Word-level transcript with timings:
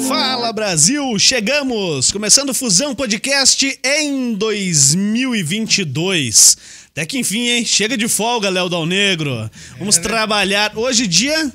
Fala 0.00 0.52
Brasil, 0.52 1.18
chegamos! 1.18 2.12
Começando 2.12 2.52
Fusão 2.52 2.94
Podcast 2.94 3.78
em 3.82 4.34
2022. 4.34 6.58
Até 6.92 7.06
que 7.06 7.16
enfim, 7.18 7.48
hein? 7.48 7.64
Chega 7.64 7.96
de 7.96 8.06
folga, 8.06 8.50
Léo 8.50 8.68
Dal 8.68 8.84
Negro. 8.84 9.50
Vamos 9.78 9.96
É, 9.96 10.00
né? 10.00 10.06
trabalhar 10.06 10.72
hoje, 10.76 11.06
dia 11.06 11.50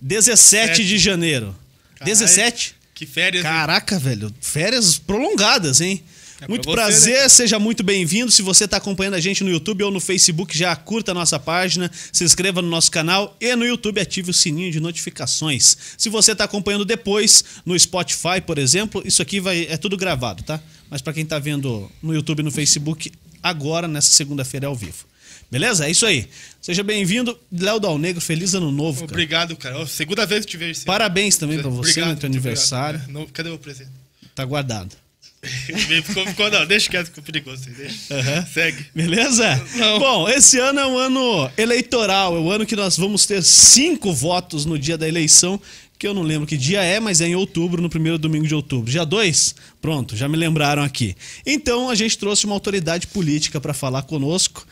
17 0.00 0.82
de 0.84 0.96
janeiro. 0.98 1.54
Caralho, 1.96 2.16
17? 2.18 2.74
Que 2.94 3.04
férias. 3.04 3.44
hein? 3.44 3.50
Caraca, 3.50 3.98
velho. 3.98 4.32
Férias 4.40 4.96
prolongadas, 4.98 5.82
hein? 5.82 6.02
É 6.42 6.48
muito 6.48 6.68
pra 6.68 6.90
você, 6.90 7.12
prazer, 7.12 7.30
seja 7.30 7.56
muito 7.56 7.84
bem-vindo. 7.84 8.32
Se 8.32 8.42
você 8.42 8.64
está 8.64 8.76
acompanhando 8.76 9.14
a 9.14 9.20
gente 9.20 9.44
no 9.44 9.50
YouTube 9.50 9.84
ou 9.84 9.92
no 9.92 10.00
Facebook, 10.00 10.58
já 10.58 10.74
curta 10.74 11.12
a 11.12 11.14
nossa 11.14 11.38
página, 11.38 11.88
se 12.12 12.24
inscreva 12.24 12.60
no 12.60 12.68
nosso 12.68 12.90
canal 12.90 13.36
e 13.40 13.54
no 13.54 13.64
YouTube 13.64 14.00
ative 14.00 14.30
o 14.30 14.34
sininho 14.34 14.72
de 14.72 14.80
notificações. 14.80 15.76
Se 15.96 16.08
você 16.08 16.32
está 16.32 16.42
acompanhando 16.42 16.84
depois 16.84 17.44
no 17.64 17.78
Spotify, 17.78 18.40
por 18.44 18.58
exemplo, 18.58 19.00
isso 19.04 19.22
aqui 19.22 19.38
vai 19.38 19.68
é 19.70 19.76
tudo 19.76 19.96
gravado, 19.96 20.42
tá? 20.42 20.60
Mas 20.90 21.00
para 21.00 21.12
quem 21.12 21.22
está 21.22 21.38
vendo 21.38 21.88
no 22.02 22.12
YouTube 22.12 22.40
e 22.40 22.42
no 22.42 22.50
Facebook, 22.50 23.12
agora 23.40 23.86
nessa 23.86 24.10
segunda-feira 24.10 24.66
é 24.66 24.68
ao 24.68 24.74
vivo. 24.74 25.06
Beleza? 25.48 25.86
É 25.86 25.92
isso 25.92 26.04
aí. 26.04 26.28
Seja 26.60 26.82
bem-vindo, 26.82 27.38
Léo 27.52 27.78
Dal 27.78 27.98
Negro. 27.98 28.20
Feliz 28.20 28.52
ano 28.54 28.72
novo, 28.72 29.02
cara. 29.02 29.12
Obrigado, 29.12 29.56
cara. 29.56 29.86
Segunda 29.86 30.26
vez 30.26 30.44
que 30.44 30.50
te 30.50 30.56
vejo. 30.56 30.84
Parabéns 30.84 31.36
também 31.36 31.60
para 31.60 31.68
você 31.68 31.90
Obrigado, 31.90 32.14
no 32.14 32.16
teu 32.16 32.26
aniversário. 32.26 32.98
obrigado. 33.00 33.20
Não, 33.20 33.26
cadê 33.32 33.50
o 33.50 33.58
presente? 33.58 33.90
Tá 34.34 34.44
guardado. 34.44 35.01
ficou, 36.04 36.24
ficou, 36.24 36.50
não, 36.50 36.64
deixa 36.64 36.88
quieto, 36.88 37.06
ficou 37.06 37.22
perigoso. 37.24 37.68
Deixa. 37.70 38.14
Aham. 38.14 38.46
Segue. 38.46 38.86
Beleza? 38.94 39.60
Não. 39.74 39.98
Bom, 39.98 40.28
esse 40.28 40.58
ano 40.58 40.78
é 40.78 40.86
um 40.86 40.96
ano 40.96 41.50
eleitoral, 41.56 42.36
é 42.36 42.40
o 42.40 42.48
ano 42.48 42.64
que 42.64 42.76
nós 42.76 42.96
vamos 42.96 43.26
ter 43.26 43.42
cinco 43.42 44.12
votos 44.12 44.64
no 44.64 44.78
dia 44.78 44.96
da 44.96 45.08
eleição, 45.08 45.60
que 45.98 46.06
eu 46.06 46.14
não 46.14 46.22
lembro 46.22 46.46
que 46.46 46.56
dia 46.56 46.82
é, 46.82 47.00
mas 47.00 47.20
é 47.20 47.26
em 47.26 47.34
outubro, 47.34 47.82
no 47.82 47.88
primeiro 47.88 48.18
domingo 48.18 48.46
de 48.46 48.54
outubro. 48.54 48.90
Dia 48.90 49.04
2? 49.04 49.54
Pronto, 49.80 50.16
já 50.16 50.28
me 50.28 50.36
lembraram 50.36 50.82
aqui. 50.82 51.16
Então 51.44 51.90
a 51.90 51.94
gente 51.96 52.16
trouxe 52.18 52.44
uma 52.44 52.54
autoridade 52.54 53.08
política 53.08 53.60
para 53.60 53.74
falar 53.74 54.02
conosco. 54.02 54.66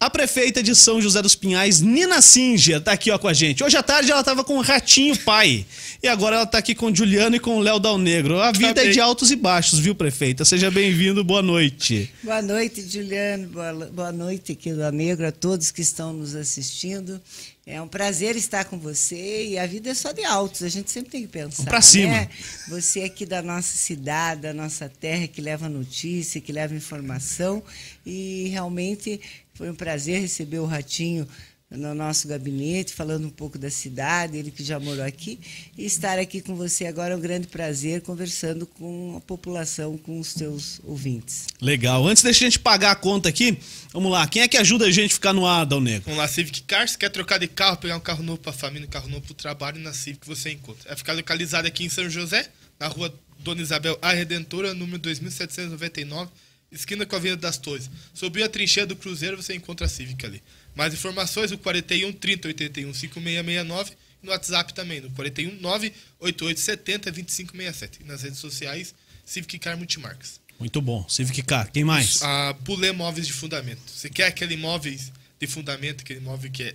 A 0.00 0.10
prefeita 0.10 0.62
de 0.62 0.74
São 0.74 1.00
José 1.00 1.22
dos 1.22 1.34
Pinhais, 1.34 1.80
Nina 1.80 2.20
Singer, 2.20 2.78
tá 2.80 2.92
aqui 2.92 3.10
ó 3.10 3.16
com 3.16 3.26
a 3.28 3.32
gente. 3.32 3.64
Hoje 3.64 3.76
à 3.76 3.82
tarde 3.82 4.10
ela 4.10 4.22
tava 4.22 4.44
com 4.44 4.58
o 4.58 4.60
Ratinho 4.60 5.16
Pai. 5.20 5.64
E 6.02 6.08
agora 6.08 6.36
ela 6.36 6.46
tá 6.46 6.58
aqui 6.58 6.74
com 6.74 6.86
o 6.90 6.94
Juliano 6.94 7.36
e 7.36 7.40
com 7.40 7.56
o 7.56 7.60
Léo 7.60 7.78
Dal 7.78 7.96
Negro. 7.96 8.38
A 8.38 8.52
vida 8.52 8.84
é 8.84 8.90
de 8.90 9.00
altos 9.00 9.30
e 9.30 9.36
baixos, 9.36 9.78
viu, 9.78 9.94
prefeita? 9.94 10.44
Seja 10.44 10.70
bem-vindo, 10.70 11.24
boa 11.24 11.40
noite. 11.40 12.10
Boa 12.22 12.42
noite, 12.42 12.82
Juliano. 12.86 13.48
Boa, 13.48 13.72
boa 13.90 14.12
noite, 14.12 14.52
aqui 14.52 14.74
do 14.74 14.92
Negro, 14.92 15.26
a 15.26 15.32
todos 15.32 15.70
que 15.70 15.80
estão 15.80 16.12
nos 16.12 16.34
assistindo. 16.34 17.18
É 17.66 17.80
um 17.80 17.88
prazer 17.88 18.36
estar 18.36 18.66
com 18.66 18.78
você 18.78 19.46
e 19.46 19.58
a 19.58 19.66
vida 19.66 19.88
é 19.88 19.94
só 19.94 20.12
de 20.12 20.22
altos, 20.22 20.62
a 20.62 20.68
gente 20.68 20.90
sempre 20.90 21.10
tem 21.12 21.22
que 21.22 21.28
pensar. 21.28 21.64
Pra 21.64 21.80
cima. 21.80 22.12
né? 22.12 22.28
Você 22.68 23.00
aqui 23.04 23.24
da 23.24 23.40
nossa 23.40 23.74
cidade, 23.74 24.42
da 24.42 24.52
nossa 24.52 24.86
terra, 24.86 25.26
que 25.26 25.40
leva 25.40 25.66
notícia, 25.66 26.42
que 26.42 26.52
leva 26.52 26.74
informação 26.74 27.62
e 28.04 28.48
realmente 28.52 29.18
foi 29.54 29.70
um 29.70 29.74
prazer 29.74 30.20
receber 30.20 30.58
o 30.58 30.66
Ratinho 30.66 31.26
no 31.70 31.94
nosso 31.94 32.28
gabinete, 32.28 32.92
falando 32.92 33.26
um 33.26 33.30
pouco 33.30 33.58
da 33.58 33.70
cidade, 33.70 34.36
ele 34.36 34.50
que 34.50 34.62
já 34.62 34.78
morou 34.78 35.04
aqui, 35.04 35.40
e 35.76 35.84
estar 35.84 36.18
aqui 36.18 36.40
com 36.40 36.54
você 36.54 36.86
agora 36.86 37.14
é 37.14 37.16
um 37.16 37.20
grande 37.20 37.46
prazer, 37.46 38.02
conversando 38.02 38.66
com 38.66 39.16
a 39.16 39.20
população, 39.20 39.96
com 39.98 40.20
os 40.20 40.34
teus 40.34 40.80
ouvintes. 40.84 41.46
Legal. 41.60 42.06
Antes 42.06 42.22
deixa 42.22 42.44
a 42.44 42.48
gente 42.48 42.58
pagar 42.58 42.92
a 42.92 42.94
conta 42.94 43.28
aqui, 43.28 43.58
vamos 43.92 44.10
lá. 44.10 44.26
Quem 44.26 44.42
é 44.42 44.48
que 44.48 44.56
ajuda 44.56 44.86
a 44.86 44.90
gente 44.90 45.12
a 45.12 45.14
ficar 45.14 45.32
no 45.32 45.46
ar, 45.46 45.64
Dal 45.64 45.80
Negro? 45.80 46.04
Vamos 46.04 46.18
lá, 46.18 46.28
Civic 46.28 46.62
Car, 46.62 46.88
se 46.88 46.96
quer 46.96 47.10
trocar 47.10 47.38
de 47.38 47.48
carro, 47.48 47.76
pegar 47.76 47.96
um 47.96 48.00
carro 48.00 48.22
novo 48.22 48.38
pra 48.38 48.52
família, 48.52 48.86
um 48.86 48.90
carro 48.90 49.08
novo 49.08 49.22
pro 49.22 49.34
trabalho, 49.34 49.80
na 49.80 49.92
Civic 49.92 50.26
você 50.26 50.50
encontra. 50.50 50.92
É 50.92 50.96
ficar 50.96 51.12
localizado 51.12 51.66
aqui 51.66 51.84
em 51.84 51.88
São 51.88 52.08
José, 52.08 52.48
na 52.78 52.88
rua 52.88 53.12
Dona 53.40 53.62
Isabel 53.62 53.98
A 54.00 54.12
Redentora, 54.12 54.74
número 54.74 54.98
2799, 54.98 56.30
esquina 56.74 57.06
com 57.06 57.14
a 57.14 57.18
Avenida 57.18 57.40
das 57.40 57.58
Torres. 57.58 57.90
Subiu 58.12 58.44
a 58.44 58.48
trincheira 58.48 58.86
do 58.86 58.96
Cruzeiro, 58.96 59.36
você 59.36 59.54
encontra 59.54 59.86
a 59.86 59.88
Civic 59.88 60.24
ali. 60.24 60.42
Mais 60.74 60.92
informações, 60.92 61.52
o 61.52 61.58
41 61.58 62.12
30 62.12 62.48
81 62.48 62.94
5669 62.94 63.92
e 64.22 64.26
no 64.26 64.32
WhatsApp 64.32 64.74
também, 64.74 65.00
no 65.00 65.10
41 65.10 65.60
988 65.60 66.60
70 66.60 67.12
2567. 67.12 68.00
E 68.02 68.04
nas 68.04 68.22
redes 68.22 68.38
sociais, 68.38 68.94
Civic 69.24 69.58
Car 69.58 69.76
Multimarcas. 69.76 70.40
Muito 70.58 70.80
bom. 70.80 71.06
Civic 71.08 71.42
Car. 71.42 71.70
Quem 71.70 71.84
mais? 71.84 72.22
A 72.22 72.54
Pulê 72.64 72.92
Móveis 72.92 73.26
de 73.26 73.32
Fundamento. 73.32 73.82
Você 73.86 74.08
quer 74.08 74.26
aquele 74.26 74.54
imóveis 74.54 75.12
de 75.38 75.46
fundamento, 75.46 76.02
aquele 76.02 76.20
imóvel 76.20 76.50
que 76.50 76.62
é 76.62 76.74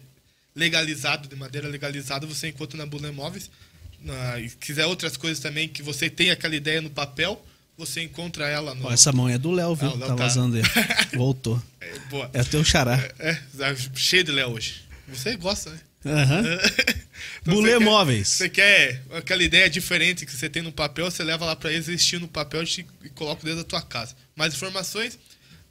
legalizado, 0.55 1.27
de 1.27 1.35
madeira 1.35 1.67
legalizada, 1.67 2.27
você 2.27 2.49
encontra 2.49 2.77
na 2.77 2.85
Bulê 2.85 3.11
Móveis. 3.11 3.49
Na, 4.01 4.39
e 4.39 4.49
quiser 4.49 4.85
outras 4.85 5.17
coisas 5.17 5.39
também, 5.39 5.67
que 5.67 5.81
você 5.81 6.09
tem 6.09 6.31
aquela 6.31 6.55
ideia 6.55 6.81
no 6.81 6.89
papel, 6.89 7.43
você 7.79 8.03
encontra 8.03 8.47
ela 8.47 8.75
no. 8.75 8.87
Ó, 8.87 8.91
essa 8.91 9.11
mão 9.11 9.29
é 9.29 9.37
do 9.37 9.51
Léo, 9.51 9.73
viu? 9.73 9.87
Ah, 9.89 9.93
Léo 9.93 9.99
tá 10.01 10.07
tá. 10.07 10.15
vazando 10.15 10.57
ele. 10.57 10.67
Voltou. 11.15 11.61
É, 11.79 11.99
boa. 12.09 12.29
É 12.33 12.41
o 12.41 12.45
teu 12.45 12.63
xará. 12.63 12.97
É, 13.17 13.29
é, 13.59 13.75
cheio 13.95 14.23
de 14.23 14.31
Léo 14.31 14.49
hoje. 14.51 14.81
Você 15.07 15.35
gosta, 15.37 15.71
né? 15.71 15.79
Aham. 16.05 16.43
Então, 17.41 17.53
Bulê 17.53 17.73
você 17.73 17.77
quer- 17.79 17.85
Móveis. 17.85 18.27
Você 18.29 18.49
quer 18.49 19.03
aquela 19.11 19.43
ideia 19.43 19.69
diferente 19.69 20.25
que 20.25 20.31
você 20.31 20.49
tem 20.49 20.61
no 20.61 20.71
papel, 20.71 21.09
você 21.11 21.21
leva 21.23 21.45
lá 21.45 21.53
para 21.55 21.71
eles, 21.71 21.87
eles 21.87 22.05
tiram 22.05 22.21
no 22.21 22.27
papel 22.29 22.63
e 22.63 23.09
colocam 23.09 23.43
dentro 23.43 23.57
da 23.57 23.63
tua 23.63 23.81
casa. 23.81 24.15
Mais 24.35 24.53
informações 24.53 25.17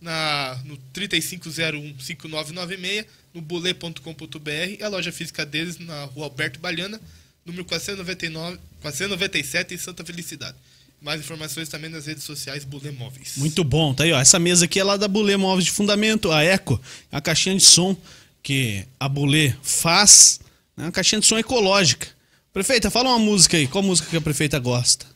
na, 0.00 0.58
no 0.64 0.76
3501-5996, 0.94 3.06
no 3.34 3.40
bulê.com.br 3.40 4.50
e 4.78 4.82
a 4.82 4.88
loja 4.88 5.10
física 5.12 5.44
deles 5.46 5.78
na 5.78 6.04
rua 6.04 6.24
Alberto 6.26 6.58
Baliana, 6.60 7.00
número 7.44 7.64
499, 7.64 8.58
497 8.80 9.74
em 9.74 9.78
Santa 9.78 10.04
Felicidade. 10.04 10.56
Mais 11.00 11.20
informações 11.20 11.68
também 11.68 11.88
nas 11.90 12.06
redes 12.06 12.24
sociais 12.24 12.64
Bulê 12.64 12.90
Móveis. 12.90 13.34
Muito 13.36 13.62
bom. 13.62 13.94
Tá 13.94 14.04
aí, 14.04 14.12
ó. 14.12 14.18
Essa 14.20 14.38
mesa 14.38 14.64
aqui 14.64 14.80
é 14.80 14.84
lá 14.84 14.96
da 14.96 15.06
Bulê 15.06 15.36
Móveis 15.36 15.64
de 15.66 15.70
Fundamento, 15.70 16.32
a 16.32 16.42
Eco. 16.42 16.80
É 17.12 17.16
uma 17.16 17.20
caixinha 17.22 17.54
de 17.54 17.62
som 17.62 17.96
que 18.42 18.84
a 18.98 19.08
Bulê 19.08 19.54
faz. 19.62 20.40
É 20.76 20.82
uma 20.82 20.92
caixinha 20.92 21.20
de 21.20 21.26
som 21.26 21.38
ecológica. 21.38 22.08
Prefeita, 22.52 22.90
fala 22.90 23.10
uma 23.10 23.18
música 23.18 23.56
aí. 23.56 23.68
Qual 23.68 23.82
música 23.84 24.08
que 24.10 24.16
a 24.16 24.20
prefeita 24.20 24.58
gosta? 24.58 25.06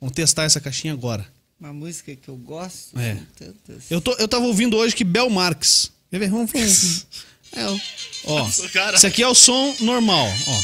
Vamos 0.00 0.14
testar 0.14 0.44
essa 0.44 0.60
caixinha 0.60 0.92
agora. 0.92 1.26
Uma 1.58 1.72
música 1.72 2.14
que 2.14 2.28
eu 2.28 2.36
gosto, 2.36 2.98
É. 2.98 3.18
Eu, 3.90 4.00
tô, 4.00 4.12
eu 4.14 4.28
tava 4.28 4.44
ouvindo 4.44 4.76
hoje 4.76 4.94
que 4.94 5.02
Bel 5.04 5.28
Marques. 5.30 5.90
Quer 6.10 6.18
ver? 6.20 6.30
Vamos, 6.30 6.50
vamos. 6.52 7.06
É, 7.52 7.64
ó. 8.26 8.48
Esse 8.94 9.06
aqui 9.06 9.22
é 9.22 9.28
o 9.28 9.34
som 9.34 9.74
normal, 9.80 10.26
ó. 10.46 10.62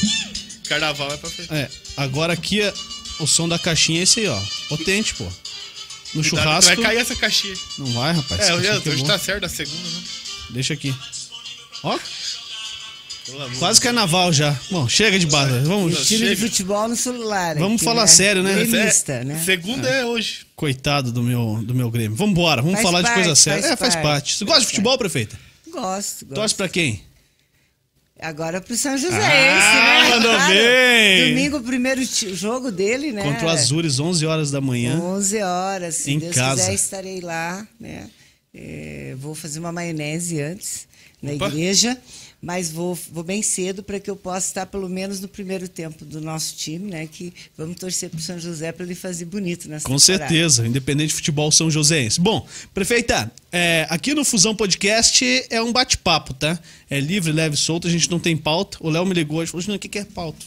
Carnaval 0.67 1.11
é 1.13 1.17
pra 1.17 1.29
frente. 1.29 1.51
É, 1.51 1.69
agora 1.97 2.33
aqui 2.33 2.61
é 2.61 2.71
o 3.19 3.27
som 3.27 3.47
da 3.47 3.59
caixinha 3.59 3.99
é 3.99 4.03
esse 4.03 4.21
aí, 4.21 4.27
ó. 4.27 4.41
Potente, 4.69 5.15
pô. 5.15 5.23
No 5.23 6.21
Cuidado 6.21 6.25
churrasco. 6.25 6.75
Vai 6.75 6.83
cair 6.85 6.97
essa 6.97 7.15
caixinha. 7.15 7.55
Não 7.79 7.87
vai, 7.87 8.13
rapaz. 8.13 8.41
É, 8.41 8.53
hoje, 8.53 8.67
é 8.67 9.03
tá 9.05 9.17
certo, 9.17 9.45
a 9.45 9.49
segunda, 9.49 9.89
né? 9.89 10.03
Deixa 10.51 10.73
aqui. 10.73 10.93
Ó, 11.83 11.97
Pelo 13.25 13.41
amor 13.43 13.57
quase 13.57 13.81
carnaval 13.81 14.31
já. 14.31 14.55
Bom, 14.69 14.87
chega 14.87 15.17
de 15.17 15.25
barra. 15.25 15.59
Vamos. 15.61 16.07
Time 16.07 16.29
de 16.29 16.35
futebol 16.35 16.87
no 16.87 16.95
celular. 16.95 17.55
Vamos 17.57 17.77
aqui, 17.81 17.85
falar 17.85 18.01
né? 18.01 18.07
sério, 18.07 18.43
né? 18.43 18.53
Gremista, 18.53 19.13
É, 19.13 19.23
né? 19.23 19.41
Segunda 19.43 19.89
é 19.89 20.05
hoje. 20.05 20.45
Coitado 20.55 21.11
do 21.11 21.23
meu, 21.23 21.61
do 21.63 21.73
meu 21.73 21.89
Grêmio. 21.89 22.15
Vamos 22.15 22.31
embora, 22.33 22.61
vamos 22.61 22.81
falar 22.81 23.01
de 23.01 23.07
parte, 23.07 23.15
coisa 23.21 23.35
séria. 23.35 23.61
faz 23.61 23.73
é, 23.73 23.75
faz 23.77 23.93
parte, 23.95 24.03
parte. 24.05 24.35
Você 24.35 24.45
gosta 24.45 24.61
de 24.61 24.67
futebol, 24.67 24.97
prefeita? 24.97 25.39
Gosto, 25.71 26.25
gosto. 26.25 26.35
Torce 26.35 26.55
pra 26.55 26.69
quem? 26.69 27.01
Agora 28.23 28.61
pro 28.61 28.75
São 28.77 28.97
José, 28.97 29.17
Ah, 29.17 30.03
né? 30.03 30.09
mandou 30.11 30.39
bem. 30.47 31.29
Domingo, 31.29 31.57
o 31.57 31.61
primeiro 31.63 32.01
jogo 32.33 32.71
dele, 32.71 33.11
né? 33.11 33.21
Contra 33.21 33.47
o 33.47 33.49
Azures, 33.49 33.99
11 33.99 34.25
horas 34.25 34.49
da 34.49 34.61
manhã. 34.61 34.97
11 34.99 35.41
horas. 35.41 35.95
Se 35.95 36.11
Em 36.11 36.19
Deus 36.19 36.33
casa. 36.33 36.61
quiser, 36.61 36.73
estarei 36.73 37.19
lá, 37.19 37.67
né? 37.77 38.09
É, 38.53 39.13
vou 39.17 39.35
fazer 39.35 39.59
uma 39.59 39.73
maionese 39.73 40.41
antes 40.41 40.87
na 41.21 41.33
Opa. 41.33 41.47
igreja, 41.47 41.97
mas 42.43 42.69
vou, 42.69 42.93
vou 43.09 43.23
bem 43.23 43.41
cedo 43.41 43.81
para 43.81 44.01
que 44.01 44.09
eu 44.09 44.17
possa 44.17 44.47
estar 44.47 44.65
pelo 44.65 44.89
menos 44.89 45.21
no 45.21 45.29
primeiro 45.29 45.65
tempo 45.65 46.03
do 46.03 46.19
nosso 46.19 46.57
time, 46.57 46.91
né? 46.91 47.07
Que 47.07 47.33
vamos 47.57 47.77
torcer 47.77 48.09
pro 48.09 48.19
São 48.19 48.37
José 48.37 48.73
para 48.73 48.85
ele 48.85 48.95
fazer 48.95 49.23
bonito 49.23 49.69
nessa 49.69 49.87
Com 49.87 49.95
temporada. 49.95 50.27
certeza, 50.27 50.67
independente 50.67 51.07
de 51.07 51.13
futebol 51.13 51.49
São 51.53 51.71
Joséense. 51.71 52.19
Bom, 52.19 52.45
prefeita, 52.73 53.31
é, 53.49 53.87
aqui 53.89 54.13
no 54.13 54.25
Fusão 54.25 54.53
Podcast 54.53 55.23
é 55.49 55.61
um 55.61 55.71
bate-papo, 55.71 56.33
tá? 56.33 56.59
É 56.89 56.99
livre, 56.99 57.31
leve, 57.31 57.55
solto, 57.55 57.87
a 57.87 57.89
gente 57.89 58.11
não 58.11 58.19
tem 58.19 58.35
pauta. 58.35 58.77
O 58.81 58.89
Léo 58.89 59.05
me 59.05 59.13
ligou 59.13 59.37
hoje 59.39 59.47
e 59.47 59.51
falou: 59.53 59.65
"Não, 59.69 59.75
o 59.75 59.79
que 59.79 59.87
que 59.87 59.99
é 59.99 60.03
pauta? 60.03 60.45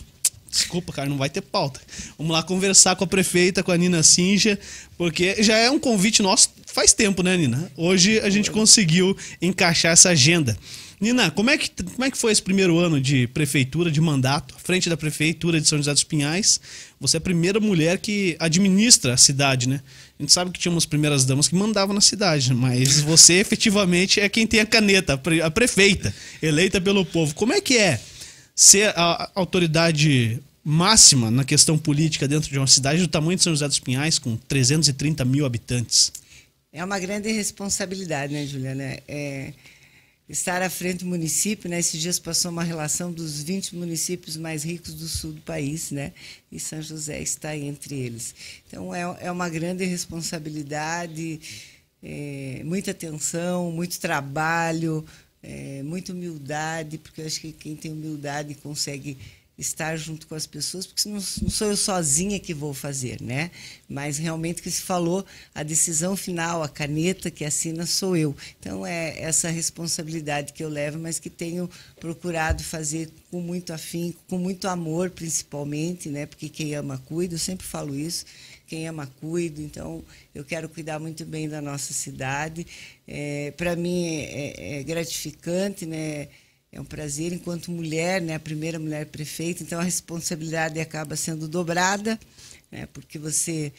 Desculpa, 0.50 0.92
cara, 0.92 1.08
não 1.08 1.16
vai 1.16 1.30
ter 1.30 1.40
pauta. 1.40 1.80
Vamos 2.18 2.30
lá 2.30 2.42
conversar 2.42 2.94
com 2.96 3.04
a 3.04 3.06
prefeita, 3.06 3.62
com 3.62 3.72
a 3.72 3.76
Nina 3.76 4.02
Sinja, 4.02 4.58
porque 4.98 5.42
já 5.42 5.56
é 5.56 5.70
um 5.70 5.78
convite 5.78 6.22
nosso 6.22 6.50
faz 6.66 6.92
tempo, 6.92 7.22
né, 7.22 7.38
Nina? 7.38 7.72
Hoje 7.74 8.20
a 8.20 8.28
gente 8.28 8.50
conseguiu 8.50 9.16
encaixar 9.40 9.92
essa 9.92 10.10
agenda. 10.10 10.54
Nina, 10.98 11.30
como 11.30 11.50
é, 11.50 11.58
que, 11.58 11.70
como 11.82 12.04
é 12.04 12.10
que 12.10 12.16
foi 12.16 12.32
esse 12.32 12.42
primeiro 12.42 12.78
ano 12.78 12.98
de 12.98 13.26
prefeitura, 13.28 13.90
de 13.90 14.00
mandato, 14.00 14.54
frente 14.58 14.88
da 14.88 14.96
prefeitura 14.96 15.60
de 15.60 15.68
São 15.68 15.76
José 15.76 15.92
dos 15.92 16.04
Pinhais? 16.04 16.58
Você 16.98 17.16
é 17.16 17.18
a 17.18 17.20
primeira 17.20 17.60
mulher 17.60 17.98
que 17.98 18.34
administra 18.40 19.12
a 19.12 19.16
cidade, 19.18 19.68
né? 19.68 19.82
A 20.18 20.22
gente 20.22 20.32
sabe 20.32 20.50
que 20.50 20.58
tinha 20.58 20.72
umas 20.72 20.86
primeiras 20.86 21.26
damas 21.26 21.48
que 21.48 21.54
mandavam 21.54 21.94
na 21.94 22.00
cidade, 22.00 22.54
mas 22.54 23.00
você 23.00 23.34
efetivamente 23.40 24.20
é 24.20 24.28
quem 24.28 24.46
tem 24.46 24.60
a 24.60 24.66
caneta, 24.66 25.14
a 25.14 25.46
a 25.46 25.50
prefeita, 25.50 26.14
eleita 26.40 26.80
pelo 26.80 27.04
povo. 27.04 27.34
Como 27.34 27.52
é 27.52 27.60
que 27.60 27.76
é 27.76 28.00
ser 28.54 28.88
a 28.96 29.30
autoridade 29.34 30.40
máxima 30.64 31.30
na 31.30 31.44
questão 31.44 31.76
política 31.76 32.26
dentro 32.26 32.50
de 32.50 32.58
uma 32.58 32.66
cidade 32.66 33.00
do 33.00 33.06
tamanho 33.06 33.36
de 33.36 33.42
São 33.42 33.52
José 33.52 33.68
dos 33.68 33.78
Pinhais, 33.78 34.18
com 34.18 34.34
330 34.48 35.24
mil 35.26 35.44
habitantes? 35.44 36.10
É 36.72 36.82
uma 36.84 36.98
grande 36.98 37.30
responsabilidade, 37.30 38.32
né, 38.32 38.46
Juliana? 38.46 38.98
É, 39.06 39.52
estar 40.28 40.60
à 40.60 40.68
frente 40.68 41.04
do 41.04 41.06
município, 41.06 41.70
né? 41.70 41.78
Esses 41.78 42.00
dias 42.00 42.18
passou 42.18 42.50
uma 42.50 42.64
relação 42.64 43.12
dos 43.12 43.42
20 43.42 43.76
municípios 43.76 44.36
mais 44.36 44.64
ricos 44.64 44.94
do 44.94 45.06
sul 45.06 45.32
do 45.32 45.40
país, 45.40 45.90
né? 45.90 46.12
E 46.50 46.58
São 46.58 46.82
José 46.82 47.20
está 47.20 47.56
entre 47.56 47.94
eles. 47.94 48.34
Então, 48.66 48.94
é, 48.94 49.02
é 49.20 49.30
uma 49.30 49.48
grande 49.48 49.84
responsabilidade, 49.84 51.40
é, 52.02 52.62
muita 52.64 52.90
atenção, 52.90 53.70
muito 53.70 54.00
trabalho, 54.00 55.04
é, 55.42 55.82
muita 55.84 56.12
humildade, 56.12 56.98
porque 56.98 57.20
eu 57.20 57.26
acho 57.26 57.40
que 57.40 57.52
quem 57.52 57.76
tem 57.76 57.92
humildade 57.92 58.54
consegue 58.56 59.16
estar 59.58 59.96
junto 59.96 60.26
com 60.26 60.34
as 60.34 60.46
pessoas, 60.46 60.86
porque 60.86 61.08
não, 61.08 61.14
não 61.14 61.20
sou 61.50 61.68
eu 61.68 61.76
sozinha 61.76 62.38
que 62.38 62.52
vou 62.52 62.74
fazer, 62.74 63.22
né? 63.22 63.50
Mas 63.88 64.18
realmente 64.18 64.60
que 64.60 64.70
se 64.70 64.82
falou, 64.82 65.24
a 65.54 65.62
decisão 65.62 66.14
final, 66.14 66.62
a 66.62 66.68
caneta 66.68 67.30
que 67.30 67.44
assina 67.44 67.86
sou 67.86 68.16
eu. 68.16 68.36
Então 68.60 68.86
é 68.86 69.18
essa 69.18 69.48
responsabilidade 69.48 70.52
que 70.52 70.62
eu 70.62 70.68
levo, 70.68 70.98
mas 70.98 71.18
que 71.18 71.30
tenho 71.30 71.70
procurado 71.98 72.62
fazer 72.62 73.10
com 73.30 73.40
muito 73.40 73.72
afinco, 73.72 74.20
com 74.28 74.38
muito 74.38 74.68
amor, 74.68 75.10
principalmente, 75.10 76.10
né? 76.10 76.26
Porque 76.26 76.48
quem 76.50 76.74
ama 76.74 76.98
cuida, 77.06 77.34
eu 77.34 77.38
sempre 77.38 77.66
falo 77.66 77.94
isso. 77.94 78.26
Quem 78.66 78.88
ama 78.88 79.06
cuida, 79.20 79.62
então 79.62 80.04
eu 80.34 80.44
quero 80.44 80.68
cuidar 80.68 80.98
muito 80.98 81.24
bem 81.24 81.48
da 81.48 81.62
nossa 81.62 81.94
cidade. 81.94 82.66
É, 83.06 83.52
Para 83.56 83.76
mim 83.76 84.06
é, 84.06 84.80
é 84.80 84.82
gratificante, 84.82 85.86
né? 85.86 86.28
É 86.76 86.80
um 86.80 86.84
prazer 86.84 87.32
enquanto 87.32 87.70
mulher, 87.70 88.20
né, 88.20 88.34
a 88.34 88.38
primeira 88.38 88.78
mulher 88.78 89.06
prefeita, 89.06 89.62
então 89.62 89.80
a 89.80 89.82
responsabilidade 89.82 90.78
acaba 90.78 91.16
sendo 91.16 91.48
dobrada, 91.48 92.20
né, 92.70 92.86
porque 92.92 93.18
você 93.18 93.72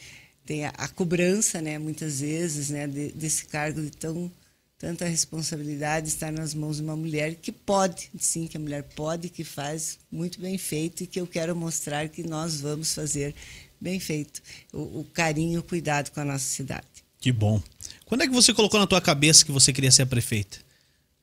tem 0.44 0.64
a, 0.64 0.70
a 0.70 0.88
cobrança, 0.88 1.60
né, 1.60 1.78
muitas 1.78 2.18
vezes, 2.18 2.70
né, 2.70 2.88
de, 2.88 3.12
desse 3.12 3.44
cargo 3.46 3.80
de 3.80 3.92
tão 3.92 4.28
tanta 4.76 5.04
responsabilidade 5.04 6.08
estar 6.08 6.32
nas 6.32 6.54
mãos 6.54 6.78
de 6.78 6.82
uma 6.82 6.96
mulher 6.96 7.36
que 7.36 7.52
pode, 7.52 8.10
sim, 8.18 8.48
que 8.48 8.56
a 8.56 8.60
mulher 8.60 8.82
pode, 8.82 9.28
que 9.28 9.44
faz 9.44 9.98
muito 10.10 10.40
bem 10.40 10.58
feito 10.58 11.04
e 11.04 11.06
que 11.06 11.20
eu 11.20 11.26
quero 11.26 11.54
mostrar 11.54 12.08
que 12.08 12.24
nós 12.24 12.60
vamos 12.60 12.94
fazer 12.94 13.32
bem 13.80 14.00
feito 14.00 14.42
o, 14.72 15.00
o 15.00 15.06
carinho, 15.12 15.60
o 15.60 15.62
cuidado 15.62 16.10
com 16.10 16.20
a 16.20 16.24
nossa 16.24 16.44
cidade. 16.44 16.86
Que 17.20 17.30
bom. 17.30 17.62
Quando 18.06 18.22
é 18.22 18.26
que 18.26 18.32
você 18.32 18.52
colocou 18.52 18.78
na 18.80 18.86
tua 18.88 19.00
cabeça 19.00 19.44
que 19.44 19.52
você 19.52 19.72
queria 19.72 19.90
ser 19.90 20.06
prefeita? 20.06 20.67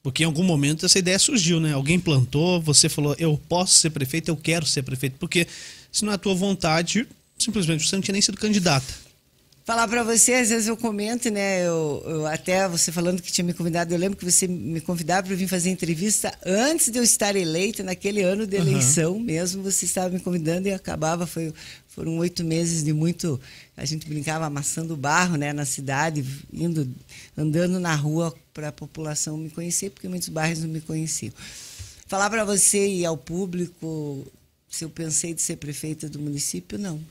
Porque 0.05 0.21
em 0.21 0.27
algum 0.27 0.43
momento 0.43 0.85
essa 0.85 0.99
ideia 0.99 1.17
surgiu, 1.17 1.59
né? 1.59 1.73
Alguém 1.73 1.99
plantou, 1.99 2.61
você 2.61 2.87
falou, 2.87 3.15
eu 3.17 3.41
posso 3.49 3.79
ser 3.79 3.89
prefeito, 3.89 4.29
eu 4.29 4.37
quero 4.37 4.63
ser 4.63 4.83
prefeito. 4.83 5.15
Porque 5.19 5.47
se 5.91 6.05
não 6.05 6.11
é 6.11 6.15
a 6.15 6.17
tua 6.19 6.35
vontade, 6.35 7.07
simplesmente 7.39 7.87
você 7.87 7.95
não 7.95 8.03
tinha 8.03 8.13
nem 8.13 8.21
sido 8.21 8.37
candidata. 8.37 8.85
Falar 9.65 9.87
para 9.87 10.03
você, 10.03 10.33
às 10.35 10.49
vezes 10.49 10.67
eu 10.67 10.77
comento, 10.77 11.31
né? 11.31 11.65
Eu, 11.65 12.03
eu, 12.05 12.27
até 12.27 12.67
você 12.67 12.91
falando 12.91 13.19
que 13.19 13.31
tinha 13.31 13.43
me 13.43 13.51
convidado, 13.51 13.91
eu 13.91 13.97
lembro 13.97 14.15
que 14.15 14.23
você 14.23 14.47
me 14.47 14.79
convidava 14.79 15.25
para 15.25 15.35
vir 15.35 15.47
fazer 15.47 15.71
entrevista 15.71 16.31
antes 16.45 16.91
de 16.91 16.99
eu 16.99 17.03
estar 17.03 17.35
eleita, 17.35 17.81
naquele 17.81 18.21
ano 18.21 18.45
de 18.45 18.55
eleição 18.55 19.13
uhum. 19.13 19.19
mesmo, 19.19 19.63
você 19.63 19.85
estava 19.85 20.09
me 20.09 20.19
convidando 20.19 20.67
e 20.67 20.71
acabava, 20.71 21.25
foi, 21.25 21.51
foram 21.87 22.15
oito 22.19 22.43
meses 22.43 22.83
de 22.83 22.93
muito. 22.93 23.41
A 23.75 23.83
gente 23.85 24.07
brincava 24.07 24.45
amassando 24.45 24.95
barro 24.95 25.35
né, 25.35 25.51
na 25.51 25.65
cidade, 25.65 26.23
indo, 26.53 26.87
andando 27.35 27.79
na 27.79 27.95
rua 27.95 28.35
para 28.53 28.67
a 28.67 28.71
população 28.71 29.35
me 29.35 29.49
conhecer, 29.49 29.89
porque 29.89 30.07
muitos 30.07 30.29
bairros 30.29 30.61
não 30.61 30.69
me 30.69 30.79
conheciam. 30.79 31.33
Falar 32.05 32.29
para 32.29 32.45
você 32.45 32.87
e 32.87 33.03
ao 33.03 33.17
público 33.17 34.31
se 34.69 34.85
eu 34.85 34.91
pensei 34.91 35.33
de 35.33 35.41
ser 35.41 35.55
prefeita 35.55 36.07
do 36.07 36.19
município, 36.19 36.77
não. 36.77 37.01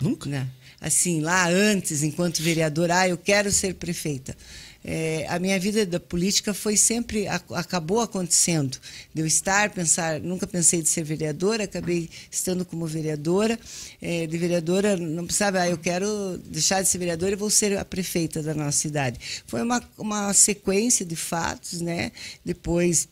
Nunca? 0.00 0.28
Né? 0.28 0.48
Assim, 0.80 1.20
lá 1.20 1.48
antes, 1.48 2.02
enquanto 2.02 2.42
vereadora, 2.42 3.00
ah, 3.00 3.08
eu 3.08 3.18
quero 3.18 3.52
ser 3.52 3.74
prefeita. 3.74 4.34
É, 4.82 5.26
a 5.28 5.38
minha 5.38 5.58
vida 5.60 5.84
da 5.84 6.00
política 6.00 6.54
foi 6.54 6.74
sempre 6.74 7.26
acabou 7.28 8.00
acontecendo 8.00 8.78
de 9.12 9.20
eu 9.20 9.26
estar 9.26 9.68
pensar 9.68 10.18
nunca 10.20 10.46
pensei 10.46 10.80
de 10.80 10.88
ser 10.88 11.04
vereadora 11.04 11.64
acabei 11.64 12.08
estando 12.30 12.64
como 12.64 12.86
vereadora 12.86 13.60
é, 14.00 14.26
de 14.26 14.38
vereadora 14.38 14.96
não 14.96 15.26
precisava 15.26 15.60
ah, 15.60 15.68
eu 15.68 15.76
quero 15.76 16.38
deixar 16.46 16.80
de 16.80 16.88
ser 16.88 16.96
vereadora 16.96 17.32
e 17.32 17.36
vou 17.36 17.50
ser 17.50 17.76
a 17.76 17.84
prefeita 17.84 18.42
da 18.42 18.54
nossa 18.54 18.78
cidade 18.78 19.20
foi 19.46 19.60
uma, 19.60 19.82
uma 19.98 20.32
sequência 20.32 21.04
de 21.04 21.14
fatos 21.14 21.82
né 21.82 22.10
depois 22.42 23.06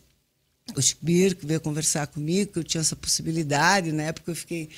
o 0.75 0.81
Chibir 0.81 1.37
veio 1.43 1.61
conversar 1.61 2.07
comigo 2.07 2.51
que 2.51 2.59
eu 2.61 2.65
tinha 2.65 2.81
essa 2.81 2.97
possibilidade 2.97 3.93
na 3.93 4.05
época 4.05 4.31
eu 4.31 4.37
fiquei 4.37 4.71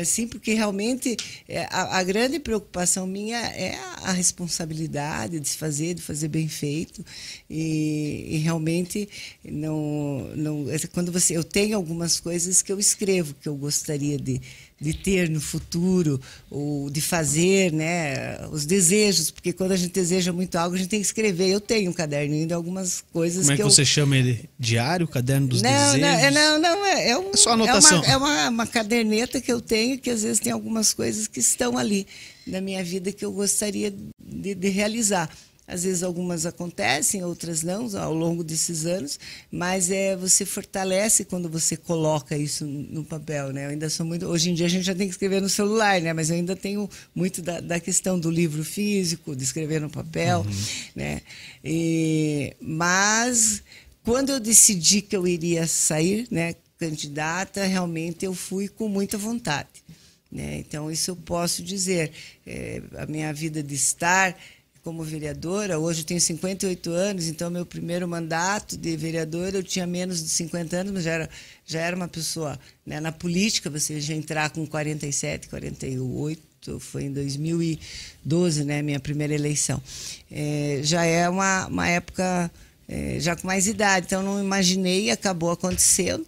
assim, 0.00 0.26
porque 0.26 0.54
realmente 0.54 1.16
é, 1.48 1.64
a, 1.70 1.98
a, 1.98 2.02
grande 2.02 2.38
preocupação 2.38 3.06
minha 3.06 3.38
é 3.38 3.74
a, 3.74 4.10
a, 4.10 4.12
responsabilidade 4.12 5.38
de 5.38 5.48
se 5.48 5.58
fazer, 5.58 5.94
de 5.94 6.02
fazer 6.02 6.28
bem 6.28 6.48
feito. 6.48 7.04
E, 7.50 8.26
e, 8.30 8.36
realmente, 8.38 9.08
não, 9.44 10.30
não, 10.34 10.70
é, 10.70 10.78
quando 10.92 11.12
você. 11.12 11.36
Eu 11.36 11.44
tenho 11.44 11.76
algumas 11.76 12.18
coisas 12.18 12.62
que 12.62 12.72
eu 12.72 12.78
escrevo, 12.78 13.34
que 13.34 13.48
eu 13.48 13.56
gostaria 13.56 14.18
de, 14.18 14.40
de 14.84 14.92
ter 14.92 15.30
no 15.30 15.40
futuro, 15.40 16.20
ou 16.50 16.90
de 16.90 17.00
fazer, 17.00 17.72
né? 17.72 18.46
Os 18.52 18.66
desejos, 18.66 19.30
porque 19.30 19.52
quando 19.52 19.72
a 19.72 19.76
gente 19.76 19.92
deseja 19.92 20.32
muito 20.32 20.56
algo, 20.56 20.74
a 20.74 20.78
gente 20.78 20.90
tem 20.90 21.00
que 21.00 21.06
escrever. 21.06 21.48
Eu 21.48 21.60
tenho 21.60 21.90
um 21.90 21.94
caderninho 21.94 22.46
de 22.46 22.52
algumas 22.52 23.02
coisas 23.12 23.44
Como 23.46 23.52
é 23.52 23.56
que, 23.56 23.62
que 23.62 23.68
você 23.68 23.80
eu... 23.80 23.86
chama 23.86 24.16
ele? 24.16 24.48
Diário, 24.58 25.08
caderno 25.08 25.48
dos 25.48 25.62
não, 25.62 25.70
desejos? 25.70 26.00
Não, 26.00 26.08
é, 26.08 26.30
não, 26.30 26.58
não, 26.58 26.86
é, 26.86 27.10
é, 27.10 27.18
um, 27.18 27.30
é 27.30 27.36
só 27.36 27.52
anotação. 27.52 28.04
É, 28.04 28.16
uma, 28.16 28.28
é 28.28 28.46
uma, 28.46 28.48
uma 28.50 28.66
caderneta 28.66 29.40
que 29.40 29.50
eu 29.50 29.60
tenho 29.60 29.98
que 29.98 30.10
às 30.10 30.22
vezes 30.22 30.38
tem 30.38 30.52
algumas 30.52 30.92
coisas 30.92 31.26
que 31.26 31.40
estão 31.40 31.78
ali 31.78 32.06
na 32.46 32.60
minha 32.60 32.84
vida 32.84 33.10
que 33.10 33.24
eu 33.24 33.32
gostaria 33.32 33.90
de, 33.90 34.54
de 34.54 34.68
realizar. 34.68 35.30
Às 35.66 35.84
vezes 35.84 36.02
algumas 36.02 36.44
acontecem, 36.44 37.24
outras 37.24 37.62
não, 37.62 37.88
ao 37.96 38.12
longo 38.12 38.44
desses 38.44 38.84
anos, 38.84 39.18
mas 39.50 39.90
é 39.90 40.14
você 40.14 40.44
fortalece 40.44 41.24
quando 41.24 41.48
você 41.48 41.74
coloca 41.74 42.36
isso 42.36 42.66
no 42.66 43.02
papel, 43.02 43.50
né? 43.50 43.64
Eu 43.64 43.70
ainda 43.70 43.88
sou 43.88 44.04
muito. 44.04 44.26
Hoje 44.26 44.50
em 44.50 44.54
dia 44.54 44.66
a 44.66 44.68
gente 44.68 44.84
já 44.84 44.94
tem 44.94 45.06
que 45.06 45.14
escrever 45.14 45.40
no 45.40 45.48
celular, 45.48 46.02
né? 46.02 46.12
Mas 46.12 46.28
eu 46.28 46.36
ainda 46.36 46.54
tenho 46.54 46.88
muito 47.14 47.40
da, 47.40 47.60
da 47.60 47.80
questão 47.80 48.20
do 48.20 48.30
livro 48.30 48.62
físico, 48.62 49.34
de 49.34 49.42
escrever 49.42 49.80
no 49.80 49.88
papel, 49.88 50.40
uhum. 50.40 50.66
né? 50.94 51.22
E, 51.64 52.54
mas 52.60 53.62
quando 54.02 54.32
eu 54.32 54.40
decidi 54.40 55.00
que 55.00 55.16
eu 55.16 55.26
iria 55.26 55.66
sair, 55.66 56.28
né, 56.30 56.54
candidata, 56.78 57.64
realmente 57.64 58.26
eu 58.26 58.34
fui 58.34 58.68
com 58.68 58.86
muita 58.86 59.16
vontade. 59.16 59.82
Né? 60.30 60.58
Então, 60.58 60.90
isso 60.90 61.10
eu 61.12 61.16
posso 61.16 61.62
dizer. 61.62 62.12
É, 62.46 62.82
a 62.98 63.06
minha 63.06 63.32
vida 63.32 63.62
de 63.62 63.74
estar 63.74 64.36
como 64.84 65.02
vereadora. 65.02 65.78
Hoje 65.78 66.04
tenho 66.04 66.20
58 66.20 66.90
anos, 66.90 67.26
então 67.26 67.50
meu 67.50 67.64
primeiro 67.64 68.06
mandato 68.06 68.76
de 68.76 68.94
vereadora 68.96 69.56
eu 69.56 69.62
tinha 69.62 69.86
menos 69.86 70.22
de 70.22 70.28
50 70.28 70.76
anos, 70.76 70.92
mas 70.92 71.04
já 71.04 71.12
era, 71.12 71.30
já 71.64 71.80
era 71.80 71.96
uma 71.96 72.06
pessoa. 72.06 72.60
Né? 72.84 73.00
Na 73.00 73.10
política, 73.10 73.70
você 73.70 73.98
já 73.98 74.14
entrar 74.14 74.50
com 74.50 74.66
47, 74.66 75.48
48, 75.48 76.78
foi 76.78 77.04
em 77.04 77.12
2012, 77.12 78.64
né, 78.64 78.82
minha 78.82 79.00
primeira 79.00 79.34
eleição. 79.34 79.82
É, 80.30 80.80
já 80.82 81.04
é 81.04 81.28
uma, 81.28 81.66
uma 81.66 81.88
época 81.88 82.50
é, 82.86 83.18
já 83.18 83.34
com 83.34 83.46
mais 83.46 83.66
idade, 83.66 84.06
então 84.06 84.22
não 84.22 84.38
imaginei, 84.38 85.10
acabou 85.10 85.50
acontecendo 85.50 86.26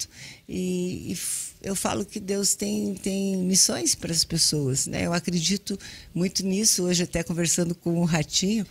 e, 0.49 1.13
e 1.13 1.17
eu 1.66 1.75
falo 1.75 2.04
que 2.04 2.20
Deus 2.20 2.54
tem, 2.54 2.94
tem 2.94 3.37
missões 3.38 3.92
para 3.92 4.12
as 4.12 4.23
pessoas. 4.23 4.87
Né? 4.87 5.04
Eu 5.04 5.12
acredito 5.12 5.76
muito 6.14 6.46
nisso. 6.46 6.85
Hoje, 6.85 7.02
até 7.02 7.25
conversando 7.25 7.75
com 7.75 7.99
o 8.00 8.04
Ratinho, 8.04 8.64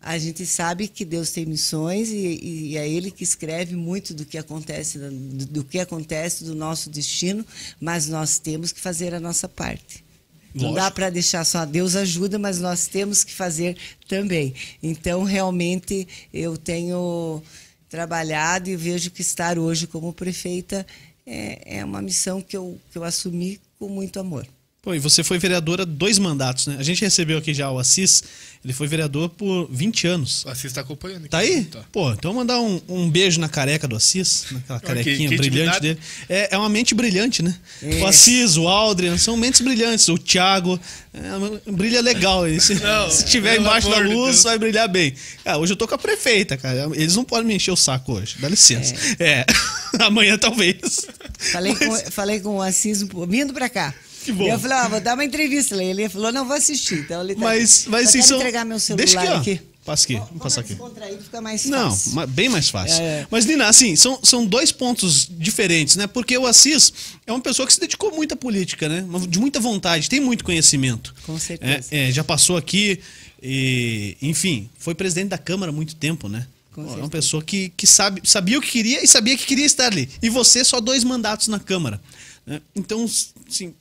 a 0.00 0.18
gente 0.18 0.44
sabe 0.44 0.88
que 0.88 1.04
Deus 1.04 1.30
tem 1.30 1.46
missões 1.46 2.10
e, 2.10 2.40
e, 2.42 2.76
é 2.76 2.88
Ele 2.88 3.12
que 3.12 3.22
escreve 3.22 3.76
muito 3.76 4.12
do 4.12 4.26
que 4.26 4.36
acontece, 4.36 4.98
do, 4.98 5.10
do, 5.46 5.64
que 5.64 5.78
acontece 5.78 6.42
do 6.42 6.52
nosso 6.52 6.90
destino, 6.90 7.46
mas 7.80 8.08
nós 8.08 8.40
temos 8.40 8.72
que 8.72 8.80
fazer 8.80 9.14
a 9.14 9.20
nossa 9.20 9.48
parte. 9.48 10.04
Lógico. 10.52 10.66
Não 10.66 10.74
dá 10.74 10.90
para 10.90 11.10
deixar 11.10 11.44
só 11.44 11.64
Deus 11.64 11.94
ajuda, 11.94 12.40
mas 12.40 12.58
nós 12.58 12.88
temos 12.88 13.22
que 13.22 13.32
fazer 13.32 13.76
também. 14.08 14.52
Então, 14.82 15.22
realmente, 15.22 16.08
eu 16.34 16.56
tenho 16.56 17.40
trabalhado 17.88 18.68
e 18.68 18.74
vejo 18.74 19.12
que 19.12 19.22
estar 19.22 19.60
hoje 19.60 19.86
como 19.86 20.12
prefeita 20.12 20.84
é, 21.26 21.78
é 21.78 21.84
uma 21.84 22.02
missão 22.02 22.40
que 22.40 22.56
eu, 22.56 22.78
que 22.90 22.98
eu 22.98 23.04
assumi 23.04 23.60
com 23.78 23.88
muito 23.88 24.18
amor. 24.18 24.46
Pô, 24.84 24.92
e 24.92 24.98
você 24.98 25.22
foi 25.22 25.38
vereadora 25.38 25.86
dois 25.86 26.18
mandatos, 26.18 26.66
né? 26.66 26.74
A 26.76 26.82
gente 26.82 27.02
recebeu 27.02 27.38
aqui 27.38 27.54
já 27.54 27.70
o 27.70 27.78
Assis, 27.78 28.20
ele 28.64 28.72
foi 28.72 28.88
vereador 28.88 29.28
por 29.28 29.68
20 29.70 30.08
anos. 30.08 30.44
O 30.44 30.48
Assis 30.48 30.72
tá 30.72 30.80
acompanhando. 30.80 31.20
Aqui. 31.20 31.28
Tá 31.28 31.38
aí? 31.38 31.64
Tá. 31.66 31.84
Pô, 31.92 32.10
então 32.10 32.34
mandar 32.34 32.60
um, 32.60 32.80
um, 32.88 33.08
beijo 33.08 33.38
na 33.38 33.48
careca 33.48 33.86
do 33.86 33.94
Assis, 33.94 34.46
naquela 34.50 34.80
carequinha 34.80 35.28
que, 35.28 35.36
que 35.36 35.40
brilhante 35.40 35.78
dele. 35.78 36.00
É, 36.28 36.56
é 36.56 36.58
uma 36.58 36.68
mente 36.68 36.96
brilhante, 36.96 37.44
né? 37.44 37.56
É. 37.80 38.00
O 38.00 38.06
Assis, 38.08 38.56
o 38.56 38.66
Aldrian, 38.66 39.16
são 39.18 39.36
mentes 39.36 39.60
brilhantes. 39.60 40.08
O 40.08 40.18
Thiago, 40.18 40.80
é, 41.14 41.70
brilha 41.70 42.00
legal. 42.00 42.42
Se, 42.58 42.74
não, 42.74 43.06
se 43.08 43.26
tiver 43.26 43.60
embaixo 43.60 43.88
da 43.88 43.98
luz, 43.98 44.38
de 44.38 44.42
vai 44.42 44.58
brilhar 44.58 44.88
bem. 44.88 45.14
Ah, 45.44 45.58
hoje 45.58 45.74
eu 45.74 45.76
tô 45.76 45.86
com 45.86 45.94
a 45.94 45.98
prefeita, 45.98 46.56
cara. 46.56 46.90
Eles 46.94 47.14
não 47.14 47.22
podem 47.22 47.46
me 47.46 47.54
encher 47.54 47.70
o 47.70 47.76
saco 47.76 48.14
hoje. 48.14 48.34
Dá 48.40 48.48
licença. 48.48 48.96
É. 49.20 49.30
é. 49.30 49.46
Amanhã 50.02 50.36
talvez. 50.36 51.06
Falei, 51.52 51.76
Mas- 51.78 52.02
com, 52.02 52.10
falei 52.10 52.40
com 52.40 52.56
o 52.56 52.62
Assis 52.62 53.06
vindo 53.28 53.54
pra 53.54 53.68
cá. 53.68 53.94
Que 54.24 54.32
bom. 54.32 54.44
E 54.44 54.48
eu 54.50 54.58
falei, 54.58 54.76
ó, 54.78 54.88
vou 54.88 55.00
dar 55.00 55.14
uma 55.14 55.24
entrevista. 55.24 55.74
Ele 55.82 56.08
falou, 56.08 56.30
não, 56.32 56.44
vou 56.46 56.56
assistir. 56.56 57.00
Então 57.00 57.22
ele 57.22 57.34
tá 57.34 57.40
Mas, 57.40 57.86
mas 57.86 58.02
Só 58.04 58.08
assim, 58.08 58.18
quero 58.18 58.28
são... 58.28 58.36
entregar 58.38 58.64
meu 58.64 58.78
celular 58.78 59.04
Deixa 59.04 59.20
aqui, 59.20 59.28
ó. 59.32 59.36
aqui. 59.38 59.60
Passa 59.84 60.04
aqui, 60.04 60.14
vou 60.14 60.26
passar 60.38 60.60
é 60.60 60.64
aqui. 60.64 60.76
fica 61.24 61.40
mais 61.40 61.64
Não, 61.64 61.90
fácil. 61.90 62.12
ma- 62.12 62.24
bem 62.24 62.48
mais 62.48 62.68
fácil. 62.68 63.02
É. 63.02 63.26
Mas, 63.28 63.44
Nina, 63.46 63.66
assim, 63.66 63.96
são, 63.96 64.20
são 64.22 64.46
dois 64.46 64.70
pontos 64.70 65.26
diferentes, 65.28 65.96
né? 65.96 66.06
Porque 66.06 66.38
o 66.38 66.46
Assis 66.46 66.92
é 67.26 67.32
uma 67.32 67.40
pessoa 67.40 67.66
que 67.66 67.72
se 67.74 67.80
dedicou 67.80 68.14
muito 68.14 68.32
à 68.32 68.36
política, 68.36 68.88
né? 68.88 69.04
De 69.28 69.40
muita 69.40 69.58
vontade, 69.58 70.08
tem 70.08 70.20
muito 70.20 70.44
conhecimento. 70.44 71.12
Com 71.26 71.36
certeza. 71.36 71.88
É, 71.90 72.10
é, 72.10 72.12
já 72.12 72.22
passou 72.22 72.56
aqui 72.56 73.00
e, 73.42 74.16
enfim, 74.22 74.70
foi 74.78 74.94
presidente 74.94 75.30
da 75.30 75.38
Câmara 75.38 75.72
há 75.72 75.74
muito 75.74 75.96
tempo, 75.96 76.28
né? 76.28 76.46
Com 76.72 76.82
é 76.82 76.84
uma 76.84 76.90
certeza. 76.92 77.10
pessoa 77.10 77.42
que, 77.42 77.72
que 77.76 77.86
sabe, 77.86 78.20
sabia 78.24 78.58
o 78.58 78.62
que 78.62 78.70
queria 78.70 79.02
e 79.04 79.08
sabia 79.08 79.36
que 79.36 79.44
queria 79.44 79.66
estar 79.66 79.86
ali. 79.86 80.08
E 80.22 80.28
você, 80.30 80.64
só 80.64 80.80
dois 80.80 81.02
mandatos 81.02 81.48
na 81.48 81.58
Câmara. 81.58 82.00
né? 82.46 82.60
Então, 82.76 83.04
assim, 83.50 83.74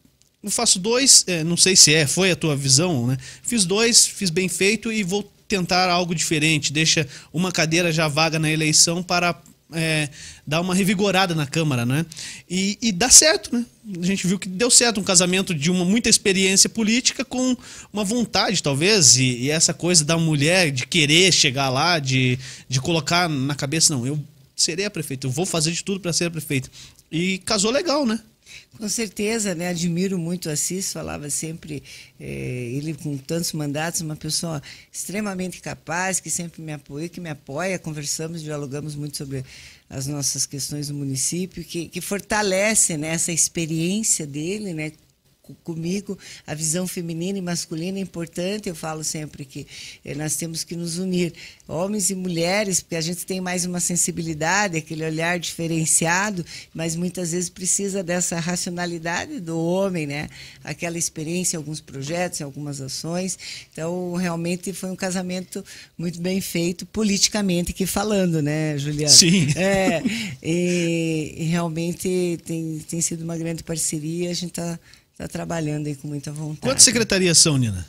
eu 0.43 0.49
faço 0.49 0.79
dois, 0.79 1.23
é, 1.27 1.43
não 1.43 1.55
sei 1.55 1.75
se 1.75 1.93
é, 1.93 2.07
foi 2.07 2.31
a 2.31 2.35
tua 2.35 2.55
visão, 2.55 3.05
né? 3.05 3.17
Fiz 3.43 3.63
dois, 3.63 4.05
fiz 4.05 4.29
bem 4.29 4.49
feito 4.49 4.91
e 4.91 5.03
vou 5.03 5.29
tentar 5.47 5.89
algo 5.89 6.15
diferente. 6.15 6.73
Deixa 6.73 7.07
uma 7.31 7.51
cadeira 7.51 7.91
já 7.91 8.07
vaga 8.07 8.39
na 8.39 8.49
eleição 8.49 9.03
para 9.03 9.39
é, 9.73 10.09
dar 10.45 10.61
uma 10.61 10.73
revigorada 10.73 11.35
na 11.35 11.45
Câmara, 11.45 11.85
né? 11.85 12.05
E, 12.49 12.77
e 12.81 12.91
dá 12.91 13.09
certo, 13.09 13.55
né? 13.55 13.65
A 14.01 14.05
gente 14.05 14.25
viu 14.25 14.39
que 14.39 14.49
deu 14.49 14.71
certo 14.71 14.99
um 14.99 15.03
casamento 15.03 15.53
de 15.53 15.69
uma 15.69 15.85
muita 15.85 16.09
experiência 16.09 16.69
política 16.69 17.23
com 17.23 17.55
uma 17.91 18.03
vontade, 18.03 18.63
talvez, 18.63 19.17
e, 19.17 19.43
e 19.43 19.49
essa 19.49 19.73
coisa 19.73 20.03
da 20.03 20.17
mulher 20.17 20.71
de 20.71 20.87
querer 20.87 21.31
chegar 21.31 21.69
lá, 21.69 21.99
de, 21.99 22.37
de 22.67 22.81
colocar 22.81 23.29
na 23.29 23.55
cabeça, 23.55 23.93
não, 23.93 24.05
eu 24.05 24.19
serei 24.55 24.85
a 24.85 24.91
prefeita, 24.91 25.27
eu 25.27 25.31
vou 25.31 25.45
fazer 25.45 25.71
de 25.71 25.83
tudo 25.83 25.99
para 25.99 26.13
ser 26.13 26.25
a 26.25 26.31
prefeita. 26.31 26.69
E 27.11 27.39
casou 27.39 27.71
legal, 27.71 28.05
né? 28.05 28.19
Com 28.77 28.87
certeza, 28.87 29.53
né? 29.53 29.67
Admiro 29.67 30.17
muito 30.17 30.47
o 30.47 30.51
Assis, 30.51 30.91
falava 30.93 31.29
sempre, 31.29 31.83
eh, 32.19 32.71
ele 32.73 32.93
com 32.93 33.17
tantos 33.17 33.51
mandatos, 33.51 34.01
uma 34.01 34.15
pessoa 34.15 34.61
extremamente 34.91 35.61
capaz, 35.61 36.19
que 36.19 36.29
sempre 36.29 36.61
me 36.61 36.71
apoia, 36.71 37.09
que 37.09 37.19
me 37.19 37.29
apoia, 37.29 37.77
conversamos, 37.77 38.41
dialogamos 38.41 38.95
muito 38.95 39.17
sobre 39.17 39.43
as 39.89 40.07
nossas 40.07 40.45
questões 40.45 40.87
do 40.87 40.93
município, 40.93 41.63
que, 41.65 41.89
que 41.89 41.99
fortalece 42.01 42.95
né, 42.97 43.09
essa 43.09 43.31
experiência 43.31 44.25
dele, 44.25 44.73
né? 44.73 44.93
Co- 45.41 45.55
Comigo, 45.63 46.17
a 46.47 46.53
visão 46.53 46.87
feminina 46.87 47.37
e 47.37 47.41
masculina 47.41 47.97
é 47.97 48.01
importante. 48.01 48.69
Eu 48.69 48.75
falo 48.75 49.03
sempre 49.03 49.43
que 49.45 49.67
eh, 50.03 50.15
nós 50.15 50.35
temos 50.35 50.63
que 50.63 50.75
nos 50.75 50.97
unir, 50.97 51.33
homens 51.67 52.09
e 52.09 52.15
mulheres, 52.15 52.79
porque 52.81 52.95
a 52.95 53.01
gente 53.01 53.25
tem 53.25 53.39
mais 53.41 53.65
uma 53.65 53.79
sensibilidade, 53.79 54.77
aquele 54.77 55.03
olhar 55.05 55.37
diferenciado, 55.39 56.45
mas 56.73 56.95
muitas 56.95 57.31
vezes 57.31 57.49
precisa 57.49 58.01
dessa 58.03 58.39
racionalidade 58.39 59.39
do 59.39 59.57
homem, 59.59 60.07
né? 60.07 60.29
Aquela 60.63 60.97
experiência 60.97 61.55
em 61.55 61.59
alguns 61.59 61.79
projetos, 61.81 62.39
em 62.41 62.43
algumas 62.43 62.79
ações. 62.81 63.37
Então, 63.71 64.13
realmente 64.15 64.73
foi 64.73 64.89
um 64.89 64.95
casamento 64.95 65.63
muito 65.97 66.19
bem 66.21 66.39
feito, 66.41 66.85
politicamente 66.85 67.73
que 67.73 67.85
falando, 67.85 68.41
né, 68.41 68.77
Juliana? 68.77 69.13
Sim. 69.13 69.47
É, 69.55 70.01
e, 70.41 71.33
e 71.37 71.43
realmente 71.45 72.39
tem, 72.45 72.79
tem 72.89 73.01
sido 73.01 73.23
uma 73.23 73.37
grande 73.37 73.63
parceria. 73.63 74.29
A 74.29 74.33
gente 74.33 74.49
está 74.49 74.79
tá 75.17 75.27
trabalhando 75.27 75.87
aí 75.87 75.95
com 75.95 76.07
muita 76.07 76.31
vontade. 76.31 76.61
Quantas 76.61 76.83
secretarias 76.83 77.37
são, 77.37 77.57
Nina? 77.57 77.85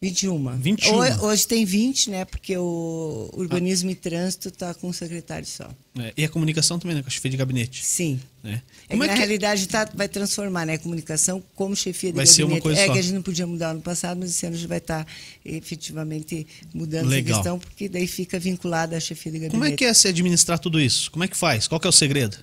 21. 0.00 0.58
21. 0.58 0.94
Hoje, 0.94 1.20
hoje 1.20 1.46
tem 1.46 1.64
20, 1.64 2.10
né? 2.10 2.24
Porque 2.26 2.56
o 2.56 3.30
urbanismo 3.32 3.88
e 3.88 3.94
trânsito 3.94 4.48
está 4.48 4.74
com 4.74 4.88
um 4.88 4.92
secretário 4.92 5.46
só. 5.46 5.70
É, 5.98 6.12
e 6.18 6.24
a 6.24 6.28
comunicação 6.28 6.78
também, 6.78 6.94
né? 6.96 7.02
Com 7.02 7.08
a 7.08 7.10
chefia 7.10 7.30
de 7.30 7.36
gabinete. 7.36 7.84
Sim. 7.84 8.20
É 8.44 8.60
Como 8.90 9.02
que, 9.02 9.08
é 9.08 9.12
na 9.12 9.14
realidade 9.14 9.66
tá, 9.66 9.88
vai 9.94 10.06
transformar 10.06 10.66
né, 10.66 10.74
a 10.74 10.78
comunicação 10.78 11.42
como 11.54 11.74
chefia 11.74 12.12
de 12.12 12.16
Vai 12.16 12.26
ser 12.26 12.42
gabinete. 12.42 12.58
uma 12.58 12.62
coisa 12.62 12.80
é 12.80 12.86
só. 12.86 12.92
que 12.92 12.98
a 12.98 13.02
gente 13.02 13.14
não 13.14 13.22
podia 13.22 13.46
mudar 13.46 13.70
ano 13.70 13.80
passado, 13.80 14.18
mas 14.18 14.30
esse 14.30 14.44
ano 14.46 14.56
já 14.56 14.68
vai 14.68 14.78
estar 14.78 15.06
efetivamente 15.44 16.46
mudando 16.74 17.08
Legal. 17.08 17.30
essa 17.30 17.42
questão, 17.42 17.58
porque 17.58 17.88
daí 17.88 18.06
fica 18.06 18.38
vinculada 18.38 18.96
à 18.96 19.00
chefia 19.00 19.32
de 19.32 19.38
gabinete. 19.38 19.58
Como 19.58 19.64
é 19.64 19.72
que 19.72 19.84
é 19.84 19.94
se 19.94 20.06
administrar 20.08 20.58
tudo 20.58 20.78
isso? 20.78 21.10
Como 21.10 21.24
é 21.24 21.28
que 21.28 21.36
faz? 21.36 21.66
Qual 21.66 21.80
que 21.80 21.86
é 21.86 21.90
o 21.90 21.92
segredo? 21.92 22.36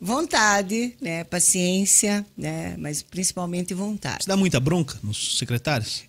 Vontade, 0.00 0.94
né, 1.00 1.24
paciência, 1.24 2.26
né, 2.36 2.74
mas 2.78 3.02
principalmente 3.02 3.72
vontade. 3.72 4.24
Você 4.24 4.28
dá 4.28 4.36
muita 4.36 4.60
bronca 4.60 4.98
nos 5.02 5.38
secretários? 5.38 6.02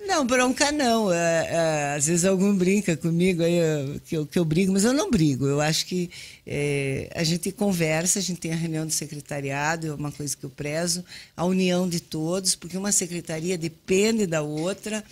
Não, 0.00 0.26
bronca 0.26 0.72
não. 0.72 1.12
É, 1.12 1.46
é, 1.50 1.94
às 1.96 2.06
vezes 2.06 2.24
algum 2.24 2.56
brinca 2.56 2.96
comigo 2.96 3.42
aí, 3.42 3.54
eu- 3.58 4.00
que, 4.00 4.16
eu, 4.16 4.26
que 4.26 4.38
eu 4.38 4.44
brigo, 4.44 4.72
mas 4.72 4.84
eu 4.84 4.92
não 4.94 5.10
brigo. 5.10 5.46
Eu 5.46 5.60
acho 5.60 5.84
que 5.86 6.08
é, 6.46 7.10
a 7.14 7.22
gente 7.22 7.52
conversa, 7.52 8.18
a 8.18 8.22
gente 8.22 8.40
tem 8.40 8.52
a 8.52 8.56
reunião 8.56 8.86
do 8.86 8.92
secretariado, 8.92 9.88
é 9.88 9.94
uma 9.94 10.10
coisa 10.10 10.34
que 10.36 10.44
eu 10.44 10.50
prezo, 10.50 11.04
a 11.36 11.44
união 11.44 11.86
de 11.88 12.00
todos, 12.00 12.54
porque 12.54 12.76
uma 12.76 12.90
secretaria 12.92 13.58
depende 13.58 14.26
da 14.26 14.40
outra. 14.40 15.04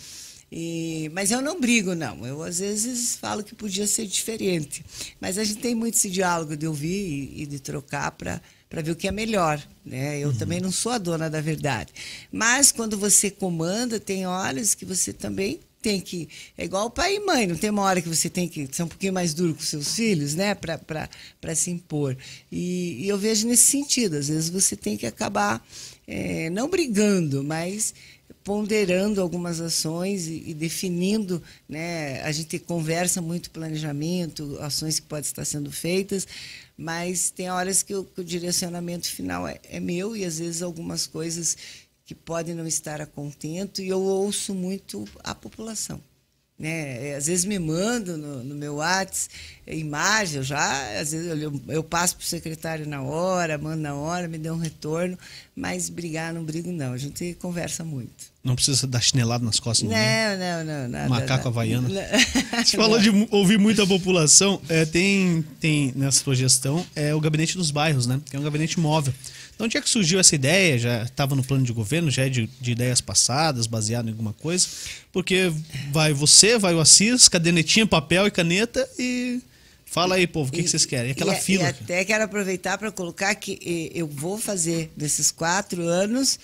E, 0.51 1.09
mas 1.13 1.31
eu 1.31 1.41
não 1.41 1.59
brigo, 1.59 1.93
não. 1.93 2.25
Eu, 2.25 2.41
às 2.41 2.59
vezes, 2.59 3.15
falo 3.15 3.43
que 3.43 3.53
podia 3.53 3.85
ser 3.85 4.05
diferente. 4.05 4.85
Mas 5.19 5.37
a 5.37 5.43
gente 5.43 5.59
tem 5.59 5.75
muito 5.75 5.95
esse 5.95 6.09
diálogo 6.09 6.55
de 6.55 6.65
ouvir 6.67 7.33
e, 7.35 7.43
e 7.43 7.45
de 7.45 7.59
trocar 7.59 8.11
para 8.11 8.41
para 8.69 8.81
ver 8.81 8.91
o 8.91 8.95
que 8.95 9.07
é 9.07 9.11
melhor. 9.11 9.61
Né? 9.85 10.19
Eu 10.19 10.37
também 10.37 10.59
não 10.59 10.71
sou 10.71 10.91
a 10.91 10.97
dona 10.97 11.29
da 11.29 11.39
verdade. 11.39 11.93
Mas 12.31 12.71
quando 12.71 12.97
você 12.97 13.31
comanda, 13.31 13.99
tem 13.99 14.27
horas 14.27 14.75
que 14.75 14.85
você 14.85 15.13
também 15.13 15.59
tem 15.81 16.01
que. 16.01 16.27
É 16.57 16.65
igual 16.65 16.89
pai 16.89 17.15
e 17.15 17.19
mãe, 17.19 17.47
não 17.47 17.55
tem 17.55 17.69
uma 17.69 17.83
hora 17.83 18.01
que 18.01 18.09
você 18.09 18.29
tem 18.29 18.47
que 18.47 18.67
ser 18.71 18.83
um 18.83 18.87
pouquinho 18.87 19.13
mais 19.13 19.33
duro 19.33 19.53
com 19.53 19.61
seus 19.61 19.95
filhos, 19.95 20.35
né? 20.35 20.53
Para 20.53 21.55
se 21.55 21.71
impor. 21.71 22.17
E, 22.51 23.05
e 23.05 23.07
eu 23.07 23.17
vejo 23.17 23.47
nesse 23.47 23.63
sentido. 23.63 24.17
Às 24.17 24.27
vezes 24.27 24.49
você 24.49 24.75
tem 24.75 24.97
que 24.97 25.05
acabar 25.05 25.65
eh, 26.07 26.49
não 26.49 26.69
brigando, 26.69 27.43
mas 27.43 27.93
ponderando 28.47 29.19
algumas 29.19 29.59
ações 29.59 30.25
e, 30.25 30.53
definindo, 30.53 31.43
né? 31.67 32.21
A 32.21 32.31
gente 32.31 32.57
conversa 32.57 33.21
muito 33.21 33.51
planejamento, 33.51 34.57
ações 34.61 35.01
que 35.01 35.05
podem 35.05 35.25
estar 35.25 35.43
sendo 35.43 35.69
feitas, 35.69 36.25
mas 36.77 37.29
tem 37.29 37.49
horas 37.49 37.83
que 37.83 37.93
o, 37.93 38.05
que 38.05 38.21
o 38.21 38.23
direcionamento 38.23 39.11
final 39.11 39.45
é, 39.45 39.59
é 39.69 39.81
meu 39.81 40.15
e 40.15 40.23
às 40.23 40.39
vezes 40.39 40.61
algumas 40.61 41.05
coisas 41.05 41.57
que 42.05 42.15
podem 42.15 42.55
não 42.55 42.65
estar 42.65 43.01
a 43.01 43.05
contento 43.05 43.81
e 43.81 43.89
eu 43.89 43.99
ouço 43.99 44.55
muito 44.55 45.05
a 45.25 45.35
população. 45.35 46.01
Né? 46.57 47.15
Às 47.15 47.27
vezes 47.27 47.45
me 47.45 47.59
mandam 47.59 48.17
no, 48.17 48.43
no 48.43 48.55
meu 48.55 48.75
WhatsApp 48.75 49.35
imagem, 49.67 50.37
eu 50.37 50.43
já, 50.43 50.99
às 50.99 51.11
vezes 51.11 51.27
eu, 51.39 51.61
eu 51.67 51.83
passo 51.83 52.15
para 52.15 52.23
o 52.23 52.25
secretário 52.25 52.87
na 52.87 53.03
hora, 53.03 53.57
mando 53.57 53.81
na 53.81 53.93
hora, 53.93 54.27
me 54.27 54.39
dê 54.39 54.49
um 54.49 54.57
retorno, 54.57 55.17
mas 55.55 55.89
brigar 55.89 56.33
não 56.33 56.43
brigo 56.43 56.71
não, 56.71 56.93
a 56.93 56.97
gente 56.97 57.37
conversa 57.39 57.83
muito. 57.83 58.31
Não 58.47 58.55
precisa 58.55 58.87
dar 58.87 59.01
chinelada 59.01 59.43
nas 59.43 59.59
costas. 59.59 59.87
ninguém. 59.87 59.99
Não, 59.99 60.63
não, 60.63 60.81
não, 60.81 60.89
nada. 60.89 61.09
Macaco 61.09 61.31
nada. 61.31 61.49
havaiano. 61.49 61.89
Não. 61.89 62.63
Você 62.63 62.77
falou 62.77 62.97
de 62.97 63.09
ouvir 63.29 63.59
muita 63.59 63.85
população. 63.85 64.61
É, 64.69 64.85
tem, 64.85 65.43
tem 65.59 65.91
nessa 65.95 66.23
sua 66.23 66.33
gestão 66.33 66.85
é 66.95 67.13
o 67.13 67.19
gabinete 67.19 67.57
dos 67.57 67.71
bairros, 67.71 68.07
né? 68.07 68.21
Que 68.29 68.37
é 68.37 68.39
um 68.39 68.43
gabinete 68.43 68.79
móvel. 68.79 69.13
Então, 69.53 69.65
onde 69.65 69.75
é 69.75 69.81
que 69.81 69.89
surgiu 69.89 70.19
essa 70.19 70.35
ideia? 70.35 70.77
Já 70.77 71.03
estava 71.03 71.35
no 71.35 71.43
plano 71.43 71.65
de 71.65 71.73
governo? 71.73 72.09
Já 72.09 72.25
é 72.25 72.29
de, 72.29 72.47
de 72.61 72.71
ideias 72.71 73.01
passadas, 73.01 73.67
baseado 73.67 74.07
em 74.07 74.11
alguma 74.11 74.31
coisa? 74.31 74.65
Porque 75.11 75.51
vai 75.91 76.13
você, 76.13 76.57
vai 76.57 76.73
o 76.73 76.79
Assis, 76.79 77.27
cadernetinha, 77.27 77.85
papel 77.85 78.27
e 78.27 78.31
caneta 78.31 78.87
e 78.97 79.41
fala 79.83 80.15
aí, 80.15 80.27
povo, 80.27 80.49
o 80.49 80.53
que, 80.53 80.61
que 80.61 80.69
vocês 80.69 80.85
querem? 80.85 81.11
Aquela 81.11 81.33
e, 81.33 81.41
fila. 81.41 81.63
E 81.63 81.67
até 81.67 82.05
quero 82.05 82.23
aproveitar 82.23 82.77
para 82.77 82.91
colocar 82.91 83.33
que 83.33 83.59
eh, 83.93 83.99
eu 83.99 84.05
vou 84.05 84.37
fazer 84.37 84.91
desses 84.95 85.31
quatro 85.31 85.81
anos 85.81 86.39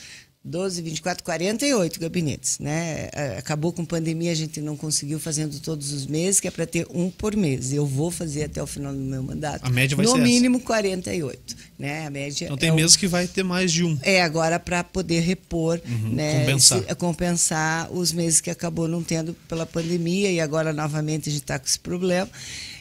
12, 0.46 0.82
24, 0.82 1.24
48 1.24 2.00
gabinetes. 2.02 2.60
Né? 2.60 3.08
Eh, 3.14 3.36
Acabou 3.38 3.72
com 3.72 3.86
pandemia, 3.86 4.30
a 4.32 4.36
gente 4.36 4.60
não 4.60 4.76
conseguiu 4.76 5.18
fazendo 5.18 5.58
todos 5.62 5.94
os 5.94 6.06
meses, 6.06 6.42
que 6.42 6.48
é 6.50 6.52
para 6.52 6.66
ter 6.66 6.86
um 6.94 7.10
por 7.10 7.34
mês. 7.36 7.72
Eu 7.72 7.86
vou 7.86 8.12
fazer 8.12 8.44
até 8.44 8.62
o 8.62 8.68
final 8.68 8.92
do 8.94 9.00
meu 9.00 9.24
mandato. 9.24 9.66
A 9.66 9.70
média 9.70 9.96
vai 9.96 10.06
no 10.06 10.12
ser 10.12 10.18
essa. 10.18 10.28
mínimo 10.28 10.60
48. 10.60 11.56
Né? 11.80 12.06
A 12.06 12.10
média 12.10 12.46
Então 12.46 12.58
tem 12.58 12.70
é 12.70 12.74
meses 12.74 12.98
que 12.98 13.08
vai 13.08 13.26
ter 13.26 13.42
mais 13.44 13.72
de 13.72 13.86
um. 13.86 13.98
é, 14.02 14.22
agora 14.22 14.60
para 14.60 14.84
poder 14.84 15.22
repor, 15.22 15.80
né, 16.12 16.42
compensar. 16.42 16.80
esse- 16.84 16.96
compensar 16.96 17.92
os 17.94 18.12
meses 18.12 18.42
que 18.42 18.50
acabou 18.50 18.88
não 18.88 19.02
tendo 19.02 19.34
pela 19.48 19.66
pandemia 19.66 20.30
e 20.30 20.42
agora 20.42 20.74
novamente 20.74 21.30
a 21.30 21.32
gente 21.32 21.42
está 21.44 21.58
com 21.58 21.66
esse 21.66 21.80
problema. 21.80 22.30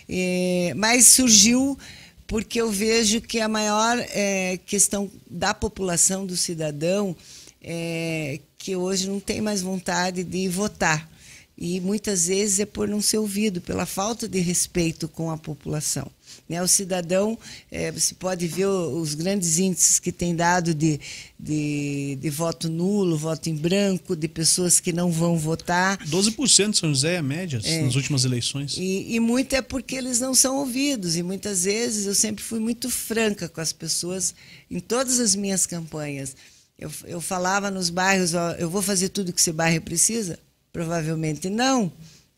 É, 0.09 0.73
mas 0.77 1.07
surgiu 1.07 1.79
porque 2.27 2.61
eu 2.61 2.71
vejo 2.73 3.21
que 3.21 3.39
a 3.41 3.49
maior 3.49 3.99
é, 4.11 4.59
questão 4.67 5.11
da 5.31 5.53
população, 5.55 6.27
do 6.27 6.37
cidadão, 6.37 7.15
é 7.63 8.41
que 8.59 8.77
hoje 8.77 9.09
não 9.09 9.21
tem 9.21 9.41
mais 9.41 9.63
vontade 9.63 10.25
de 10.25 10.49
votar. 10.49 11.11
E 11.57 11.81
muitas 11.81 12.27
vezes 12.27 12.61
é 12.61 12.67
por 12.67 12.89
não 12.89 13.01
ser 13.01 13.19
ouvido, 13.19 13.61
pela 13.61 13.87
falta 13.87 14.27
de 14.27 14.41
respeito 14.41 15.07
com 15.07 15.31
a 15.31 15.37
população. 15.37 16.11
Né? 16.49 16.63
O 16.63 16.67
cidadão, 16.67 17.39
é, 17.71 17.93
você 17.93 18.15
pode 18.15 18.49
ver 18.49 18.67
os 18.67 19.15
grandes 19.15 19.59
índices 19.59 19.99
que 19.99 20.11
tem 20.11 20.35
dado 20.35 20.75
de, 20.75 20.99
de, 21.39 22.19
de, 22.21 22.31
voto 22.31 22.69
nulo, 22.69 23.17
voto 23.17 23.49
em 23.49 23.55
branco, 23.55 24.17
de 24.17 24.27
pessoas 24.29 24.81
que 24.81 24.93
não 24.93 25.11
vão 25.13 25.39
votar. 25.39 25.99
12% 26.07 26.71
de 26.71 26.79
São 26.79 26.89
José 26.89 27.15
é 27.15 27.19
a 27.19 27.23
média 27.23 27.61
é. 27.63 27.83
nas 27.83 27.95
últimas 27.95 28.25
eleições. 28.25 28.77
E, 28.79 29.15
e 29.15 29.21
muito 29.21 29.55
é 29.55 29.63
porque 29.63 29.95
eles 29.95 30.21
não 30.21 30.35
são 30.35 30.57
ouvidos. 30.57 31.17
E 31.17 31.23
muitas 31.23 31.65
vezes 31.65 32.07
eu 32.07 32.15
sempre 32.15 32.43
fui 32.43 32.59
muito 32.59 32.91
franca 32.91 33.49
com 33.49 33.61
as 33.61 33.73
pessoas 33.73 34.35
em 34.71 34.81
todas 34.81 35.21
as 35.21 35.37
minhas 35.37 35.67
campanhas. 35.67 36.35
Eu, 36.83 36.91
eu 37.05 37.21
falava 37.21 37.71
nos 37.71 37.91
bairros, 37.91 38.35
ó, 38.35 38.53
eu 38.53 38.69
vou 38.69 38.83
fazer 38.83 39.09
tudo 39.11 39.33
que 39.33 39.41
esse 39.41 39.53
bairro 39.53 39.81
precisa? 39.81 40.37
Provavelmente 40.73 41.49
não, 41.49 41.93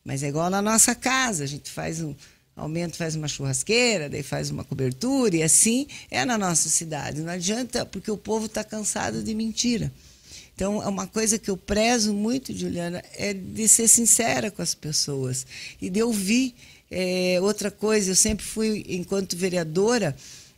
mas 0.04 0.22
é 0.22 0.28
igual 0.28 0.50
na 0.50 0.60
nossa 0.60 0.94
casa, 0.94 1.44
a 1.44 1.46
gente 1.46 1.70
faz 1.70 2.02
um 2.02 2.14
aumento, 2.54 2.94
faz 2.94 3.16
uma 3.16 3.26
churrasqueira, 3.26 4.06
daí 4.06 4.22
faz 4.22 4.50
uma 4.50 4.62
cobertura, 4.62 5.34
e 5.34 5.42
assim 5.42 5.86
é 6.10 6.26
na 6.26 6.36
nossa 6.36 6.68
cidade. 6.68 7.22
Não 7.22 7.32
adianta, 7.32 7.86
porque 7.86 8.10
o 8.10 8.18
povo 8.18 8.44
está 8.44 8.62
cansado 8.62 9.22
de 9.22 9.34
mentira. 9.34 9.90
Então, 10.54 10.82
é 10.82 10.88
uma 10.88 11.06
coisa 11.06 11.38
que 11.38 11.50
eu 11.50 11.56
prezo 11.56 12.12
muito, 12.12 12.54
Juliana, 12.54 13.02
é 13.14 13.32
de 13.32 13.66
ser 13.66 13.88
sincera 13.88 14.50
com 14.50 14.60
as 14.60 14.74
pessoas 14.74 15.46
e 15.80 15.88
de 15.88 16.02
ouvir. 16.02 16.54
É, 16.90 17.38
outra 17.40 17.70
coisa, 17.70 18.10
eu 18.10 18.14
sempre 18.14 18.44
fui, 18.44 18.84
enquanto 18.90 19.38
vereadora, 19.38 20.14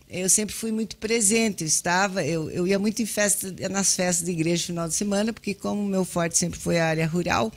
eu 0.08 0.28
sempre 0.28 0.54
fui 0.54 0.70
muito 0.72 0.96
presente. 0.96 1.64
Eu 1.64 1.68
estava, 1.68 2.24
eu, 2.24 2.50
eu 2.50 2.66
ia 2.66 2.78
muito 2.78 3.02
em 3.02 3.06
festa, 3.06 3.54
nas 3.68 3.94
festas 3.94 4.24
de 4.24 4.32
igreja 4.32 4.62
no 4.62 4.66
final 4.66 4.88
de 4.88 4.94
semana, 4.94 5.32
porque 5.32 5.54
como 5.54 5.84
meu 5.84 6.04
forte 6.04 6.38
sempre 6.38 6.58
foi 6.58 6.78
a 6.78 6.86
área 6.86 7.06
rural, 7.06 7.52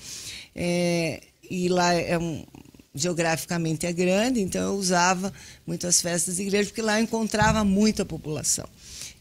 é, 0.56 1.22
e 1.50 1.70
lá 1.70 1.94
é 1.94 2.18
um, 2.18 2.46
geograficamente 2.94 3.86
é 3.86 3.94
grande, 3.94 4.42
então 4.42 4.62
eu 4.62 4.76
usava 4.76 5.32
muito 5.66 5.88
as 5.88 6.02
festas 6.02 6.38
de 6.38 6.44
igreja, 6.44 6.70
porque 6.70 6.82
lá 6.82 7.00
eu 7.00 7.04
encontrava 7.04 7.64
muita 7.64 8.06
população. 8.06 8.68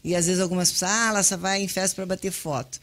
E 0.03 0.15
às 0.15 0.25
vezes 0.25 0.41
algumas 0.41 0.71
pessoas, 0.71 0.91
ah, 0.91 1.07
ela 1.09 1.23
só 1.23 1.37
vai 1.37 1.61
em 1.61 1.67
festa 1.67 1.95
para 1.95 2.05
bater 2.05 2.31
foto. 2.31 2.79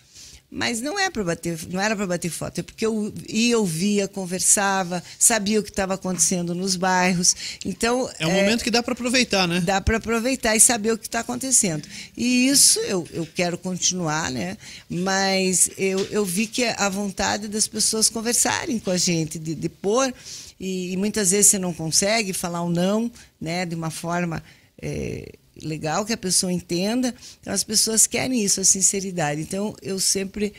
Mas 0.57 0.81
não 0.81 0.99
é 0.99 1.11
para 1.11 1.23
bater, 1.23 1.59
não 1.69 1.79
era 1.79 1.95
para 1.95 2.07
bater 2.07 2.31
foto, 2.31 2.61
é 2.61 2.63
porque 2.63 2.87
eu 2.87 3.13
ia, 3.29 3.59
ouvia, 3.59 4.09
conversava, 4.09 5.03
sabia 5.19 5.61
o 5.61 5.63
que 5.63 5.69
estava 5.69 5.93
acontecendo 5.93 6.55
nos 6.55 6.77
bairros. 6.77 7.37
Então 7.63 8.11
é 8.19 8.27
um 8.27 8.31
é, 8.31 8.43
momento 8.43 8.65
que 8.65 8.71
dá 8.71 8.83
para 8.83 8.95
aproveitar, 8.95 9.47
né? 9.47 9.61
Dá 9.61 9.83
para 9.83 9.99
aproveitar 9.99 10.57
e 10.57 10.61
saber 10.61 10.93
o 10.93 10.99
que 10.99 11.09
está 11.09 11.21
acontecendo. 11.21 11.87
E 12.17 12.49
isso 12.49 12.79
eu, 12.81 13.07
eu 13.13 13.29
quero 13.35 13.59
continuar, 13.59 14.31
né? 14.31 14.57
Mas 14.89 15.69
eu, 15.77 15.99
eu 16.07 16.25
vi 16.25 16.47
que 16.47 16.65
a 16.65 16.89
vontade 16.89 17.49
das 17.49 17.69
pessoas 17.69 18.09
conversarem 18.09 18.79
com 18.79 18.91
a 18.91 18.97
gente, 18.97 19.39
de, 19.39 19.55
de 19.55 19.69
pôr 19.69 20.11
e, 20.59 20.95
e 20.95 20.97
muitas 20.97 21.33
vezes 21.33 21.49
você 21.49 21.59
não 21.59 21.75
consegue 21.75 22.33
falar 22.33 22.63
o 22.63 22.69
um 22.69 22.71
não, 22.71 23.13
né? 23.39 23.67
De 23.67 23.75
uma 23.75 23.91
forma 23.91 24.43
é, 24.81 25.33
legal 25.63 26.05
que 26.05 26.13
a 26.13 26.17
pessoa 26.17 26.53
entenda. 26.53 27.15
Então 27.41 27.53
as 27.53 27.65
pessoas 27.65 28.07
querem 28.07 28.43
isso, 28.43 28.61
a 28.61 28.65
sinceridade. 28.65 29.41
Então 29.41 29.75
eu 29.83 29.99
sempre 29.99 30.53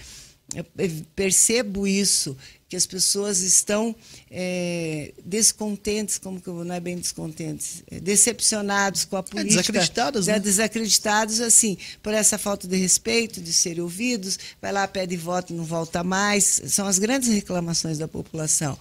eu 0.55 0.65
percebo 1.13 1.85
isso 1.85 2.37
que 2.69 2.75
as 2.75 2.85
pessoas 2.85 3.41
estão 3.41 3.95
é, 4.29 5.13
descontentes, 5.25 6.17
como 6.17 6.39
que 6.39 6.47
eu, 6.47 6.63
não 6.63 6.75
é 6.75 6.79
bem 6.79 6.97
descontentes, 6.97 7.83
é, 7.89 7.99
decepcionados 7.99 9.05
com 9.05 9.15
a 9.15 9.19
é, 9.19 9.23
política, 9.23 9.59
é, 9.59 9.61
desacreditadas, 9.61 10.27
né? 10.27 10.39
desacreditados 10.39 11.41
assim 11.41 11.77
por 12.01 12.13
essa 12.13 12.37
falta 12.37 12.67
de 12.67 12.75
respeito, 12.75 13.41
de 13.41 13.53
serem 13.53 13.81
ouvidos, 13.81 14.37
vai 14.61 14.71
lá 14.71 14.87
pede 14.87 15.15
voto, 15.15 15.53
não 15.53 15.63
volta 15.63 16.03
mais, 16.03 16.61
são 16.67 16.87
as 16.87 16.99
grandes 16.99 17.29
reclamações 17.29 17.97
da 17.97 18.07
população. 18.07 18.77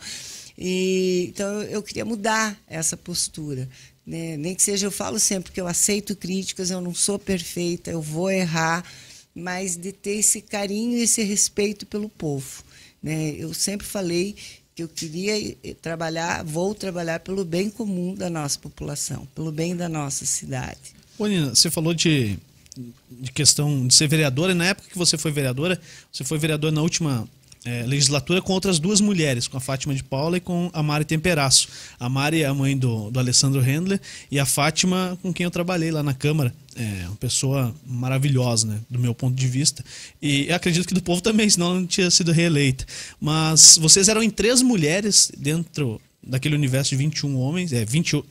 E, 0.58 1.26
então 1.28 1.62
eu 1.62 1.82
queria 1.82 2.04
mudar 2.04 2.58
essa 2.66 2.96
postura. 2.96 3.68
Né? 4.06 4.36
Nem 4.36 4.54
que 4.54 4.62
seja, 4.62 4.86
eu 4.86 4.92
falo 4.92 5.18
sempre 5.18 5.50
que 5.50 5.60
eu 5.60 5.66
aceito 5.66 6.14
críticas, 6.14 6.70
eu 6.70 6.80
não 6.80 6.94
sou 6.94 7.18
perfeita, 7.18 7.90
eu 7.90 8.00
vou 8.00 8.30
errar, 8.30 8.84
mas 9.34 9.76
de 9.76 9.92
ter 9.92 10.18
esse 10.18 10.40
carinho 10.40 10.96
e 10.96 11.02
esse 11.02 11.22
respeito 11.22 11.84
pelo 11.84 12.08
povo. 12.08 12.62
Né? 13.02 13.34
Eu 13.36 13.52
sempre 13.52 13.86
falei 13.86 14.36
que 14.74 14.82
eu 14.82 14.88
queria 14.88 15.56
trabalhar, 15.82 16.44
vou 16.44 16.74
trabalhar 16.74 17.20
pelo 17.20 17.44
bem 17.44 17.68
comum 17.68 18.14
da 18.14 18.30
nossa 18.30 18.58
população, 18.58 19.26
pelo 19.34 19.50
bem 19.50 19.74
da 19.74 19.88
nossa 19.88 20.24
cidade. 20.24 20.94
Ô 21.18 21.26
Nina, 21.26 21.54
você 21.54 21.70
falou 21.70 21.94
de, 21.94 22.38
de 23.10 23.32
questão 23.32 23.86
de 23.86 23.94
ser 23.94 24.06
vereadora, 24.06 24.52
e 24.52 24.54
na 24.54 24.66
época 24.66 24.88
que 24.90 24.98
você 24.98 25.16
foi 25.16 25.32
vereadora, 25.32 25.80
você 26.12 26.24
foi 26.24 26.38
vereadora 26.38 26.74
na 26.74 26.82
última 26.82 27.26
é, 27.66 27.84
legislatura 27.84 28.40
com 28.40 28.52
outras 28.52 28.78
duas 28.78 29.00
mulheres, 29.00 29.48
com 29.48 29.56
a 29.56 29.60
Fátima 29.60 29.94
de 29.94 30.02
Paula 30.02 30.36
e 30.36 30.40
com 30.40 30.70
a 30.72 30.82
Mari 30.82 31.04
Temperaço. 31.04 31.68
A 31.98 32.08
Mari 32.08 32.42
é 32.42 32.46
a 32.46 32.54
mãe 32.54 32.78
do, 32.78 33.10
do 33.10 33.18
Alessandro 33.18 33.60
Handler 33.60 34.00
e 34.30 34.38
a 34.38 34.46
Fátima 34.46 35.18
com 35.20 35.32
quem 35.32 35.44
eu 35.44 35.50
trabalhei 35.50 35.90
lá 35.90 36.02
na 36.02 36.14
Câmara. 36.14 36.54
É 36.76 37.06
uma 37.08 37.16
pessoa 37.16 37.74
maravilhosa, 37.84 38.66
né, 38.66 38.80
do 38.88 38.98
meu 38.98 39.14
ponto 39.14 39.34
de 39.34 39.48
vista. 39.48 39.84
E 40.22 40.52
acredito 40.52 40.86
que 40.86 40.94
do 40.94 41.02
povo 41.02 41.20
também, 41.20 41.48
senão 41.50 41.74
não 41.74 41.86
tinha 41.86 42.10
sido 42.10 42.32
reeleita. 42.32 42.86
Mas 43.20 43.78
vocês 43.78 44.08
eram 44.08 44.22
em 44.22 44.30
três 44.30 44.62
mulheres 44.62 45.32
dentro 45.36 46.00
daquele 46.22 46.54
universo 46.54 46.90
de 46.90 46.96
21 46.96 47.36
homens, 47.36 47.72
é, 47.72 47.84
20, 47.84 48.22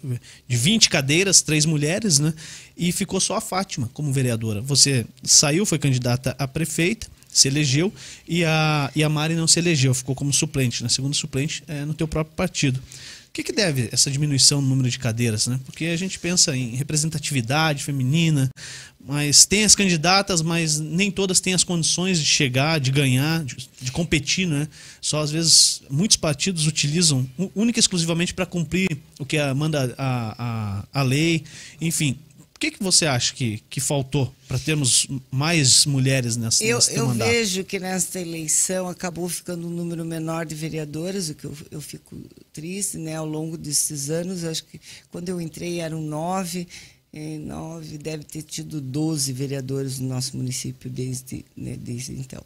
de 0.48 0.58
20 0.58 0.90
cadeiras, 0.90 1.42
três 1.42 1.66
mulheres, 1.66 2.20
né? 2.20 2.34
E 2.78 2.92
ficou 2.92 3.20
só 3.20 3.38
a 3.38 3.42
Fátima 3.42 3.90
como 3.94 4.12
vereadora. 4.12 4.62
Você 4.62 5.06
saiu, 5.24 5.66
foi 5.66 5.80
candidata 5.80 6.36
a 6.38 6.48
prefeita 6.48 7.08
se 7.36 7.50
elegeu 7.50 7.94
e 8.26 8.46
a, 8.46 8.90
e 8.96 9.04
a 9.04 9.10
Mari 9.10 9.36
não 9.36 9.46
se 9.46 9.60
elegeu, 9.60 9.94
ficou 9.94 10.16
como 10.16 10.32
suplente, 10.32 10.82
né? 10.82 10.88
segunda 10.88 11.14
suplente 11.14 11.62
é, 11.68 11.84
no 11.84 11.94
teu 11.94 12.08
próprio 12.08 12.34
partido. 12.34 12.80
O 13.28 13.32
que, 13.36 13.44
que 13.44 13.52
deve 13.52 13.90
essa 13.92 14.10
diminuição 14.10 14.62
no 14.62 14.70
número 14.70 14.90
de 14.90 14.98
cadeiras? 14.98 15.46
Né? 15.46 15.60
Porque 15.66 15.88
a 15.88 15.98
gente 15.98 16.18
pensa 16.18 16.56
em 16.56 16.76
representatividade 16.76 17.84
feminina, 17.84 18.50
mas 19.06 19.46
tem 19.46 19.66
as 19.66 19.76
candidatas, 19.76 20.42
mas 20.42 20.80
nem 20.80 21.12
todas 21.12 21.42
têm 21.42 21.54
as 21.54 21.62
condições 21.62 22.18
de 22.18 22.26
chegar, 22.26 22.80
de 22.80 22.90
ganhar, 22.90 23.44
de, 23.44 23.68
de 23.82 23.92
competir. 23.92 24.48
Né? 24.48 24.70
Só 25.02 25.20
às 25.20 25.30
vezes 25.30 25.82
muitos 25.90 26.16
partidos 26.16 26.66
utilizam 26.66 27.30
única 27.54 27.78
e 27.78 27.82
exclusivamente 27.82 28.34
para 28.34 28.46
cumprir 28.46 28.88
o 29.20 29.26
que 29.26 29.38
manda 29.54 29.94
a, 29.98 30.86
a, 30.94 31.02
a 31.02 31.04
lei. 31.04 31.44
Enfim, 31.82 32.18
que, 32.72 32.78
que 32.78 32.84
você 32.84 33.06
acha 33.06 33.34
que, 33.34 33.62
que 33.70 33.80
faltou 33.80 34.34
para 34.48 34.58
termos 34.58 35.08
mais 35.32 35.86
mulheres 35.86 36.36
nessa 36.36 36.64
Eu, 36.64 36.80
eu 36.92 37.10
vejo 37.10 37.64
que 37.64 37.80
nesta 37.80 38.20
eleição 38.20 38.88
acabou 38.88 39.28
ficando 39.30 39.68
um 39.68 39.70
número 39.70 40.04
menor 40.04 40.46
de 40.46 40.56
vereadoras, 40.56 41.30
o 41.30 41.36
que 41.36 41.46
eu, 41.46 41.56
eu 41.72 41.82
fico 41.82 42.16
triste, 42.52 42.98
né? 42.98 43.16
Ao 43.16 43.26
longo 43.26 43.58
desses 43.58 44.10
anos, 44.10 44.44
acho 44.44 44.64
que 44.66 44.80
quando 45.12 45.30
eu 45.30 45.40
entrei 45.40 45.80
eram 45.80 46.02
nove, 46.02 46.68
nove 47.42 47.98
deve 47.98 48.24
ter 48.24 48.42
tido 48.42 48.82
doze 48.82 49.32
vereadores 49.32 50.00
no 50.00 50.10
nosso 50.10 50.36
município 50.36 50.90
desde, 50.90 51.46
né, 51.56 51.78
desde 51.78 52.14
então. 52.14 52.44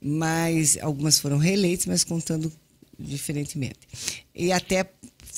Mas 0.00 0.76
algumas 0.80 1.18
foram 1.18 1.38
reeleitas, 1.38 1.86
mas 1.86 2.04
contando 2.04 2.52
diferentemente. 2.98 3.80
E 4.34 4.52
até 4.52 4.88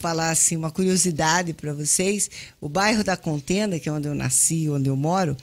falar 0.01 0.31
assim 0.31 0.57
uma 0.57 0.71
curiosidade 0.71 1.53
para 1.53 1.73
vocês, 1.73 2.31
o 2.61 2.69
bairro 2.69 3.03
da 3.03 3.17
Contenda, 3.17 3.79
que 3.79 3.89
é 3.89 3.93
onde 3.93 4.09
eu 4.09 4.15
nasci, 4.15 4.69
onde 4.69 4.89
eu 4.89 4.97
moro, 4.97 5.37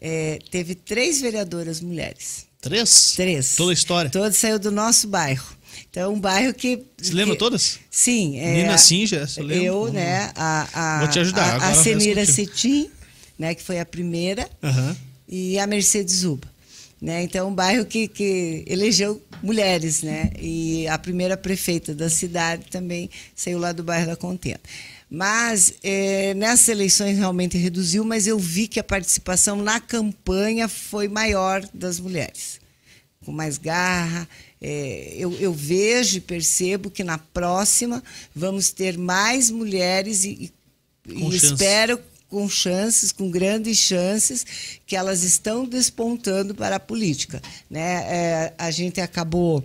é, 0.00 0.38
teve 0.50 0.74
três 0.74 1.20
vereadoras 1.20 1.80
mulheres. 1.80 2.46
Três? 2.60 3.12
Três. 3.14 3.56
Toda 3.56 3.70
a 3.70 3.74
história? 3.74 4.10
Todas 4.10 4.36
saiu 4.36 4.58
do 4.58 4.70
nosso 4.70 5.08
bairro. 5.08 5.56
Então, 5.90 6.02
é 6.04 6.08
um 6.08 6.18
bairro 6.18 6.54
que. 6.54 6.82
Você 6.96 7.12
lembra 7.12 7.34
que, 7.34 7.38
todas? 7.38 7.78
Sim. 7.90 8.38
É, 8.38 8.62
Nina 8.62 8.78
Sinja, 8.78 9.26
você 9.26 9.42
lembra? 9.42 9.64
Eu, 9.64 9.92
né? 9.92 10.32
A, 10.34 10.68
a, 10.72 10.98
Vou 11.00 11.08
te 11.08 11.18
ajudar. 11.18 11.62
A, 11.62 11.68
a 11.68 11.74
Senira 11.74 12.24
Cetim, 12.24 12.90
né, 13.38 13.54
que 13.54 13.62
foi 13.62 13.78
a 13.78 13.86
primeira, 13.86 14.48
uhum. 14.62 14.96
e 15.28 15.58
a 15.58 15.66
Mercedes 15.66 16.24
Uba. 16.24 16.55
Né? 17.06 17.22
Então, 17.22 17.46
é 17.46 17.48
um 17.48 17.54
bairro 17.54 17.86
que, 17.86 18.08
que 18.08 18.64
elegeu 18.66 19.22
mulheres, 19.40 20.02
né? 20.02 20.32
E 20.40 20.88
a 20.88 20.98
primeira 20.98 21.36
prefeita 21.36 21.94
da 21.94 22.10
cidade 22.10 22.66
também 22.68 23.08
saiu 23.32 23.60
lá 23.60 23.70
do 23.70 23.84
bairro 23.84 24.08
da 24.08 24.16
Contenda. 24.16 24.58
Mas 25.08 25.74
é, 25.84 26.34
nessas 26.34 26.68
eleições 26.68 27.16
realmente 27.16 27.56
reduziu, 27.56 28.04
mas 28.04 28.26
eu 28.26 28.36
vi 28.40 28.66
que 28.66 28.80
a 28.80 28.82
participação 28.82 29.62
na 29.62 29.78
campanha 29.78 30.66
foi 30.66 31.06
maior 31.06 31.64
das 31.72 32.00
mulheres, 32.00 32.58
com 33.24 33.30
mais 33.30 33.56
garra. 33.56 34.28
É, 34.60 35.14
eu, 35.16 35.32
eu, 35.34 35.52
vejo 35.52 36.16
e 36.16 36.20
percebo 36.20 36.90
que 36.90 37.04
na 37.04 37.18
próxima 37.18 38.02
vamos 38.34 38.72
ter 38.72 38.98
mais 38.98 39.48
mulheres 39.48 40.24
e, 40.24 40.52
e 41.08 41.36
espero 41.36 42.00
com 42.28 42.48
chances, 42.48 43.12
com 43.12 43.30
grandes 43.30 43.78
chances, 43.78 44.44
que 44.86 44.96
elas 44.96 45.22
estão 45.22 45.64
despontando 45.64 46.54
para 46.54 46.76
a 46.76 46.80
política. 46.80 47.40
Né? 47.70 48.04
É, 48.08 48.54
a 48.58 48.70
gente 48.70 49.00
acabou 49.00 49.64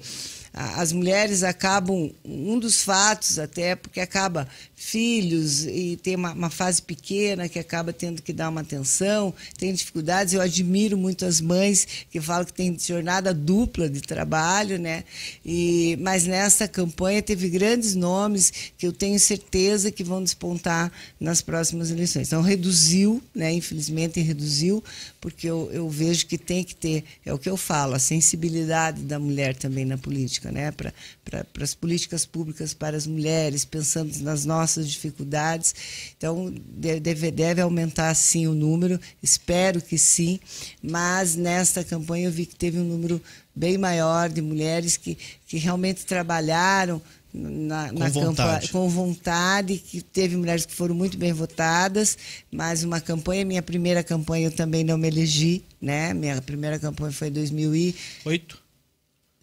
as 0.53 0.91
mulheres 0.91 1.43
acabam, 1.43 2.11
um 2.25 2.59
dos 2.59 2.83
fatos 2.83 3.39
até, 3.39 3.73
porque 3.73 4.01
acaba 4.01 4.47
filhos 4.81 5.63
e 5.65 5.95
tem 6.01 6.15
uma, 6.15 6.33
uma, 6.33 6.49
fase 6.49 6.81
pequena 6.81 7.47
que 7.47 7.59
acaba 7.59 7.93
tendo 7.93 8.19
que 8.19 8.33
dar 8.33 8.49
uma 8.49 8.61
atenção, 8.61 9.31
tem 9.57 9.71
dificuldades. 9.71 10.33
Eu 10.33 10.41
admiro 10.41 10.97
muito 10.97 11.23
as 11.23 11.39
mães 11.39 11.87
que 12.09 12.19
falam 12.19 12.43
que 12.43 12.51
tem 12.51 12.75
jornada 12.79 13.31
dupla 13.31 13.87
de 13.87 14.01
trabalho, 14.01 14.79
né? 14.79 15.03
E, 15.45 15.97
mas 16.01 16.25
nessa 16.25 16.67
campanha 16.67 17.21
teve 17.21 17.47
grandes 17.47 17.93
nomes 17.93 18.51
que 18.75 18.87
eu 18.87 18.91
tenho 18.91 19.19
certeza 19.19 19.91
que 19.91 20.03
vão 20.03 20.23
despontar 20.23 20.91
nas 21.19 21.41
próximas 21.43 21.91
eleições. 21.91 22.27
Então 22.27 22.41
reduziu, 22.41 23.21
né? 23.35 23.53
Infelizmente 23.53 24.19
reduziu, 24.19 24.83
porque 25.21 25.47
eu, 25.47 25.69
eu 25.71 25.87
vejo 25.89 26.25
que 26.25 26.39
tem 26.39 26.63
que 26.63 26.73
ter, 26.73 27.03
é 27.23 27.31
o 27.31 27.37
que 27.37 27.49
eu 27.49 27.55
falo, 27.55 27.93
a 27.93 27.99
sensibilidade 27.99 29.03
da 29.03 29.19
mulher 29.19 29.55
também 29.55 29.85
na 29.85 29.97
política, 29.97 30.51
né? 30.51 30.71
Para 30.71 30.91
pra, 31.23 31.45
as 31.61 31.75
políticas 31.75 32.25
públicas 32.25 32.73
para 32.73 32.97
as 32.97 33.05
mulheres, 33.05 33.63
pensando 33.63 34.11
nas 34.21 34.43
nossas 34.43 34.70
dificuldades. 34.75 35.75
Então, 36.17 36.53
deve, 36.55 37.31
deve 37.31 37.61
aumentar 37.61 38.13
sim 38.13 38.47
o 38.47 38.53
número, 38.53 38.99
espero 39.21 39.81
que 39.81 39.97
sim, 39.97 40.39
mas 40.81 41.35
nesta 41.35 41.83
campanha 41.83 42.27
eu 42.27 42.31
vi 42.31 42.45
que 42.45 42.55
teve 42.55 42.79
um 42.79 42.83
número 42.83 43.21
bem 43.55 43.77
maior 43.77 44.29
de 44.29 44.41
mulheres 44.41 44.97
que, 44.97 45.17
que 45.47 45.57
realmente 45.57 46.05
trabalharam 46.05 47.01
na, 47.33 47.91
na 47.91 48.11
campanha 48.11 48.61
com 48.71 48.89
vontade, 48.89 49.77
que 49.77 50.01
teve 50.01 50.35
mulheres 50.35 50.65
que 50.65 50.73
foram 50.73 50.93
muito 50.93 51.17
bem 51.17 51.31
votadas, 51.31 52.17
mas 52.51 52.83
uma 52.83 52.99
campanha, 52.99 53.45
minha 53.45 53.61
primeira 53.61 54.03
campanha 54.03 54.47
eu 54.47 54.51
também 54.51 54.83
não 54.83 54.97
me 54.97 55.07
elegi, 55.07 55.63
né? 55.81 56.13
Minha 56.13 56.41
primeira 56.41 56.77
campanha 56.77 57.11
foi 57.11 57.29
em 57.29 57.31
2008. 57.31 58.60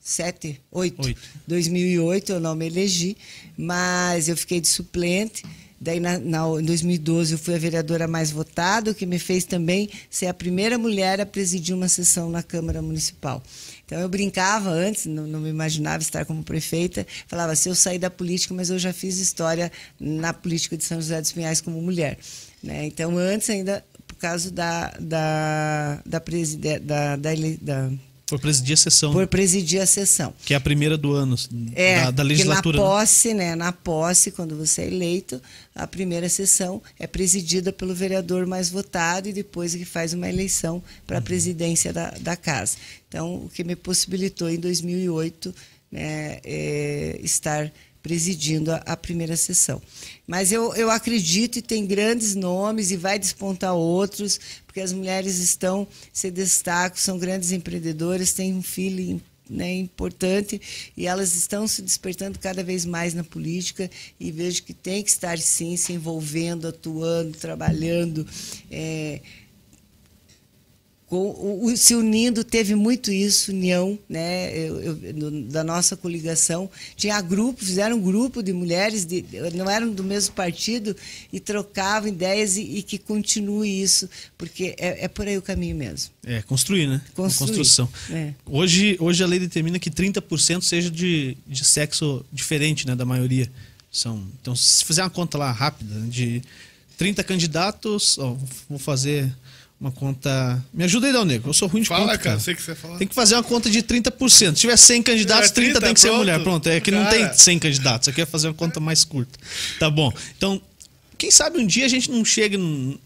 7, 0.08 0.58
8. 0.70 1.06
8. 1.06 1.20
2008 1.46 2.32
eu 2.32 2.40
não 2.40 2.54
me 2.54 2.66
elegi, 2.66 3.16
mas 3.56 4.28
eu 4.28 4.36
fiquei 4.36 4.60
de 4.60 4.66
suplente. 4.66 5.44
Daí, 5.80 6.00
na, 6.00 6.18
na, 6.18 6.38
em 6.58 6.64
2012, 6.64 7.34
eu 7.34 7.38
fui 7.38 7.54
a 7.54 7.58
vereadora 7.58 8.08
mais 8.08 8.32
votada, 8.32 8.90
o 8.90 8.94
que 8.94 9.06
me 9.06 9.18
fez 9.18 9.44
também 9.44 9.88
ser 10.10 10.26
a 10.26 10.34
primeira 10.34 10.76
mulher 10.76 11.20
a 11.20 11.26
presidir 11.26 11.74
uma 11.74 11.88
sessão 11.88 12.30
na 12.30 12.42
Câmara 12.42 12.82
Municipal. 12.82 13.40
Então, 13.84 14.00
eu 14.00 14.08
brincava 14.08 14.70
antes, 14.70 15.06
não, 15.06 15.26
não 15.26 15.40
me 15.40 15.50
imaginava 15.50 16.02
estar 16.02 16.24
como 16.24 16.42
prefeita, 16.42 17.06
falava, 17.28 17.54
se 17.54 17.68
eu 17.68 17.74
sair 17.74 17.98
da 17.98 18.10
política, 18.10 18.54
mas 18.54 18.70
eu 18.70 18.78
já 18.78 18.92
fiz 18.92 19.18
história 19.18 19.70
na 20.00 20.32
política 20.32 20.76
de 20.76 20.84
São 20.84 21.00
José 21.00 21.20
dos 21.20 21.32
Pinhais 21.32 21.60
como 21.60 21.80
mulher. 21.80 22.18
Né? 22.62 22.86
Então, 22.86 23.16
antes 23.16 23.48
ainda, 23.50 23.84
por 24.06 24.16
causa 24.16 24.50
da, 24.50 24.90
da, 24.98 26.02
da, 26.04 26.18
da, 26.18 27.16
da, 27.16 27.34
da 27.60 27.90
por 28.28 28.38
presidir 28.38 28.74
a 28.74 28.76
sessão. 28.76 29.12
Por 29.12 29.26
presidir 29.26 29.80
a 29.80 29.86
sessão. 29.86 30.34
Que 30.44 30.52
é 30.52 30.56
a 30.56 30.60
primeira 30.60 30.98
do 30.98 31.14
ano 31.14 31.34
é, 31.74 32.04
da, 32.04 32.10
da 32.10 32.22
legislatura. 32.22 32.76
Na 32.76 32.84
né? 32.84 32.90
posse, 32.90 33.34
né? 33.34 33.54
Na 33.54 33.72
posse, 33.72 34.30
quando 34.30 34.54
você 34.54 34.82
é 34.82 34.86
eleito, 34.86 35.40
a 35.74 35.86
primeira 35.86 36.28
sessão 36.28 36.82
é 36.98 37.06
presidida 37.06 37.72
pelo 37.72 37.94
vereador 37.94 38.46
mais 38.46 38.68
votado 38.68 39.28
e 39.28 39.32
depois 39.32 39.74
que 39.74 39.84
faz 39.84 40.12
uma 40.12 40.28
eleição 40.28 40.82
para 41.06 41.16
a 41.16 41.20
uhum. 41.20 41.24
presidência 41.24 41.90
da, 41.90 42.10
da 42.20 42.36
casa. 42.36 42.76
Então, 43.08 43.46
o 43.46 43.48
que 43.48 43.64
me 43.64 43.74
possibilitou 43.74 44.50
em 44.50 44.60
2008 44.60 45.54
né, 45.90 46.38
é 46.44 47.18
estar 47.22 47.72
presidindo 48.08 48.72
a, 48.72 48.76
a, 48.76 48.96
primeira 48.96 49.36
sessão. 49.36 49.82
Mas 50.26 50.50
eu, 50.50 50.74
eu 50.74 50.90
acredito 50.90 51.58
e 51.58 51.62
tem 51.62 51.84
grandes 51.84 52.34
nomes 52.34 52.90
e 52.90 52.96
vai 52.96 53.18
despontar 53.18 53.74
outros, 53.74 54.40
porque 54.66 54.80
as 54.80 54.94
mulheres 54.94 55.36
estão, 55.36 55.86
se 56.10 56.30
destacam, 56.30 56.96
são 56.96 57.18
grandes 57.18 57.52
empreendedoras, 57.52 58.32
têm 58.32 58.54
um 58.54 58.62
filho 58.62 59.20
né, 59.48 59.74
importante 59.74 60.58
e 60.96 61.06
elas 61.06 61.34
estão 61.34 61.68
se 61.68 61.82
despertando 61.82 62.38
cada 62.38 62.64
vez 62.64 62.86
mais 62.86 63.12
na 63.12 63.22
política 63.22 63.90
e 64.18 64.32
vejo 64.32 64.62
que 64.62 64.72
tem 64.72 65.02
que 65.02 65.10
estar 65.10 65.36
sim 65.38 65.76
se 65.76 65.92
envolvendo, 65.92 66.66
atuando, 66.66 67.36
trabalhando. 67.36 68.26
É, 68.70 69.20
com, 71.08 71.30
o, 71.62 71.74
se 71.74 71.94
unindo, 71.94 72.44
teve 72.44 72.74
muito 72.74 73.10
isso, 73.10 73.50
união, 73.50 73.98
né, 74.06 74.54
eu, 74.54 74.80
eu, 74.80 75.30
da 75.44 75.64
nossa 75.64 75.96
coligação. 75.96 76.70
Tinha 76.96 77.18
grupo, 77.22 77.64
fizeram 77.64 77.96
um 77.96 78.00
grupo 78.00 78.42
de 78.42 78.52
mulheres, 78.52 79.06
de, 79.06 79.24
não 79.54 79.70
eram 79.70 79.90
do 79.90 80.04
mesmo 80.04 80.34
partido, 80.34 80.94
e 81.32 81.40
trocavam 81.40 82.10
ideias 82.10 82.58
e, 82.58 82.62
e 82.62 82.82
que 82.82 82.98
continue 82.98 83.82
isso, 83.82 84.08
porque 84.36 84.74
é, 84.78 85.04
é, 85.04 85.08
por 85.08 85.26
aí 85.26 85.38
o 85.38 85.42
caminho 85.42 85.76
mesmo. 85.76 86.10
É, 86.26 86.42
construir, 86.42 86.86
né? 86.86 87.00
Construir. 87.14 87.48
Construção. 87.48 87.88
É. 88.10 88.34
Hoje, 88.44 88.96
hoje 89.00 89.24
a 89.24 89.26
lei 89.26 89.38
determina 89.38 89.78
que 89.78 89.90
30% 89.90 90.60
seja 90.60 90.90
de, 90.90 91.38
de 91.46 91.64
sexo 91.64 92.22
diferente 92.30 92.86
né, 92.86 92.94
da 92.94 93.06
maioria. 93.06 93.50
São, 93.90 94.22
então, 94.42 94.54
se 94.54 94.84
fizer 94.84 95.02
uma 95.02 95.08
conta 95.08 95.38
lá 95.38 95.50
rápida, 95.50 95.94
né, 95.94 96.06
de 96.10 96.42
30 96.98 97.24
candidatos, 97.24 98.18
ó, 98.18 98.36
vou 98.68 98.78
fazer 98.78 99.32
uma 99.80 99.92
conta. 99.92 100.64
Me 100.72 100.84
ajuda 100.84 101.06
aí, 101.06 101.12
Dal 101.12 101.24
Negro. 101.24 101.50
Eu 101.50 101.54
sou 101.54 101.68
ruim 101.68 101.82
de 101.82 101.88
Fala, 101.88 102.00
conta. 102.00 102.18
cara, 102.18 102.30
cara. 102.30 102.40
sei 102.40 102.54
que 102.54 102.62
você 102.62 102.74
fala. 102.74 102.98
Tem 102.98 103.06
que 103.06 103.14
fazer 103.14 103.36
uma 103.36 103.44
conta 103.44 103.70
de 103.70 103.80
30%. 103.82 104.54
Se 104.54 104.60
tiver 104.60 104.76
100 104.76 105.02
candidatos, 105.02 105.50
30, 105.50 105.80
30 105.80 105.86
tem 105.86 105.94
que 105.94 106.00
pronto. 106.00 106.12
ser 106.12 106.18
mulher. 106.18 106.42
Pronto, 106.42 106.68
é 106.68 106.80
que 106.80 106.90
cara. 106.90 107.04
não 107.04 107.10
tem 107.10 107.32
100 107.32 107.58
candidatos. 107.60 108.08
Aqui 108.08 108.20
é 108.20 108.26
fazer 108.26 108.48
uma 108.48 108.54
conta 108.54 108.80
mais 108.80 109.04
curta. 109.04 109.38
Tá 109.78 109.88
bom. 109.88 110.12
Então, 110.36 110.60
quem 111.16 111.30
sabe 111.30 111.58
um 111.58 111.66
dia 111.66 111.86
a 111.86 111.88
gente 111.88 112.10
não 112.10 112.24
chega 112.24 112.58
num, 112.58 112.98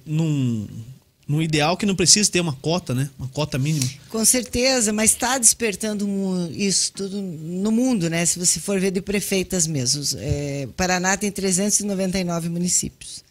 num, 1.27 1.43
ideal 1.43 1.77
que 1.77 1.85
não 1.85 1.95
precisa 1.95 2.31
ter 2.31 2.41
uma 2.41 2.55
cota, 2.55 2.95
né? 2.95 3.11
Uma 3.19 3.29
cota 3.29 3.59
mínima. 3.59 3.89
Com 4.09 4.25
certeza, 4.25 4.95
mas 4.95 5.11
está 5.11 5.37
despertando 5.37 6.07
isso 6.55 6.93
tudo 6.93 7.21
no 7.21 7.71
mundo, 7.71 8.09
né? 8.09 8.25
Se 8.25 8.39
você 8.39 8.59
for 8.61 8.81
ver 8.81 8.91
de 8.91 9.03
prefeitas 9.03 9.67
mesmo. 9.67 10.03
É, 10.19 10.69
Paraná 10.75 11.19
tem 11.19 11.31
399 11.31 12.49
municípios. 12.49 13.23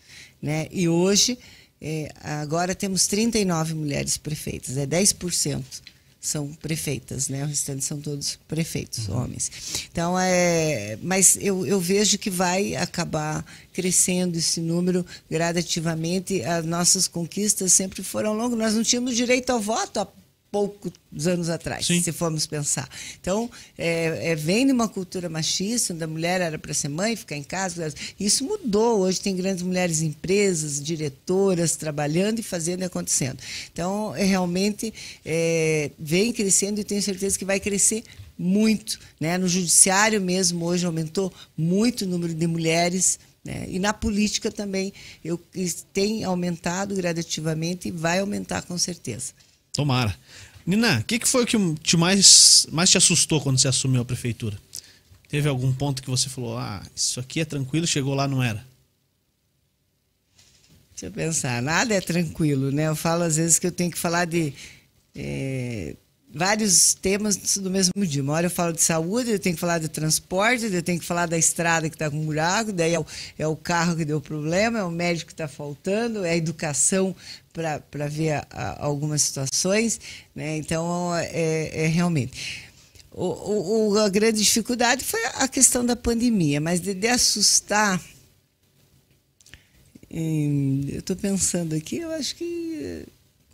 Né? 0.41 0.67
E 0.71 0.89
hoje 0.89 1.37
é, 1.81 2.11
agora 2.21 2.75
temos 2.75 3.07
39 3.07 3.73
mulheres 3.73 4.17
prefeitas, 4.17 4.77
é 4.77 4.85
10% 4.85 5.63
são 6.21 6.53
prefeitas, 6.53 7.29
né? 7.29 7.43
O 7.43 7.47
restante 7.47 7.83
são 7.83 7.99
todos 7.99 8.37
prefeitos, 8.47 9.07
uhum. 9.07 9.23
homens. 9.23 9.51
Então, 9.91 10.17
é, 10.19 10.95
mas 11.01 11.35
eu, 11.41 11.65
eu 11.65 11.79
vejo 11.79 12.19
que 12.19 12.29
vai 12.29 12.75
acabar 12.75 13.43
crescendo 13.73 14.37
esse 14.37 14.61
número 14.61 15.03
gradativamente. 15.29 16.43
As 16.43 16.63
nossas 16.63 17.07
conquistas 17.07 17.73
sempre 17.73 18.03
foram 18.03 18.33
longas. 18.33 18.59
Nós 18.59 18.75
não 18.75 18.83
tínhamos 18.83 19.15
direito 19.15 19.49
ao 19.49 19.59
voto 19.59 19.99
há 19.99 20.07
poucos 20.51 20.91
anos 21.25 21.49
atrás, 21.49 21.85
Sim. 21.85 22.01
se 22.01 22.11
formos 22.11 22.45
pensar. 22.45 22.87
Então, 23.21 23.49
é, 23.77 24.31
é, 24.31 24.35
vem 24.35 24.65
de 24.65 24.73
uma 24.73 24.89
cultura 24.89 25.29
machista, 25.29 25.93
onde 25.93 26.03
a 26.03 26.07
mulher 26.07 26.41
era 26.41 26.59
para 26.59 26.73
ser 26.73 26.89
mãe, 26.89 27.15
ficar 27.15 27.37
em 27.37 27.43
casa. 27.43 27.93
Isso 28.19 28.43
mudou. 28.43 28.99
Hoje 28.99 29.21
tem 29.21 29.33
grandes 29.33 29.63
mulheres 29.63 30.01
em 30.01 30.07
empresas, 30.07 30.83
diretoras, 30.83 31.77
trabalhando 31.77 32.39
e 32.39 32.43
fazendo 32.43 32.81
e 32.81 32.83
acontecendo. 32.83 33.39
Então, 33.71 34.13
é, 34.13 34.25
realmente 34.25 34.93
é, 35.23 35.89
vem 35.97 36.33
crescendo 36.33 36.81
e 36.81 36.83
tenho 36.83 37.01
certeza 37.01 37.39
que 37.39 37.45
vai 37.45 37.59
crescer 37.59 38.03
muito. 38.37 38.99
Né? 39.21 39.37
No 39.37 39.47
judiciário 39.47 40.19
mesmo, 40.19 40.65
hoje 40.65 40.85
aumentou 40.85 41.31
muito 41.55 42.03
o 42.03 42.07
número 42.07 42.33
de 42.33 42.45
mulheres. 42.45 43.19
Né? 43.41 43.67
E 43.69 43.79
na 43.79 43.93
política 43.93 44.51
também 44.51 44.91
eu, 45.23 45.39
tem 45.93 46.25
aumentado 46.25 46.93
gradativamente 46.93 47.87
e 47.87 47.91
vai 47.91 48.19
aumentar 48.19 48.63
com 48.63 48.77
certeza. 48.77 49.31
Tomara. 49.73 50.15
Nina, 50.65 50.99
o 50.99 51.03
que, 51.03 51.19
que 51.19 51.27
foi 51.27 51.43
o 51.43 51.47
que 51.47 51.57
te 51.81 51.97
mais, 51.97 52.67
mais 52.71 52.89
te 52.89 52.97
assustou 52.97 53.41
quando 53.41 53.57
você 53.57 53.67
assumiu 53.67 54.01
a 54.01 54.05
prefeitura? 54.05 54.57
Teve 55.27 55.47
algum 55.47 55.73
ponto 55.73 56.01
que 56.01 56.09
você 56.09 56.29
falou, 56.29 56.57
ah, 56.57 56.83
isso 56.95 57.19
aqui 57.19 57.39
é 57.39 57.45
tranquilo, 57.45 57.87
chegou 57.87 58.13
lá, 58.13 58.27
não 58.27 58.43
era? 58.43 58.65
Deixa 60.91 61.05
eu 61.05 61.11
pensar, 61.11 61.61
nada 61.61 61.95
é 61.95 62.01
tranquilo, 62.01 62.71
né? 62.71 62.87
Eu 62.87 62.95
falo 62.95 63.23
às 63.23 63.37
vezes 63.37 63.57
que 63.57 63.65
eu 63.65 63.71
tenho 63.71 63.89
que 63.89 63.97
falar 63.97 64.25
de 64.25 64.53
é, 65.15 65.95
vários 66.33 66.93
temas 66.93 67.35
do 67.57 67.69
mesmo 67.69 67.93
dia. 68.05 68.21
Uma 68.21 68.33
hora 68.33 68.45
eu 68.47 68.51
falo 68.51 68.73
de 68.73 68.81
saúde, 68.81 69.31
eu 69.31 69.39
tenho 69.39 69.55
que 69.55 69.59
falar 69.59 69.79
de 69.79 69.89
transporte, 69.89 70.65
eu 70.65 70.81
tenho 70.81 70.99
que 70.99 71.05
falar 71.05 71.25
da 71.25 71.37
estrada 71.37 71.89
que 71.89 71.95
está 71.95 72.09
com 72.09 72.19
buraco, 72.25 72.71
daí 72.71 72.93
é 72.93 72.99
o, 72.99 73.05
é 73.37 73.47
o, 73.47 73.55
carro 73.55 73.95
que 73.95 74.05
deu 74.05 74.21
problema, 74.21 74.79
é 74.79 74.83
o 74.83 74.91
médico 74.91 75.27
que 75.27 75.33
está 75.33 75.47
faltando, 75.47 76.23
é 76.23 76.31
a 76.31 76.37
educação 76.37 77.15
para 77.53 78.07
ver 78.07 78.31
a, 78.31 78.47
a, 78.49 78.85
algumas 78.85 79.21
situações. 79.21 79.99
Né? 80.33 80.57
Então, 80.57 81.13
é, 81.15 81.85
é 81.85 81.87
realmente. 81.87 82.71
O, 83.11 83.89
o, 83.91 83.97
a 83.99 84.07
grande 84.07 84.41
dificuldade 84.41 85.03
foi 85.03 85.19
a 85.35 85.47
questão 85.47 85.85
da 85.85 85.97
pandemia, 85.97 86.61
mas 86.61 86.79
de, 86.79 86.93
de 86.93 87.07
assustar. 87.07 88.01
Em, 90.09 90.85
eu 90.89 90.99
estou 90.99 91.15
pensando 91.15 91.75
aqui, 91.75 91.97
eu 91.97 92.11
acho 92.11 92.35
que 92.35 93.05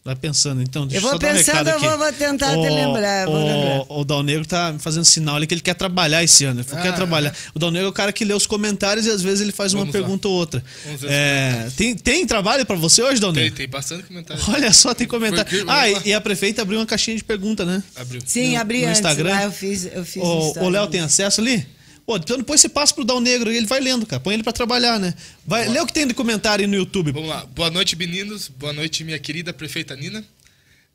Vai 0.08 0.16
pensando, 0.16 0.62
então. 0.62 0.88
Deixa 0.88 0.98
Eu 0.98 1.02
vou 1.02 1.12
só 1.12 1.18
dar 1.18 1.28
um 1.28 1.36
pensando, 1.36 1.52
recado 1.58 1.68
eu 1.70 1.76
aqui. 1.76 1.86
vou- 1.90 1.98
vou 1.98 2.14
tentar 2.14 2.52
te 2.52 2.70
lembrar, 2.70 3.26
vou 3.26 3.36
lembrar. 3.46 3.86
O, 3.90 4.00
o 4.00 4.06
Dal 4.06 4.24
Negro 4.24 4.46
tá 4.46 4.72
me 4.72 4.80
fazendo 4.80 5.04
sinal 5.04 5.36
ali 5.36 5.46
que 5.46 5.54
ele 5.54 5.60
quer 5.60 5.74
trabalhar 5.74 6.24
esse 6.24 6.46
ano. 6.46 6.62
Ele 6.62 6.68
Ah. 6.72 6.82
quer 6.82 6.96
trabalhar. 6.96 7.36
O 7.54 7.60
Dal 7.60 7.72
Negro 7.72 7.88
é 7.88 7.90
o 7.90 7.94
cara 7.94 8.14
que 8.14 8.24
lê 8.24 8.34
os 8.34 8.48
comentários 8.48 9.06
e 9.06 9.12
às 9.12 9.22
vezes 9.22 9.42
ele 9.42 9.52
faz 9.52 9.74
uma 9.74 9.84
lá. 9.84 9.92
pergunta 9.92 10.30
ou 10.30 10.34
outra. 10.36 10.64
É, 11.04 11.68
tem, 11.76 11.94
tem 11.94 12.26
trabalho 12.26 12.66
pra 12.66 12.78
você 12.78 13.02
hoje, 13.02 13.20
Dal 13.20 13.34
Tem, 13.34 13.44
Negro? 13.44 13.58
tem 13.58 13.68
bastante 13.68 14.04
comentário. 14.04 14.42
Olha 14.48 14.72
só, 14.72 14.94
tem 14.94 15.06
comentário. 15.06 15.44
Porque- 15.46 15.66
Ah, 15.70 15.90
e, 15.90 15.98
e 16.10 16.14
a 16.14 16.22
prefeita 16.22 16.62
abriu 16.62 16.80
uma 16.80 16.86
caixinha 16.86 17.18
de 17.18 17.24
pergunta, 17.26 17.66
né? 17.66 17.84
Abriu. 17.96 18.22
Sim, 18.26 18.54
No- 18.56 18.62
abri 18.62 18.82
no 18.84 18.88
antes. 18.88 19.00
Instagram? 19.00 19.30
Lá 19.32 19.44
eu 19.44 19.52
fiz, 19.52 19.90
eu 19.94 20.06
fiz 20.06 20.24
O, 20.24 20.26
o 20.26 20.48
Instagram. 20.48 20.70
Léo 20.70 20.88
tem 20.88 21.02
acesso 21.02 21.42
ali? 21.42 21.68
Pô, 22.08 22.16
então 22.16 22.38
depois 22.38 22.62
você 22.62 22.70
passa 22.70 22.94
pro 22.94 23.04
Dal 23.04 23.20
Negro 23.20 23.52
e 23.52 23.58
ele 23.58 23.66
vai 23.68 23.82
lendo, 23.82 24.06
cara. 24.06 24.22
Põe 24.22 24.36
ele 24.36 24.44
pra 24.44 24.54
trabalhar, 24.54 24.98
né? 24.98 25.14
Vai, 25.46 25.68
lê 25.68 25.78
o 25.82 25.86
que 25.86 25.92
tem 25.92 26.08
de 26.08 26.14
comentário 26.14 26.64
aí 26.64 26.68
no 26.72 26.76
YouTube. 26.78 27.12
Vamos 27.12 27.28
lá. 27.28 27.46
Boa 27.48 27.70
noite, 27.70 27.98
meninos. 27.98 28.48
Boa 28.48 28.72
noite, 28.72 29.04
minha 29.04 29.20
querida 29.20 29.52
prefeita 29.52 29.94
Nina. 29.94 30.24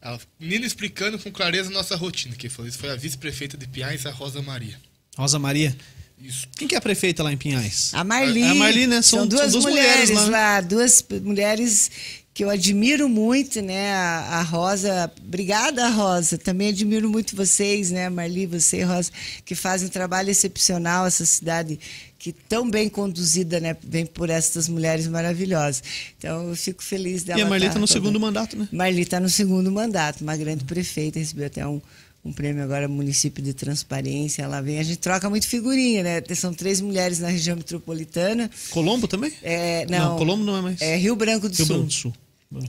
Ela- 0.01 0.19
Nina 0.41 0.65
explicando 0.65 1.19
com 1.19 1.31
clareza 1.31 1.69
nossa 1.69 1.95
rotina. 1.97 2.35
Quem 2.35 2.49
falou 2.49 2.67
isso 2.67 2.79
foi 2.79 2.89
a 2.91 2.97
vice-prefeita 2.97 3.59
de 3.59 3.69
Pinhais, 3.69 4.07
a 4.07 4.11
Rosa 4.11 4.41
Maria. 4.41 4.81
Rosa 5.19 5.39
Maria. 5.39 5.77
Isso. 6.19 6.49
Quem 6.57 6.67
que 6.67 6.75
é 6.75 6.79
a 6.79 6.81
prefeita 6.81 7.23
lá 7.23 7.31
em 7.31 7.37
Pinhais? 7.37 7.91
A 7.93 8.03
Marli. 8.03 8.43
A 8.45 8.55
Marli, 8.55 8.87
né? 8.87 9.03
São- 9.03 9.19
São, 9.21 9.29
duas, 9.29 9.43
são 9.43 9.51
duas 9.51 9.65
mulheres, 9.67 10.09
mulheres 10.11 10.29
lá. 10.31 10.39
lá. 10.55 10.61
Duas 10.63 11.05
mulheres 11.23 11.91
que 12.35 12.43
eu 12.45 12.49
admiro 12.49 13.09
muito, 13.09 13.61
né? 13.61 13.93
A, 13.93 14.39
a 14.39 14.43
Rosa. 14.43 15.11
Obrigada, 15.23 15.89
Rosa. 15.91 16.39
Também 16.39 16.69
admiro 16.69 17.11
muito 17.11 17.37
vocês, 17.37 17.91
né? 17.91 18.09
Marli, 18.09 18.47
você 18.47 18.83
Rosa, 18.85 19.11
que 19.45 19.55
fazem 19.55 19.89
um 19.89 19.91
trabalho 19.91 20.31
excepcional, 20.31 21.07
essa 21.07 21.27
cidade 21.27 21.79
que 22.19 22.33
tão 22.33 22.71
bem 22.71 22.89
conduzida, 22.89 23.59
né? 23.61 23.77
Vem 23.83 24.07
por 24.07 24.31
essas 24.31 24.69
mulheres 24.69 25.07
maravilhosas. 25.09 25.83
Então, 26.17 26.49
eu 26.49 26.57
fico 26.57 26.83
feliz 26.83 27.23
dela. 27.25 27.39
E 27.41 27.43
a 27.43 27.47
Marli 27.47 27.67
tá 27.67 27.73
tá 27.75 27.79
no 27.81 27.87
toda- 27.87 27.93
segundo 28.01 28.19
mandato, 28.21 28.57
né? 28.57 28.69
Marli 28.73 29.03
está 29.03 29.19
no 29.21 29.29
segundo 29.29 29.71
mandato, 29.73 30.23
uma 30.23 30.37
grande 30.37 30.65
prefeita, 30.65 31.19
recebeu 31.19 31.49
até 31.49 31.67
um, 31.67 31.83
um 32.25 32.33
prêmio 32.33 32.63
agora, 32.63 32.87
município 32.89 33.43
de 33.43 33.53
transparência. 33.53 34.43
Ela 34.43 34.61
vem, 34.63 34.79
a 34.79 34.83
gente 34.85 34.99
troca 34.99 35.29
muito 35.29 35.49
figurinha, 35.49 36.03
né? 36.05 36.23
São 36.37 36.55
três 36.55 36.81
mulheres 36.81 37.19
na 37.19 37.29
região 37.29 37.57
metropolitana. 37.57 38.49
Colombo 38.71 39.09
também? 39.09 39.33
É, 39.43 39.85
não, 39.91 40.17
Colombo 40.17 40.45
não 40.45 40.57
é 40.57 40.61
mais. 40.63 40.81
É 40.81 40.97
Rio 40.97 41.17
Branco 41.17 41.49
do 41.49 41.55
Rio 41.57 41.67
Sul. 41.67 41.75
Branco 41.77 41.87
do 41.89 41.93
Sul. 41.93 42.15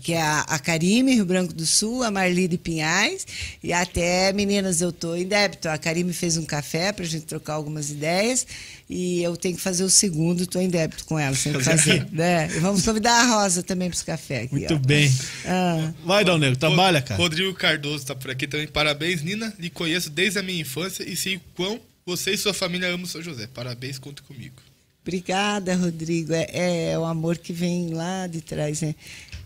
Que 0.02 0.13
é 0.13 0.22
a, 0.22 0.41
a 0.41 0.60
Karime, 0.60 1.15
Rio 1.15 1.26
Branco 1.26 1.54
do 1.54 1.65
Sul, 1.65 2.04
a 2.04 2.12
Marli 2.12 2.48
de 2.48 2.58
Pinhais. 2.58 3.26
E 3.63 3.74
até, 3.74 4.32
meninas, 4.34 4.82
eu 4.82 4.91
tô 4.91 5.15
em 5.15 5.26
débito. 5.26 5.67
A 5.67 5.78
Karime 5.78 6.13
fez 6.13 6.38
um 6.38 6.46
café 6.46 6.91
para 6.91 7.04
a 7.04 7.08
gente 7.08 7.26
trocar 7.26 7.54
algumas 7.54 7.89
ideias. 7.89 8.46
E 8.89 9.24
eu 9.24 9.36
tenho 9.36 9.56
que 9.56 9.62
fazer 9.62 9.84
o 9.84 9.89
segundo, 9.89 10.43
estou 10.43 10.62
em 10.62 10.69
débito 10.69 11.06
com 11.06 11.17
ela, 11.17 11.36
sem 11.36 11.54
fazer. 11.62 12.08
né? 12.12 12.50
E 12.56 12.60
vamos 12.60 12.84
convidar 12.84 13.13
a 13.13 13.26
Rosa 13.26 13.63
também 13.63 13.89
para 13.89 13.96
esse 13.96 14.06
café 14.06 14.41
aqui. 14.41 14.56
Muito 14.56 14.76
ó. 14.76 14.78
bem. 14.78 15.12
Ah. 15.46 15.91
Vai, 16.06 16.24
Dal 16.24 16.38
Negro, 16.38 16.58
trabalha, 16.58 17.02
cara. 17.02 17.19
Rodrigo 17.19 17.54
Cardoso 17.54 18.06
tá 18.06 18.15
por 18.15 18.30
aqui 18.30 18.48
também. 18.48 18.67
Parabéns, 18.67 19.22
Nina. 19.22 19.54
Lhe 19.58 19.69
conheço 19.69 20.10
desde 20.10 20.39
a 20.39 20.43
minha 20.43 20.62
infância 20.62 21.04
e 21.04 21.15
sei 21.15 21.38
o 21.38 21.41
quão 21.56 21.80
você 22.06 22.32
e 22.32 22.38
sua 22.38 22.54
família 22.54 22.89
amam 22.89 23.06
São 23.06 23.22
José. 23.22 23.48
Parabéns, 23.48 23.98
conta 23.98 24.22
comigo. 24.24 24.56
Obrigada, 25.04 25.76
Rodrigo. 25.76 26.34
É, 26.34 26.92
é 26.92 27.00
o 27.00 27.04
amor 27.04 27.38
que 27.38 27.52
vem 27.52 27.94
lá 27.94 28.26
de 28.26 28.42
trás, 28.42 28.82
né? 28.82 28.96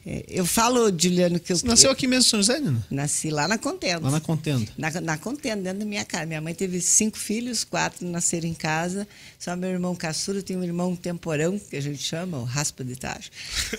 É, 0.09 0.23
eu 0.29 0.45
falo, 0.45 0.89
Juliano, 0.97 1.37
que 1.37 1.51
eu, 1.51 1.57
Você 1.57 1.67
nasceu 1.67 1.89
eu 1.89 1.91
aqui 1.91 2.07
mesmo 2.07 2.23
São 2.29 2.39
José, 2.39 2.61
Nina? 2.61 2.85
nasci 2.89 3.29
lá 3.29 3.45
na 3.45 3.57
Contenda. 3.57 3.99
Lá 3.99 4.11
na 4.11 4.21
contenda. 4.21 4.71
Na, 4.77 4.89
na 5.01 5.17
contenda, 5.17 5.63
dentro 5.63 5.79
da 5.79 5.85
minha 5.85 6.05
casa. 6.05 6.25
Minha 6.25 6.39
mãe 6.39 6.53
teve 6.53 6.79
cinco 6.79 7.17
filhos, 7.17 7.65
quatro 7.65 8.07
nasceram 8.07 8.47
em 8.47 8.53
casa. 8.53 9.05
Só 9.37 9.53
meu 9.57 9.69
irmão 9.69 9.93
caçula, 9.93 10.41
tem 10.41 10.55
um 10.55 10.63
irmão 10.63 10.95
temporão, 10.95 11.59
que 11.59 11.75
a 11.75 11.81
gente 11.81 12.01
chama, 12.01 12.37
o 12.37 12.45
raspa 12.45 12.85
de 12.85 12.95
tacho, 12.95 13.29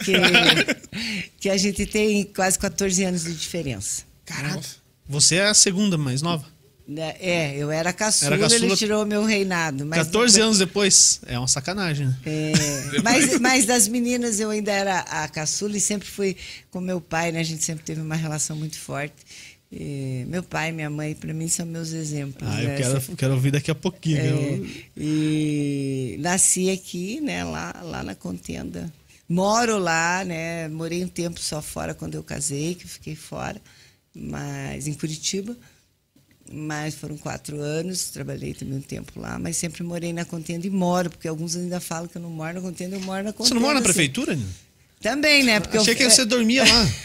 que, 0.04 0.12
que 1.40 1.48
a 1.48 1.56
gente 1.56 1.86
tem 1.86 2.24
quase 2.24 2.58
14 2.58 3.04
anos 3.04 3.24
de 3.24 3.34
diferença. 3.34 4.02
Caraca. 4.26 4.60
Você 5.08 5.36
é 5.36 5.46
a 5.46 5.54
segunda 5.54 5.96
mais 5.96 6.20
nova. 6.20 6.44
Né? 6.88 7.14
É, 7.20 7.54
eu 7.54 7.70
era 7.70 7.92
caçula, 7.92 8.32
Era 8.36 8.44
caçula- 8.44 8.64
ele 8.64 8.74
tirou 8.76 9.04
meu 9.04 9.22
reinado. 9.22 9.84
Mas 9.84 9.98
14 10.06 10.32
depois- 10.32 10.36
anos 10.46 10.58
depois. 10.58 11.20
É 11.26 11.38
uma 11.38 11.46
sacanagem, 11.46 12.06
né? 12.06 12.16
É, 12.24 12.52
mas, 13.04 13.36
mas 13.38 13.66
das 13.66 13.86
meninas 13.86 14.40
eu 14.40 14.48
ainda 14.48 14.72
era 14.72 15.00
a 15.00 15.28
caçula 15.28 15.76
e 15.76 15.80
sempre 15.80 16.08
fui 16.08 16.34
com 16.70 16.80
meu 16.80 16.98
pai, 16.98 17.30
né? 17.30 17.40
A 17.40 17.44
gente 17.44 17.62
sempre 17.62 17.84
teve 17.84 18.00
uma 18.00 18.16
relação 18.16 18.56
muito 18.56 18.78
forte. 18.78 19.14
E 19.70 20.24
meu 20.28 20.42
pai 20.42 20.70
e 20.70 20.72
minha 20.72 20.88
mãe, 20.88 21.14
para 21.14 21.34
mim, 21.34 21.46
são 21.46 21.66
meus 21.66 21.92
exemplos. 21.92 22.48
Ah, 22.48 22.62
eu 22.62 22.68
né? 22.68 22.76
quero, 22.78 23.00
quero 23.16 23.34
ouvir 23.34 23.50
daqui 23.50 23.70
a 23.70 23.74
pouquinho. 23.74 24.16
É, 24.18 24.30
Eu- 24.30 24.66
e 24.96 26.16
nasci 26.20 26.70
aqui, 26.70 27.20
né, 27.20 27.44
lá, 27.44 27.74
lá 27.82 28.02
na 28.02 28.14
contenda. 28.14 28.90
Moro 29.28 29.76
lá, 29.78 30.24
né? 30.24 30.68
Morei 30.68 31.04
um 31.04 31.08
tempo 31.08 31.38
só 31.38 31.60
fora 31.60 31.92
quando 31.94 32.14
eu 32.14 32.22
casei, 32.22 32.74
que 32.74 32.84
eu 32.84 32.88
fiquei 32.88 33.14
fora, 33.14 33.60
mas 34.14 34.86
em 34.86 34.94
Curitiba. 34.94 35.54
Mas 36.50 36.94
foram 36.94 37.16
quatro 37.18 37.60
anos, 37.60 38.10
trabalhei 38.10 38.54
também 38.54 38.78
um 38.78 38.80
tempo 38.80 39.20
lá, 39.20 39.38
mas 39.38 39.56
sempre 39.56 39.82
morei 39.82 40.12
na 40.14 40.24
contenda 40.24 40.66
e 40.66 40.70
moro, 40.70 41.10
porque 41.10 41.28
alguns 41.28 41.54
ainda 41.54 41.78
falam 41.78 42.08
que 42.08 42.16
eu 42.16 42.22
não 42.22 42.30
moro 42.30 42.54
na 42.54 42.60
contenda, 42.62 42.96
eu 42.96 43.00
moro 43.00 43.22
na 43.22 43.32
contenda. 43.32 43.48
Você 43.48 43.54
não 43.54 43.60
mora 43.60 43.74
na 43.74 43.82
prefeitura, 43.82 44.34
Nina? 44.34 44.48
Também, 45.02 45.42
né? 45.44 45.60
Porque 45.60 45.76
Achei 45.76 45.92
eu, 45.92 45.96
que 45.98 46.04
você 46.10 46.24
dormia 46.24 46.64
lá. 46.64 46.88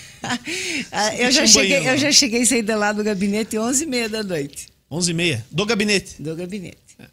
Ah, 0.90 1.14
eu, 1.18 1.30
já 1.32 1.46
cheguei, 1.46 1.86
eu 1.86 1.98
já 1.98 2.10
cheguei 2.10 2.44
a 2.44 2.46
sair 2.46 2.62
de 2.64 2.74
lá 2.74 2.94
do 2.94 3.04
gabinete 3.04 3.58
11h30 3.58 4.08
da 4.08 4.24
noite. 4.24 4.68
11h30. 4.90 5.42
Do 5.52 5.66
gabinete. 5.66 6.16
Do 6.22 6.34
gabinete. 6.34 6.78
É. 6.98 7.06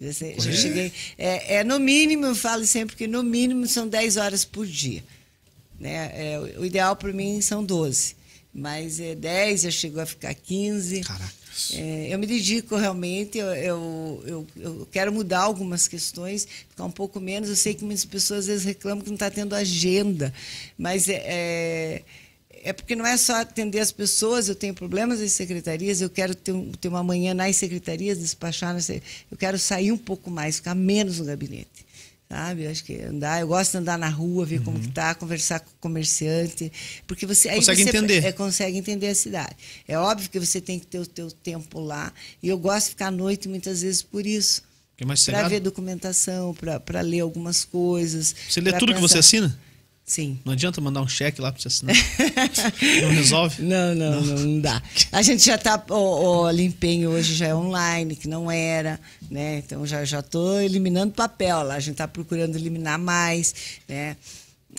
Já, 0.00 0.12
sei- 0.12 0.34
já 0.38 0.52
cheguei. 0.52 0.92
É, 1.18 1.56
é, 1.56 1.64
no 1.64 1.80
mínimo, 1.80 2.24
eu 2.26 2.34
falo 2.36 2.64
sempre 2.64 2.94
que 2.94 3.08
no 3.08 3.24
mínimo 3.24 3.66
são 3.66 3.88
10 3.88 4.16
horas 4.18 4.44
por 4.44 4.64
dia. 4.64 5.02
Né? 5.80 6.12
É, 6.14 6.38
o- 6.38 6.60
o 6.60 6.64
ideal 6.64 6.94
para 6.94 7.12
mim 7.12 7.40
são 7.40 7.64
12. 7.64 8.14
Mas 8.54 9.00
é 9.00 9.14
10, 9.14 9.62
já 9.62 9.70
chegou 9.70 10.02
a 10.02 10.06
ficar 10.06 10.34
15. 10.34 11.00
Caraca. 11.00 11.42
É, 11.74 12.08
eu 12.10 12.18
me 12.18 12.26
dedico 12.26 12.76
realmente, 12.76 13.38
eu, 13.38 13.46
eu, 13.54 14.24
eu, 14.26 14.46
eu 14.56 14.88
quero 14.90 15.12
mudar 15.12 15.40
algumas 15.40 15.86
questões, 15.86 16.46
ficar 16.68 16.84
um 16.84 16.90
pouco 16.90 17.20
menos. 17.20 17.48
Eu 17.48 17.56
sei 17.56 17.74
que 17.74 17.84
muitas 17.84 18.04
pessoas 18.04 18.40
às 18.40 18.46
vezes 18.46 18.64
reclamam 18.64 19.02
que 19.02 19.10
não 19.10 19.14
está 19.14 19.30
tendo 19.30 19.54
agenda, 19.54 20.32
mas 20.78 21.08
é, 21.08 21.22
é, 21.24 22.02
é 22.64 22.72
porque 22.72 22.96
não 22.96 23.06
é 23.06 23.16
só 23.16 23.36
atender 23.36 23.80
as 23.80 23.92
pessoas, 23.92 24.48
eu 24.48 24.54
tenho 24.54 24.72
problemas 24.72 25.20
nas 25.20 25.32
secretarias, 25.32 26.00
eu 26.00 26.08
quero 26.08 26.34
ter, 26.34 26.54
ter 26.80 26.88
uma 26.88 27.02
manhã 27.02 27.34
nas 27.34 27.56
secretarias, 27.56 28.18
despachar, 28.18 28.72
nas 28.72 28.88
eu 28.88 29.02
quero 29.38 29.58
sair 29.58 29.92
um 29.92 29.98
pouco 29.98 30.30
mais, 30.30 30.56
ficar 30.56 30.74
menos 30.74 31.18
no 31.18 31.24
gabinete. 31.24 31.71
Sabe, 32.32 32.64
eu 32.64 32.70
acho 32.70 32.82
que 32.82 32.98
andar, 33.02 33.42
eu 33.42 33.46
gosto 33.46 33.72
de 33.72 33.76
andar 33.76 33.98
na 33.98 34.08
rua, 34.08 34.46
ver 34.46 34.62
como 34.62 34.80
que 34.80 34.88
tá, 34.88 35.14
conversar 35.14 35.60
com 35.60 35.68
o 35.68 35.74
comerciante, 35.82 36.72
porque 37.06 37.26
você 37.26 37.50
aí 37.50 37.56
Consegue 37.56 37.82
você 37.82 37.88
entender. 37.90 38.24
é, 38.24 38.32
consegue 38.32 38.78
entender 38.78 39.08
a 39.08 39.14
cidade. 39.14 39.54
É 39.86 39.98
óbvio 39.98 40.30
que 40.30 40.40
você 40.40 40.58
tem 40.58 40.78
que 40.78 40.86
ter 40.86 40.98
o 40.98 41.04
teu 41.04 41.30
tempo 41.30 41.78
lá, 41.78 42.10
e 42.42 42.48
eu 42.48 42.56
gosto 42.56 42.84
de 42.86 42.90
ficar 42.92 43.08
à 43.08 43.10
noite 43.10 43.50
muitas 43.50 43.82
vezes 43.82 44.00
por 44.00 44.26
isso. 44.26 44.62
É 44.96 45.04
Para 45.30 45.46
ver 45.46 45.60
documentação, 45.60 46.54
para 46.54 47.02
ler 47.02 47.20
algumas 47.20 47.66
coisas. 47.66 48.34
Você 48.48 48.62
lê 48.62 48.72
tudo 48.78 48.94
que 48.94 49.00
você 49.00 49.16
pensar. 49.16 49.18
assina? 49.18 49.60
Sim. 50.04 50.38
Não 50.44 50.52
adianta 50.52 50.80
mandar 50.80 51.00
um 51.00 51.08
cheque 51.08 51.40
lá 51.40 51.52
pra 51.52 51.60
você 51.60 51.68
assinar. 51.68 51.94
não 53.02 53.10
resolve? 53.10 53.62
Não, 53.62 53.94
não, 53.94 54.20
não, 54.20 54.36
não 54.36 54.60
dá. 54.60 54.82
A 55.10 55.22
gente 55.22 55.44
já 55.44 55.54
está. 55.54 55.82
O, 55.88 56.42
o 56.42 56.50
limpinho 56.50 57.10
hoje 57.10 57.34
já 57.34 57.46
é 57.46 57.54
online, 57.54 58.16
que 58.16 58.28
não 58.28 58.50
era, 58.50 58.98
né? 59.30 59.58
Então 59.58 59.86
já 59.86 60.04
já 60.04 60.18
estou 60.20 60.60
eliminando 60.60 61.12
papel 61.14 61.62
lá. 61.62 61.74
A 61.74 61.80
gente 61.80 61.92
está 61.92 62.08
procurando 62.08 62.56
eliminar 62.56 62.98
mais, 62.98 63.54
né? 63.88 64.16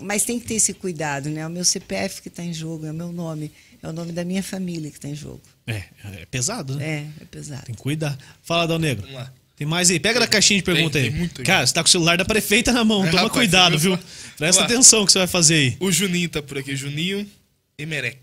Mas 0.01 0.23
tem 0.23 0.39
que 0.39 0.45
ter 0.45 0.55
esse 0.55 0.73
cuidado, 0.73 1.29
né? 1.29 1.45
O 1.47 1.49
meu 1.49 1.63
CPF 1.63 2.21
que 2.21 2.27
está 2.27 2.43
em 2.43 2.53
jogo, 2.53 2.85
é 2.85 2.91
o 2.91 2.93
meu 2.93 3.11
nome, 3.11 3.51
é 3.81 3.87
o 3.87 3.93
nome 3.93 4.11
da 4.11 4.25
minha 4.25 4.43
família 4.43 4.89
que 4.91 4.97
está 4.97 5.07
em 5.07 5.15
jogo. 5.15 5.41
É, 5.65 5.83
é 6.21 6.25
pesado, 6.29 6.75
né? 6.75 7.09
É, 7.19 7.23
é 7.23 7.25
pesado. 7.25 7.63
Tem 7.63 7.75
que 7.75 7.81
cuidar. 7.81 8.17
Fala, 8.41 8.67
Dal 8.67 8.79
Negro. 8.79 9.03
Vamos 9.03 9.21
lá. 9.21 9.33
Tem 9.63 9.69
mais 9.69 9.89
aí. 9.89 9.97
Pega 9.97 10.19
da 10.19 10.27
caixinha 10.27 10.59
de 10.59 10.63
pergunta 10.65 10.91
Tem- 10.99 11.03
aí. 11.03 11.09
tem 11.09 11.17
muito 11.19 11.39
aí. 11.39 11.45
Cara, 11.45 11.65
você 11.65 11.73
tá 11.73 11.81
com 11.81 11.87
o 11.87 11.91
celular 11.91 12.17
da 12.17 12.25
prefeita 12.25 12.73
na 12.73 12.83
mão. 12.83 13.05
É, 13.05 13.07
Toma 13.11 13.23
rapaz, 13.23 13.31
cuidado, 13.31 13.79
viu? 13.79 13.97
Presta 14.37 14.61
Ó. 14.61 14.65
atenção 14.65 15.05
que 15.05 15.11
você 15.13 15.19
vai 15.19 15.27
fazer 15.27 15.55
aí. 15.55 15.77
O 15.79 15.89
Juninho 15.89 16.27
tá 16.27 16.41
por 16.41 16.57
aqui. 16.57 16.75
Juninho 16.75 17.25
Emerec. 17.77 18.19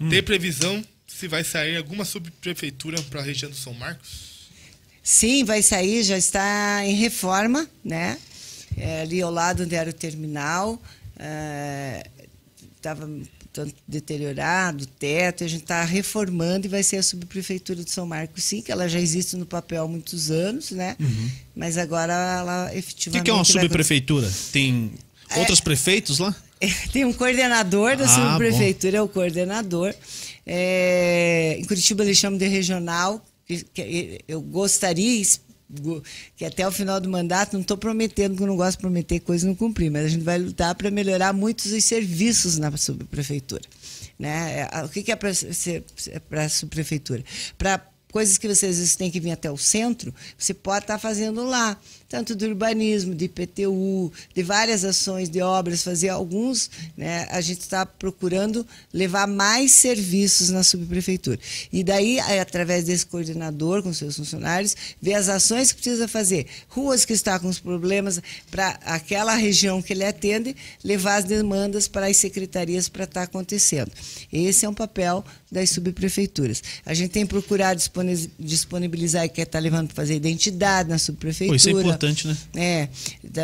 Hum. 0.00 0.08
Tem 0.08 0.22
previsão 0.22 0.82
se 1.06 1.28
vai 1.28 1.44
sair 1.44 1.76
alguma 1.76 2.06
subprefeitura 2.06 3.02
para 3.02 3.20
a 3.20 3.22
região 3.22 3.50
do 3.50 3.56
São 3.58 3.74
Marcos? 3.74 4.30
Sim, 5.02 5.44
vai 5.44 5.60
sair, 5.60 6.02
já 6.02 6.16
está 6.16 6.80
em 6.86 6.94
reforma, 6.94 7.68
né? 7.84 8.16
É, 8.78 9.02
ali 9.02 9.20
ao 9.20 9.30
lado 9.30 9.64
onde 9.64 9.74
era 9.74 9.90
o 9.90 9.92
terminal. 9.92 10.80
Estava 12.74 13.06
tanto 13.52 13.74
deteriorado, 13.86 14.84
o 14.84 14.86
teto, 14.86 15.44
a 15.44 15.48
gente 15.48 15.62
está 15.62 15.82
reformando 15.84 16.66
e 16.66 16.68
vai 16.68 16.82
ser 16.82 16.96
a 16.98 17.02
subprefeitura 17.02 17.82
de 17.84 17.90
São 17.90 18.06
Marcos, 18.06 18.44
sim, 18.44 18.62
que 18.62 18.70
ela 18.70 18.88
já 18.88 19.00
existe 19.00 19.36
no 19.36 19.44
papel 19.46 19.84
há 19.84 19.88
muitos 19.88 20.30
anos, 20.30 20.70
né? 20.70 20.96
Mas 21.54 21.76
agora 21.76 22.12
ela 22.12 22.64
Uhum. 22.66 22.74
O 22.74 22.78
efetivamente. 22.78 23.24
que, 23.24 23.30
é 23.30 23.34
uma 23.34 23.44
vai 23.44 23.52
subprefeitura? 23.52 24.30
Tem 24.52 24.92
outros 25.36 25.60
prefeitos 25.60 26.18
lá? 26.18 26.34
Tem 26.92 27.04
um 27.04 27.12
coordenador 27.12 27.96
da 27.96 28.04
Ah, 28.04 28.08
subprefeitura, 28.08 28.98
é 28.98 29.02
o 29.02 29.08
coordenador. 29.08 29.94
É, 30.46 31.56
em 31.58 31.64
Curitiba 31.64 32.04
eles 32.04 32.18
chamam 32.18 32.38
de 32.38 32.46
regional. 32.46 33.24
eu 34.28 34.40
gostaria 34.40 35.22
que 36.36 36.44
até 36.44 36.66
o 36.66 36.72
final 36.72 37.00
do 37.00 37.08
mandato, 37.08 37.54
não 37.54 37.60
estou 37.60 37.76
prometendo, 37.76 38.32
porque 38.32 38.42
eu 38.42 38.48
não 38.48 38.56
gosto 38.56 38.78
de 38.78 38.82
prometer 38.82 39.20
coisa 39.20 39.44
e 39.44 39.48
não 39.48 39.54
cumprir, 39.54 39.90
mas 39.90 40.06
a 40.06 40.08
gente 40.08 40.24
vai 40.24 40.38
lutar 40.38 40.74
para 40.74 40.90
melhorar 40.90 41.32
muitos 41.32 41.70
dos 41.70 41.84
serviços 41.84 42.58
na 42.58 42.76
subprefeitura. 42.76 43.62
Né? 44.18 44.68
É, 44.72 44.84
O 44.84 44.88
que 44.88 45.02
que 45.02 45.12
é 45.12 45.16
para 45.16 45.30
a 46.44 46.48
subprefeitura? 46.48 47.24
Para 47.56 47.86
coisas 48.10 48.36
que 48.38 48.48
você 48.48 48.66
às 48.66 48.76
vezes 48.76 48.96
tem 48.96 49.10
que 49.10 49.20
vir 49.20 49.30
até 49.30 49.50
o 49.50 49.56
centro, 49.56 50.14
você 50.36 50.52
pode 50.52 50.84
estar 50.84 50.98
fazendo 50.98 51.44
lá, 51.44 51.78
tanto 52.10 52.34
do 52.34 52.44
urbanismo, 52.44 53.14
de 53.14 53.26
IPTU, 53.26 54.12
de 54.34 54.42
várias 54.42 54.84
ações 54.84 55.28
de 55.28 55.40
obras, 55.40 55.84
fazer 55.84 56.08
alguns, 56.08 56.68
né? 56.96 57.28
A 57.30 57.40
gente 57.40 57.60
está 57.60 57.86
procurando 57.86 58.66
levar 58.92 59.28
mais 59.28 59.70
serviços 59.70 60.50
na 60.50 60.64
subprefeitura. 60.64 61.38
E 61.72 61.84
daí, 61.84 62.18
é, 62.18 62.40
através 62.40 62.84
desse 62.84 63.06
coordenador 63.06 63.82
com 63.84 63.92
seus 63.94 64.16
funcionários, 64.16 64.76
ver 65.00 65.14
as 65.14 65.28
ações 65.28 65.70
que 65.70 65.80
precisa 65.80 66.08
fazer, 66.08 66.46
ruas 66.68 67.04
que 67.04 67.12
estão 67.12 67.38
com 67.38 67.48
os 67.48 67.60
problemas 67.60 68.20
para 68.50 68.70
aquela 68.84 69.36
região 69.36 69.80
que 69.80 69.92
ele 69.92 70.04
atende, 70.04 70.56
levar 70.82 71.14
as 71.16 71.24
demandas 71.24 71.86
para 71.86 72.06
as 72.06 72.16
secretarias 72.16 72.88
para 72.88 73.04
estar 73.04 73.22
acontecendo. 73.22 73.92
Esse 74.32 74.66
é 74.66 74.68
um 74.68 74.74
papel 74.74 75.24
das 75.50 75.70
subprefeituras. 75.70 76.60
A 76.84 76.92
gente 76.92 77.10
tem 77.10 77.24
procurado 77.24 77.78
disponi- 77.78 78.30
disponibilizar 78.38 79.24
e 79.24 79.28
quer 79.28 79.42
estar 79.42 79.60
levando 79.60 79.86
para 79.86 79.96
fazer 79.96 80.16
identidade 80.16 80.88
na 80.88 80.98
subprefeitura. 80.98 81.52
Pô, 81.52 81.56
isso 81.56 81.68
é 81.68 81.72
importante, 82.00 82.26
né? 82.26 82.36
É, 82.56 82.88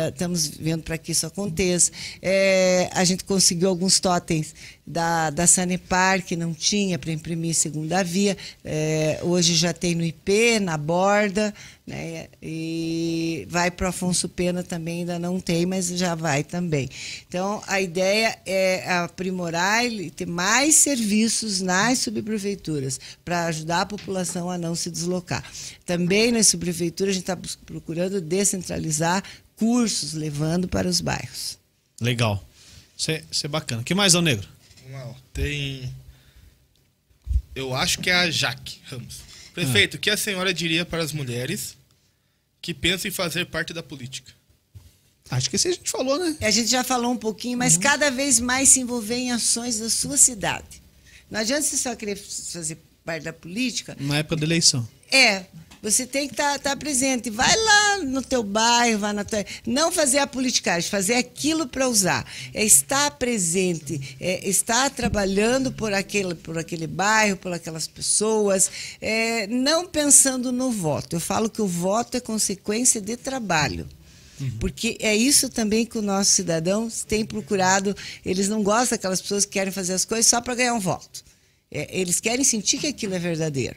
estamos 0.09 0.47
vendo 0.47 0.83
para 0.83 0.97
que 0.97 1.11
isso 1.11 1.25
aconteça. 1.25 1.91
É, 2.21 2.89
a 2.93 3.03
gente 3.03 3.23
conseguiu 3.23 3.69
alguns 3.69 3.99
totens 3.99 4.55
da, 4.87 5.29
da 5.29 5.45
Sanepar, 5.45 6.23
que 6.23 6.37
não 6.37 6.53
tinha 6.53 6.97
para 6.97 7.11
imprimir 7.11 7.53
segunda 7.53 8.01
via. 8.01 8.37
É, 8.63 9.19
hoje 9.21 9.53
já 9.53 9.73
tem 9.73 9.93
no 9.93 10.03
IP, 10.03 10.61
na 10.61 10.77
borda, 10.77 11.53
né? 11.85 12.27
E 12.41 13.45
vai 13.49 13.69
para 13.69 13.87
o 13.87 13.89
Afonso 13.89 14.29
Pena 14.29 14.63
também, 14.63 14.99
ainda 14.99 15.19
não 15.19 15.41
tem, 15.41 15.65
mas 15.65 15.87
já 15.89 16.15
vai 16.15 16.41
também. 16.41 16.87
Então, 17.27 17.61
a 17.67 17.81
ideia 17.81 18.37
é 18.45 18.89
aprimorar 18.89 19.85
e 19.85 20.09
ter 20.09 20.25
mais 20.25 20.75
serviços 20.75 21.59
nas 21.59 21.99
subprefeituras 21.99 22.97
para 23.25 23.45
ajudar 23.47 23.81
a 23.81 23.85
população 23.85 24.49
a 24.49 24.57
não 24.57 24.73
se 24.73 24.89
deslocar. 24.89 25.43
Também 25.85 26.31
nas 26.31 26.47
subprefeituras, 26.47 27.11
a 27.11 27.13
gente 27.13 27.23
está 27.23 27.37
procurando 27.65 28.21
descentralizar 28.21 29.21
cursos, 29.57 30.13
levando 30.13 30.67
para 30.67 30.87
os 30.87 31.01
bairros. 31.01 31.57
Legal. 31.99 32.41
Isso 32.97 33.11
é, 33.11 33.23
isso 33.29 33.45
é 33.45 33.49
bacana. 33.49 33.81
O 33.81 33.83
que 33.83 33.93
mais, 33.93 34.13
Dão 34.13 34.21
Negro? 34.21 34.56
Vamos 34.87 35.01
lá, 35.01 35.07
ó. 35.07 35.15
Tem. 35.33 35.93
Eu 37.53 37.75
acho 37.75 37.99
que 37.99 38.09
é 38.09 38.13
a 38.13 38.31
Jaque 38.31 38.79
Ramos. 38.85 39.21
Prefeito, 39.53 39.95
o 39.95 39.99
que 39.99 40.09
a 40.09 40.15
senhora 40.15 40.53
diria 40.53 40.85
para 40.85 41.03
as 41.03 41.11
mulheres 41.11 41.75
que 42.61 42.73
pensam 42.73 43.09
em 43.09 43.11
fazer 43.11 43.45
parte 43.47 43.73
da 43.73 43.83
política? 43.83 44.31
Acho 45.29 45.49
que 45.49 45.57
esse 45.57 45.67
a 45.67 45.71
gente 45.71 45.89
falou, 45.89 46.17
né? 46.17 46.37
A 46.39 46.51
gente 46.51 46.69
já 46.69 46.83
falou 46.83 47.11
um 47.11 47.17
pouquinho, 47.17 47.57
mas 47.57 47.75
cada 47.75 48.09
vez 48.09 48.39
mais 48.39 48.69
se 48.69 48.79
envolver 48.79 49.15
em 49.15 49.31
ações 49.31 49.79
da 49.79 49.89
sua 49.89 50.15
cidade. 50.15 50.81
Não 51.29 51.39
adianta 51.39 51.63
você 51.63 51.75
só 51.75 51.93
querer 51.95 52.15
fazer 52.15 52.77
parte 53.03 53.23
da 53.23 53.33
política. 53.33 53.97
Na 53.99 54.19
época 54.19 54.37
da 54.37 54.45
eleição. 54.45 54.87
É, 55.11 55.45
você 55.81 56.05
tem 56.05 56.27
que 56.27 56.41
estar 56.41 56.75
presente. 56.77 57.29
Vai 57.29 57.55
lá 57.55 58.03
no 58.03 58.21
teu 58.21 58.43
bairro, 58.43 58.99
vai 58.99 59.13
na 59.13 59.23
tua... 59.23 59.45
Não 59.65 59.91
fazer 59.91 60.19
a 60.19 60.27
politicagem, 60.27 60.89
fazer 60.89 61.15
aquilo 61.15 61.67
para 61.67 61.87
usar. 61.87 62.25
É 62.53 62.63
estar 62.63 63.11
presente, 63.11 64.15
é 64.19 64.47
estar 64.47 64.89
trabalhando 64.89 65.71
por 65.71 65.93
aquele, 65.93 66.35
por 66.35 66.57
aquele 66.57 66.87
bairro, 66.87 67.37
por 67.37 67.53
aquelas 67.53 67.87
pessoas, 67.87 68.69
é, 69.01 69.47
não 69.47 69.85
pensando 69.85 70.51
no 70.51 70.71
voto. 70.71 71.15
Eu 71.15 71.19
falo 71.19 71.49
que 71.49 71.61
o 71.61 71.67
voto 71.67 72.17
é 72.17 72.19
consequência 72.19 73.01
de 73.01 73.15
trabalho. 73.15 73.87
Porque 74.59 74.97
é 74.99 75.15
isso 75.15 75.49
também 75.49 75.85
que 75.85 75.97
os 75.97 76.03
nossos 76.03 76.33
cidadãos 76.33 77.03
têm 77.03 77.25
procurado. 77.25 77.95
Eles 78.23 78.47
não 78.47 78.61
gostam 78.61 78.95
daquelas 78.95 79.21
pessoas 79.21 79.45
que 79.45 79.53
querem 79.53 79.73
fazer 79.73 79.93
as 79.93 80.05
coisas 80.05 80.27
só 80.27 80.39
para 80.39 80.55
ganhar 80.55 80.73
um 80.73 80.79
voto. 80.79 81.26
É, 81.69 81.99
eles 81.99 82.21
querem 82.21 82.45
sentir 82.45 82.77
que 82.77 82.87
aquilo 82.87 83.13
é 83.13 83.19
verdadeiro. 83.19 83.75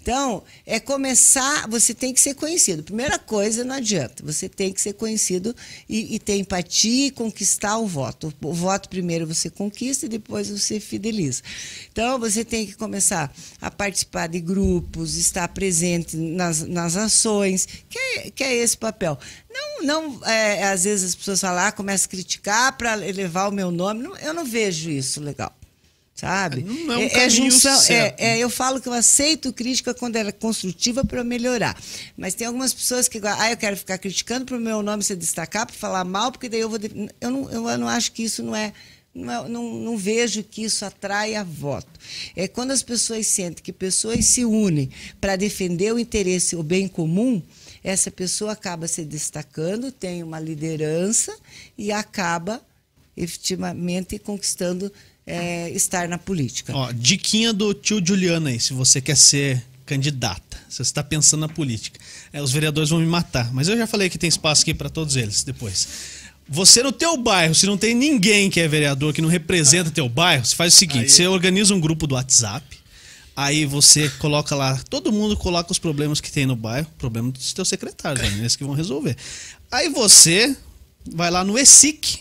Então, 0.00 0.44
é 0.64 0.78
começar. 0.78 1.68
Você 1.68 1.92
tem 1.92 2.14
que 2.14 2.20
ser 2.20 2.34
conhecido. 2.34 2.84
Primeira 2.84 3.18
coisa, 3.18 3.64
não 3.64 3.74
adianta. 3.74 4.24
Você 4.24 4.48
tem 4.48 4.72
que 4.72 4.80
ser 4.80 4.92
conhecido 4.92 5.54
e, 5.88 6.14
e 6.14 6.18
ter 6.20 6.36
empatia 6.36 7.08
e 7.08 7.10
conquistar 7.10 7.78
o 7.78 7.86
voto. 7.86 8.32
O, 8.40 8.52
voto 8.52 8.88
primeiro 8.88 9.26
você 9.26 9.50
conquista 9.50 10.06
e 10.06 10.08
depois 10.08 10.50
você 10.50 10.78
fideliza. 10.78 11.42
Então, 11.90 12.16
você 12.16 12.44
tem 12.44 12.64
que 12.64 12.74
começar 12.74 13.34
a 13.60 13.70
participar 13.72 14.28
de 14.28 14.38
grupos, 14.38 15.16
estar 15.16 15.48
presente 15.48 16.16
nas, 16.16 16.62
nas 16.62 16.96
ações, 16.96 17.66
que 17.90 17.98
é, 17.98 18.30
que 18.30 18.44
é 18.44 18.54
esse 18.54 18.76
papel. 18.76 19.18
Não, 19.50 19.84
não 19.84 20.24
é, 20.24 20.62
às 20.62 20.84
vezes 20.84 21.10
as 21.10 21.14
pessoas 21.16 21.40
falam, 21.40 21.64
ah, 21.64 21.72
começam 21.72 22.06
a 22.06 22.10
criticar 22.10 22.76
para 22.78 23.04
elevar 23.06 23.48
o 23.48 23.52
meu 23.52 23.72
nome. 23.72 24.00
Não, 24.00 24.16
eu 24.18 24.32
não 24.32 24.44
vejo 24.44 24.88
isso 24.88 25.20
legal. 25.20 25.52
Sabe? 26.14 26.62
Não 26.62 26.92
é 26.92 26.98
um 26.98 27.08
caminho 27.08 27.30
junção. 27.30 27.80
certo. 27.80 28.20
É, 28.20 28.36
é, 28.36 28.38
eu 28.38 28.50
falo 28.50 28.80
que 28.80 28.88
eu 28.88 28.92
aceito 28.92 29.52
crítica 29.52 29.94
quando 29.94 30.16
ela 30.16 30.28
é 30.28 30.32
construtiva 30.32 31.04
para 31.04 31.24
melhorar. 31.24 31.76
Mas 32.16 32.34
tem 32.34 32.46
algumas 32.46 32.72
pessoas 32.72 33.08
que, 33.08 33.20
ah, 33.24 33.50
eu 33.50 33.56
quero 33.56 33.76
ficar 33.76 33.98
criticando 33.98 34.44
para 34.44 34.56
o 34.56 34.60
meu 34.60 34.82
nome 34.82 35.02
se 35.02 35.16
destacar, 35.16 35.66
para 35.66 35.74
falar 35.74 36.04
mal, 36.04 36.30
porque 36.30 36.48
daí 36.48 36.60
eu 36.60 36.68
vou. 36.68 36.78
Eu 37.20 37.30
não, 37.30 37.50
eu 37.50 37.78
não 37.78 37.88
acho 37.88 38.12
que 38.12 38.22
isso 38.22 38.42
não 38.42 38.54
é. 38.54 38.72
Não, 39.14 39.44
é- 39.44 39.48
não, 39.48 39.74
não 39.74 39.96
vejo 39.96 40.42
que 40.44 40.62
isso 40.62 40.84
atraia 40.84 41.42
voto. 41.44 41.88
É 42.36 42.46
quando 42.46 42.70
as 42.70 42.82
pessoas 42.82 43.26
sentem 43.26 43.62
que 43.62 43.72
pessoas 43.72 44.24
se 44.26 44.44
unem 44.44 44.90
para 45.20 45.36
defender 45.36 45.92
o 45.92 45.98
interesse, 45.98 46.56
o 46.56 46.62
bem 46.62 46.88
comum, 46.88 47.42
essa 47.82 48.10
pessoa 48.10 48.52
acaba 48.52 48.86
se 48.86 49.04
destacando, 49.04 49.90
tem 49.90 50.22
uma 50.22 50.38
liderança 50.38 51.36
e 51.76 51.90
acaba 51.90 52.62
efetivamente 53.16 54.18
conquistando 54.18 54.90
é, 55.26 55.70
estar 55.70 56.08
na 56.08 56.18
política. 56.18 56.74
Ó, 56.74 56.90
diquinha 56.92 57.52
do 57.52 57.72
tio 57.74 58.04
Juliano 58.04 58.48
aí, 58.48 58.58
se 58.58 58.72
você 58.72 59.00
quer 59.00 59.16
ser 59.16 59.62
candidata, 59.86 60.58
se 60.68 60.76
você 60.76 60.82
está 60.82 61.02
pensando 61.02 61.40
na 61.40 61.48
política. 61.48 62.00
É, 62.32 62.40
os 62.40 62.52
vereadores 62.52 62.90
vão 62.90 63.00
me 63.00 63.06
matar, 63.06 63.52
mas 63.52 63.68
eu 63.68 63.76
já 63.76 63.86
falei 63.86 64.08
que 64.08 64.18
tem 64.18 64.28
espaço 64.28 64.62
aqui 64.62 64.72
para 64.74 64.88
todos 64.88 65.16
eles 65.16 65.42
depois. 65.44 65.88
Você 66.48 66.82
no 66.82 66.92
teu 66.92 67.16
bairro, 67.16 67.54
se 67.54 67.66
não 67.66 67.76
tem 67.78 67.94
ninguém 67.94 68.50
que 68.50 68.60
é 68.60 68.66
vereador, 68.66 69.12
que 69.12 69.22
não 69.22 69.28
representa 69.28 69.90
teu 69.90 70.08
bairro, 70.08 70.44
você 70.44 70.56
faz 70.56 70.74
o 70.74 70.76
seguinte, 70.76 71.04
Aí- 71.04 71.08
você 71.08 71.26
organiza 71.26 71.74
um 71.74 71.80
grupo 71.80 72.06
do 72.06 72.14
WhatsApp, 72.14 72.64
aí 73.36 73.64
você 73.64 74.08
coloca 74.18 74.54
lá, 74.54 74.76
todo 74.90 75.12
mundo 75.12 75.36
coloca 75.36 75.70
os 75.70 75.78
problemas 75.78 76.20
que 76.20 76.30
tem 76.32 76.44
no 76.46 76.56
bairro, 76.56 76.86
problema 76.98 77.30
dos 77.30 77.52
teus 77.52 77.68
secretários, 77.68 78.22
né? 78.22 78.38
eles 78.38 78.56
que 78.56 78.64
vão 78.64 78.74
resolver. 78.74 79.16
Aí 79.70 79.88
você 79.88 80.54
vai 81.10 81.30
lá 81.30 81.44
no 81.44 81.58
ESIC, 81.58 82.20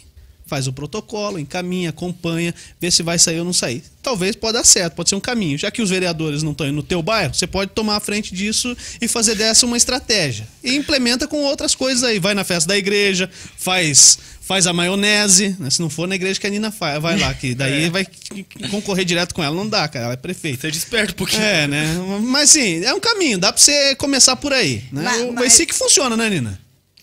faz 0.52 0.68
o 0.68 0.74
protocolo, 0.74 1.40
encaminha, 1.40 1.92
acompanha, 1.92 2.54
vê 2.78 2.92
se 2.92 3.02
vai 3.02 3.18
sair 3.18 3.40
ou 3.40 3.46
não 3.46 3.54
sair. 3.54 3.82
Talvez 4.04 4.36
pode 4.36 4.54
dar 4.58 4.66
certo, 4.66 4.96
pode 4.96 5.08
ser 5.08 5.16
um 5.16 5.20
caminho. 5.22 5.58
Já 5.58 5.72
que 5.72 5.82
os 5.82 5.90
vereadores 5.90 6.44
não 6.44 6.52
estão 6.52 6.68
indo 6.68 6.76
no 6.76 6.84
teu 6.84 7.02
bairro, 7.02 7.34
você 7.34 7.48
pode 7.48 7.72
tomar 7.72 7.96
a 7.96 8.00
frente 8.02 8.36
disso 8.36 8.76
e 9.00 9.08
fazer 9.08 9.36
dessa 9.36 9.66
uma 9.66 9.78
estratégia. 9.78 10.46
E 10.62 10.76
implementa 10.76 11.26
com 11.26 11.38
outras 11.44 11.74
coisas 11.74 12.04
aí. 12.04 12.20
Vai 12.20 12.34
na 12.34 12.44
festa 12.44 12.68
da 12.68 12.78
igreja, 12.78 13.30
faz 13.58 14.20
faz 14.42 14.68
a 14.68 14.74
maionese, 14.74 15.56
né? 15.58 15.70
se 15.70 15.80
não 15.80 15.90
for 15.90 16.06
na 16.10 16.16
igreja 16.16 16.38
que 16.38 16.46
a 16.46 16.50
Nina 16.50 16.72
faz, 16.72 17.02
vai 17.02 17.18
lá, 17.18 17.34
que 17.34 17.56
daí 17.56 17.86
É. 17.86 17.90
vai 17.90 18.06
concorrer 18.70 19.06
direto 19.06 19.34
com 19.34 19.42
ela. 19.42 19.56
Não 19.56 19.70
dá, 19.70 19.88
cara, 19.88 20.06
ela 20.06 20.14
é 20.16 20.18
prefeita. 20.18 20.62
Seja 20.62 20.78
esperto 20.78 21.12
um 21.12 21.16
pouquinho. 21.16 21.42
É, 21.42 21.68
né? 21.68 21.86
Mas 22.24 22.50
sim, 22.50 22.84
é 22.84 22.94
um 22.94 23.00
caminho, 23.00 23.38
dá 23.38 23.54
pra 23.54 23.62
você 23.62 23.96
começar 23.96 24.36
por 24.36 24.52
aí. 24.52 24.84
Né? 24.92 25.04
Mas- 25.04 25.34
mas- 25.36 25.54
ESIC 25.54 25.74
funciona, 25.74 26.18
né, 26.18 26.30
Nina? 26.30 26.60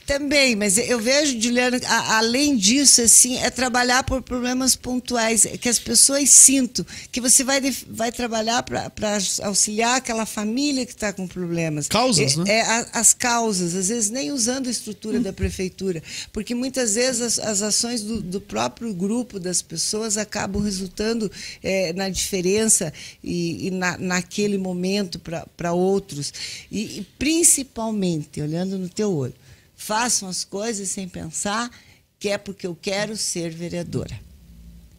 Também, 0.09 0.57
mas 0.57 0.79
eu 0.79 0.99
vejo, 0.99 1.39
Juliana, 1.39 1.79
a- 1.87 2.17
além 2.17 2.57
disso, 2.57 3.03
assim, 3.03 3.37
é 3.37 3.51
trabalhar 3.51 4.03
por 4.05 4.23
problemas 4.23 4.75
pontuais, 4.75 5.45
é 5.45 5.59
que 5.59 5.69
as 5.69 5.79
pessoas 5.79 6.31
sintam 6.31 6.85
que 7.13 7.21
você 7.21 7.45
vai, 7.45 7.61
vai 7.91 8.11
trabalhar 8.11 8.63
para 8.63 8.91
auxiliar 9.43 9.99
aquela 9.99 10.25
família 10.25 10.87
que 10.87 10.93
está 10.93 11.13
com 11.13 11.29
problemas. 11.29 11.89
Causas, 11.89 12.33
é, 12.33 12.37
né? 12.39 12.45
É, 12.49 12.61
a- 12.63 12.89
as 12.95 13.13
causas, 13.13 13.75
às 13.75 13.89
vezes 13.89 14.09
nem 14.09 14.33
usando 14.33 14.69
a 14.69 14.71
estrutura 14.71 15.21
da 15.21 15.31
prefeitura, 15.31 16.03
porque 16.33 16.55
muitas 16.55 16.95
vezes 16.95 17.21
as, 17.21 17.39
as 17.39 17.61
ações 17.61 18.01
do, 18.01 18.23
do 18.23 18.41
próprio 18.41 18.95
grupo 18.95 19.39
das 19.39 19.61
pessoas 19.61 20.17
acabam 20.17 20.63
resultando 20.63 21.31
é, 21.63 21.93
na 21.93 22.09
diferença 22.09 22.95
e, 23.23 23.67
e 23.67 23.71
na, 23.71 23.99
naquele 23.99 24.57
momento 24.57 25.21
para 25.55 25.73
outros. 25.75 26.33
E, 26.73 27.01
e 27.01 27.07
principalmente, 27.19 28.41
olhando 28.41 28.79
no 28.79 28.89
teu 28.89 29.13
olho, 29.13 29.35
façam 29.79 30.29
as 30.29 30.45
coisas 30.45 30.89
sem 30.89 31.09
pensar 31.09 31.71
que 32.19 32.29
é 32.29 32.37
porque 32.37 32.67
eu 32.67 32.75
quero 32.75 33.17
ser 33.17 33.51
vereadora. 33.51 34.21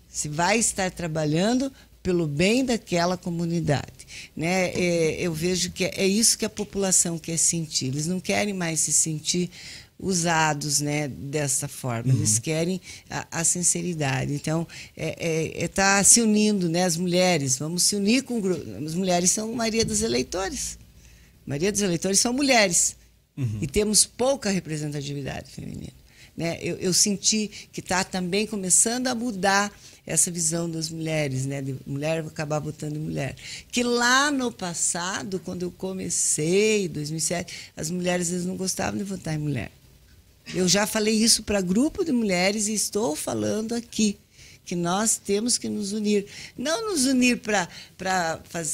Se 0.10 0.30
vai 0.30 0.58
estar 0.58 0.90
trabalhando 0.90 1.72
pelo 2.02 2.26
bem 2.26 2.64
daquela 2.64 3.18
comunidade. 3.18 4.08
Né? 4.36 4.70
É, 4.70 5.22
eu 5.22 5.34
vejo 5.34 5.70
que 5.72 5.84
é 5.84 6.08
isso 6.08 6.38
que 6.38 6.46
a 6.46 6.50
população 6.50 7.20
quer 7.20 7.38
sentir. 7.38 7.88
Eles 7.88 8.08
não 8.08 8.22
querem 8.22 8.54
mais 8.54 8.80
se 8.80 8.94
sentir 8.94 9.52
usados 10.00 10.80
né, 10.80 11.10
dessa 11.10 11.68
forma. 11.68 12.14
Eles 12.14 12.40
querem 12.40 12.80
a, 13.10 13.28
a 13.30 13.44
sinceridade. 13.44 14.34
Então, 14.34 14.66
é, 14.96 15.52
é, 15.62 15.68
tá 15.68 16.02
se 16.06 16.22
unindo, 16.22 16.70
né, 16.70 16.86
as 16.86 16.96
mulheres. 16.96 17.58
Vamos 17.58 17.84
se 17.84 17.98
unir 17.98 18.24
com 18.24 18.38
o 18.38 18.42
grupo. 18.42 18.64
As 18.86 18.96
mulheres 18.96 19.30
são 19.30 19.52
a 19.52 19.56
maioria 19.56 19.84
dos 19.84 20.02
eleitores. 20.02 20.80
A 21.46 21.50
maioria 21.50 21.72
dos 21.72 21.82
eleitores 21.82 22.18
são 22.18 22.32
mulheres. 22.32 22.96
E 23.62 23.68
temos 23.68 24.06
pouca 24.06 24.50
representatividade 24.50 25.52
feminina. 25.52 25.94
Né? 26.36 26.58
Eu, 26.62 26.78
eu 26.78 26.94
senti 26.94 27.50
que 27.72 27.82
está 27.82 28.04
também 28.04 28.48
começando 28.48 29.08
a 29.08 29.16
mudar 29.16 29.72
essa 30.06 30.32
visão 30.32 30.70
das 30.70 30.90
mulheres, 30.90 31.46
né? 31.46 31.62
De 31.62 31.76
mulher 31.86 32.22
acabar 32.26 32.60
votando 32.60 32.96
em 32.96 33.00
mulher. 33.00 33.36
Que 33.72 33.84
lá 33.84 34.32
no 34.32 34.52
passado, 34.52 35.40
quando 35.40 35.64
eu 35.64 35.72
comecei, 35.72 36.86
em 36.86 36.90
2007, 36.90 37.72
as 37.78 37.92
mulheres 37.92 38.32
não 38.46 38.56
gostavam 38.56 38.98
de 38.98 39.04
votar 39.04 39.36
em 39.36 39.38
mulher. 39.38 39.72
Eu 40.54 40.68
já 40.68 40.88
falei 40.88 41.14
isso 41.14 41.44
para 41.44 41.62
grupo 41.62 42.04
de 42.04 42.12
mulheres 42.12 42.68
e 42.68 42.74
estou 42.74 43.16
falando 43.16 43.76
aqui 43.76 44.18
que 44.66 44.76
nós 44.76 45.18
temos 45.18 45.58
que 45.58 45.68
nos 45.68 45.94
unir. 45.94 46.26
Não 46.58 46.92
nos 46.92 47.06
unir 47.06 47.40
para 47.40 47.68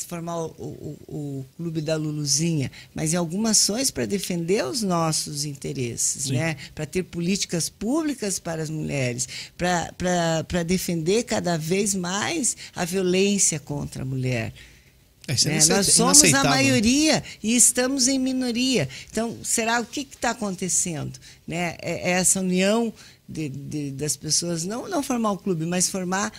formar 0.07 0.37
o, 0.37 0.47
o, 0.57 0.97
o, 1.07 1.45
clube 1.55 1.81
da 1.81 1.95
Luluzinha, 1.95 2.69
mas 2.93 3.13
em 3.13 3.17
algumas 3.17 3.51
ações 3.51 3.89
para 3.89 4.05
defender 4.05 4.65
os 4.65 4.81
nossos 4.81 5.45
interesses, 5.45 6.29
né? 6.29 6.57
para 6.75 6.85
ter 6.85 7.03
políticas 7.03 7.69
públicas 7.69 8.37
para 8.37 8.61
as 8.61 8.69
mulheres, 8.69 9.27
para 9.57 10.63
defender 10.63 11.23
cada 11.23 11.57
vez 11.57 11.95
mais 11.95 12.57
a 12.75 12.83
violência 12.83 13.59
contra 13.59 14.03
a 14.03 14.05
mulher. 14.05 14.53
É, 15.27 15.33
né? 15.49 15.59
Nós 15.67 15.87
somos 15.87 16.33
a 16.33 16.43
maioria 16.43 17.23
e 17.41 17.55
estamos 17.55 18.07
em 18.07 18.19
minoria. 18.19 18.87
Então, 19.09 19.37
será 19.43 19.79
o 19.81 19.85
que 19.85 20.01
está 20.01 20.31
acontecendo? 20.31 21.19
Né? 21.47 21.75
É, 21.81 22.09
é 22.09 22.11
essa 22.11 22.39
união 22.39 22.93
de, 23.27 23.49
de, 23.49 23.91
das 23.91 24.15
pessoas, 24.15 24.65
não, 24.65 24.87
não 24.87 25.01
formar 25.01 25.31
o 25.31 25.37
clube, 25.37 25.65
mas 25.65 25.89
formar 25.89 26.31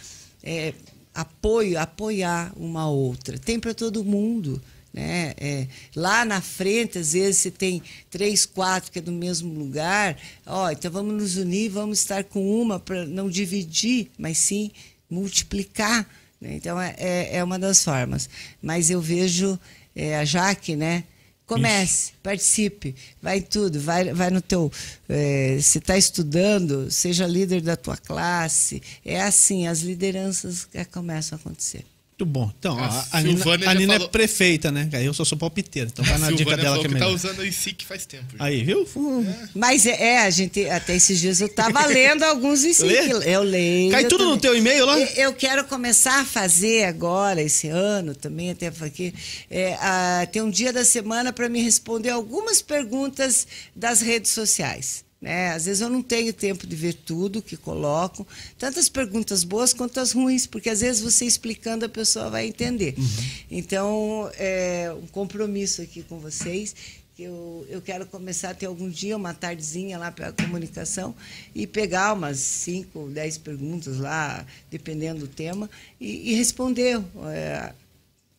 é, 0.43 0.73
apoio, 1.13 1.81
apoiar 1.81 2.53
uma 2.57 2.89
outra. 2.89 3.39
Tem 3.39 3.59
para 3.59 3.75
todo 3.75 4.05
mundo. 4.05 4.63
Né? 4.95 5.35
É, 5.37 5.67
lá 5.95 6.25
na 6.25 6.41
frente, 6.41 6.99
às 6.99 7.13
vezes, 7.13 7.39
você 7.39 7.51
tem 7.51 7.83
três, 8.09 8.47
quatro 8.47 8.93
que 8.93 9.01
é 9.01 9.03
do 9.03 9.13
mesmo 9.13 9.53
lugar. 9.53 10.17
Ó, 10.47 10.71
então 10.71 10.91
vamos 10.91 11.15
nos 11.15 11.37
unir, 11.37 11.71
vamos 11.71 11.99
estar 11.99 12.23
com 12.25 12.63
uma 12.63 12.79
para 12.79 13.05
não 13.05 13.29
dividir, 13.29 14.11
mas 14.17 14.39
sim 14.39 14.71
multiplicar. 15.11 16.09
Né? 16.47 16.55
Então, 16.55 16.81
é, 16.81 16.95
é, 16.99 17.37
é 17.37 17.45
uma 17.45 17.59
das 17.59 17.83
formas. 17.83 18.29
Mas 18.63 18.91
eu 18.91 19.01
vejo 19.01 19.59
é, 19.95 20.17
a 20.17 20.25
Jaque, 20.25 20.77
né? 20.77 21.05
Comece, 21.47 22.11
Ixi. 22.11 22.13
participe, 22.25 22.95
vai 23.23 23.39
em 23.39 23.43
tudo, 23.43 23.79
vai, 23.79 24.13
vai 24.13 24.31
no 24.31 24.41
teu. 24.41 24.71
É, 25.09 25.59
se 25.63 25.79
está 25.79 25.97
estudando, 25.97 26.91
seja 26.91 27.25
líder 27.25 27.61
da 27.61 27.77
tua 27.77 27.97
classe. 27.97 28.83
É 29.05 29.21
assim, 29.21 29.69
as 29.69 29.81
lideranças 29.81 30.69
começam 30.91 31.39
a 31.39 31.41
acontecer. 31.41 31.85
Muito 32.19 32.33
bom. 32.33 32.51
Então, 32.59 32.79
a, 32.79 32.87
a, 32.87 33.19
a 33.19 33.21
Nina, 33.21 33.45
a 33.45 33.75
Nina 33.75 33.93
é 33.93 33.97
falou... 33.99 34.09
é 34.09 34.11
prefeita, 34.11 34.73
né? 34.73 34.89
Eu 35.03 35.13
só 35.13 35.23
sou 35.23 35.37
palpiteiro. 35.37 35.91
Então 35.93 36.03
vai 36.03 36.17
na 36.17 36.31
dica 36.31 36.57
dela 36.57 36.79
que 36.79 36.87
é 36.87 36.89
melhor. 36.89 37.09
tá 37.09 37.15
usando 37.15 37.41
o 37.41 37.45
ICIC 37.45 37.85
faz 37.85 38.07
tempo. 38.07 38.39
Já. 38.39 38.43
Aí, 38.43 38.65
viu? 38.65 38.89
É. 38.89 39.49
Mas 39.55 39.85
é, 39.85 40.03
é, 40.03 40.19
a 40.21 40.31
gente, 40.31 40.67
até 40.71 40.97
esses 40.97 41.21
dias 41.21 41.43
eu 41.43 41.49
tava 41.51 41.85
lendo 41.85 42.23
alguns 42.23 42.65
ICIC. 42.65 43.11
Eu 43.27 43.43
leio. 43.43 43.91
Cai 43.91 44.05
tudo 44.05 44.21
também. 44.21 44.35
no 44.35 44.41
teu 44.41 44.57
e-mail 44.57 44.87
lá? 44.87 44.99
Eu 44.99 45.35
quero 45.35 45.65
começar 45.65 46.21
a 46.21 46.25
fazer 46.25 46.85
agora, 46.85 47.43
esse 47.43 47.69
ano 47.69 48.15
também, 48.15 48.51
até 48.51 48.69
aqui, 48.69 49.13
é, 49.51 49.75
a, 49.75 50.27
tem 50.33 50.41
um 50.41 50.51
dia 50.51 50.73
da 50.73 50.87
semana 50.87 51.35
para 51.35 51.51
me 51.51 51.61
responder 51.61 52.09
algumas 52.09 52.63
perguntas 52.63 53.47
das 53.75 54.01
redes 54.01 54.31
sociais. 54.31 55.06
Né? 55.21 55.53
Às 55.53 55.65
vezes 55.65 55.81
eu 55.81 55.89
não 55.89 56.03
tenho 56.03 56.33
tempo 56.33 56.67
de 56.67 56.77
ver 56.77 56.93
tudo 56.93 57.41
que 57.41 57.57
colocam, 57.57 58.27
tantas 58.59 58.89
perguntas 58.89 59.45
boas 59.45 59.73
quanto 59.73 59.99
as 59.99 60.13
ruins, 60.13 60.47
porque 60.47 60.69
às 60.69 60.81
vezes 60.81 61.01
você 61.01 61.25
explicando 61.25 61.85
a 61.85 61.89
pessoa 61.89 62.29
vai 62.29 62.47
entender. 62.47 62.95
Uhum. 62.99 63.07
Então, 63.51 64.31
é 64.35 64.95
um 65.03 65.07
compromisso 65.07 65.81
aqui 65.81 66.03
com 66.03 66.19
vocês. 66.19 66.75
Eu, 67.19 67.67
eu 67.71 67.81
quero 67.81 68.05
começar 68.05 68.51
a 68.51 68.55
ter 68.55 68.67
algum 68.67 68.91
dia 68.91 69.17
uma 69.17 69.33
tardezinha 69.33 69.97
lá 69.97 70.13
para 70.13 70.29
a 70.29 70.33
comunicação 70.33 71.15
e 71.55 71.67
pegar 71.67 72.13
umas 72.13 72.39
5, 72.39 73.09
10 73.09 73.39
perguntas 73.39 73.97
lá, 73.97 74.45
dependendo 74.71 75.21
do 75.21 75.29
tema, 75.29 75.71
e, 75.99 76.33
e 76.33 76.35
responder. 76.35 77.03
É, 77.33 77.73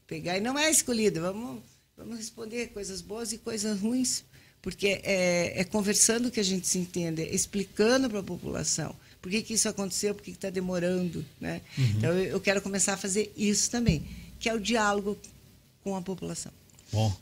pegar, 0.05 0.37
e 0.37 0.41
não 0.41 0.59
é 0.59 0.69
escolhido, 0.69 1.21
vamos, 1.21 1.63
vamos 1.97 2.17
responder 2.17 2.67
coisas 2.67 3.01
boas 3.01 3.33
e 3.33 3.39
coisas 3.39 3.79
ruins 3.79 4.23
porque 4.67 4.99
é, 5.01 5.61
é 5.61 5.63
conversando 5.63 6.29
que 6.29 6.41
a 6.41 6.43
gente 6.43 6.67
se 6.67 6.77
entende, 6.77 7.21
é 7.21 7.33
explicando 7.33 8.09
para 8.09 8.19
a 8.19 8.23
população 8.23 8.93
por 9.21 9.31
que, 9.31 9.41
que 9.41 9.53
isso 9.53 9.69
aconteceu, 9.69 10.13
por 10.13 10.21
que 10.21 10.31
está 10.31 10.49
demorando. 10.49 11.23
Né? 11.39 11.61
Uhum. 11.77 11.85
Então, 11.95 12.11
eu, 12.11 12.25
eu 12.31 12.41
quero 12.41 12.61
começar 12.61 12.95
a 12.95 12.97
fazer 12.97 13.31
isso 13.37 13.71
também, 13.71 14.05
que 14.37 14.49
é 14.49 14.53
o 14.53 14.59
diálogo 14.59 15.17
com 15.81 15.95
a 15.95 16.01
população. 16.01 16.51
Bom. 16.91 17.15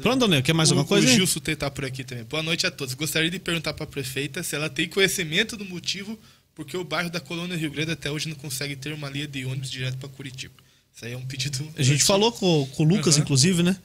Pronto, 0.00 0.20
Daniel, 0.20 0.42
quer 0.42 0.54
mais 0.54 0.70
o, 0.70 0.72
alguma 0.72 0.88
coisa? 0.88 1.06
O 1.06 1.10
Gilson 1.10 1.40
está 1.46 1.70
por 1.70 1.84
aqui 1.84 2.02
também. 2.02 2.24
Boa 2.24 2.42
noite 2.42 2.66
a 2.66 2.70
todos. 2.70 2.94
Gostaria 2.94 3.30
de 3.30 3.38
perguntar 3.38 3.74
para 3.74 3.84
a 3.84 3.86
prefeita 3.86 4.42
se 4.42 4.56
ela 4.56 4.70
tem 4.70 4.88
conhecimento 4.88 5.58
do 5.58 5.64
motivo 5.66 6.18
porque 6.54 6.74
o 6.74 6.82
bairro 6.82 7.10
da 7.10 7.20
Colônia 7.20 7.54
Rio 7.54 7.70
Grande 7.70 7.90
até 7.90 8.10
hoje 8.10 8.30
não 8.30 8.36
consegue 8.36 8.74
ter 8.76 8.94
uma 8.94 9.10
linha 9.10 9.28
de 9.28 9.44
ônibus 9.44 9.70
direto 9.70 9.98
para 9.98 10.08
Curitiba. 10.08 10.54
Isso 10.94 11.04
aí 11.04 11.12
é 11.12 11.18
um 11.18 11.26
pedido. 11.26 11.70
A 11.76 11.82
gente 11.82 12.02
falou 12.02 12.32
com, 12.32 12.66
com 12.74 12.82
o 12.82 12.86
Lucas, 12.86 13.16
uhum. 13.16 13.24
inclusive, 13.24 13.62
né? 13.62 13.76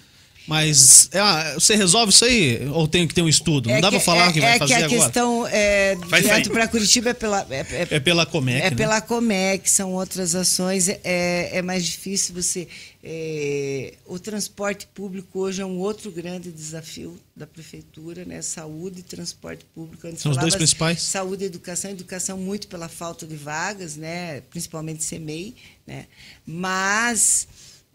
Mas 0.47 1.09
é, 1.11 1.53
você 1.53 1.75
resolve 1.75 2.11
isso 2.11 2.25
aí 2.25 2.67
ou 2.73 2.87
tem 2.87 3.07
que 3.07 3.13
ter 3.13 3.21
um 3.21 3.29
estudo? 3.29 3.69
Não 3.69 3.75
é 3.75 3.81
dá 3.81 3.91
para 3.91 3.99
falar 3.99 4.29
é, 4.29 4.33
que 4.33 4.41
vai 4.41 4.55
é 4.55 4.57
fazer 4.57 4.75
que 4.75 4.81
a 4.81 4.85
agora? 4.85 5.01
questão 5.01 5.47
é, 5.47 5.95
direto 5.95 6.49
para 6.49 6.67
Curitiba 6.67 7.09
é 7.11 7.13
pela 7.13 7.45
é, 7.49 7.59
é, 7.59 7.87
é 7.91 7.99
pela 7.99 8.25
Comec. 8.25 8.61
É 8.61 8.69
né? 8.71 8.75
pela 8.75 8.99
Comec, 9.01 9.69
são 9.69 9.93
outras 9.93 10.33
ações. 10.33 10.89
É, 10.89 11.57
é 11.57 11.61
mais 11.61 11.85
difícil 11.85 12.33
você. 12.33 12.67
É, 13.03 13.93
o 14.05 14.19
transporte 14.19 14.87
público 14.87 15.39
hoje 15.39 15.61
é 15.61 15.65
um 15.65 15.77
outro 15.77 16.11
grande 16.11 16.51
desafio 16.51 17.19
da 17.35 17.45
prefeitura, 17.45 18.25
né? 18.25 18.41
Saúde 18.41 18.99
e 18.99 19.03
transporte 19.03 19.63
público. 19.73 20.07
Antes 20.07 20.21
são 20.21 20.31
os 20.31 20.37
dois 20.37 20.55
principais. 20.55 21.01
Saúde 21.01 21.43
e 21.43 21.47
educação, 21.47 21.91
educação 21.91 22.37
muito 22.37 22.67
pela 22.67 22.89
falta 22.89 23.25
de 23.27 23.35
vagas, 23.35 23.95
né? 23.95 24.41
Principalmente 24.49 25.07
CMEI, 25.07 25.55
né? 25.85 26.07
Mas 26.45 27.47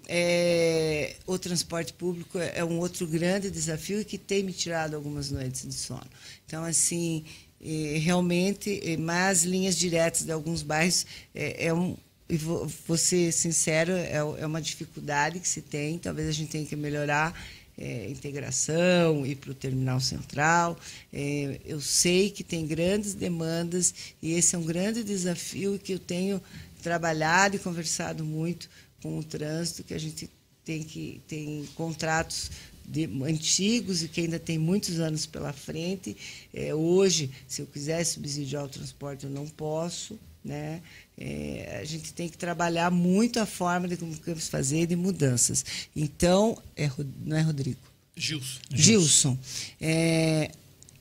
é, 0.09 1.17
o 1.27 1.39
transporte 1.39 1.93
público 1.93 2.39
é 2.39 2.65
um 2.65 2.79
outro 2.79 3.07
grande 3.07 3.51
desafio 3.51 4.01
e 4.01 4.05
que 4.05 4.17
tem 4.17 4.43
me 4.43 4.53
tirado 4.53 4.95
algumas 4.95 5.31
noites 5.31 5.67
de 5.67 5.75
sono. 5.75 6.07
Então, 6.47 6.65
assim, 6.65 7.25
é, 7.61 7.99
realmente, 7.99 8.81
é, 8.85 8.97
mais 8.97 9.45
linhas 9.45 9.77
diretas 9.77 10.23
de 10.23 10.33
alguns 10.33 10.63
bairros 10.63 11.07
é, 11.35 11.67
é 11.67 11.75
um, 11.75 11.97
e 12.29 12.37
vou, 12.37 12.71
vou 12.87 12.97
ser 12.97 13.33
sincero, 13.33 13.93
é, 13.93 14.15
é, 14.15 14.47
uma 14.47 14.61
dificuldade 14.61 15.41
que 15.41 15.49
se 15.49 15.63
tem, 15.63 15.99
talvez 15.99 16.29
a 16.29 16.33
gente 16.33 16.51
tenha 16.51 16.67
que 16.67 16.77
melhorar 16.77 17.35
é, 17.79 18.09
integração, 18.09 19.27
ir 19.27 19.37
para 19.37 19.51
o 19.51 19.55
terminal 19.55 20.01
central. 20.01 20.79
É, 21.13 21.61
eu 21.65 21.81
sei 21.81 22.31
que 22.31 22.43
tem 22.43 22.67
grandes 22.67 23.15
demandas 23.15 23.95
e 24.23 24.33
esse 24.33 24.55
é 24.55 24.59
um 24.59 24.65
grande 24.65 25.05
desafio 25.05 25.79
que 25.79 25.93
eu 25.93 25.99
tenho 25.99 26.41
trabalhado 26.83 27.57
e 27.57 27.59
conversado 27.59 28.25
muito 28.25 28.69
com 29.03 29.19
o 29.19 29.25
trânsito, 29.25 29.85
que 29.85 29.95
a 29.95 29.99
gente 29.99 30.31
tem 30.65 30.83
que 30.83 31.21
tem 31.29 31.69
contratos 31.75 32.51
de, 32.85 33.05
antigos 33.25 34.03
e 34.03 34.09
que 34.09 34.23
ainda 34.23 34.39
tem 34.39 34.59
muitos 34.59 35.01
anos 35.01 35.27
pela 35.27 35.53
frente. 35.53 36.17
É, 36.53 36.75
hoje, 36.75 37.31
se 37.47 37.63
eu 37.63 37.67
quiser 37.67 38.05
subsidiar 38.05 38.65
o 38.65 38.69
transporte, 38.69 39.25
eu 39.25 39.31
não 39.31 39.47
posso. 39.47 40.19
Né? 40.45 40.81
É, 41.19 41.79
a 41.81 41.85
gente 41.85 42.13
tem 42.13 42.29
que 42.29 42.39
trabalhar 42.39 42.91
muito 42.91 43.41
a 43.41 43.47
forma 43.47 43.89
de 43.89 43.97
como 43.97 44.13
vamos 44.13 44.49
fazer 44.49 44.87
de 44.87 44.95
mudanças. 44.95 45.65
Então, 45.95 46.61
é, 46.77 46.91
não 47.25 47.37
é 47.37 47.41
Rodrigo? 47.41 47.81
Gilson. 48.17 48.61
Gilson. 48.71 49.39
É, 49.81 50.51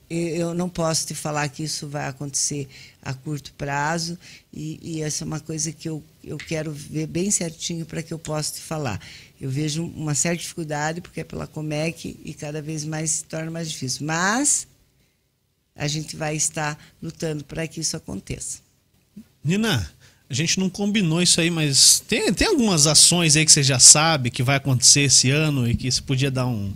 eu 0.08 0.54
não 0.54 0.68
posso 0.68 1.06
te 1.06 1.14
falar 1.14 1.48
que 1.48 1.64
isso 1.64 1.88
vai 1.88 2.06
acontecer 2.08 2.68
a 3.02 3.12
curto 3.12 3.52
prazo 3.54 4.18
e, 4.52 4.78
e 4.82 5.02
essa 5.02 5.24
é 5.24 5.26
uma 5.26 5.40
coisa 5.40 5.72
que 5.72 5.88
eu, 5.88 6.02
eu 6.22 6.36
quero 6.36 6.72
ver 6.72 7.06
bem 7.06 7.30
certinho 7.30 7.84
para 7.84 8.02
que 8.02 8.14
eu 8.14 8.18
possa 8.18 8.54
te 8.54 8.60
falar. 8.60 9.00
Eu 9.40 9.50
vejo 9.50 9.84
uma 9.84 10.14
certa 10.14 10.38
dificuldade 10.38 11.00
porque 11.00 11.20
é 11.20 11.24
pela 11.24 11.46
Comec 11.46 12.16
e 12.24 12.32
cada 12.32 12.62
vez 12.62 12.84
mais 12.84 13.10
se 13.10 13.24
torna 13.24 13.50
mais 13.50 13.70
difícil. 13.70 14.06
Mas 14.06 14.66
a 15.74 15.86
gente 15.86 16.16
vai 16.16 16.34
estar 16.36 16.78
lutando 17.02 17.44
para 17.44 17.66
que 17.66 17.80
isso 17.80 17.96
aconteça. 17.96 18.60
Nina, 19.44 19.90
a 20.28 20.34
gente 20.34 20.58
não 20.58 20.70
combinou 20.70 21.22
isso 21.22 21.40
aí, 21.40 21.50
mas 21.50 22.00
tem, 22.00 22.32
tem 22.32 22.48
algumas 22.48 22.86
ações 22.86 23.36
aí 23.36 23.44
que 23.44 23.52
você 23.52 23.62
já 23.62 23.78
sabe 23.78 24.30
que 24.30 24.42
vai 24.42 24.56
acontecer 24.56 25.02
esse 25.02 25.30
ano 25.30 25.68
e 25.68 25.76
que 25.76 25.90
você 25.90 26.00
podia 26.00 26.30
dar 26.30 26.46
um, 26.46 26.72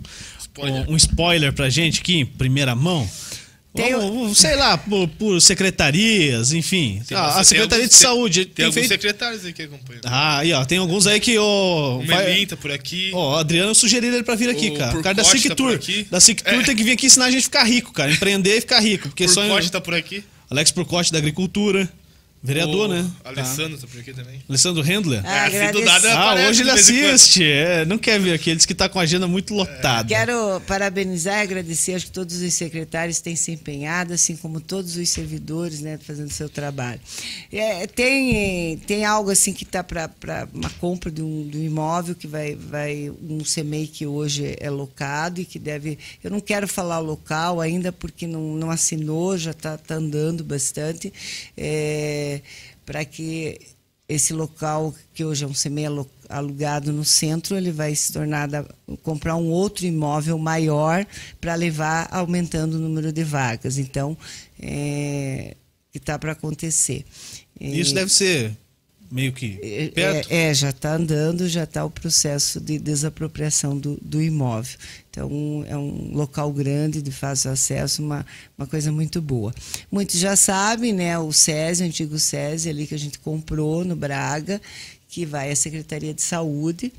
spoiler. 0.53 0.89
Um, 0.89 0.93
um 0.93 0.95
spoiler 0.97 1.53
pra 1.53 1.69
gente 1.69 2.01
aqui, 2.01 2.17
em 2.19 2.25
primeira 2.25 2.75
mão. 2.75 3.09
Tem, 3.73 3.93
Vamos, 3.93 4.37
sei 4.37 4.57
lá, 4.57 4.77
por, 4.77 5.07
por, 5.07 5.41
secretarias, 5.41 6.51
enfim. 6.51 7.01
Tem, 7.07 7.17
a, 7.17 7.39
a 7.39 7.43
Secretaria 7.43 7.87
de 7.87 7.93
Saúde. 7.93 8.43
Tem, 8.43 8.53
tem 8.53 8.65
alguns 8.65 8.73
feito... 8.73 8.89
secretários 8.89 9.45
aí 9.45 9.53
que 9.53 9.61
acompanham. 9.61 10.01
Ah, 10.03 10.39
aí, 10.39 10.51
ó. 10.51 10.65
Tem 10.65 10.77
alguns 10.77 11.07
aí 11.07 11.21
que. 11.21 11.37
Oh, 11.37 11.99
o 11.99 12.03
Melim 12.05 12.45
tá 12.45 12.57
por 12.57 12.69
aqui. 12.69 13.11
Ó, 13.13 13.35
oh, 13.35 13.37
Adriano 13.37 13.73
sugeriu 13.73 14.13
ele 14.13 14.23
pra 14.23 14.35
vir 14.35 14.49
aqui, 14.49 14.71
o 14.71 14.77
cara. 14.77 14.99
O 14.99 15.01
cara 15.01 15.15
da 15.15 15.23
SIC 15.23 15.47
tá 15.47 15.55
Tour. 15.55 15.79
Da 16.09 16.19
SIC 16.19 16.41
Tour 16.41 16.59
é. 16.59 16.63
tem 16.63 16.75
que 16.75 16.83
vir 16.83 16.91
aqui 16.91 17.05
ensinar 17.05 17.25
a 17.25 17.31
gente 17.31 17.43
a 17.43 17.43
ficar 17.43 17.63
rico, 17.63 17.93
cara. 17.93 18.11
Empreender 18.11 18.57
e 18.57 18.59
ficar 18.59 18.81
rico. 18.81 19.07
Porque 19.07 19.23
Por 19.23 19.33
só. 19.33 19.69
tá 19.69 19.79
por 19.79 19.93
aqui. 19.93 20.21
Alex 20.49 20.71
Procote 20.71 21.13
da 21.13 21.17
Agricultura. 21.17 21.89
Vereador, 22.43 22.89
O 22.89 22.93
né? 22.93 23.07
Alessandro 23.23 23.77
tá 23.77 23.85
por 23.85 23.99
aqui 23.99 24.13
também. 24.13 24.41
Alessandro 24.49 24.81
Handler? 24.81 25.21
Ah, 25.23 25.45
assim 25.45 25.71
do 25.71 25.85
nada 25.85 26.11
Ah, 26.11 26.49
hoje 26.49 26.63
ele 26.63 26.71
assiste. 26.71 27.43
É, 27.43 27.85
não 27.85 27.99
quer 27.99 28.19
vir 28.19 28.33
aqui. 28.33 28.49
Ele 28.49 28.55
disse 28.55 28.67
que 28.67 28.73
tá 28.73 28.89
com 28.89 28.97
a 28.99 29.03
agenda 29.03 29.27
muito 29.27 29.53
lotada. 29.53 30.07
Quero 30.07 30.59
parabenizar 30.61 31.37
e 31.37 31.41
agradecer 31.41 31.93
acho 31.93 32.07
que 32.07 32.11
todos 32.11 32.41
os 32.41 32.53
secretários 32.55 33.19
têm 33.19 33.35
se 33.35 33.51
empenhado, 33.51 34.13
assim 34.13 34.35
como 34.35 34.59
todos 34.59 34.95
os 34.95 35.09
servidores, 35.09 35.81
né, 35.81 35.99
fazendo 36.01 36.31
seu 36.31 36.49
trabalho. 36.49 36.99
É, 37.51 37.85
tem, 37.85 38.77
tem 38.87 39.05
algo 39.05 39.29
assim 39.29 39.53
que 39.53 39.63
está 39.63 39.83
para 39.83 40.09
uma 40.51 40.69
compra 40.71 41.11
de 41.11 41.21
um, 41.21 41.47
de 41.47 41.59
um 41.59 41.63
imóvel 41.63 42.15
que 42.15 42.25
vai, 42.25 42.55
vai 42.55 43.11
um 43.21 43.45
CEMEI 43.45 43.85
que 43.85 44.07
hoje 44.07 44.55
é 44.59 44.69
locado 44.69 45.39
e 45.39 45.45
que 45.45 45.59
deve. 45.59 45.99
Eu 46.23 46.31
não 46.31 46.39
quero 46.39 46.67
falar 46.67 46.99
o 46.99 47.03
local 47.03 47.61
ainda 47.61 47.91
porque 47.91 48.25
não, 48.25 48.55
não 48.55 48.71
assinou, 48.71 49.37
já 49.37 49.51
está 49.51 49.77
tá 49.77 49.95
andando 49.95 50.43
bastante. 50.43 51.13
É, 51.55 52.30
para 52.85 53.03
que 53.05 53.59
esse 54.07 54.33
local 54.33 54.93
que 55.13 55.23
hoje 55.23 55.45
é 55.45 55.47
um 55.47 55.53
alo- 55.87 56.09
alugado 56.27 56.91
no 56.91 57.05
centro, 57.05 57.55
ele 57.55 57.71
vai 57.71 57.95
se 57.95 58.11
tornar 58.11 58.49
comprar 59.03 59.35
um 59.37 59.47
outro 59.49 59.85
imóvel 59.85 60.37
maior 60.37 61.05
para 61.39 61.55
levar 61.55 62.07
aumentando 62.11 62.75
o 62.75 62.79
número 62.79 63.11
de 63.13 63.23
vagas. 63.23 63.77
Então, 63.77 64.17
é, 64.59 65.55
que 65.91 65.97
está 65.97 66.19
para 66.19 66.33
acontecer. 66.33 67.05
Isso 67.59 67.91
É, 67.91 67.95
deve 67.95 68.11
ser 68.11 68.57
meio 69.11 69.33
que 69.33 69.59
é, 69.61 69.87
perto. 69.89 70.27
é, 70.31 70.53
já 70.53 70.69
está 70.69 70.95
andando, 70.95 71.47
já 71.47 71.63
está 71.63 71.83
o 71.83 71.91
processo 71.91 72.59
de 72.59 72.79
desapropriação 72.79 73.77
do, 73.77 73.97
do 74.01 74.21
imóvel. 74.21 74.77
Então, 75.09 75.65
é 75.67 75.75
um 75.75 76.15
local 76.15 76.51
grande, 76.53 77.01
de 77.01 77.11
fácil 77.11 77.51
acesso, 77.51 78.01
uma, 78.01 78.25
uma 78.57 78.65
coisa 78.65 78.91
muito 78.91 79.21
boa. 79.21 79.53
Muitos 79.91 80.17
já 80.17 80.35
sabem, 80.37 80.93
né, 80.93 81.19
o 81.19 81.33
SESI, 81.33 81.83
o 81.83 81.85
antigo 81.87 82.17
SESI, 82.17 82.69
ali 82.69 82.87
que 82.87 82.95
a 82.95 82.99
gente 82.99 83.19
comprou 83.19 83.83
no 83.83 83.95
Braga, 83.95 84.61
que 85.09 85.25
vai 85.25 85.51
à 85.51 85.55
Secretaria 85.55 86.13
de 86.13 86.21
Saúde. 86.21 86.93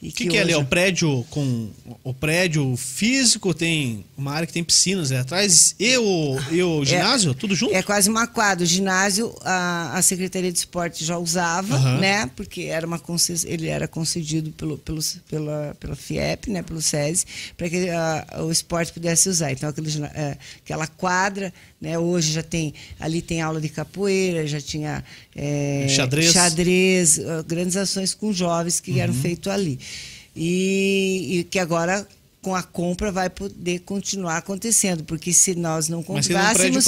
O 0.00 0.12
que, 0.12 0.28
que 0.28 0.36
é 0.36 0.42
ali? 0.42 0.52
É 0.52 0.56
o 0.56 0.64
prédio 0.64 1.26
com. 1.28 1.70
O 2.04 2.14
prédio 2.14 2.76
físico 2.76 3.52
tem 3.52 4.04
uma 4.16 4.32
área 4.32 4.46
que 4.46 4.52
tem 4.52 4.62
piscinas 4.62 5.10
ali 5.10 5.20
atrás 5.20 5.74
e 5.76 5.96
o, 5.98 6.36
e 6.52 6.62
o 6.62 6.84
ginásio? 6.84 7.34
tudo 7.34 7.52
junto? 7.54 7.74
É 7.74 7.82
quase 7.82 8.08
uma 8.08 8.26
quadra. 8.28 8.62
O 8.62 8.66
ginásio, 8.66 9.34
a, 9.42 9.98
a 9.98 10.02
Secretaria 10.02 10.52
de 10.52 10.58
Esporte 10.58 11.04
já 11.04 11.18
usava, 11.18 11.76
né? 11.98 12.30
Porque 12.36 12.62
era 12.62 12.86
uma 12.86 13.00
ele 13.44 13.66
era 13.66 13.88
concedido 13.88 14.52
pelo, 14.52 14.78
pelo, 14.78 15.00
pela, 15.28 15.76
pela 15.80 15.96
FIEP, 15.96 16.48
né? 16.50 16.62
Pelo 16.62 16.80
SESI, 16.80 17.26
para 17.56 17.68
que 17.68 17.90
a- 17.90 18.42
o 18.44 18.52
esporte 18.52 18.92
pudesse 18.92 19.28
usar. 19.28 19.50
Então, 19.50 19.68
aquele, 19.68 19.90
é, 20.14 20.36
aquela 20.64 20.86
quadra, 20.86 21.52
né? 21.80 21.98
Hoje 21.98 22.32
já 22.32 22.42
tem. 22.42 22.74
Ali 22.98 23.22
tem 23.22 23.40
aula 23.40 23.60
de 23.60 23.68
capoeira, 23.68 24.46
já 24.46 24.60
tinha. 24.60 25.04
é, 25.34 25.86
Xadrez. 25.88 26.32
xadrez, 26.32 27.18
ah, 27.20 27.44
grandes 27.46 27.76
ações 27.76 28.14
com 28.14 28.32
jovens 28.32 28.80
que 28.80 28.92
Uhum. 28.92 28.98
eram 28.98 29.14
feitas 29.14 29.52
ali. 29.52 29.78
E, 30.36 31.38
e 31.40 31.44
que 31.44 31.58
agora. 31.58 32.06
Com 32.40 32.54
a 32.54 32.62
compra 32.62 33.10
vai 33.10 33.28
poder 33.28 33.80
continuar 33.80 34.36
acontecendo, 34.36 35.02
porque 35.02 35.32
se 35.32 35.56
nós 35.56 35.88
não 35.88 36.04
prédio 36.04 36.36
comprássemos. 36.36 36.84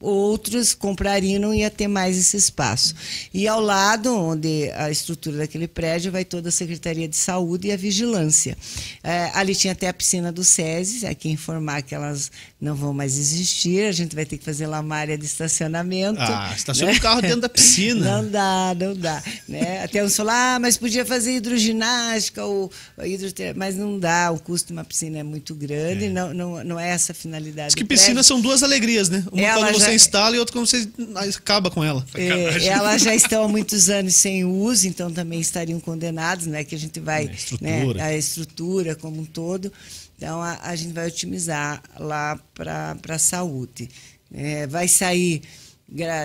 Outros 0.00 0.74
comprariam 0.74 1.40
não 1.40 1.54
ia 1.54 1.70
ter 1.70 1.88
mais 1.88 2.16
esse 2.16 2.36
espaço. 2.36 2.94
E 3.32 3.48
ao 3.48 3.60
lado, 3.60 4.14
onde 4.14 4.70
a 4.76 4.90
estrutura 4.90 5.38
daquele 5.38 5.66
prédio, 5.66 6.12
vai 6.12 6.24
toda 6.24 6.48
a 6.48 6.52
Secretaria 6.52 7.08
de 7.08 7.16
Saúde 7.16 7.68
e 7.68 7.72
a 7.72 7.76
Vigilância. 7.76 8.56
É, 9.02 9.30
ali 9.34 9.54
tinha 9.54 9.72
até 9.72 9.88
a 9.88 9.92
piscina 9.92 10.30
do 10.30 10.44
SESI, 10.44 11.06
aqui 11.06 11.28
informar 11.30 11.82
que 11.82 11.94
elas 11.94 12.30
não 12.60 12.74
vão 12.74 12.92
mais 12.92 13.16
existir, 13.16 13.84
a 13.86 13.92
gente 13.92 14.14
vai 14.14 14.24
ter 14.24 14.36
que 14.38 14.44
fazer 14.44 14.66
lá 14.66 14.80
uma 14.80 14.96
área 14.96 15.16
de 15.16 15.24
estacionamento. 15.24 16.20
Ah, 16.20 16.52
estaciona 16.56 16.92
o 16.92 17.00
carro 17.00 17.20
dentro 17.20 17.40
da 17.40 17.48
piscina. 17.48 18.22
Não 18.22 18.28
dá, 18.30 18.76
não 18.78 18.94
dá. 18.96 19.22
Né? 19.48 19.82
Até 19.82 20.04
uns 20.04 20.16
falam, 20.16 20.34
ah, 20.34 20.58
mas 20.60 20.76
podia 20.76 21.04
fazer 21.04 21.36
hidroginástica, 21.36 22.44
ou, 22.44 22.70
ou 22.96 23.06
hidrote- 23.06 23.54
mas 23.54 23.76
não 23.76 23.98
dá, 23.98 24.30
o 24.30 24.38
custo 24.40 24.68
de 24.68 24.72
uma 24.72 24.84
piscina 24.84 25.18
é 25.18 25.22
muito 25.22 25.54
grande, 25.54 26.08
não, 26.08 26.32
não, 26.34 26.64
não 26.64 26.80
é 26.80 26.90
essa 26.90 27.12
a 27.12 27.14
finalidade. 27.14 27.68
Diz 27.68 27.74
que 27.74 27.84
do 27.84 27.86
prédio. 27.88 28.02
piscina 28.04 28.22
são 28.22 28.40
duas 28.40 28.62
alegrias, 28.62 29.08
né? 29.08 29.24
Uma 29.30 29.40
Ela 29.40 29.66
quando 29.66 29.74
você 29.80 29.87
já- 29.88 29.94
instala 29.94 30.36
e 30.36 30.38
outra 30.38 30.52
quando 30.52 30.66
você 30.66 30.88
acaba 31.36 31.70
com 31.70 31.82
ela. 31.84 32.04
É, 32.14 32.66
elas 32.66 33.02
já 33.02 33.14
estão 33.14 33.44
há 33.44 33.48
muitos 33.48 33.88
anos 33.90 34.14
sem 34.14 34.44
uso, 34.44 34.86
então 34.86 35.10
também 35.10 35.40
estariam 35.40 35.80
condenados, 35.80 36.46
né? 36.46 36.64
Que 36.64 36.74
a 36.74 36.78
gente 36.78 37.00
vai. 37.00 37.28
A 37.28 37.32
estrutura. 37.32 37.94
né, 37.94 38.02
a 38.02 38.16
estrutura 38.16 38.94
como 38.96 39.20
um 39.20 39.24
todo. 39.24 39.72
Então 40.16 40.42
a, 40.42 40.58
a 40.62 40.74
gente 40.76 40.92
vai 40.92 41.06
otimizar 41.06 41.82
lá 41.98 42.38
para 42.54 42.96
a 43.08 43.18
saúde. 43.18 43.88
É, 44.32 44.66
vai 44.66 44.88
sair. 44.88 45.42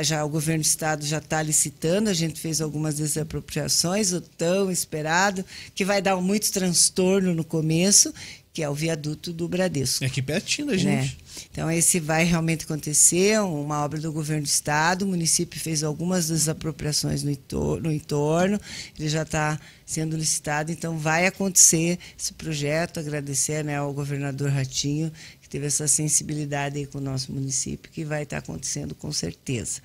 Já 0.02 0.26
o 0.26 0.30
governo 0.30 0.62
do 0.62 0.66
estado 0.66 1.06
já 1.06 1.20
está 1.20 1.42
licitando, 1.42 2.10
a 2.10 2.14
gente 2.14 2.38
fez 2.38 2.60
algumas 2.60 2.96
desapropriações, 2.96 4.12
o 4.12 4.20
tão 4.20 4.70
esperado, 4.70 5.46
que 5.74 5.86
vai 5.86 6.02
dar 6.02 6.18
muito 6.18 6.52
transtorno 6.52 7.34
no 7.34 7.46
começo, 7.46 8.14
que 8.52 8.62
é 8.62 8.70
o 8.70 8.74
viaduto 8.74 9.32
do 9.32 9.48
Bradesco 9.48 10.04
É 10.04 10.08
aqui 10.08 10.22
pertinho 10.22 10.68
da 10.68 10.76
né? 10.76 11.10
Então, 11.54 11.70
esse 11.70 12.00
vai 12.00 12.24
realmente 12.24 12.66
acontecer, 12.66 13.40
uma 13.40 13.86
obra 13.86 14.00
do 14.00 14.12
governo 14.12 14.42
do 14.42 14.48
Estado. 14.48 15.04
O 15.06 15.08
município 15.08 15.60
fez 15.60 15.84
algumas 15.84 16.30
desapropriações 16.30 17.22
no 17.22 17.30
entorno, 17.30 17.90
no 17.90 17.94
entorno 17.94 18.60
ele 18.98 19.08
já 19.08 19.22
está 19.22 19.60
sendo 19.86 20.18
licitado, 20.18 20.72
então 20.72 20.98
vai 20.98 21.28
acontecer 21.28 22.00
esse 22.20 22.34
projeto. 22.34 23.00
Agradecer 23.00 23.64
né, 23.64 23.78
ao 23.78 23.94
governador 23.94 24.50
Ratinho, 24.50 25.12
que 25.44 25.48
teve 25.48 25.68
essa 25.68 25.88
sensibilidade 25.88 26.80
aí 26.80 26.88
com 26.88 26.98
o 26.98 27.02
nosso 27.02 27.32
município, 27.32 27.92
que 27.92 28.04
vai 28.04 28.24
estar 28.24 28.40
acontecendo 28.40 28.96
com 28.96 29.12
certeza. 29.12 29.80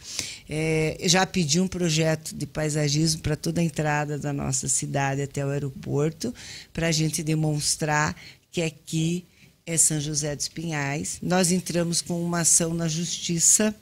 É, 0.49 0.97
já 1.03 1.27
pedi 1.27 1.61
um 1.61 1.69
projeto 1.69 2.35
de 2.35 2.47
paisagismo 2.47 3.21
para 3.21 3.37
toda 3.37 3.61
a 3.61 3.65
entrada 3.65 4.19
da 4.19 4.33
nossa 4.33 4.69
cidade 4.69 5.21
até 5.21 5.45
o 5.45 5.51
aeroporto, 5.51 6.33
para 6.73 6.87
a 6.87 6.93
gente 6.93 7.23
demonstrar 7.23 8.17
que 8.51 8.63
aqui 8.63 9.27
é 9.69 9.77
São 9.77 10.01
José 10.01 10.35
dos 10.35 10.49
Pinhais. 10.49 11.19
Nós 11.21 11.53
entramos 11.53 12.01
com 12.01 12.25
uma 12.25 12.41
ação 12.41 12.73
na 12.73 12.89
justiça, 12.89 13.75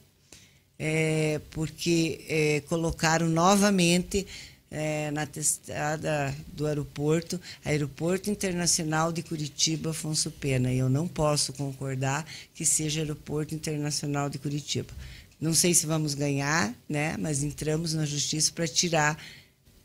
é, 0.77 1.41
porque 1.53 2.25
é, 2.29 2.61
colocaram 2.63 3.29
novamente 3.29 4.27
é, 4.69 5.13
na 5.13 5.25
testada 5.27 6.35
do 6.49 6.67
aeroporto, 6.67 7.41
Aeroporto 7.65 8.29
Internacional 8.29 9.13
de 9.13 9.23
Curitiba 9.23 9.91
Afonso 9.91 10.29
Pena. 10.33 10.73
E 10.73 10.79
eu 10.79 10.89
não 10.89 11.07
posso 11.07 11.53
concordar 11.53 12.27
que 12.53 12.65
seja 12.65 13.03
Aeroporto 13.03 13.55
Internacional 13.55 14.29
de 14.29 14.39
Curitiba. 14.39 14.93
Não 15.41 15.55
sei 15.55 15.73
se 15.73 15.87
vamos 15.87 16.15
ganhar, 16.15 16.75
né? 16.89 17.17
mas 17.17 17.45
entramos 17.45 17.95
na 17.95 18.05
justiça 18.05 18.51
para 18.53 18.67
tirar 18.67 19.17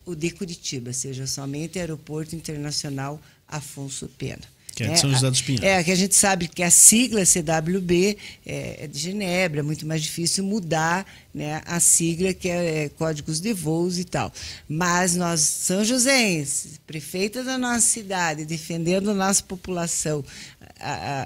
o 0.03 0.15
de 0.15 0.31
Curitiba, 0.31 0.93
seja 0.93 1.27
somente 1.27 1.77
Aeroporto 1.77 2.35
Internacional 2.35 3.21
Afonso 3.47 4.07
Pena. 4.17 4.60
Que 4.85 4.91
é 4.91 4.93
de 4.93 4.99
São 4.99 5.11
José 5.11 5.29
dos 5.29 5.41
Pinhais. 5.41 5.63
É, 5.63 5.83
que 5.83 5.91
a 5.91 5.95
gente 5.95 6.15
sabe 6.15 6.47
que 6.47 6.63
a 6.63 6.71
sigla 6.71 7.23
CWB 7.25 8.17
é, 8.45 8.83
é 8.83 8.87
de 8.87 8.97
Genebra, 8.99 9.59
é 9.59 9.63
muito 9.63 9.85
mais 9.85 10.01
difícil 10.01 10.43
mudar 10.43 11.05
né, 11.33 11.61
a 11.65 11.79
sigla, 11.79 12.33
que 12.33 12.49
é, 12.49 12.83
é 12.85 12.89
códigos 12.89 13.39
de 13.39 13.53
voos 13.53 13.97
e 13.99 14.03
tal. 14.03 14.31
Mas 14.67 15.15
nós, 15.15 15.39
São 15.41 15.83
Joséenses, 15.83 16.79
prefeita 16.85 17.43
da 17.43 17.57
nossa 17.57 17.81
cidade, 17.81 18.45
defendendo 18.45 19.11
a 19.11 19.13
nossa 19.13 19.43
população, 19.43 20.23
a- 20.79 21.21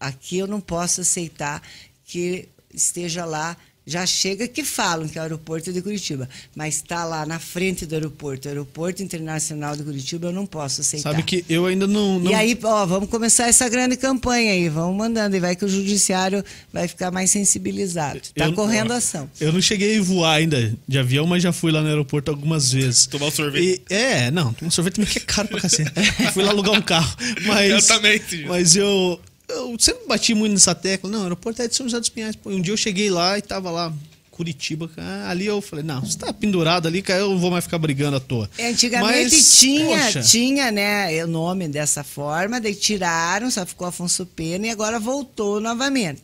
a- 0.00 0.08
aqui 0.08 0.38
eu 0.38 0.46
não 0.46 0.60
posso 0.60 1.00
aceitar 1.00 1.62
que 2.04 2.48
esteja 2.72 3.24
lá. 3.24 3.56
Já 3.86 4.06
chega 4.06 4.48
que 4.48 4.64
falam 4.64 5.06
que 5.06 5.18
é 5.18 5.20
o 5.20 5.24
aeroporto 5.24 5.70
de 5.72 5.82
Curitiba, 5.82 6.26
mas 6.56 6.76
está 6.76 7.04
lá 7.04 7.26
na 7.26 7.38
frente 7.38 7.84
do 7.84 7.94
aeroporto, 7.94 8.48
Aeroporto 8.48 9.02
Internacional 9.02 9.76
de 9.76 9.82
Curitiba, 9.82 10.28
eu 10.28 10.32
não 10.32 10.46
posso 10.46 10.80
aceitar. 10.80 11.10
Sabe 11.10 11.22
que 11.22 11.44
eu 11.50 11.66
ainda 11.66 11.86
não. 11.86 12.18
não- 12.18 12.30
E 12.30 12.34
aí, 12.34 12.58
ó, 12.62 12.86
vamos 12.86 13.10
começar 13.10 13.46
essa 13.46 13.68
grande 13.68 13.96
campanha 13.98 14.52
aí, 14.52 14.68
vamos 14.70 14.96
mandando, 14.96 15.36
e 15.36 15.40
vai 15.40 15.54
que 15.54 15.64
o 15.66 15.68
judiciário 15.68 16.42
vai 16.72 16.88
ficar 16.88 17.10
mais 17.10 17.30
sensibilizado. 17.30 18.16
Está 18.18 18.46
eu- 18.46 18.54
correndo 18.54 18.92
ação. 18.92 19.28
Eu 19.38 19.52
não 19.52 19.60
cheguei 19.60 19.98
a 19.98 20.02
voar 20.02 20.36
ainda 20.36 20.74
de 20.88 20.98
avião, 20.98 21.26
mas 21.26 21.42
já 21.42 21.52
fui 21.52 21.70
lá 21.70 21.82
no 21.82 21.88
aeroporto 21.88 22.30
algumas 22.30 22.72
vezes. 22.72 23.06
Tomar 23.06 23.26
um 23.26 23.30
sorvete. 23.30 23.82
E- 23.90 23.94
é, 23.94 24.30
não, 24.30 24.52
tomar 24.54 24.68
um 24.68 24.70
sorvete 24.70 24.94
também 24.94 25.10
que 25.12 25.18
é 25.18 25.22
caro 25.22 25.48
pra 25.48 25.60
cacete. 25.60 25.90
fui 26.32 26.42
lá 26.42 26.50
alugar 26.50 26.72
um 26.74 26.82
carro. 26.82 27.14
Mas, 27.46 27.70
Eu 27.70 27.82
também. 27.96 28.20
Mas 28.46 28.76
eu, 28.76 29.20
eu 29.54 29.76
sempre 29.78 30.06
bati 30.06 30.34
muito 30.34 30.52
nessa 30.52 30.74
tecla. 30.74 31.10
Não, 31.10 31.20
o 31.20 31.22
aeroporto 31.24 31.62
é 31.62 31.68
de 31.68 31.74
São 31.74 31.86
José 31.86 32.00
dos 32.00 32.08
Pinhais. 32.08 32.36
Pô, 32.36 32.50
um 32.50 32.60
dia 32.60 32.72
eu 32.72 32.76
cheguei 32.76 33.10
lá 33.10 33.38
e 33.38 33.42
tava 33.42 33.70
lá, 33.70 33.92
Curitiba. 34.30 34.88
cara, 34.88 35.28
Ali 35.28 35.46
eu 35.46 35.60
falei, 35.60 35.84
não, 35.84 36.00
você 36.00 36.18
tá 36.18 36.32
pendurado 36.32 36.88
ali, 36.88 37.00
cara, 37.00 37.20
eu 37.20 37.30
não 37.30 37.38
vou 37.38 37.50
mais 37.50 37.64
ficar 37.64 37.78
brigando 37.78 38.16
à 38.16 38.20
toa. 38.20 38.50
Antigamente 38.60 39.34
Mas, 39.34 39.58
tinha, 39.58 39.86
poxa, 39.86 40.22
tinha, 40.22 40.72
né, 40.72 41.24
o 41.24 41.28
nome 41.28 41.68
dessa 41.68 42.02
forma, 42.02 42.60
daí 42.60 42.74
tiraram, 42.74 43.50
só 43.50 43.64
ficou 43.64 43.86
Afonso 43.86 44.26
Pena 44.26 44.66
e 44.66 44.70
agora 44.70 44.98
voltou 44.98 45.60
novamente. 45.60 46.22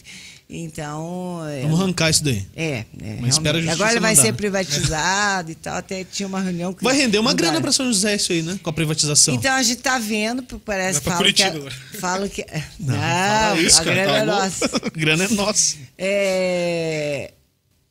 Então, 0.52 1.46
é, 1.48 1.62
Vamos 1.62 1.80
arrancar 1.80 2.10
isso 2.10 2.24
daí. 2.24 2.44
é, 2.56 2.84
é, 3.00 3.18
Mas 3.20 3.34
espera 3.34 3.56
a 3.58 3.72
agora 3.72 3.92
ele 3.92 4.00
vai 4.00 4.10
mandar. 4.16 4.22
ser 4.26 4.32
privatizado 4.34 5.50
e 5.52 5.54
tal, 5.54 5.76
até 5.76 6.02
tinha 6.02 6.26
uma 6.26 6.40
reunião 6.40 6.72
que 6.74 6.82
Vai 6.82 6.96
render 6.96 7.18
uma 7.20 7.32
grana 7.32 7.60
pra 7.60 7.70
São 7.70 7.86
José 7.86 8.16
isso 8.16 8.32
aí, 8.32 8.42
né? 8.42 8.58
Com 8.60 8.68
a 8.68 8.72
privatização. 8.72 9.32
Então 9.34 9.52
a 9.54 9.62
gente 9.62 9.80
tá 9.80 9.96
vendo, 10.00 10.42
parece 10.64 10.94
Vai 10.94 11.02
pra 11.02 11.16
fala 11.18 11.32
que, 11.32 11.42
é- 11.42 11.46
agora. 11.46 11.74
fala 12.00 12.28
que 12.28 12.46
não, 12.80 12.94
fala 12.96 13.60
isso, 13.60 13.80
a 13.80 13.84
cara, 13.84 13.94
grana 13.94 14.12
tá 14.12 14.18
é 14.18 14.24
nossa. 14.24 14.70
A 14.86 14.98
grana 14.98 15.24
é 15.24 15.28
nossa. 15.28 15.76
É, 15.96 17.32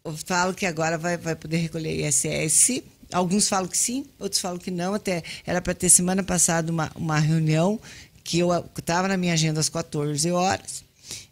eu 0.03 0.15
falo 0.25 0.53
que 0.53 0.65
agora 0.65 0.97
vai, 0.97 1.15
vai 1.17 1.35
poder 1.35 1.57
recolher 1.57 2.05
ISS. 2.07 2.83
Alguns 3.11 3.47
falam 3.47 3.67
que 3.67 3.77
sim, 3.77 4.05
outros 4.19 4.41
falam 4.41 4.57
que 4.57 4.69
não. 4.69 4.93
Até 4.93 5.23
era 5.45 5.61
para 5.61 5.73
ter 5.73 5.89
semana 5.89 6.23
passada 6.23 6.71
uma, 6.71 6.91
uma 6.95 7.17
reunião 7.19 7.79
que 8.23 8.39
eu 8.39 8.49
estava 8.77 9.07
na 9.07 9.15
minha 9.17 9.33
agenda 9.33 9.59
às 9.59 9.69
14 9.69 10.29
horas 10.31 10.83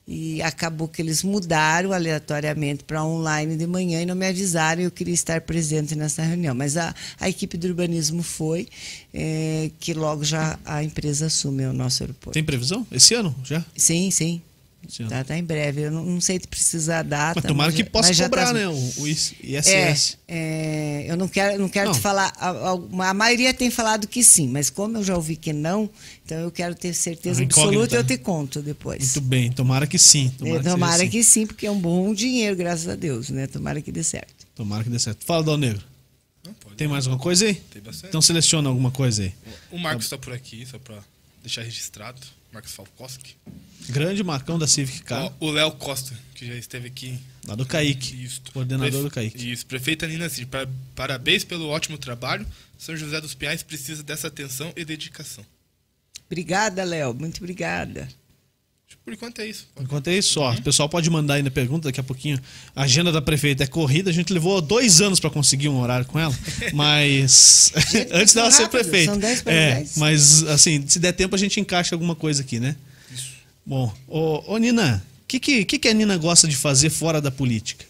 e 0.08 0.41
acabou 0.41 0.88
que 0.88 1.01
eles 1.01 1.22
mudaram 1.22 1.91
aleatoriamente 1.91 2.84
para 2.84 3.03
online 3.03 3.58
de 3.58 3.68
manhã 3.68 4.01
e 4.01 4.05
não 4.05 4.16
me 4.16 4.26
avisaram. 4.26 4.82
Eu 4.82 4.91
queria 4.91 5.14
estar 5.14 5.41
presente 5.41 5.95
nessa 5.95 6.24
reunião, 6.24 6.55
mas 6.55 6.78
a, 6.78 6.95
a 7.20 7.28
equipe 7.28 7.58
do 7.58 7.68
urbanismo 7.68 8.24
foi, 8.24 8.68
é, 9.14 9.70
que 9.80 9.93
logo 9.93 10.24
já 10.24 10.58
a 10.64 10.82
empresa 10.82 11.26
assume 11.26 11.66
o 11.66 11.74
nosso 11.74 12.03
aeroporto. 12.03 12.32
Tem 12.32 12.43
previsão? 12.43 12.88
Esse 12.89 13.16
ano 13.16 13.36
já? 13.43 13.66
Sim, 13.76 14.10
sim. 14.10 14.41
Tá, 15.10 15.24
tá 15.24 15.38
em 15.38 15.44
breve. 15.44 15.82
Eu 15.82 15.92
não, 15.92 16.04
não 16.06 16.22
sei 16.22 16.40
se 16.40 16.48
precisa 16.48 17.00
a 17.00 17.04
data. 17.04 17.40
Mas 17.42 17.48
tomara 17.48 17.70
mas 17.70 17.76
que 17.76 17.84
já- 17.84 17.90
possa 17.90 18.24
cobrar, 18.24 18.46
tá- 18.48 18.54
né? 18.54 18.68
O, 18.68 18.74
o 18.74 19.08
ISS. 19.08 20.18
É, 20.28 21.06
é, 21.06 21.06
eu 21.12 21.18
não 21.18 21.28
quero, 21.28 21.60
não 21.60 21.70
quero 21.70 21.88
Não. 21.90 21.94
te 21.96 22.00
falar. 22.02 22.34
A, 22.38 22.50
a- 22.50 23.10
a 23.10 23.14
maioria 23.14 23.54
tem 23.54 23.70
falado 23.70 24.08
que 24.08 24.24
sim, 24.24 24.48
mas 24.48 24.70
como 24.70 24.98
eu 24.98 25.04
já 25.04 25.16
ouvi 25.16 25.36
que 25.36 25.52
não, 25.54 25.90
então 26.26 26.38
eu 26.40 26.52
quero 26.52 26.74
ter 26.76 26.94
certeza 26.94 27.44
absoluta 27.44 27.96
eu 27.96 28.04
te 28.04 28.18
conto 28.18 28.62
depois. 28.62 29.00
Muito 29.16 29.22
bem, 29.22 29.52
tomara 29.52 29.86
que 29.88 29.98
sim. 29.98 30.30
Tomara, 30.38 30.56
É, 30.60 30.64
que, 30.64 30.70
Tomara, 30.70 30.96
assim. 31.04 31.10
que 31.10 31.24
sim, 31.24 31.46
porque 31.48 31.66
é 31.68 31.72
um 31.72 31.80
bom 31.80 32.14
dinheiro, 32.14 32.56
graças 32.56 32.88
a 32.88 32.96
Deus, 32.96 33.30
né? 33.30 33.48
Tomara 33.48 33.82
que 33.82 33.92
dê 33.92 34.04
certo. 34.04 34.48
Tomara 34.56 34.84
que 34.84 34.90
dê 34.90 35.00
certo. 35.00 35.26
Fala, 35.26 35.44
Dal 35.44 35.58
Negro. 35.58 35.84
Não, 36.46 36.54
pode. 36.54 36.76
Tem 36.76 36.88
mais 36.88 37.06
alguma 37.06 37.22
coisa 37.22 37.46
aí? 37.46 37.56
Tem 37.56 37.82
bastante. 37.82 38.08
Então 38.08 38.22
seleciona 38.22 38.70
alguma 38.70 38.90
coisa 38.90 39.24
aí. 39.24 39.34
O 39.72 39.78
Marcos 39.78 40.06
está 40.06 40.18
por 40.18 40.32
aqui, 40.34 40.66
só 40.66 40.80
para 40.80 40.98
deixar 41.44 41.62
registrado. 41.64 42.20
Marcos 42.52 42.74
Falkowski. 42.74 43.36
Grande 43.89 44.24
Marcão 44.24 44.58
da 44.58 44.68
Civic 44.68 45.04
Car, 45.04 45.32
O 45.39 45.50
Léo 45.52 45.72
Costa, 45.74 46.14
que 46.34 46.45
já 46.45 46.56
esteve 46.56 46.88
aqui. 46.88 47.20
lá 47.45 47.56
do 47.56 47.66
Kaique. 47.66 48.24
Isso. 48.24 48.41
Coordenador 48.54 49.04
do 49.04 49.12
Kaique. 49.12 49.52
Isso, 49.52 49.66
prefeita 49.66 50.08
Nina 50.08 50.28
Cid, 50.30 50.45
pa- 50.48 50.68
parabéns 50.95 51.43
pelo 51.43 51.68
ótimo 51.68 51.98
trabalho. 51.98 52.45
São 52.78 52.95
José 52.95 53.20
dos 53.22 53.34
Pinhais 53.34 53.64
precisa 53.64 54.04
dessa 54.04 54.28
atenção 54.28 54.72
e 54.76 54.84
dedicação. 54.86 55.45
Obrigada, 56.26 56.84
Léo. 56.84 57.14
Muito 57.14 57.38
obrigada. 57.38 58.08
Por 59.08 59.14
enquanto 59.14 59.39
é 59.39 59.47
isso. 59.47 59.66
Enquanto 59.80 60.10
é 60.10 60.18
isso, 60.18 60.38
Uhum. 60.41 60.45
ó, 60.47 60.53
o 60.53 60.62
pessoal 60.62 60.89
pode 60.89 61.10
mandar 61.10 61.36
ainda 61.36 61.49
pergunta 61.49 61.88
daqui 61.88 61.97
a 62.01 62.03
pouquinho. 62.03 62.38
A 62.76 62.84
agenda 62.84 63.10
da 63.10 63.22
prefeita 63.22 63.64
é 63.64 63.66
corrida, 63.68 64.10
a 64.10 64.14
gente 64.14 64.34
levou 64.34 64.60
dois 64.62 64.99
anos 64.99 65.18
para 65.18 65.30
conseguir 65.30 65.70
um 65.70 65.80
horário 65.80 66.05
com 66.05 66.20
ela, 66.20 66.38
mas 66.74 67.72
antes 68.12 68.34
dela 68.34 68.51
ser 68.51 68.64
rápido, 68.64 68.82
prefeita. 68.82 69.12
são 69.14 69.18
10 69.18 69.41
para 69.43 69.53
É, 69.53 69.76
10. 69.76 69.97
mas 69.97 70.43
assim, 70.43 70.84
se 70.89 70.99
der 70.99 71.14
tempo 71.14 71.34
a 71.34 71.38
gente 71.38 71.58
encaixa 71.58 71.95
alguma 71.95 72.16
coisa 72.16 72.41
aqui, 72.41 72.60
né? 72.60 72.76
Isso. 73.10 73.30
Bom, 73.66 73.93
ô, 74.10 74.43
ô 74.45 74.58
Nina, 74.58 75.01
o 75.24 75.26
que, 75.26 75.39
que, 75.39 75.64
que 75.64 75.80
que 75.80 75.88
a 75.88 75.93
Nina 75.93 76.18
gosta 76.18 76.45
de 76.45 76.58
fazer 76.58 76.89
fora 76.89 77.22
da 77.22 77.32
política? 77.32 77.86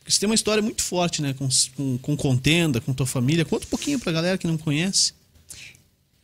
Porque 0.00 0.10
você 0.10 0.18
tem 0.18 0.28
uma 0.28 0.34
história 0.34 0.60
muito 0.60 0.82
forte, 0.82 1.22
né? 1.22 1.34
Com, 1.38 1.48
com, 1.76 1.98
com 1.98 2.16
contenda, 2.16 2.80
com 2.80 2.92
tua 2.92 3.06
família. 3.06 3.44
Conta 3.44 3.64
um 3.64 3.68
pouquinho 3.68 4.00
pra 4.00 4.10
galera 4.10 4.36
que 4.36 4.46
não 4.48 4.58
conhece. 4.58 5.12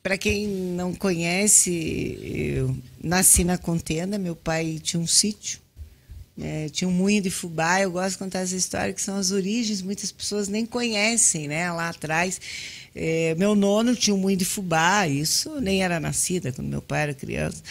Para 0.03 0.19
quem 0.19 0.49
não 0.49 0.93
conhece, 0.93 2.19
eu 2.25 2.77
nasci 3.03 3.45
na 3.45 3.57
contenda. 3.57 4.19
Meu 4.19 4.35
pai 4.35 4.81
tinha 4.83 5.01
um 5.01 5.07
sítio, 5.07 5.61
né, 6.37 6.69
tinha 6.71 6.89
um 6.89 6.93
moinho 6.93 7.23
de 7.23 7.31
fubá. 7.31 7.81
Eu 7.81 7.93
gosto 7.93 8.13
de 8.13 8.19
contar 8.19 8.41
essa 8.41 8.57
história, 8.57 8.93
que 8.93 9.01
são 9.01 9.17
as 9.17 9.31
origens. 9.31 9.81
Muitas 9.81 10.11
pessoas 10.11 10.49
nem 10.49 10.67
conhecem, 10.67 11.47
né? 11.47 11.71
Lá 11.71 11.89
atrás, 11.91 12.41
eh, 12.97 13.37
meu 13.39 13.55
nono 13.55 13.95
tinha 13.95 14.13
um 14.13 14.19
moinho 14.19 14.39
de 14.39 14.45
fubá. 14.45 15.07
Isso 15.07 15.61
nem 15.61 15.85
era 15.85 16.01
nascida 16.01 16.51
quando 16.51 16.67
meu 16.67 16.83
pai 16.83 17.03
era 17.03 17.15
criança. 17.15 17.63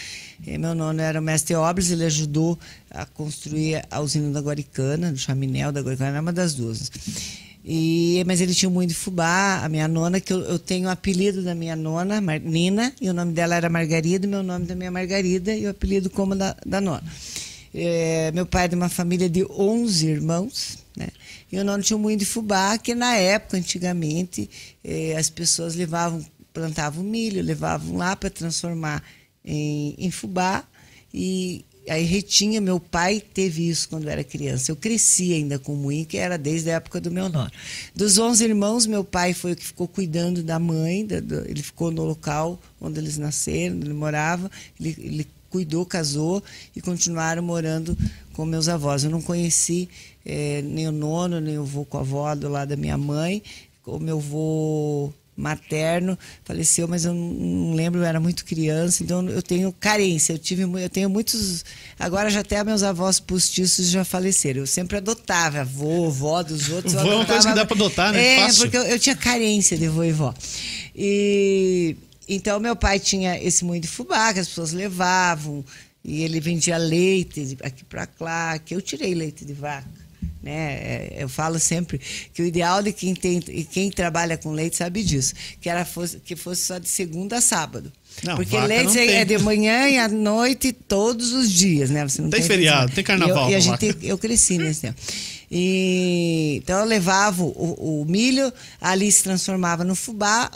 Eh, 0.48 0.58
meu 0.58 0.74
nono 0.74 1.02
era 1.02 1.20
o 1.20 1.24
mestre 1.24 1.54
obras. 1.54 1.92
Ele 1.92 2.06
ajudou 2.06 2.58
a 2.90 3.06
construir 3.06 3.86
a 3.92 4.00
usina 4.00 4.32
da 4.32 4.40
Guaricana, 4.40 5.12
do 5.12 5.18
Chaminel 5.18 5.74
da 5.74 5.82
Guaricana, 5.82 6.12
era 6.12 6.22
uma 6.22 6.32
das 6.32 6.54
duas. 6.54 6.90
E, 7.64 8.24
mas 8.26 8.42
ele 8.42 8.56
tinha 8.56 8.72
de 8.88 8.94
fubá, 8.94 9.62
a 9.64 9.70
minha 9.70 9.88
nona, 9.88 10.20
que 10.20 10.34
eu, 10.34 10.40
eu 10.42 10.58
tenho 10.58 10.88
o 10.88 10.92
apelido 10.92 11.44
da 11.44 11.54
minha 11.54 11.76
nona, 11.76 12.20
Mar- 12.20 12.40
Nina, 12.40 12.94
e 13.00 13.08
o 13.10 13.14
nome 13.14 13.34
dela 13.34 13.56
era 13.56 13.70
Margarida, 13.70 14.28
meu 14.28 14.42
nome 14.42 14.66
também 14.66 14.88
é 14.88 14.92
Margarida, 14.92 15.56
e 15.56 15.68
o 15.68 15.70
apelido 15.70 16.10
como 16.10 16.36
da, 16.36 16.56
da 16.66 16.82
nona. 16.82 17.04
É, 17.74 18.32
meu 18.34 18.46
pai 18.46 18.66
é 18.66 18.68
de 18.68 18.76
uma 18.76 18.90
família 18.90 19.30
de 19.30 19.46
11 19.46 20.08
irmãos, 20.08 20.80
né? 20.98 21.08
E 21.52 21.58
o 21.60 21.64
nono 21.64 21.84
tinha 21.84 21.98
moinho 21.98 22.18
de 22.18 22.26
fubá, 22.26 22.78
que 22.78 22.96
na 22.96 23.16
época, 23.16 23.58
antigamente, 23.58 24.50
eh, 24.84 25.16
as 25.18 25.30
pessoas 25.30 25.76
levavam, 25.76 26.26
plantavam 26.54 27.04
milho, 27.04 27.42
levavam 27.44 27.98
lá 27.98 28.16
para 28.16 28.30
transformar 28.30 29.04
em, 29.44 29.96
em 29.98 30.10
fubá, 30.10 30.66
e 31.14 31.66
aí 31.90 32.04
retinha, 32.04 32.62
meu 32.62 32.80
pai 32.80 33.22
teve 33.34 33.68
isso 33.68 33.90
quando 33.90 34.08
era 34.08 34.24
criança. 34.24 34.72
Eu 34.72 34.76
cresci 34.76 35.34
ainda 35.34 35.58
com 35.58 35.74
o 35.74 35.78
moinho, 35.78 36.06
que 36.06 36.18
era 36.18 36.38
desde 36.38 36.70
a 36.70 36.76
época 36.76 37.02
do 37.02 37.10
meu 37.12 37.28
nono. 37.30 37.52
Dos 37.96 38.18
11 38.18 38.44
irmãos, 38.44 38.86
meu 38.86 39.04
pai 39.04 39.34
foi 39.34 39.54
o 39.54 39.56
que 39.56 39.66
ficou 39.66 39.88
cuidando 39.88 40.44
da 40.44 40.60
mãe, 40.60 41.06
da- 41.06 41.20
do- 41.20 41.46
ele 41.50 41.62
ficou 41.64 41.92
no 41.92 42.04
local 42.04 42.60
onde 42.80 43.00
eles 43.00 43.18
nasceram, 43.18 43.76
onde 43.76 43.88
ele 43.88 43.94
morava, 43.94 44.50
ele, 44.80 44.96
ele 45.00 45.28
cuidou, 45.50 45.86
casou 45.86 46.42
e 46.76 46.82
continuaram 46.82 47.44
morando 47.44 47.98
com 48.34 48.46
meus 48.46 48.70
avós. 48.70 49.04
Eu 49.04 49.10
não 49.10 49.22
conheci 49.22 49.90
eh, 50.26 50.62
nem 50.64 50.88
o 50.88 50.92
nono, 50.92 51.42
nem 51.42 51.58
o 51.58 51.66
vô 51.66 51.84
com 51.84 51.98
a 51.98 52.02
avó 52.02 52.34
do 52.36 52.48
lado 52.48 52.70
da 52.70 52.78
minha 52.78 52.98
mãe. 52.98 53.42
O 53.86 53.98
meu 54.00 54.20
vô 54.20 55.12
materno 55.42 56.18
faleceu, 56.44 56.88
mas 56.88 57.04
eu 57.06 57.14
não- 57.14 57.74
lembro, 57.74 58.00
eu 58.02 58.06
era 58.06 58.20
muito 58.20 58.46
criança, 58.46 59.04
então 59.04 59.28
eu 59.28 59.42
tenho 59.42 59.72
carência. 59.74 60.34
Eu 60.34 60.38
tive, 60.38 60.64
eu 60.64 60.90
tenho 60.90 61.10
muitos. 61.10 61.66
Agora 62.00 62.30
já 62.30 62.42
até 62.42 62.64
meus 62.64 62.84
avós 62.84 63.20
postiços 63.20 63.90
já 63.90 64.06
faleceram. 64.06 64.60
Eu 64.62 64.68
sempre 64.68 64.98
adotava 64.98 65.62
avô, 65.62 66.10
vó 66.10 66.44
dos 66.44 66.70
outros. 66.70 66.94
Vô 66.94 67.00
é 67.00 67.16
uma 67.16 67.26
coisa 67.26 67.50
que 67.50 67.56
dá 67.56 67.66
pra 67.66 67.76
adotar, 67.76 68.12
né? 68.14 68.24
É, 68.36 68.40
Fácil. 68.42 68.62
porque 68.62 68.78
eu, 68.78 68.84
eu 68.84 69.00
tinha 69.00 69.16
carência 69.16 69.78
de 69.78 69.88
vô 69.88 70.04
e 70.04 70.12
vó. 70.12 70.34
E 70.96 71.96
então 72.28 72.60
meu 72.60 72.76
pai 72.76 73.00
tinha 73.00 73.42
esse 73.42 73.66
moinho 73.66 73.82
de 73.82 73.88
fubá 73.88 74.34
que 74.34 74.40
as 74.40 74.48
pessoas 74.48 74.72
levavam 74.72 75.66
e 76.04 76.24
ele 76.24 76.40
vendia 76.40 76.78
leite 76.78 77.58
aqui 77.64 77.84
para 77.84 78.08
lá, 78.20 78.58
que 78.60 78.74
eu 78.76 78.82
tirei 78.82 79.14
leite 79.14 79.44
de 79.46 79.54
vaca. 79.54 80.01
Né? 80.42 80.52
É, 80.54 81.16
Eu 81.20 81.30
falo 81.30 81.60
sempre 81.60 82.00
que 82.34 82.42
o 82.42 82.46
ideal 82.46 82.82
de 82.82 82.92
quem 82.92 83.14
tem 83.14 83.40
e 83.50 83.64
quem 83.64 83.92
trabalha 83.92 84.38
com 84.38 84.52
leite 84.52 84.76
sabe 84.78 85.04
disso, 85.04 85.34
que 85.62 85.70
era 85.70 85.86
fosse, 85.86 86.18
que 86.20 86.36
fosse 86.36 86.66
só 86.66 86.78
de 86.80 86.90
segunda 86.90 87.38
a 87.38 87.42
sábado. 87.42 87.92
Não, 88.24 88.36
Porque 88.36 88.58
leite 88.60 88.98
é 89.00 89.24
tem. 89.24 89.38
de 89.38 89.44
manhã 89.44 89.88
e 89.88 89.98
à 89.98 90.08
noite 90.08 90.74
todos 90.74 91.32
os 91.32 91.52
dias, 91.52 91.90
né? 91.90 92.04
Você 92.08 92.22
não 92.22 92.30
Tem 92.30 92.42
feriado, 92.42 92.92
tem 92.92 93.04
carnaval 93.04 93.50
E, 93.50 93.54
eu- 93.54 93.54
e 93.54 93.56
a 93.56 93.60
gente 93.60 93.98
eu 94.02 94.18
cresci 94.18 94.58
nesse 94.58 94.82
tempo. 94.82 95.00
E, 95.54 96.62
então 96.64 96.80
eu 96.80 96.86
levava 96.86 97.44
o, 97.44 98.02
o 98.02 98.06
milho, 98.06 98.54
ali 98.80 99.12
se 99.12 99.24
transformava 99.24 99.84
no 99.84 99.96
fubá, 99.96 100.50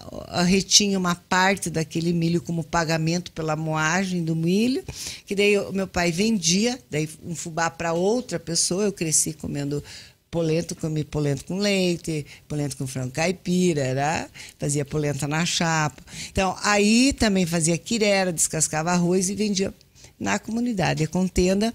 retinha 0.46 0.98
uma 0.98 1.16
parte 1.16 1.70
daquele 1.70 2.14
milho 2.14 2.42
como 2.42 2.64
pagamento 2.64 3.30
pela 3.34 3.58
moagem 3.58 4.24
do 4.24 4.34
milho, 4.34 4.82
que 5.26 5.36
daí 5.36 5.58
o 5.58 5.74
meu 5.74 5.86
pai 5.86 6.14
vendia, 6.14 6.80
daí 6.90 7.10
um 7.26 7.36
fubá 7.36 7.70
para 7.70 7.92
outra 7.92 8.40
pessoa. 8.40 8.86
Eu 8.86 8.94
cresci 8.94 9.34
comendo 9.34 9.84
polenta, 10.32 10.74
comi 10.76 11.04
polenta 11.04 11.44
com 11.44 11.58
leite, 11.58 12.26
polenta 12.48 12.76
com 12.78 12.88
frango 12.88 13.12
caipira, 13.12 13.82
era, 13.82 14.30
fazia 14.58 14.86
polenta 14.86 15.28
na 15.28 15.46
chapa. 15.46 16.02
Então, 16.30 16.56
aí 16.64 17.12
também 17.14 17.46
fazia 17.46 17.78
quirera, 17.78 18.32
descascava 18.32 18.92
arroz 18.92 19.30
e 19.30 19.36
vendia 19.36 19.74
na 20.20 20.40
comunidade. 20.40 21.04
A 21.04 21.08
contenda, 21.08 21.74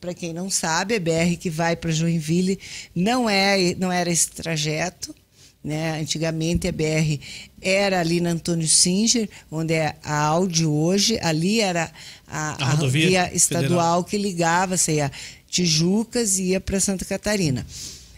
para 0.00 0.14
quem 0.14 0.32
não 0.32 0.50
sabe, 0.50 0.94
é 0.94 0.98
BR 0.98 1.36
que 1.38 1.50
vai 1.50 1.76
para 1.76 1.90
Joinville, 1.90 2.58
não, 2.94 3.28
é, 3.28 3.74
não 3.78 3.90
era 3.90 4.10
esse 4.10 4.30
trajeto. 4.30 5.14
Né? 5.62 5.98
Antigamente 6.00 6.68
a 6.68 6.72
BR 6.72 7.18
era 7.60 7.98
ali 7.98 8.20
na 8.20 8.30
Antônio 8.30 8.68
Singer, 8.68 9.28
onde 9.50 9.74
é 9.74 9.96
a 10.04 10.16
Audi 10.16 10.64
hoje, 10.64 11.18
ali 11.20 11.60
era 11.60 11.90
a, 12.24 12.64
A 12.64 12.70
rodovia 12.70 13.08
via 13.08 13.34
estadual 13.34 14.04
que 14.04 14.16
ligava, 14.16 14.76
você 14.76 14.94
ia 14.94 15.10
Tijucas 15.48 16.38
e 16.38 16.50
ia 16.50 16.60
para 16.60 16.78
Santa 16.78 17.04
Catarina. 17.04 17.66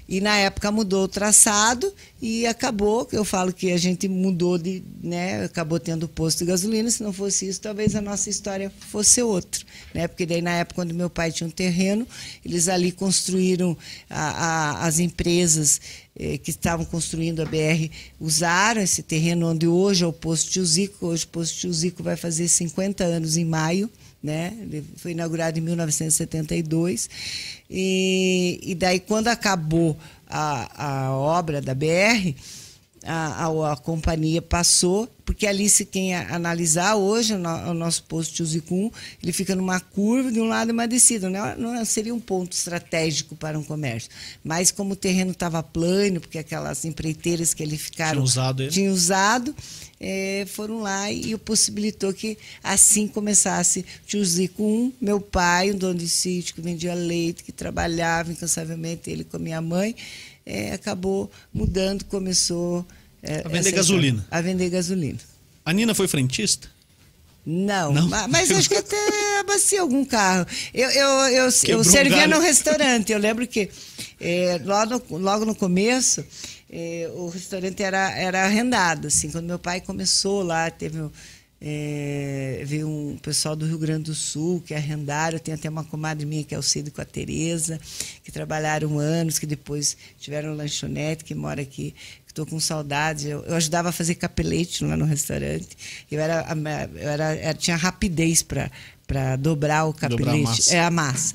E 0.09 0.23
na 0.23 0.37
época 0.39 0.73
mudou 0.73 1.05
o 1.05 1.09
traçado 1.09 1.93
e 2.21 2.47
acabou, 2.47 3.07
eu 3.13 3.25
falo 3.27 3.53
que 3.53 3.71
a 3.71 3.77
gente 3.77 4.09
mudou 4.09 4.57
de, 4.57 4.83
né, 5.03 5.45
acabou 5.45 5.79
tendo 5.79 6.09
posto 6.09 6.39
de 6.39 6.47
gasolina, 6.47 6.91
se 6.91 7.03
não 7.03 7.13
fosse 7.13 7.47
isso, 7.47 7.61
talvez 7.61 7.95
a 7.95 8.01
nossa 8.01 8.31
história 8.31 8.73
fosse 8.91 9.21
outra, 9.23 9.63
né? 9.95 10.09
Porque 10.09 10.25
daí 10.25 10.41
na 10.41 10.53
época 10.53 10.77
quando 10.77 10.95
meu 10.95 11.11
pai 11.11 11.31
tinha 11.31 11.47
um 11.47 11.51
terreno, 11.51 12.07
eles 12.43 12.69
ali 12.69 12.91
construíram 12.91 13.77
a- 14.09 14.31
a- 14.31 14.87
as 14.87 14.99
empresas 14.99 15.79
eh, 16.21 16.37
que 16.39 16.51
estavam 16.51 16.85
construindo 16.85 17.41
a 17.43 17.45
BR, 17.45 17.91
usaram 18.19 18.81
esse 18.81 19.03
terreno 19.03 19.51
onde 19.51 19.69
hoje 19.69 20.03
é 20.03 20.07
o 20.07 20.13
posto 20.13 20.51
Tio 20.51 20.65
Zico, 20.65 21.07
hoje 21.07 21.25
o 21.25 21.29
posto 21.29 21.57
Tio 21.61 21.73
Zico 21.73 22.03
vai 22.03 22.17
fazer 22.17 22.49
50 22.49 23.05
anos 23.05 23.37
em 23.37 23.45
maio, 23.45 23.89
né? 24.23 24.57
Ele 24.61 24.85
foi 24.97 25.12
inaugurado 25.12 25.59
em 25.59 25.62
1972. 25.62 27.09
E, 27.71 28.61
e 28.62 28.75
daí, 28.75 29.01
quando 29.01 29.29
acabou 29.29 29.97
a, 30.27 31.07
a 31.07 31.12
obra 31.12 31.61
da 31.61 31.75
BR, 31.75 32.35
a, 33.05 33.46
a, 33.46 33.72
a, 33.72 33.76
companhia 33.76 34.42
passou, 34.42 35.09
porque 35.24 35.46
ali 35.46 35.68
se 35.68 35.84
quem 35.84 36.14
analisar 36.14 36.96
hoje 36.96 37.34
o, 37.34 37.38
no, 37.38 37.70
o 37.70 37.74
nosso 37.74 38.03
posto 38.05 38.34
de 38.34 38.42
Uzicum, 38.42 38.90
ele 39.22 39.32
fica 39.32 39.55
numa 39.55 39.80
curva 39.80 40.32
de 40.32 40.40
um 40.40 40.49
lado 40.49 40.70
e 40.70 40.72
uma 40.72 40.88
descida, 40.88 41.28
não, 41.28 41.57
não 41.57 41.84
seria 41.84 42.14
um 42.14 42.20
ponto 42.20 42.53
estratégico 42.53 43.36
para 43.36 43.59
um 43.59 43.62
comércio, 43.62 44.11
mas 44.42 44.70
como 44.70 44.92
o 44.92 44.96
terreno 44.96 45.32
estava 45.32 45.62
plano, 45.62 46.20
porque 46.20 46.38
aquelas 46.38 46.84
empreiteiras 46.84 47.55
que 47.55 47.62
ele 47.62 47.76
ficaram 47.76 48.12
tinha 48.12 48.24
usado, 48.24 48.62
ele. 48.62 48.70
Tinha 48.70 48.92
usado 48.92 49.55
é, 50.01 50.46
foram 50.46 50.80
lá 50.80 51.11
e 51.11 51.36
possibilitou 51.38 52.12
que 52.12 52.38
assim 52.62 53.09
começasse. 53.09 53.84
O 54.14 54.16
Uzicum, 54.16 54.92
meu 55.01 55.20
pai, 55.20 55.70
um 55.70 55.76
dono 55.76 55.99
de 55.99 56.09
sítio 56.09 56.55
que 56.55 56.61
vendia 56.61 56.94
leite, 56.94 57.42
que 57.42 57.53
trabalhava 57.53 58.30
incansavelmente 58.30 59.11
ele 59.11 59.24
com 59.24 59.36
a 59.36 59.40
minha 59.40 59.61
mãe, 59.61 59.94
é, 60.49 60.72
acabou 60.72 61.30
mudando, 61.53 62.05
começou. 62.07 62.84
É, 63.22 63.42
a 63.44 63.49
vender 63.49 63.72
gasolina. 63.72 64.26
A 64.30 64.40
vender 64.40 64.70
gasolina. 64.70 65.18
A 65.64 65.72
Nina 65.74 65.94
foi 65.94 66.09
frentista? 66.09 66.68
Não, 67.44 67.92
Não? 67.92 68.09
Mas, 68.28 68.51
acho 68.51 68.68
que 68.68 68.76
até 68.76 69.40
abasteci 69.40 69.76
algum 69.76 70.05
carro. 70.05 70.46
Eu, 70.72 70.90
eu, 70.90 71.09
eu, 71.28 71.44
eu 71.66 71.84
servia 71.84 72.24
um 72.24 72.28
no 72.28 72.40
restaurante. 72.40 73.12
Eu 73.12 73.18
lembro 73.18 73.46
que 73.46 73.68
é, 74.18 74.61
logo, 74.64 75.03
no, 75.11 75.18
logo 75.18 75.44
no 75.44 75.55
começo 75.55 76.24
é, 76.70 77.11
o 77.14 77.28
restaurante 77.28 77.82
era, 77.82 78.11
era 78.18 78.44
arrendado. 78.44 79.09
Assim, 79.09 79.30
quando 79.30 79.46
meu 79.46 79.59
pai 79.59 79.80
começou 79.80 80.42
lá, 80.42 80.70
teve 80.70 80.99
é, 81.61 82.63
veio 82.65 82.89
um 82.89 83.17
pessoal 83.17 83.57
do 83.57 83.67
Rio 83.67 83.79
Grande 83.79 84.05
do 84.05 84.15
Sul 84.15 84.63
que 84.65 84.75
arrendaram. 84.75 85.39
Tem 85.39 85.53
até 85.53 85.69
uma 85.69 85.83
comadre 85.83 86.25
minha 86.25 86.45
que 86.45 86.55
é 86.55 86.59
o 86.59 86.63
Cido 86.63 86.91
com 86.91 87.01
a 87.01 87.05
Tereza, 87.05 87.81
que 88.23 88.31
trabalharam 88.31 88.99
anos, 88.99 89.39
que 89.39 89.47
depois 89.47 89.97
tiveram 90.19 90.55
lanchonete, 90.55 91.25
que 91.25 91.35
mora 91.35 91.61
aqui. 91.61 91.95
Estou 92.27 92.47
com 92.47 92.61
saudade. 92.61 93.29
Eu, 93.29 93.43
eu, 93.45 93.57
ajudava 93.57 93.89
a 93.89 93.93
fazer 93.93 94.15
capelete 94.15 94.85
lá 94.85 94.97
no 94.97 95.05
restaurante. 95.05 95.77
Eu 96.11 96.21
era, 96.21 96.47
eu 96.95 97.09
era, 97.09 97.35
era 97.35 97.55
tinha 97.55 97.77
rapidez 97.77 98.43
para 98.43 99.37
dobrar 99.37 99.87
o 99.87 99.93
capelete. 99.93 100.25
Dobrar 100.25 100.35
a 100.35 100.43
massa. 100.43 100.75
É 100.75 100.81
a 100.81 100.91
massa. 100.91 101.35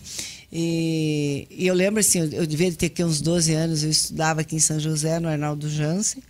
E, 0.55 1.47
e, 1.49 1.65
eu 1.65 1.73
lembro 1.73 1.99
assim, 1.99 2.19
eu, 2.19 2.31
eu 2.31 2.45
devia 2.45 2.71
ter 2.71 2.85
aqui 2.85 3.03
uns 3.03 3.19
12 3.19 3.53
anos, 3.53 3.83
eu 3.83 3.89
estudava 3.89 4.41
aqui 4.41 4.55
em 4.55 4.59
São 4.59 4.79
José, 4.79 5.19
no 5.19 5.27
Arnaldo 5.27 5.67
Jansen. 5.67 6.21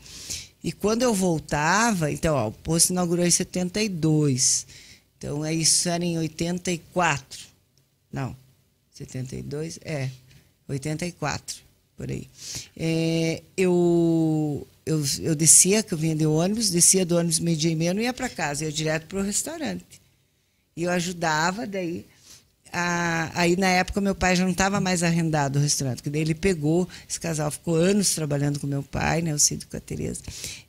E 0.63 0.71
quando 0.71 1.01
eu 1.01 1.13
voltava, 1.13 2.09
então, 2.11 2.35
ó, 2.35 2.47
o 2.47 2.51
posto 2.51 2.91
inaugurou 2.91 3.25
em 3.25 3.31
72. 3.31 4.65
Então, 5.17 5.43
é 5.43 5.53
isso 5.53 5.89
era 5.89 6.05
em 6.05 6.17
84. 6.17 7.39
Não, 8.11 8.35
72, 8.93 9.79
é, 9.83 10.09
84, 10.67 11.57
por 11.97 12.09
aí. 12.09 12.29
É, 12.77 13.41
eu, 13.57 14.65
eu, 14.85 15.03
eu 15.19 15.35
descia, 15.35 15.83
que 15.83 15.93
eu 15.93 15.97
vinha 15.97 16.15
de 16.15 16.25
ônibus, 16.25 16.69
descia 16.69 17.05
do 17.05 17.17
ônibus 17.17 17.39
meio 17.39 17.57
dia 17.57 17.71
e 17.71 17.75
meia, 17.75 17.93
não 17.93 18.01
ia 18.01 18.13
para 18.13 18.29
casa, 18.29 18.63
ia 18.63 18.71
direto 18.71 19.07
para 19.07 19.19
o 19.19 19.23
restaurante. 19.23 20.01
E 20.75 20.83
eu 20.83 20.91
ajudava, 20.91 21.67
daí 21.67 22.05
aí 22.73 23.55
na 23.55 23.67
época 23.67 24.01
meu 24.01 24.15
pai 24.15 24.35
já 24.35 24.43
não 24.43 24.51
estava 24.51 24.79
mais 24.79 25.03
arrendado 25.03 25.59
o 25.59 25.61
restaurante, 25.61 26.01
que 26.01 26.09
daí 26.09 26.21
ele 26.21 26.33
pegou, 26.33 26.87
esse 27.07 27.19
casal 27.19 27.51
ficou 27.51 27.75
anos 27.75 28.13
trabalhando 28.15 28.59
com 28.59 28.65
meu 28.65 28.83
pai, 28.83 29.21
né, 29.21 29.33
o 29.33 29.39
Cid 29.39 29.67
com 29.67 29.77
a 29.77 29.79
Tereza, 29.79 30.21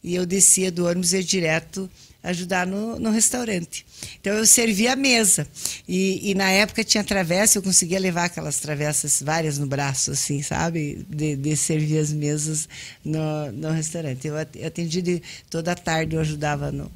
e 0.03 0.15
eu 0.15 0.27
descia 0.27 0.71
do 0.71 0.87
ônibus 0.87 1.13
e 1.13 1.17
ia 1.17 1.25
direto 1.25 1.91
ajudar 2.25 2.67
no, 2.67 2.99
no 2.99 3.11
restaurante. 3.11 3.85
Então 4.19 4.33
eu 4.33 4.47
servia 4.47 4.95
a 4.95 4.97
mesa. 4.97 5.47
E, 5.87 6.31
e, 6.31 6.35
na 6.35 6.51
época 6.51 6.83
tinha 6.83 7.05
travessa, 7.05 7.59
eu 7.59 7.63
conseguia 7.63 7.99
levar 8.01 8.25
aquelas 8.25 8.59
travessas 8.59 9.23
várias 9.23 9.59
no 9.59 9.67
braço, 9.67 10.11
assim, 10.11 10.43
sabe? 10.43 11.05
De, 11.09 11.37
de 11.37 11.55
servir 11.55 11.99
as 11.99 12.13
mesas 12.13 12.67
no, 13.05 13.53
no 13.53 13.71
restaurante. 13.71 14.27
Eu 14.27 14.37
atendi 14.39 15.03
de, 15.03 15.23
toda 15.51 15.73
a 15.73 15.75
tarde, 15.75 16.17
eu 16.17 16.21
ajudava 16.23 16.73
no, 16.73 16.91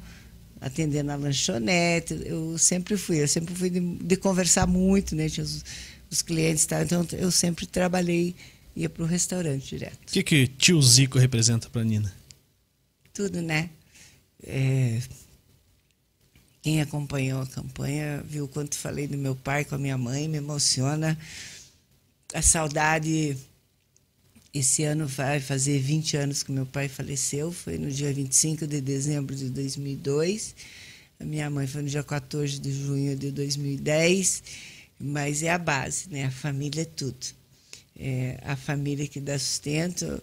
atender 0.59 1.03
na 1.03 1.15
lanchonete. 1.15 2.19
Eu 2.25 2.57
sempre 2.57 2.97
fui, 2.97 3.21
eu 3.21 3.27
sempre 3.27 3.53
fui 3.55 3.69
de, 3.69 3.79
de 3.79 4.17
conversar 4.17 4.67
muito, 4.67 5.15
né? 5.15 5.29
Tinha 5.29 5.43
os, 5.43 5.63
os 6.09 6.21
clientes, 6.21 6.65
tá? 6.65 6.81
então 6.81 7.05
eu 7.13 7.31
sempre 7.31 7.65
trabalhei, 7.65 8.35
ia 8.75 8.89
para 8.89 9.03
o 9.03 9.05
restaurante 9.05 9.69
direto. 9.69 10.09
O 10.09 10.11
que, 10.11 10.23
que 10.23 10.47
tio 10.47 10.81
Zico 10.81 11.17
representa 11.17 11.69
para 11.69 11.83
Nina? 11.83 12.13
Tudo, 13.13 13.41
né? 13.41 13.69
É, 14.43 14.99
quem 16.61 16.81
acompanhou 16.81 17.41
a 17.41 17.47
campanha 17.47 18.23
viu 18.25 18.47
quanto 18.47 18.77
falei 18.77 19.07
do 19.07 19.17
meu 19.17 19.35
pai 19.35 19.65
com 19.65 19.75
a 19.75 19.77
minha 19.77 19.97
mãe, 19.97 20.27
me 20.27 20.37
emociona. 20.37 21.17
A 22.33 22.41
saudade 22.41 23.37
esse 24.53 24.83
ano 24.83 25.05
vai 25.05 25.39
fazer 25.39 25.79
20 25.79 26.17
anos 26.17 26.43
que 26.43 26.51
meu 26.51 26.65
pai 26.65 26.87
faleceu, 26.87 27.51
foi 27.51 27.77
no 27.77 27.91
dia 27.91 28.11
25 28.11 28.65
de 28.65 28.81
dezembro 28.81 29.35
de 29.35 29.49
2002. 29.49 30.55
A 31.19 31.23
minha 31.23 31.49
mãe 31.49 31.67
foi 31.67 31.83
no 31.83 31.89
dia 31.89 32.03
14 32.03 32.59
de 32.59 32.71
junho 32.71 33.15
de 33.15 33.31
2010, 33.31 34.43
mas 34.99 35.43
é 35.43 35.51
a 35.51 35.57
base, 35.57 36.09
né? 36.09 36.25
A 36.25 36.31
família 36.31 36.81
é 36.81 36.85
tudo. 36.85 37.27
É 37.97 38.39
a 38.43 38.55
família 38.55 39.07
que 39.07 39.19
dá 39.19 39.37
sustento. 39.37 40.21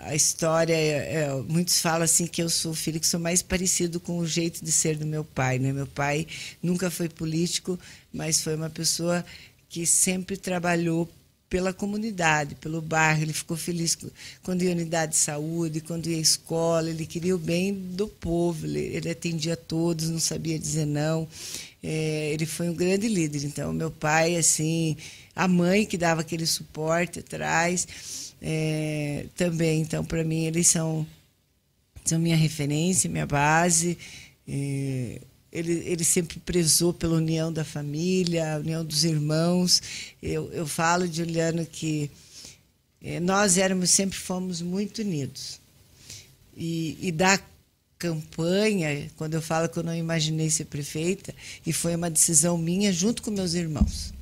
A, 0.00 0.14
história, 0.14 0.74
é, 0.74 1.24
é, 1.24 1.34
muitos 1.48 1.80
falam 1.80 2.02
assim 2.02 2.26
que 2.26 2.42
eu 2.42 2.48
sou 2.48 2.72
o 2.72 2.74
filho 2.76 3.00
que 3.00 3.06
sou 3.06 3.20
mais 3.20 3.42
parecido 3.42 3.98
com 4.00 4.18
o 4.18 4.26
jeito 4.26 4.64
de 4.64 4.70
ser 4.72 4.96
do 4.96 5.06
meu 5.06 5.24
pai, 5.24 5.58
né? 5.58 5.72
Meu 5.72 5.86
pai 5.86 6.26
nunca 6.62 6.90
foi 6.90 7.08
político, 7.08 7.78
mas 8.12 8.40
foi 8.40 8.54
uma 8.54 8.70
pessoa 8.70 9.24
que 9.68 9.86
sempre 9.86 10.36
trabalhou 10.36 11.08
pela 11.54 11.72
comunidade, 11.72 12.56
pelo 12.56 12.82
bairro. 12.82 13.22
Ele 13.22 13.32
ficou 13.32 13.56
feliz 13.56 13.96
quando 14.42 14.64
ia 14.64 14.70
à 14.70 14.72
unidade 14.72 15.12
de 15.12 15.18
saúde, 15.18 15.80
quando 15.80 16.08
ia 16.08 16.16
à 16.16 16.20
escola. 16.20 16.90
Ele 16.90 17.06
queria 17.06 17.32
o 17.32 17.38
bem 17.38 17.72
do 17.72 18.08
povo. 18.08 18.66
Ele, 18.66 18.80
ele 18.80 19.08
atendia 19.08 19.56
todos, 19.56 20.10
não 20.10 20.18
sabia 20.18 20.58
dizer 20.58 20.84
não. 20.84 21.28
É, 21.80 22.32
ele 22.32 22.44
foi 22.44 22.68
um 22.68 22.74
grande 22.74 23.06
líder. 23.06 23.44
Então, 23.44 23.72
meu 23.72 23.88
pai, 23.88 24.34
assim, 24.34 24.96
a 25.36 25.46
mãe 25.46 25.86
que 25.86 25.96
dava 25.96 26.22
aquele 26.22 26.44
suporte 26.44 27.20
atrás, 27.20 27.86
é, 28.42 29.26
também. 29.36 29.80
Então, 29.80 30.04
para 30.04 30.24
mim, 30.24 30.46
eles 30.46 30.66
são, 30.66 31.06
são 32.04 32.18
minha 32.18 32.36
referência, 32.36 33.08
minha 33.08 33.26
base. 33.26 33.96
É, 34.48 35.20
ele, 35.54 35.72
ele 35.86 36.02
sempre 36.02 36.40
prezou 36.40 36.92
pela 36.92 37.14
união 37.14 37.52
da 37.52 37.64
família, 37.64 38.56
a 38.56 38.58
união 38.58 38.84
dos 38.84 39.04
irmãos. 39.04 39.80
Eu, 40.20 40.52
eu 40.52 40.66
falo, 40.66 41.06
Juliano, 41.06 41.64
que 41.64 42.10
eh, 43.00 43.20
nós 43.20 43.56
éramos 43.56 43.90
sempre 43.90 44.18
fomos 44.18 44.60
muito 44.60 45.00
unidos. 45.00 45.60
E, 46.56 46.98
e 47.00 47.12
da 47.12 47.40
campanha, 47.96 49.08
quando 49.16 49.34
eu 49.34 49.40
falo 49.40 49.68
que 49.68 49.78
eu 49.78 49.84
não 49.84 49.94
imaginei 49.94 50.50
ser 50.50 50.64
prefeita, 50.64 51.32
e 51.64 51.72
foi 51.72 51.94
uma 51.94 52.10
decisão 52.10 52.58
minha 52.58 52.92
junto 52.92 53.22
com 53.22 53.30
meus 53.30 53.54
irmãos. 53.54 54.12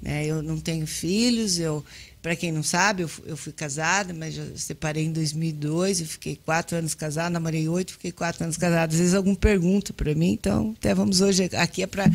Né? 0.00 0.24
Eu 0.24 0.42
não 0.42 0.58
tenho 0.58 0.86
filhos, 0.86 1.58
eu 1.58 1.84
para 2.20 2.34
quem 2.34 2.50
não 2.50 2.62
sabe, 2.62 3.02
eu, 3.02 3.10
eu 3.26 3.36
fui 3.36 3.52
casada, 3.52 4.12
mas 4.12 4.34
já 4.34 4.44
separei 4.56 5.04
em 5.04 5.12
2002, 5.12 6.00
eu 6.00 6.06
fiquei 6.06 6.36
quatro 6.36 6.76
anos 6.76 6.94
casada, 6.94 7.30
namorei 7.30 7.68
oito, 7.68 7.92
fiquei 7.92 8.10
quatro 8.10 8.44
anos 8.44 8.56
casada. 8.56 8.92
Às 8.92 8.98
vezes 8.98 9.14
algum 9.14 9.34
pergunta 9.34 9.92
para 9.92 10.14
mim, 10.14 10.32
então 10.32 10.74
até 10.78 10.94
vamos 10.94 11.20
hoje 11.20 11.48
aqui 11.54 11.82
é 11.82 11.86
para 11.86 12.10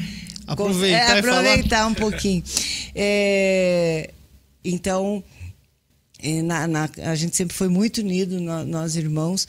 aproveitar, 0.46 1.16
é, 1.16 1.20
aproveitar 1.20 1.88
um 1.88 1.94
pouquinho. 1.94 2.44
É, 2.94 4.12
então, 4.64 5.24
é, 6.20 6.42
na, 6.42 6.68
na, 6.68 6.90
a 7.04 7.16
gente 7.16 7.36
sempre 7.36 7.56
foi 7.56 7.68
muito 7.68 8.00
unido, 8.00 8.40
nós 8.40 8.96
irmãos, 8.96 9.48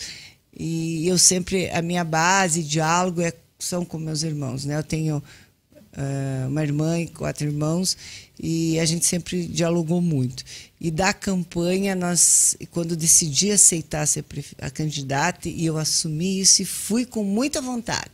e 0.56 1.06
eu 1.08 1.18
sempre, 1.18 1.68
a 1.70 1.82
minha 1.82 2.04
base, 2.04 2.62
diálogo 2.62 3.20
é, 3.20 3.32
são 3.58 3.84
com 3.84 3.98
meus 3.98 4.22
irmãos. 4.22 4.64
Né? 4.64 4.76
Eu 4.76 4.82
tenho 4.82 5.16
uh, 5.16 6.48
uma 6.48 6.62
irmã 6.62 7.00
e 7.00 7.06
quatro 7.06 7.46
irmãos, 7.46 7.96
e 8.38 8.78
a 8.80 8.84
gente 8.84 9.06
sempre 9.06 9.46
dialogou 9.46 10.00
muito. 10.00 10.44
E 10.80 10.90
da 10.90 11.12
campanha, 11.12 11.94
nós, 11.94 12.56
quando 12.70 12.96
decidi 12.96 13.50
aceitar 13.50 14.06
ser 14.06 14.24
a 14.58 14.70
candidata, 14.70 15.48
e 15.48 15.64
eu 15.64 15.78
assumi 15.78 16.40
isso 16.40 16.62
e 16.62 16.64
fui 16.64 17.06
com 17.06 17.22
muita 17.22 17.60
vontade. 17.60 18.10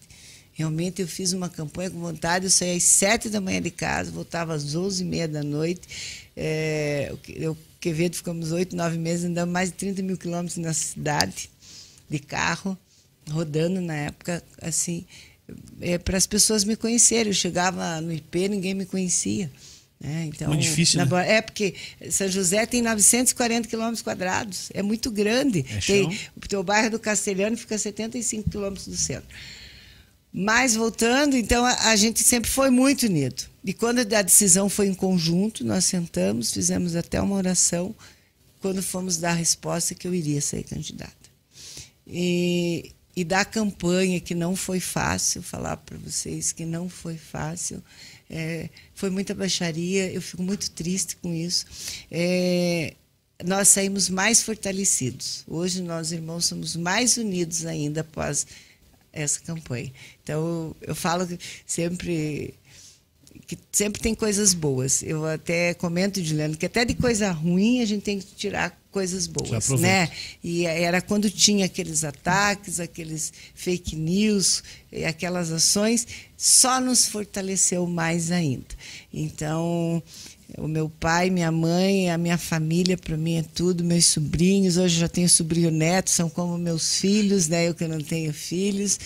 Realmente 0.53 1.01
eu 1.01 1.09
fiz 1.09 1.33
uma 1.33 1.49
campanha 1.49 1.91
com 1.91 1.99
vontade, 1.99 2.45
eu 2.45 2.51
saí 2.51 2.77
às 2.77 2.83
sete 2.83 3.31
da 3.31 3.41
manhã 3.41 3.63
de 3.63 3.71
casa, 3.71 4.11
voltava 4.11 4.53
às 4.53 4.75
onze 4.75 5.03
e 5.03 5.07
meia 5.07 5.27
da 5.27 5.43
noite. 5.43 5.81
É, 6.37 7.15
eu, 7.29 7.57
Quevedo, 7.81 8.15
ficamos 8.15 8.53
oito, 8.53 8.77
nove 8.77 8.99
meses, 8.99 9.25
andamos 9.25 9.51
mais 9.55 9.71
de 9.71 9.77
30 9.77 10.03
mil 10.03 10.19
quilômetros 10.19 10.59
na 10.59 10.75
cidade, 10.75 11.49
de 12.11 12.19
carro, 12.19 12.77
rodando 13.31 13.81
na 13.81 13.95
época, 13.95 14.45
assim, 14.61 15.07
é, 15.81 15.97
para 15.97 16.19
as 16.19 16.27
pessoas 16.27 16.63
me 16.63 16.77
conhecerem. 16.77 17.29
Eu 17.29 17.35
chegava 17.35 17.99
no 18.03 18.13
IP, 18.13 18.51
ninguém 18.51 18.75
me 18.75 18.85
conhecia. 18.85 19.51
Né? 20.01 20.31
Então, 20.33 20.49
muito 20.49 20.63
difícil, 20.63 20.99
na, 20.99 21.05
né? 21.05 21.37
É, 21.37 21.43
porque 21.43 21.75
São 22.11 22.27
José 22.27 22.65
tem 22.65 22.81
940 22.81 23.69
quilômetros 23.69 24.01
quadrados. 24.01 24.71
É 24.73 24.83
muito 24.83 25.11
grande. 25.11 25.65
É 25.69 25.79
tem, 25.81 26.19
o 26.35 26.41
teu 26.49 26.63
bairro 26.63 26.91
do 26.91 26.99
Castelhano 26.99 27.57
fica 27.57 27.75
a 27.75 27.79
75 27.79 28.49
quilômetros 28.49 28.89
do 28.89 28.97
centro. 28.97 29.29
Mas, 30.33 30.75
voltando, 30.75 31.37
então, 31.37 31.67
a, 31.67 31.91
a, 31.91 31.97
gente 31.97 32.23
sempre 32.23 32.49
foi 32.49 32.71
muito 32.71 33.05
unido. 33.07 33.45
E 33.63 33.75
quando 33.75 33.99
a 33.99 34.23
decisão 34.23 34.71
foi 34.71 34.87
em 34.87 34.95
conjunto, 34.95 35.65
nós 35.65 35.85
sentamos, 35.85 36.53
fizemos 36.53 36.97
até 36.97 37.21
uma 37.21 37.37
oração, 37.37 37.95
quando 38.61 38.83
fomos 38.83 39.19
dar 39.19 39.33
a 39.33 39.35
resposta 39.35 39.95
que 39.95 40.07
eu 40.07 40.15
iria 40.15 40.41
ser 40.41 40.63
candidata. 40.63 41.13
e, 42.07 42.93
e 43.15 43.25
da 43.25 43.45
campanha 43.45 44.21
que 44.21 44.35
não 44.35 44.55
foi 44.55 44.81
fácil, 44.81 45.43
falar 45.43 45.77
para 45.77 45.99
vocês 45.99 46.53
que 46.53 46.65
não 46.65 46.89
foi 46.89 47.17
fácil. 47.17 47.83
É, 48.31 48.71
foi 48.95 49.11
muita 49.11 49.35
baixaria, 49.35 50.11
eu 50.13 50.23
fico 50.23 50.43
muito 50.43 50.71
triste 50.71 51.17
com 51.17 51.35
isso. 51.35 51.67
É, 52.11 52.95
nós 53.45 53.69
saímos 53.69 54.09
mais 54.09 54.43
fortalecidos. 54.43 55.45
Hoje 55.49 55.83
nós 55.83 56.13
irmãos 56.13 56.47
somos 56.47 56.77
mais 56.77 57.17
unidos 57.17 57.67
ainda 57.67 58.03
após 58.03 58.47
essa 59.13 59.41
campanha. 59.41 59.93
Então 60.23 60.75
eu 60.81 60.95
falo 60.95 61.27
sempre 61.67 62.55
que 63.47 63.59
sempre 63.73 64.01
tem 64.01 64.15
coisas 64.15 64.55
boas. 64.55 65.03
Eu 65.03 65.25
até 65.25 65.75
comento, 65.75 66.23
Juliano, 66.23 66.57
que 66.57 66.67
até 66.67 66.85
de 66.85 66.95
coisa 66.95 67.31
ruim 67.33 67.81
a 67.81 67.85
gente 67.85 68.03
tem 68.03 68.19
que 68.21 68.27
tirar 68.35 68.80
coisas 68.91 69.27
boas, 69.27 69.69
né? 69.81 70.11
E 70.43 70.67
era 70.67 71.01
quando 71.01 71.31
tinha 71.31 71.67
aqueles 71.67 72.05
ataques, 72.05 72.81
aqueles 72.81 73.33
fake 73.55 73.95
news, 73.97 74.63
aquelas 75.07 75.53
ações, 75.53 76.07
só 76.37 76.81
nos 76.81 77.07
fortaleceu 77.07 77.87
mais 77.87 78.31
ainda. 78.33 78.67
Então, 79.13 80.03
o 80.59 80.67
meu 80.67 80.89
pai, 80.89 81.31
minha 81.31 81.53
mãe, 81.53 82.11
a 82.11 82.19
minha 82.19 82.37
família, 82.37 82.97
para 82.97 83.17
mim 83.17 83.35
é 83.35 83.43
tudo, 83.43 83.85
meus 83.85 84.07
sobrinhos. 84.07 84.77
Hoje 84.77 84.99
já 84.99 85.09
tenho 85.09 85.29
sobrinho 85.29 85.71
neto, 85.71 86.11
são 86.11 86.29
como 86.29 86.59
meus 86.59 86.97
filhos, 86.97 87.47
né? 87.47 87.69
Eu 87.69 87.75
que 87.75 87.87
não 87.87 88.01
tenho 88.01 88.33
filhos. 88.33 88.99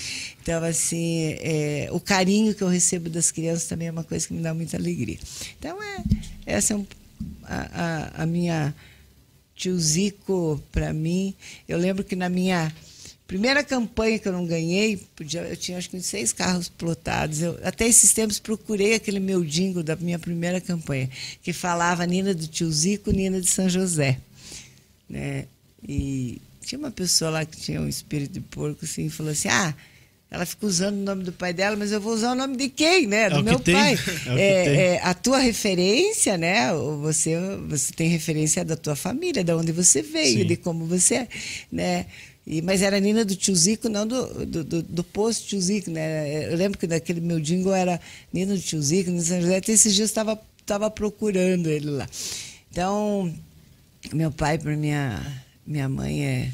Então, 0.43 0.63
assim, 0.65 1.37
é, 1.41 1.89
o 1.91 2.01
carinho 2.01 2.55
que 2.55 2.63
eu 2.63 2.69
recebo 2.69 3.11
das 3.11 3.31
crianças 3.31 3.67
também 3.67 3.89
é 3.89 3.91
uma 3.91 4.05
coisa 4.05 4.27
que 4.27 4.33
me 4.33 4.43
dá 4.43 4.55
muita 4.55 4.77
alegria. 4.77 5.19
Então, 5.59 5.83
é, 5.83 6.03
essa 6.47 6.73
é 6.73 6.77
um, 6.77 6.87
a, 7.43 8.13
a, 8.17 8.23
a 8.23 8.27
minha 8.27 8.75
tio 9.55 9.79
Zico 9.79 10.63
para 10.73 10.93
mim. 10.93 11.35
Eu 11.69 11.79
lembro 11.79 12.05
que 12.05 12.17
na 12.17 12.29
minha 12.29 12.73
Primeira 13.27 13.65
campanha 13.65 14.19
que 14.19 14.29
eu 14.29 14.33
não 14.33 14.45
ganhei, 14.47 15.01
eu 15.49 15.57
tinha 15.57 15.79
acho 15.79 15.89
que 15.89 15.99
seis 16.03 16.31
carros 16.31 16.69
plotados. 16.69 17.41
Eu, 17.41 17.59
até 17.65 17.89
esses 17.89 18.13
tempos 18.13 18.39
procurei 18.39 18.95
aquele 18.95 19.19
meu 19.19 19.43
jingle 19.43 19.83
da 19.83 19.97
minha 19.97 20.19
primeira 20.19 20.61
campanha, 20.61 21.09
que 21.43 21.51
falava 21.51 22.05
Nina 22.05 22.35
do 22.35 22.47
Tio 22.47 22.71
Zico, 22.71 23.11
Nina 23.11 23.41
de 23.41 23.49
São 23.49 23.67
José. 23.67 24.21
Né? 25.09 25.47
E 25.83 26.41
tinha 26.61 26.79
uma 26.79 26.91
pessoa 26.91 27.31
lá 27.31 27.45
que 27.47 27.57
tinha 27.57 27.81
um 27.81 27.89
espírito 27.89 28.35
de 28.35 28.41
porco 28.41 28.85
assim, 28.85 29.07
e 29.07 29.11
falou 29.11 29.33
assim: 29.33 29.49
ah, 29.49 29.75
ela 30.35 30.45
fica 30.45 30.67
usando 30.67 30.97
o 30.97 31.03
nome 31.03 31.23
do 31.23 31.33
pai 31.33 31.53
dela, 31.53 31.77
mas 31.77 31.93
eu 31.93 32.01
vou 32.01 32.13
usar 32.13 32.33
o 32.33 32.35
nome 32.35 32.57
de 32.57 32.69
quem, 32.69 33.07
né? 33.07 33.31
Do 33.31 33.39
é 33.41 33.43
meu 33.43 33.61
pai. 33.61 33.97
É, 34.27 34.41
é, 34.41 34.77
é, 34.95 35.01
a 35.03 35.15
tua 35.15 35.39
referência, 35.39 36.37
né? 36.37 36.73
Você, 37.03 37.37
você 37.69 37.93
tem 37.93 38.09
referência 38.09 38.65
da 38.65 38.77
tua 38.77 38.97
família, 38.97 39.45
de 39.45 39.53
onde 39.53 39.71
você 39.71 40.03
veio, 40.03 40.41
Sim. 40.41 40.47
de 40.47 40.57
como 40.57 40.87
você 40.87 41.15
é, 41.15 41.29
né? 41.71 42.07
E, 42.45 42.61
mas 42.61 42.83
era 42.83 42.97
a 42.97 43.01
Nina 43.01 43.25
do 43.25 43.37
Tio 43.37 43.55
Zico, 43.55 43.89
não 43.89 44.07
do, 44.07 44.45
do, 44.45 44.65
do, 44.65 44.83
do 44.83 45.05
posto 45.05 45.47
Tio 45.47 45.61
Zico, 45.61 45.91
né? 45.91 46.53
Eu 46.53 46.57
lembro 46.57 46.79
que 46.79 46.87
daquele 46.87 47.21
meu 47.21 47.39
jingle 47.39 47.73
era 47.73 48.01
Nina 48.33 48.55
do 48.55 48.61
Tio 48.61 48.83
Zico, 48.83 49.13
no 49.13 49.23
São 49.23 49.41
José. 49.41 49.59
Até 49.59 49.73
esses 49.73 49.95
dias 49.95 50.11
estava 50.11 50.37
tava 50.67 50.91
procurando 50.91 51.69
ele 51.69 51.91
lá. 51.91 52.09
Então, 52.73 53.33
meu 54.13 54.33
pai 54.33 54.59
para 54.59 54.77
minha, 54.77 55.45
minha 55.65 55.89
mãe 55.89 56.25
é 56.25 56.51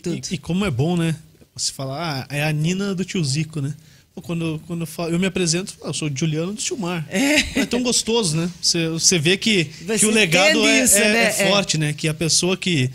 tudo. 0.00 0.16
E, 0.30 0.34
e, 0.34 0.38
como 0.38 0.64
é 0.64 0.70
bom, 0.70 0.96
né? 0.96 1.16
Você 1.56 1.72
falar, 1.72 2.26
ah, 2.30 2.34
é 2.34 2.44
a 2.44 2.52
Nina 2.52 2.94
do 2.94 3.04
Tio 3.04 3.24
Zico, 3.24 3.60
né? 3.60 3.74
Quando, 4.22 4.62
quando 4.66 4.80
eu, 4.80 4.86
falo, 4.86 5.12
eu 5.12 5.18
me 5.18 5.26
apresento, 5.26 5.74
eu 5.82 5.92
sou 5.92 6.10
Juliano 6.14 6.54
do 6.54 6.60
Silmar. 6.60 7.06
É. 7.10 7.60
é 7.60 7.66
tão 7.66 7.82
gostoso, 7.82 8.36
né? 8.36 8.50
Você, 8.62 8.88
você 8.88 9.18
vê 9.18 9.36
que, 9.36 9.70
você 9.86 9.98
que 9.98 10.06
o 10.06 10.10
legado 10.10 10.66
é, 10.66 10.84
isso, 10.84 10.96
é, 10.96 11.12
né? 11.12 11.24
é, 11.26 11.50
forte, 11.50 11.76
né? 11.76 11.92
Que 11.92 12.08
a 12.08 12.14
pessoa 12.14 12.56
que 12.56 12.90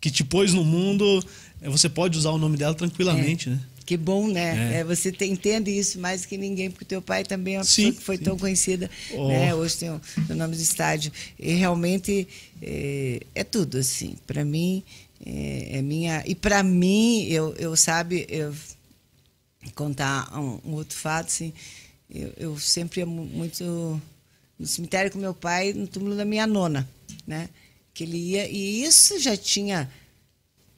que 0.00 0.10
te 0.10 0.22
pôs 0.22 0.52
no 0.52 0.64
mundo, 0.64 1.24
eh, 1.60 1.68
você 1.68 1.88
pode 1.88 2.16
usar 2.16 2.30
o 2.30 2.38
nome 2.38 2.56
dela 2.56 2.74
tranquilamente, 2.74 3.48
é. 3.48 3.52
né? 3.52 3.60
Que 3.84 3.96
bom, 3.96 4.28
né? 4.28 4.74
É. 4.74 4.78
É, 4.78 4.84
você 4.84 5.14
entende 5.22 5.70
isso 5.70 6.00
mais 6.00 6.26
que 6.26 6.36
ninguém, 6.36 6.70
porque 6.70 6.84
teu 6.84 7.00
pai 7.00 7.22
também 7.22 7.54
é 7.54 7.58
uma 7.58 7.64
sim, 7.64 7.86
pessoa 7.86 7.98
que 7.98 8.04
foi 8.04 8.16
sim. 8.16 8.24
tão 8.24 8.36
conhecida, 8.36 8.90
oh. 9.12 9.28
né? 9.28 9.54
Hoje 9.54 9.76
tem 9.76 9.90
o, 9.90 10.00
o, 10.28 10.34
nome 10.34 10.56
do 10.56 10.62
estádio. 10.62 11.12
E 11.38 11.52
realmente 11.54 12.26
é, 12.60 13.20
é 13.32 13.44
tudo, 13.44 13.78
assim. 13.78 14.16
Para 14.26 14.44
mim, 14.44 14.82
é, 15.24 15.78
é, 15.78 15.82
minha... 15.82 16.22
E 16.26 16.34
para 16.34 16.62
mim, 16.62 17.24
eu, 17.24 17.54
eu 17.56 17.76
sabe, 17.76 18.26
eu 18.28 18.54
contar 19.74 20.30
um, 20.38 20.60
um 20.64 20.74
outro 20.74 20.96
fato, 20.96 21.26
assim, 21.26 21.52
eu, 22.10 22.32
eu 22.36 22.58
sempre 22.58 23.00
ia 23.00 23.06
muito 23.06 24.00
no 24.58 24.66
cemitério 24.66 25.10
com 25.10 25.18
meu 25.18 25.34
pai, 25.34 25.72
no 25.72 25.86
túmulo 25.86 26.16
da 26.16 26.24
minha 26.24 26.46
nona, 26.46 26.88
né? 27.26 27.48
que 27.96 28.04
ele 28.04 28.18
ia. 28.18 28.46
E 28.48 28.84
isso 28.84 29.18
já 29.18 29.36
tinha 29.36 29.90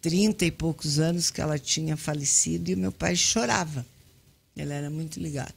trinta 0.01 0.47
e 0.47 0.51
poucos 0.53 1.01
anos 1.01 1.31
que 1.31 1.41
ela 1.41 1.59
tinha 1.59 1.97
falecido 1.97 2.71
e 2.71 2.75
o 2.75 2.79
meu 2.79 2.93
pai 2.93 3.17
chorava. 3.17 3.85
Ele 4.57 4.73
era 4.73 4.89
muito 4.89 5.21
ligado. 5.21 5.53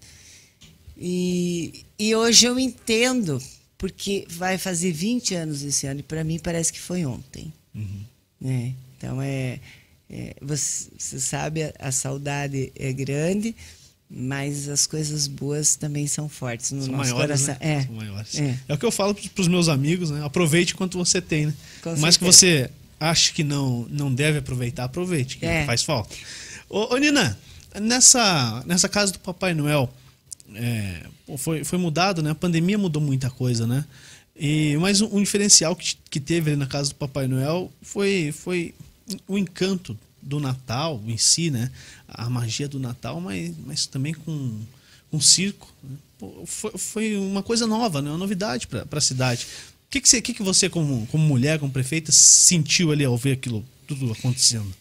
E, 0.98 1.86
e 1.98 2.16
hoje 2.16 2.48
eu 2.48 2.60
entendo, 2.60 3.42
porque 3.78 4.26
vai 4.30 4.58
fazer 4.58 4.92
20 4.92 5.36
anos 5.36 5.62
esse 5.62 5.86
ano 5.86 6.00
e 6.00 6.04
para 6.04 6.24
mim 6.24 6.40
parece 6.40 6.74
que 6.74 6.80
foi 6.80 7.06
ontem. 7.06 7.54
Uhum. 7.74 8.04
Né? 8.42 8.74
Então 8.98 9.22
é, 9.22 9.60
é 10.10 10.36
você, 10.42 10.90
você, 10.98 11.20
sabe, 11.20 11.64
a, 11.64 11.74
a 11.80 11.92
saudade 11.92 12.72
é 12.76 12.92
grande, 12.92 13.56
mas 14.10 14.68
as 14.68 14.88
coisas 14.88 15.28
boas 15.28 15.76
também 15.76 16.08
são 16.08 16.28
fortes 16.28 16.72
no 16.72 16.84
são 16.84 16.92
nosso 16.94 17.12
maiores, 17.12 17.46
coração. 17.46 17.66
Né? 17.66 17.74
É. 17.76 17.82
São 17.84 17.96
maiores. 17.96 18.40
É. 18.40 18.58
é. 18.68 18.74
o 18.74 18.78
que 18.78 18.86
eu 18.86 18.92
falo 18.92 19.14
para 19.14 19.42
os 19.42 19.48
meus 19.48 19.70
amigos, 19.70 20.10
né? 20.10 20.26
Aproveite 20.26 20.76
quanto 20.76 20.98
você 20.98 21.22
tem, 21.22 21.46
né? 21.46 21.54
Mais 22.00 22.18
que 22.18 22.24
você 22.24 22.70
ache 23.00 23.32
que 23.34 23.44
não, 23.44 23.88
não 23.90 24.14
deve 24.14 24.40
aproveitar, 24.40 24.84
aproveite, 24.86 25.38
que 25.38 25.46
é. 25.46 25.66
faz 25.66 25.84
falta. 25.84 26.16
Ô, 26.70 26.94
ô, 26.94 26.98
Nina, 26.98 27.38
nessa, 27.80 28.64
nessa 28.66 28.90
casa 28.90 29.14
do 29.14 29.20
Papai 29.20 29.54
Noel, 29.54 29.92
é, 30.56 31.04
foi, 31.38 31.64
foi 31.64 31.80
mudado, 31.80 32.22
né? 32.22 32.32
A 32.32 32.36
pandemia 32.36 32.78
mudou 32.78 33.02
muita 33.02 33.30
coisa, 33.30 33.66
né? 33.66 33.86
E, 34.36 34.78
mas 34.78 35.02
um, 35.02 35.18
um 35.18 35.24
diferencial 35.24 35.76
que, 35.76 35.98
que 36.10 36.20
teve 36.20 36.52
ali 36.52 36.60
na 36.60 36.68
casa 36.68 36.90
do 36.90 36.96
Papai 36.96 37.28
Noel 37.28 37.72
foi, 37.82 38.32
foi 38.32 38.74
o 39.28 39.38
encanto 39.38 39.98
do 40.22 40.40
Natal 40.40 41.02
em 41.06 41.18
si, 41.18 41.50
né? 41.50 41.72
A 42.08 42.30
magia 42.30 42.68
do 42.68 42.80
Natal, 42.80 43.20
mas, 43.20 43.54
mas 43.66 43.86
também 43.86 44.14
com 44.14 44.60
um 45.12 45.20
circo. 45.20 45.72
Né? 45.84 45.98
foi, 46.46 46.72
foi 46.78 47.18
uma 47.18 47.42
coisa 47.42 47.66
nova, 47.66 48.02
né? 48.02 48.10
Uma 48.10 48.18
novidade 48.18 48.68
para 48.68 48.86
a 48.92 49.02
cidade. 49.02 49.48
O 49.88 49.92
que, 49.92 50.00
que 50.00 50.08
você, 50.08 50.22
que 50.22 50.34
que 50.34 50.44
você 50.44 50.70
como, 50.70 51.06
como 51.08 51.24
mulher, 51.24 51.60
como 51.60 51.72
prefeita, 51.72 52.12
sentiu 52.12 52.92
ali 52.92 53.04
ao 53.04 53.18
ver 53.18 53.34
aquilo 53.34 53.66
tudo 53.88 54.12
acontecendo? 54.12 54.74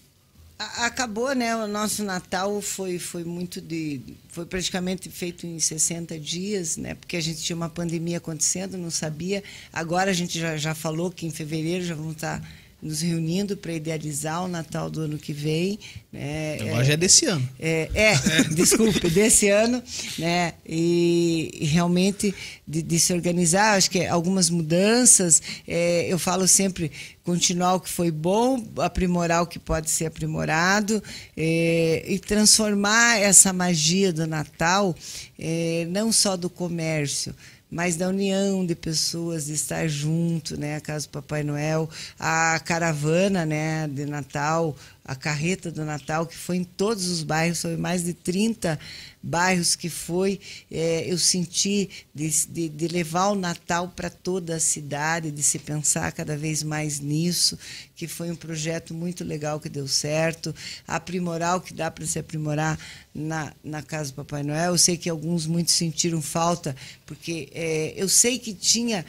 Acabou, 0.60 1.34
né? 1.34 1.56
O 1.56 1.66
nosso 1.66 2.04
Natal 2.04 2.60
foi, 2.60 2.98
foi 2.98 3.24
muito 3.24 3.62
de. 3.62 4.02
Foi 4.28 4.44
praticamente 4.44 5.08
feito 5.08 5.46
em 5.46 5.58
60 5.58 6.20
dias, 6.20 6.76
né? 6.76 6.94
Porque 6.94 7.16
a 7.16 7.20
gente 7.22 7.42
tinha 7.42 7.56
uma 7.56 7.70
pandemia 7.70 8.18
acontecendo, 8.18 8.76
não 8.76 8.90
sabia. 8.90 9.42
Agora 9.72 10.10
a 10.10 10.12
gente 10.12 10.38
já, 10.38 10.58
já 10.58 10.74
falou 10.74 11.10
que 11.10 11.24
em 11.24 11.30
fevereiro 11.30 11.82
já 11.82 11.94
vamos 11.94 12.12
estar 12.12 12.46
nos 12.82 13.02
reunindo 13.02 13.56
para 13.56 13.72
idealizar 13.72 14.44
o 14.44 14.48
Natal 14.48 14.90
do 14.90 15.02
ano 15.02 15.18
que 15.18 15.32
vem. 15.32 15.78
Né? 16.12 16.58
Agora 16.60 16.82
é, 16.82 16.84
já 16.84 16.92
é 16.94 16.96
desse 16.96 17.26
ano. 17.26 17.48
É, 17.58 17.90
é, 17.94 18.12
é. 18.12 18.44
desculpe, 18.54 19.10
desse 19.10 19.48
ano, 19.48 19.82
né? 20.18 20.54
E, 20.66 21.50
e 21.60 21.66
realmente 21.66 22.34
de, 22.66 22.82
de, 22.82 22.98
se 22.98 23.12
organizar, 23.12 23.76
acho 23.76 23.90
que 23.90 24.06
algumas 24.06 24.48
mudanças. 24.48 25.42
É, 25.68 26.06
eu 26.08 26.18
falo 26.18 26.48
sempre 26.48 26.90
continuar 27.22 27.74
o 27.74 27.80
que 27.80 27.88
foi 27.88 28.10
bom, 28.10 28.64
aprimorar 28.78 29.42
o 29.42 29.46
que 29.46 29.58
pode 29.58 29.90
ser 29.90 30.06
aprimorado 30.06 31.02
é, 31.36 32.04
e 32.08 32.18
transformar 32.18 33.20
essa 33.20 33.52
magia 33.52 34.12
do 34.12 34.26
Natal 34.26 34.96
é, 35.38 35.86
não 35.90 36.10
só 36.12 36.36
do 36.36 36.50
comércio 36.50 37.34
mas 37.70 37.96
da 37.96 38.08
união 38.08 38.66
de 38.66 38.74
pessoas, 38.74 39.46
de 39.46 39.52
estar 39.52 39.86
junto, 39.88 40.58
né? 40.58 40.76
A 40.76 40.80
casa 40.80 41.06
do 41.06 41.10
Papai 41.10 41.42
Noel, 41.42 41.88
a 42.18 42.60
caravana, 42.64 43.46
né, 43.46 43.86
de 43.88 44.04
Natal, 44.06 44.76
a 45.10 45.16
carreta 45.16 45.72
do 45.72 45.84
Natal, 45.84 46.24
que 46.24 46.36
foi 46.36 46.58
em 46.58 46.62
todos 46.62 47.08
os 47.08 47.24
bairros, 47.24 47.62
foi 47.62 47.76
mais 47.76 48.04
de 48.04 48.14
30 48.14 48.78
bairros 49.20 49.74
que 49.74 49.88
foi, 49.88 50.38
é, 50.70 51.04
eu 51.04 51.18
senti 51.18 51.90
de, 52.14 52.30
de, 52.46 52.68
de, 52.68 52.86
levar 52.86 53.30
o 53.30 53.34
Natal 53.34 53.88
para 53.88 54.08
toda 54.08 54.54
a 54.54 54.60
cidade, 54.60 55.32
de 55.32 55.42
se 55.42 55.58
pensar 55.58 56.12
cada 56.12 56.36
vez 56.36 56.62
mais 56.62 57.00
nisso, 57.00 57.58
que 57.96 58.06
foi 58.06 58.30
um 58.30 58.36
projeto 58.36 58.94
muito 58.94 59.24
legal 59.24 59.58
que 59.58 59.68
deu 59.68 59.88
certo, 59.88 60.54
aprimorar 60.86 61.56
o 61.56 61.60
que 61.60 61.74
dá 61.74 61.90
para 61.90 62.06
se 62.06 62.20
aprimorar 62.20 62.78
na, 63.12 63.52
na 63.64 63.82
casa 63.82 64.12
do 64.12 64.14
Papai 64.14 64.44
Noel. 64.44 64.74
Eu 64.74 64.78
sei 64.78 64.96
que 64.96 65.10
alguns 65.10 65.44
muitos 65.44 65.74
sentiram 65.74 66.22
falta, 66.22 66.76
porque 67.04 67.48
é, 67.52 67.94
eu 67.96 68.08
sei 68.08 68.38
que 68.38 68.54
tinha 68.54 69.04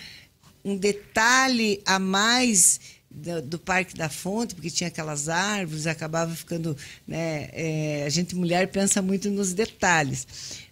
um 0.66 0.76
detalhe 0.76 1.80
a 1.86 2.00
mais 2.00 2.80
do, 3.14 3.42
do 3.42 3.60
Parque 3.60 3.96
da 3.96 4.10
Fonte, 4.10 4.56
porque 4.56 4.70
tinha 4.70 4.88
aquelas 4.88 5.28
árvores, 5.28 5.86
acabava 5.86 6.34
ficando. 6.34 6.76
Né, 7.08 7.50
é, 7.52 8.04
a 8.06 8.10
gente, 8.10 8.36
mulher, 8.36 8.68
pensa 8.70 9.02
muito 9.02 9.30
nos 9.30 9.54
detalhes. 9.54 10.26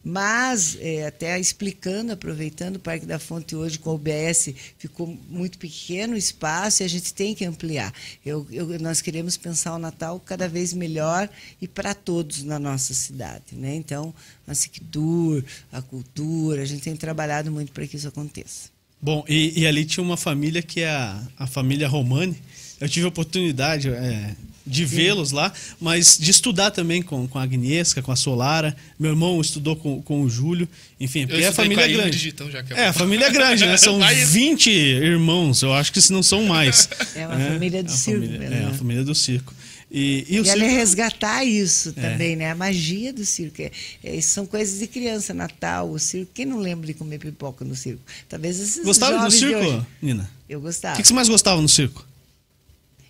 Mas, 0.04 0.78
é, 0.80 1.06
até 1.06 1.38
explicando, 1.38 2.14
aproveitando, 2.14 2.78
o 2.78 2.80
Parque 2.80 3.06
da 3.06 3.20
Fonte 3.20 3.56
hoje 3.56 3.78
com 3.78 3.90
o 3.90 3.96
OBS 3.96 4.54
ficou 4.78 5.08
muito 5.28 5.58
pequeno 5.58 6.14
o 6.14 6.18
espaço 6.18 6.82
e 6.82 6.86
a 6.86 6.88
gente 6.88 7.14
tem 7.14 7.36
que 7.36 7.44
ampliar. 7.44 7.94
Eu, 8.26 8.48
eu, 8.50 8.80
nós 8.80 9.02
queremos 9.02 9.36
pensar 9.36 9.76
o 9.76 9.80
Natal 9.80 10.20
cada 10.20 10.48
vez 10.48 10.74
melhor 10.74 11.30
e 11.62 11.68
para 11.68 11.94
todos 11.94 12.44
na 12.44 12.58
nossa 12.58 12.94
cidade. 12.94 13.54
Né? 13.56 13.76
Então, 13.76 14.14
a 14.48 14.56
Sictur, 14.56 15.44
a 15.72 15.82
cultura, 15.82 16.62
a 16.62 16.66
gente 16.66 16.82
tem 16.82 16.96
trabalhado 16.96 17.52
muito 17.52 17.74
para 17.74 17.86
que 17.86 17.98
isso 17.98 18.08
aconteça. 18.08 18.79
Bom, 19.02 19.24
e, 19.28 19.62
e, 19.62 19.68
ali 19.68 19.86
tinha 19.86 20.04
uma 20.04 20.18
família 20.18 20.62
que 20.62 20.82
é 20.82 20.90
a, 20.90 21.22
a 21.38 21.48
família 21.48 21.88
Romani. 21.88 22.36
Eu 22.82 22.90
tive 22.90 23.06
a 23.06 23.10
oportunidade 23.10 23.90
é, 23.90 24.36
de 24.66 24.86
vê-los 24.86 25.32
lá, 25.32 25.52
mas 25.80 26.18
de 26.18 26.30
estudar 26.30 26.72
também 26.72 27.02
com, 27.02 27.28
com 27.28 27.40
a 27.40 27.44
Agnieszka, 27.44 28.02
com 28.02 28.12
a 28.12 28.16
Solara. 28.16 28.76
Meu 29.00 29.12
irmão 29.12 29.40
estudou 29.40 29.76
com, 29.76 30.02
com 30.02 30.22
o 30.22 30.30
Júlio. 30.30 30.68
Enfim, 31.00 31.26
porque 31.26 31.44
é 31.44 31.48
a 31.48 31.54
família 31.54 31.86
é 31.86 31.88
grande. 31.88 32.34
Já 32.52 32.64
que 32.64 32.74
é, 32.74 32.80
é, 32.82 32.88
a 32.88 32.94
família 32.94 33.26
é 33.26 33.32
grande, 33.32 33.66
né? 33.66 33.78
São 33.78 33.98
mais... 34.00 34.32
20 34.32 34.70
irmãos, 34.70 35.62
eu 35.62 35.74
acho 35.74 35.92
que 35.92 36.02
se 36.02 36.12
não 36.12 36.22
são 36.22 36.44
mais. 36.44 36.90
É 37.16 37.26
uma 37.26 37.42
é, 37.42 37.50
família 37.52 37.84
do 37.84 37.92
circo. 37.92 38.22
Família, 38.22 38.50
né? 38.50 38.64
É, 38.64 38.66
a 38.66 38.74
família 38.74 39.04
do 39.04 39.16
circo. 39.16 39.54
E, 39.92 40.26
e, 40.30 40.38
e 40.38 40.46
circo... 40.46 40.60
resgatar 40.60 41.44
isso 41.44 41.90
é. 41.98 42.02
também, 42.02 42.34
é. 42.34 42.36
né? 42.36 42.52
A 42.52 42.56
magia 42.56 43.12
do 43.12 43.26
circo. 43.26 43.62
É, 43.62 43.72
é, 44.04 44.22
são 44.22 44.46
coisas 44.46 44.80
de 44.80 44.88
criança, 44.88 45.34
Natal, 45.34 45.90
o 45.90 45.98
circo. 45.98 46.32
Quem 46.34 46.46
não 46.46 46.60
lembra 46.60 46.86
de 46.86 46.94
comer 46.94 47.18
pipoca 47.18 47.66
no 47.66 47.76
circo? 47.76 48.02
Talvez 48.28 48.60
esses 48.60 48.86
Gostava 48.86 49.26
do 49.26 49.32
circo, 49.32 49.86
Nina? 50.02 50.30
Eu 50.48 50.62
gostava. 50.62 50.94
O 50.94 50.98
que, 50.98 51.02
que 51.02 51.08
você 51.08 51.14
mais 51.14 51.28
gostava 51.28 51.62
no 51.62 51.70
circo? 51.70 52.06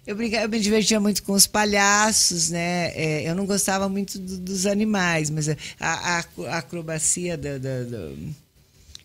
Eu, 0.08 0.16
brincava, 0.16 0.46
eu 0.46 0.50
me 0.50 0.60
divertia 0.60 1.00
muito 1.00 1.22
com 1.22 1.34
os 1.34 1.46
palhaços, 1.46 2.50
né? 2.50 2.92
É, 2.96 3.30
eu 3.30 3.36
não 3.36 3.46
gostava 3.46 3.88
muito 3.88 4.18
do, 4.18 4.38
dos 4.38 4.66
animais, 4.66 5.30
mas 5.30 5.50
a, 5.50 5.56
a, 5.80 6.26
a 6.48 6.58
acrobacia 6.58 7.38
da, 7.38 7.58
da, 7.58 7.84
da, 7.84 8.12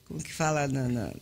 Como 0.08 0.22
que 0.22 0.32
fala? 0.32 0.66
Na, 0.66 0.88
na, 0.88 1.12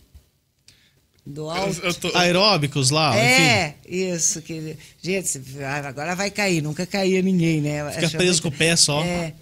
do 1.25 1.49
alto. 1.49 1.93
Tô... 1.95 2.17
Aeróbicos 2.17 2.89
lá, 2.89 3.15
É, 3.17 3.75
enfim. 3.85 4.13
isso. 4.13 4.41
Que, 4.41 4.77
gente, 5.01 5.41
agora 5.85 6.15
vai 6.15 6.29
cair. 6.29 6.61
Nunca 6.61 6.85
caía 6.85 7.21
ninguém, 7.21 7.61
né? 7.61 7.91
Fica 7.91 8.09
preso 8.09 8.41
muito... 8.41 8.41
com 8.43 8.47
o 8.49 8.51
pé 8.51 8.75
só. 8.75 9.01
É, 9.03 9.33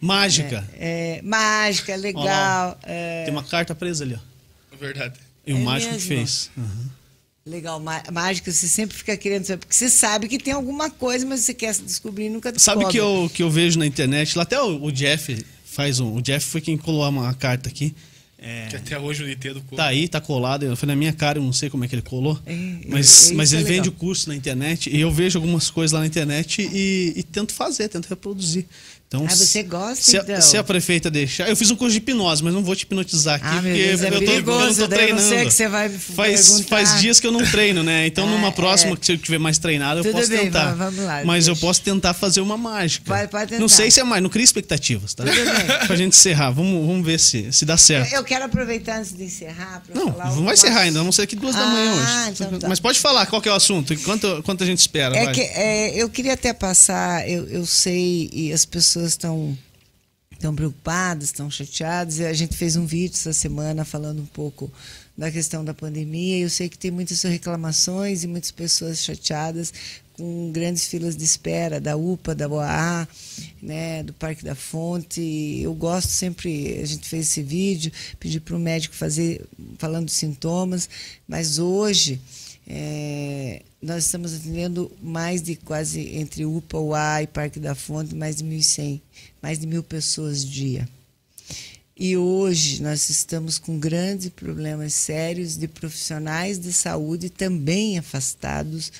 mágica. 0.00 0.68
É, 0.78 1.18
é 1.18 1.22
mágica, 1.22 1.94
legal. 1.96 2.78
É... 2.82 3.24
Tem 3.24 3.32
uma 3.32 3.44
carta 3.44 3.74
presa 3.74 4.04
ali, 4.04 4.14
ó. 4.14 4.76
Verdade. 4.76 5.18
E 5.46 5.52
o 5.52 5.56
é 5.56 5.60
mágico 5.60 5.92
mesmo? 5.92 6.08
que 6.08 6.14
fez. 6.14 6.50
Uhum. 6.56 6.86
Legal, 7.46 7.82
mágica, 8.12 8.52
você 8.52 8.68
sempre 8.68 8.94
fica 8.94 9.16
querendo 9.16 9.46
saber, 9.46 9.60
porque 9.60 9.74
você 9.74 9.88
sabe 9.88 10.28
que 10.28 10.38
tem 10.38 10.52
alguma 10.52 10.90
coisa, 10.90 11.24
mas 11.24 11.40
você 11.40 11.54
quer 11.54 11.72
descobrir 11.74 12.26
e 12.26 12.28
nunca 12.28 12.52
descobre. 12.52 12.82
Sabe 12.82 12.92
que 12.92 12.98
eu, 12.98 13.30
que 13.32 13.42
eu 13.42 13.48
vejo 13.48 13.78
na 13.78 13.86
internet, 13.86 14.36
lá 14.36 14.42
até 14.42 14.60
o, 14.60 14.84
o 14.84 14.92
Jeff 14.92 15.42
faz 15.64 15.98
um. 15.98 16.16
O 16.16 16.20
Jeff 16.20 16.44
foi 16.44 16.60
quem 16.60 16.76
colou 16.76 17.08
uma 17.08 17.32
carta 17.32 17.70
aqui. 17.70 17.94
É, 18.40 18.68
que 18.68 18.76
até 18.76 18.96
hoje 18.96 19.24
o 19.24 19.26
Nintendo 19.26 19.60
colou. 19.62 19.76
Tá 19.76 19.86
aí, 19.86 20.06
tá 20.06 20.20
colado. 20.20 20.76
Foi 20.76 20.86
na 20.86 20.94
minha 20.94 21.12
cara, 21.12 21.38
eu 21.38 21.42
não 21.42 21.52
sei 21.52 21.68
como 21.68 21.84
é 21.84 21.88
que 21.88 21.94
ele 21.96 22.02
colou. 22.02 22.38
É, 22.46 22.54
mas, 22.88 23.32
é, 23.32 23.34
mas 23.34 23.52
ele 23.52 23.62
é 23.62 23.64
vende 23.64 23.88
o 23.88 23.92
curso 23.92 24.28
na 24.28 24.36
internet 24.36 24.88
e 24.88 25.00
eu 25.00 25.10
vejo 25.10 25.38
algumas 25.38 25.70
coisas 25.70 25.92
lá 25.92 26.00
na 26.00 26.06
internet 26.06 26.62
e, 26.62 27.14
e 27.16 27.22
tento 27.24 27.52
fazer, 27.52 27.88
tento 27.88 28.06
reproduzir. 28.06 28.64
Então, 29.08 29.24
ah, 29.26 29.34
você 29.34 29.62
gosta, 29.62 30.04
se, 30.04 30.18
então? 30.18 30.38
Se 30.38 30.58
a 30.58 30.62
prefeita 30.62 31.10
deixar... 31.10 31.48
Eu 31.48 31.56
fiz 31.56 31.70
um 31.70 31.76
curso 31.76 31.92
de 31.92 31.96
hipnose, 31.96 32.44
mas 32.44 32.52
não 32.52 32.62
vou 32.62 32.76
te 32.76 32.82
hipnotizar 32.82 33.36
aqui, 33.36 33.46
ah, 33.46 33.62
porque 33.62 33.72
Deus, 33.72 34.02
é 34.02 34.08
eu, 34.08 34.12
tô, 34.12 34.18
perigoso, 34.18 34.60
eu 34.60 34.66
não 34.66 34.74
tô 34.74 34.88
treinando. 34.88 35.22
Não 35.22 35.28
sei 35.30 35.44
que 35.46 35.50
você 35.50 35.66
vai 35.66 35.88
faz, 35.88 36.60
faz 36.68 37.00
dias 37.00 37.18
que 37.18 37.26
eu 37.26 37.32
não 37.32 37.42
treino, 37.42 37.82
né? 37.82 38.06
Então, 38.06 38.28
ah, 38.28 38.30
numa 38.36 38.52
próxima, 38.52 38.92
é. 38.92 38.96
que 38.96 39.06
se 39.06 39.12
eu 39.12 39.16
tiver 39.16 39.38
mais 39.38 39.56
treinado, 39.56 40.00
eu 40.00 40.04
Tudo 40.04 40.12
posso 40.12 40.28
bem, 40.28 40.40
tentar. 40.40 40.74
Vamos 40.74 41.02
lá, 41.02 41.22
mas 41.24 41.46
deixa. 41.46 41.58
eu 41.58 41.66
posso 41.66 41.80
tentar 41.80 42.12
fazer 42.12 42.42
uma 42.42 42.58
mágica. 42.58 43.06
Pode, 43.06 43.28
pode 43.28 43.46
tentar. 43.46 43.60
Não 43.62 43.68
sei 43.68 43.90
se 43.90 43.98
é 43.98 44.04
mais, 44.04 44.22
não 44.22 44.28
cria 44.28 44.44
expectativas, 44.44 45.14
tá? 45.14 45.24
Tudo 45.24 45.34
bem. 45.34 45.66
pra 45.86 45.96
gente 45.96 46.12
encerrar. 46.12 46.50
Vamos, 46.50 46.86
vamos 46.86 47.06
ver 47.06 47.18
se, 47.18 47.50
se 47.50 47.64
dá 47.64 47.78
certo. 47.78 48.12
Eu, 48.12 48.18
eu 48.18 48.24
quero 48.24 48.44
aproveitar 48.44 48.98
antes 48.98 49.16
de 49.16 49.24
encerrar 49.24 49.82
Não, 49.94 50.12
falar 50.12 50.36
não 50.36 50.44
vai 50.44 50.52
encerrar 50.52 50.80
ainda, 50.80 50.98
vamos 50.98 51.16
ser 51.16 51.22
aqui 51.22 51.34
duas 51.34 51.56
ah, 51.56 51.60
da 51.60 51.66
manhã 51.66 51.92
hoje. 51.94 52.30
Então 52.32 52.58
tá. 52.58 52.68
Mas 52.68 52.78
pode 52.78 53.00
falar 53.00 53.24
qual 53.24 53.40
é 53.42 53.48
o 53.48 53.54
assunto, 53.54 53.94
enquanto, 53.94 54.26
enquanto 54.38 54.62
a 54.62 54.66
gente 54.66 54.80
espera. 54.80 55.16
É 55.16 55.24
vai. 55.24 55.32
que 55.32 55.40
é, 55.40 55.94
eu 55.96 56.10
queria 56.10 56.34
até 56.34 56.52
passar, 56.52 57.26
eu, 57.26 57.48
eu 57.48 57.64
sei, 57.64 58.28
e 58.30 58.52
as 58.52 58.66
pessoas 58.66 58.97
estão 59.06 59.56
estão 60.38 60.54
preocupados, 60.54 61.26
estão 61.26 61.50
chateados. 61.50 62.18
E 62.18 62.24
a 62.24 62.32
gente 62.32 62.56
fez 62.56 62.76
um 62.76 62.86
vídeo 62.86 63.14
essa 63.14 63.32
semana 63.32 63.84
falando 63.84 64.22
um 64.22 64.26
pouco 64.26 64.70
da 65.16 65.30
questão 65.30 65.64
da 65.64 65.74
pandemia. 65.74 66.38
Eu 66.38 66.48
sei 66.48 66.68
que 66.68 66.78
tem 66.78 66.90
muitas 66.90 67.20
reclamações 67.22 68.22
e 68.22 68.28
muitas 68.28 68.52
pessoas 68.52 69.02
chateadas 69.02 69.72
com 70.18 70.50
grandes 70.50 70.86
filas 70.86 71.16
de 71.16 71.24
espera 71.24 71.80
da 71.80 71.96
UPA, 71.96 72.34
da 72.34 72.48
OAA, 72.48 73.08
né, 73.62 74.02
do 74.02 74.12
Parque 74.12 74.44
da 74.44 74.54
Fonte. 74.54 75.20
Eu 75.62 75.72
gosto 75.74 76.08
sempre, 76.08 76.80
a 76.80 76.86
gente 76.86 77.08
fez 77.08 77.28
esse 77.28 77.42
vídeo, 77.42 77.92
pedi 78.18 78.40
para 78.40 78.56
o 78.56 78.58
médico 78.58 78.96
fazer 78.96 79.44
falando 79.78 80.06
dos 80.06 80.14
sintomas, 80.14 80.88
mas 81.26 81.58
hoje 81.58 82.20
é, 82.66 83.62
nós 83.80 84.04
estamos 84.04 84.34
atendendo 84.34 84.90
mais 85.00 85.40
de 85.40 85.54
quase 85.56 86.16
entre 86.16 86.44
UPA, 86.44 86.78
UA 86.78 87.22
e 87.22 87.26
Parque 87.28 87.60
da 87.60 87.74
Fonte, 87.74 88.14
mais 88.14 88.36
de 88.36 88.44
1.100 88.44 89.00
mais 89.40 89.58
de 89.58 89.66
mil 89.66 89.82
pessoas 89.82 90.44
dia. 90.44 90.88
E 91.96 92.16
hoje 92.16 92.82
nós 92.82 93.10
estamos 93.10 93.58
com 93.58 93.78
grandes 93.78 94.28
problemas 94.28 94.94
sérios 94.94 95.56
de 95.56 95.66
profissionais 95.66 96.58
de 96.58 96.72
saúde 96.72 97.28
também 97.28 97.98
afastados 97.98 98.92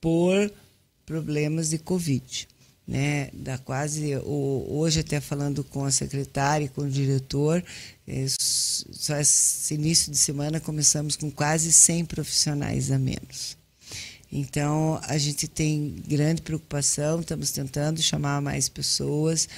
por 0.00 0.52
problemas 1.04 1.70
de 1.70 1.78
Covid. 1.78 2.48
Né, 2.86 3.28
da 3.34 3.58
quase 3.58 4.16
hoje 4.24 5.00
até 5.00 5.20
falando 5.20 5.62
com 5.62 5.84
a 5.84 5.90
secretária 5.90 6.64
e 6.64 6.68
com 6.70 6.80
o 6.80 6.90
diretor, 6.90 7.62
é, 8.06 8.24
só 8.30 9.14
esse 9.18 9.74
início 9.74 10.10
de 10.10 10.16
semana 10.16 10.58
começamos 10.58 11.14
com 11.14 11.30
quase 11.30 11.70
100 11.70 12.06
profissionais 12.06 12.90
a 12.90 12.98
menos. 12.98 13.57
Então, 14.30 15.00
a 15.04 15.16
gente 15.16 15.48
tem 15.48 16.02
grande 16.06 16.42
preocupação, 16.42 17.20
estamos 17.20 17.50
tentando 17.50 18.02
chamar 18.02 18.42
mais 18.42 18.68
pessoas. 18.68 19.48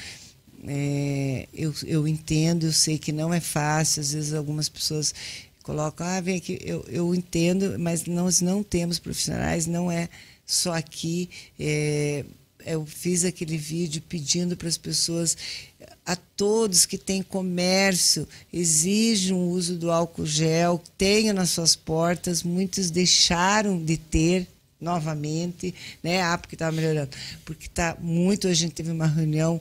É, 0.66 1.48
eu, 1.52 1.74
eu 1.86 2.06
entendo, 2.06 2.66
eu 2.66 2.72
sei 2.72 2.98
que 2.98 3.12
não 3.12 3.32
é 3.32 3.40
fácil, 3.40 4.00
às 4.00 4.12
vezes 4.12 4.34
algumas 4.34 4.68
pessoas 4.68 5.14
colocam, 5.62 6.06
ah, 6.06 6.20
vem 6.20 6.36
aqui, 6.36 6.58
eu, 6.62 6.84
eu 6.88 7.14
entendo, 7.14 7.78
mas 7.78 8.04
nós 8.04 8.40
não 8.40 8.62
temos 8.62 8.98
profissionais, 8.98 9.66
não 9.66 9.90
é 9.90 10.08
só 10.46 10.72
aqui. 10.74 11.28
É, 11.58 12.24
eu 12.66 12.84
fiz 12.84 13.24
aquele 13.24 13.56
vídeo 13.56 14.02
pedindo 14.08 14.56
para 14.56 14.68
as 14.68 14.76
pessoas, 14.76 15.36
a 16.04 16.14
todos 16.14 16.86
que 16.86 16.98
têm 16.98 17.22
comércio, 17.22 18.26
exijam 18.52 19.38
o 19.38 19.50
uso 19.50 19.76
do 19.76 19.90
álcool 19.90 20.26
gel, 20.26 20.82
tenham 20.98 21.34
nas 21.34 21.50
suas 21.50 21.74
portas, 21.74 22.42
muitos 22.42 22.90
deixaram 22.90 23.82
de 23.82 23.96
ter, 23.96 24.46
novamente, 24.80 25.74
né? 26.02 26.22
Ah, 26.22 26.38
porque 26.38 26.54
estava 26.54 26.72
melhorando. 26.72 27.10
Porque 27.44 27.66
está 27.66 27.96
muito. 28.00 28.48
A 28.48 28.54
gente 28.54 28.72
teve 28.72 28.90
uma 28.90 29.06
reunião 29.06 29.60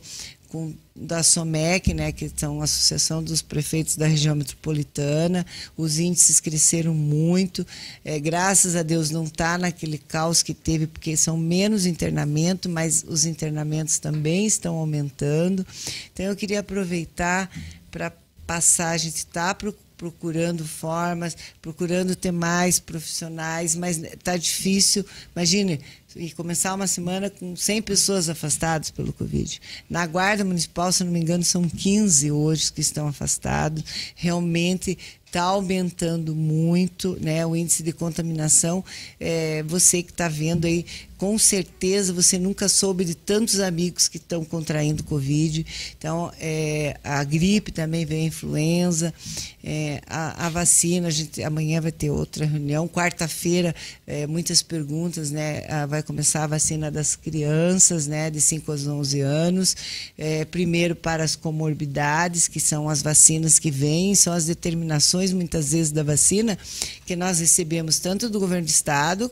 com, 0.50 0.74
da 0.96 1.24
SOMEC, 1.24 1.94
né, 1.94 2.12
que 2.12 2.30
são 2.36 2.60
a 2.60 2.64
Associação 2.66 3.24
dos 3.24 3.42
Prefeitos 3.42 3.96
da 3.96 4.08
Região 4.08 4.36
Metropolitana. 4.36 5.46
Os 5.78 6.00
índices 6.00 6.40
cresceram 6.40 6.94
muito. 6.94 7.66
É, 8.04 8.20
graças 8.20 8.76
a 8.76 8.84
Deus 8.84 9.10
não 9.12 9.24
está 9.24 9.58
naquele 9.58 9.98
caos 9.98 10.44
que 10.44 10.54
teve, 10.54 10.88
porque 10.88 11.16
são 11.16 11.38
menos 11.38 11.86
internamentos, 11.86 12.72
mas 12.72 13.06
os 13.08 13.26
internamentos 13.26 14.00
também 14.00 14.46
estão 14.46 14.76
aumentando. 14.76 15.66
Então 16.12 16.26
eu 16.26 16.36
queria 16.36 16.60
aproveitar 16.60 17.50
para 17.92 18.12
passar, 18.46 18.90
a 18.90 18.98
gente 18.98 19.18
está 19.18 19.56
procurando 20.00 20.66
formas, 20.66 21.36
procurando 21.62 22.16
ter 22.16 22.32
mais 22.32 22.80
profissionais, 22.80 23.76
mas 23.76 24.02
está 24.02 24.38
difícil. 24.38 25.06
Imagine, 25.36 25.82
e 26.16 26.32
começar 26.32 26.74
uma 26.74 26.88
semana 26.88 27.30
com 27.30 27.54
100 27.54 27.82
pessoas 27.82 28.30
afastadas 28.30 28.90
pelo 28.90 29.12
Covid. 29.12 29.62
Na 29.90 30.08
Guarda 30.08 30.46
Municipal, 30.46 30.90
se 30.94 31.04
não 31.04 31.12
me 31.12 31.20
engano, 31.20 31.44
são 31.44 31.68
15 31.68 32.32
hoje 32.32 32.72
que 32.72 32.80
estão 32.80 33.10
afastados. 33.10 33.84
Realmente 34.16 34.98
está 35.26 35.44
aumentando 35.44 36.34
muito 36.34 37.18
né, 37.22 37.46
o 37.46 37.54
índice 37.54 37.84
de 37.84 37.92
contaminação. 37.92 38.84
É, 39.20 39.64
você 39.64 40.02
que 40.02 40.12
está 40.12 40.30
vendo 40.30 40.66
aí, 40.66 40.86
com 41.20 41.38
certeza 41.38 42.14
você 42.14 42.40
nunca 42.40 42.70
soube 42.70 43.04
de 43.04 43.14
tantos 43.14 43.60
amigos 43.60 44.08
que 44.08 44.16
estão 44.16 44.46
contraindo 44.46 45.04
Covid. 45.04 45.66
Então, 45.98 46.32
é, 46.40 46.98
a 47.04 47.22
gripe 47.26 47.74
também 47.74 48.06
vem 48.06 48.24
a 48.24 48.28
influenza, 48.28 49.14
é, 49.62 50.02
a, 50.08 50.46
a, 50.46 50.50
vacina, 50.50 51.10
a 51.10 51.12
gente, 51.12 51.44
amanhã 51.44 51.82
vai 51.82 51.92
ter 51.92 52.10
outra 52.10 52.46
reunião. 52.46 52.88
Quarta-feira, 52.88 53.76
é, 54.08 54.26
muitas 54.26 54.64
perguntas, 54.64 55.30
né? 55.30 55.64
vai 55.88 56.02
começar 56.02 56.46
a 56.46 56.48
vacina 56.48 56.90
das 56.90 57.18
crianças, 57.18 58.08
né, 58.08 58.30
de 58.30 58.40
5 58.40 58.72
aos 58.72 58.88
11 58.88 59.20
anos. 59.20 59.76
É, 60.18 60.46
primeiro 60.46 60.96
para 60.96 61.22
as 61.22 61.36
comorbidades, 61.36 62.48
que 62.48 62.62
são 62.62 62.88
as 62.88 63.02
vacinas 63.02 63.60
que 63.60 63.70
vêm, 63.70 64.16
são 64.16 64.32
as 64.32 64.46
determinações 64.46 65.34
muitas 65.34 65.74
vezes 65.74 65.92
da 65.92 66.02
vacina 66.02 66.58
que 67.06 67.18
nós 67.18 67.42
recebemos 67.42 68.00
tanto 68.00 68.30
do 68.30 68.40
governo 68.40 68.66
do 68.66 68.70
estado 68.70 69.30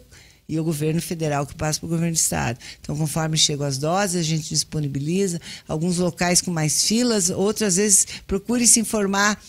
e 0.49 0.59
o 0.59 0.63
governo 0.63 1.01
federal 1.01 1.45
que 1.45 1.53
passa 1.55 1.79
para 1.79 1.87
o 1.87 1.89
governo 1.89 2.13
do 2.13 2.17
estado. 2.17 2.57
Então, 2.79 2.95
conforme 2.95 3.37
chegam 3.37 3.65
as 3.67 3.77
doses, 3.77 4.15
a 4.15 4.23
gente 4.23 4.47
disponibiliza. 4.49 5.41
Alguns 5.67 5.97
locais 5.97 6.41
com 6.41 6.51
mais 6.51 6.83
filas, 6.87 7.29
outros 7.29 7.63
às 7.63 7.75
vezes 7.75 8.07
procure 8.25 8.65
se 8.65 8.79
informar. 8.79 9.41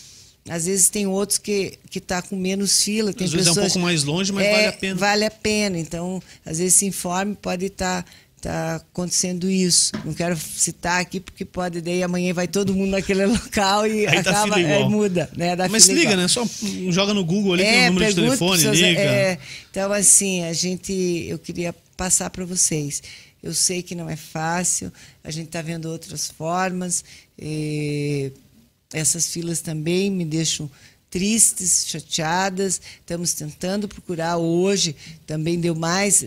Às 0.49 0.65
vezes 0.65 0.89
tem 0.89 1.05
outros 1.05 1.37
que 1.37 1.77
que 1.89 1.99
está 1.99 2.21
com 2.21 2.35
menos 2.35 2.81
fila. 2.81 3.13
Tem 3.13 3.25
Às 3.25 3.31
vezes 3.31 3.47
é 3.47 3.51
um 3.51 3.53
pessoas- 3.55 3.73
pouco 3.73 3.85
mais 3.85 4.03
longe, 4.03 4.31
mas 4.31 4.45
É, 4.45 4.51
vale 4.51 4.67
a 4.67 4.73
pena. 4.73 4.95
Vale 4.95 5.25
a 5.25 5.31
pena. 5.31 5.77
Então, 5.79 6.21
às 6.45 6.57
vezes 6.57 6.73
se 6.75 6.85
informe, 6.85 7.35
pode 7.35 7.65
estar 7.67 8.03
tá 8.03 8.11
acontecendo 8.47 9.49
isso. 9.49 9.91
Não 10.05 10.13
quero 10.13 10.37
citar 10.37 11.01
aqui 11.01 11.19
porque 11.19 11.43
pode 11.43 11.81
daí 11.81 12.01
amanhã 12.03 12.33
vai 12.33 12.47
todo 12.47 12.73
mundo 12.73 12.91
naquele 12.91 13.25
local 13.27 13.85
e 13.85 14.07
Aí 14.07 14.21
dá 14.23 14.31
acaba 14.31 14.55
fila 14.55 14.67
é, 14.67 14.83
muda, 14.87 15.29
né? 15.35 15.55
Dá 15.55 15.67
Mas 15.67 15.87
liga, 15.87 16.01
igual. 16.01 16.17
né? 16.17 16.27
Só 16.27 16.45
joga 16.89 17.13
no 17.13 17.25
Google 17.25 17.53
ali, 17.53 17.63
tem 17.63 17.89
o 17.89 17.93
número 17.93 18.13
de 18.13 18.21
telefone, 18.21 18.63
liga. 18.63 18.99
é, 18.99 19.39
então, 19.69 19.91
assim, 19.91 20.43
a 20.43 20.53
gente. 20.53 20.93
Eu 21.27 21.39
queria 21.39 21.73
passar 21.97 22.29
para 22.29 22.45
vocês. 22.45 23.01
Eu 23.41 23.53
sei 23.53 23.81
que 23.81 23.95
não 23.95 24.09
é 24.09 24.15
fácil, 24.15 24.91
a 25.23 25.31
gente 25.31 25.47
está 25.47 25.61
vendo 25.61 25.85
outras 25.89 26.27
formas. 26.27 27.03
essas 28.93 29.27
filas 29.27 29.61
também 29.61 30.11
me 30.11 30.25
deixam 30.25 30.69
tristes, 31.09 31.85
chateadas. 31.87 32.81
Estamos 32.99 33.33
tentando 33.33 33.87
procurar 33.87 34.37
hoje, 34.37 34.95
também 35.25 35.59
deu 35.59 35.75
mais. 35.75 36.25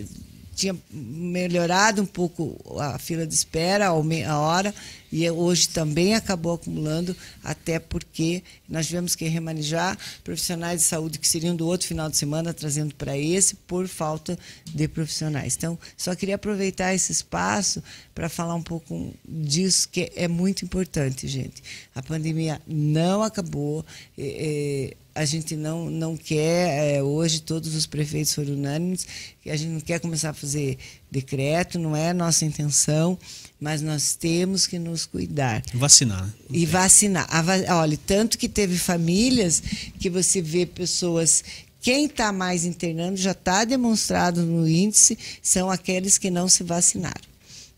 Tinha 0.55 0.77
melhorado 0.91 2.03
um 2.03 2.07
pouco 2.07 2.57
a 2.79 2.99
fila 2.99 3.27
de 3.27 3.35
espera, 3.35 3.89
a 3.89 4.39
hora, 4.39 4.75
e 5.13 5.31
hoje 5.31 5.69
também 5.69 6.15
acabou 6.15 6.55
acumulando, 6.55 7.15
até 7.45 7.79
porque 7.79 8.43
nós 8.67 8.87
tivemos 8.87 9.15
que 9.15 9.27
remanejar 9.27 9.99
profissionais 10.25 10.81
de 10.81 10.87
saúde 10.87 11.19
que 11.19 11.29
seriam 11.29 11.55
do 11.55 11.67
outro 11.67 11.87
final 11.87 12.09
de 12.09 12.17
semana, 12.17 12.55
trazendo 12.55 12.95
para 12.95 13.17
esse, 13.17 13.55
por 13.55 13.87
falta 13.87 14.39
de 14.65 14.89
profissionais. 14.89 15.55
Então, 15.55 15.79
só 15.97 16.15
queria 16.15 16.37
aproveitar 16.37 16.95
esse 16.95 17.13
espaço 17.13 17.83
para 18.15 18.31
falar 18.31 18.55
um 18.55 18.63
pouco 18.63 19.15
disso, 19.29 19.89
que 19.91 20.11
é 20.17 20.27
muito 20.27 20.65
importante, 20.65 21.29
gente. 21.29 21.63
A 21.95 22.03
pandemia 22.03 22.61
não 22.67 23.23
acabou. 23.23 23.85
eh, 24.17 24.97
a 25.15 25.25
gente 25.25 25.57
não, 25.57 25.91
não 25.91 26.17
quer, 26.17 26.97
eh, 26.97 27.03
hoje 27.03 27.43
todos 27.43 27.75
os 27.75 27.87
prefeitos 27.87 28.35
foram 28.35 28.55
unânimes, 28.55 29.07
a 29.47 29.57
gente 29.57 29.71
não 29.71 29.81
quer 29.81 30.01
começar 30.01 30.31
a 30.31 30.35
fazer 30.35 30.79
decreto, 31.11 31.79
não 31.79 31.95
é 31.95 32.15
nossa 32.15 32.45
intenção, 32.47 33.19
mas 33.63 33.81
nós 33.81 34.17
temos 34.17 34.67
que 34.67 34.77
nos 34.77 35.07
cuidar. 35.07 35.63
Vacinar, 35.73 36.27
né? 36.27 36.33
E 36.51 36.67
vacinar. 36.67 37.29
A 37.31 37.41
va- 37.41 37.77
Olha, 37.79 37.97
tanto 38.05 38.37
que 38.37 38.49
teve 38.49 38.77
famílias 38.77 39.63
que 40.01 40.11
você 40.11 40.43
vê 40.43 40.67
pessoas. 40.67 41.45
Quem 41.81 42.07
está 42.07 42.33
mais 42.33 42.65
internando 42.65 43.17
já 43.17 43.31
está 43.31 43.65
demonstrado 43.65 44.43
no 44.45 44.69
índice, 44.69 45.17
são 45.41 45.71
aqueles 45.71 46.19
que 46.19 46.29
não 46.29 46.49
se 46.49 46.65
vacinaram. 46.65 47.21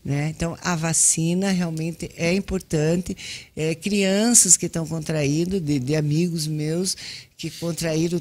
Né? 0.03 0.29
Então, 0.35 0.57
a 0.63 0.75
vacina 0.75 1.51
realmente 1.51 2.09
é 2.17 2.33
importante. 2.33 3.15
É, 3.55 3.75
crianças 3.75 4.57
que 4.57 4.65
estão 4.65 4.87
contraído, 4.87 5.59
de, 5.59 5.79
de 5.79 5.95
amigos 5.95 6.47
meus 6.47 6.97
que 7.37 7.51
contraíram 7.51 8.19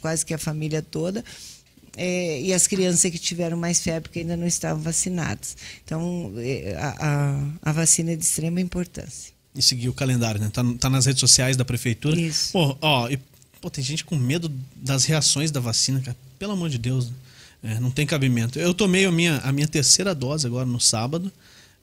quase 0.00 0.24
que 0.24 0.32
a 0.34 0.38
família 0.38 0.82
toda, 0.82 1.24
é, 1.96 2.40
e 2.40 2.52
as 2.52 2.66
crianças 2.66 3.10
que 3.10 3.18
tiveram 3.18 3.56
mais 3.56 3.80
febre 3.80 4.10
que 4.10 4.18
ainda 4.20 4.36
não 4.36 4.46
estavam 4.46 4.82
vacinadas. 4.82 5.56
Então, 5.84 6.32
é, 6.36 6.76
a, 6.78 6.96
a, 6.98 7.70
a 7.70 7.72
vacina 7.72 8.12
é 8.12 8.16
de 8.16 8.22
extrema 8.22 8.60
importância. 8.60 9.32
E 9.54 9.62
seguir 9.62 9.88
o 9.88 9.94
calendário, 9.94 10.40
né? 10.40 10.50
Tá, 10.52 10.62
tá 10.78 10.90
nas 10.90 11.06
redes 11.06 11.20
sociais 11.20 11.56
da 11.56 11.64
prefeitura. 11.64 12.20
Isso. 12.20 12.52
Pô, 12.52 12.76
ó, 12.80 13.08
e, 13.08 13.18
pô, 13.60 13.70
tem 13.70 13.82
gente 13.82 14.04
com 14.04 14.14
medo 14.14 14.52
das 14.76 15.06
reações 15.06 15.50
da 15.50 15.58
vacina, 15.58 16.00
cara. 16.00 16.16
Pelo 16.38 16.52
amor 16.52 16.68
de 16.68 16.76
Deus, 16.76 17.08
né? 17.08 17.14
É, 17.62 17.80
não 17.80 17.90
tem 17.90 18.06
cabimento. 18.06 18.58
Eu 18.58 18.74
tomei 18.74 19.06
a 19.06 19.10
minha, 19.10 19.38
a 19.38 19.50
minha 19.50 19.66
terceira 19.66 20.14
dose 20.14 20.46
agora 20.46 20.66
no 20.66 20.78
sábado. 20.78 21.32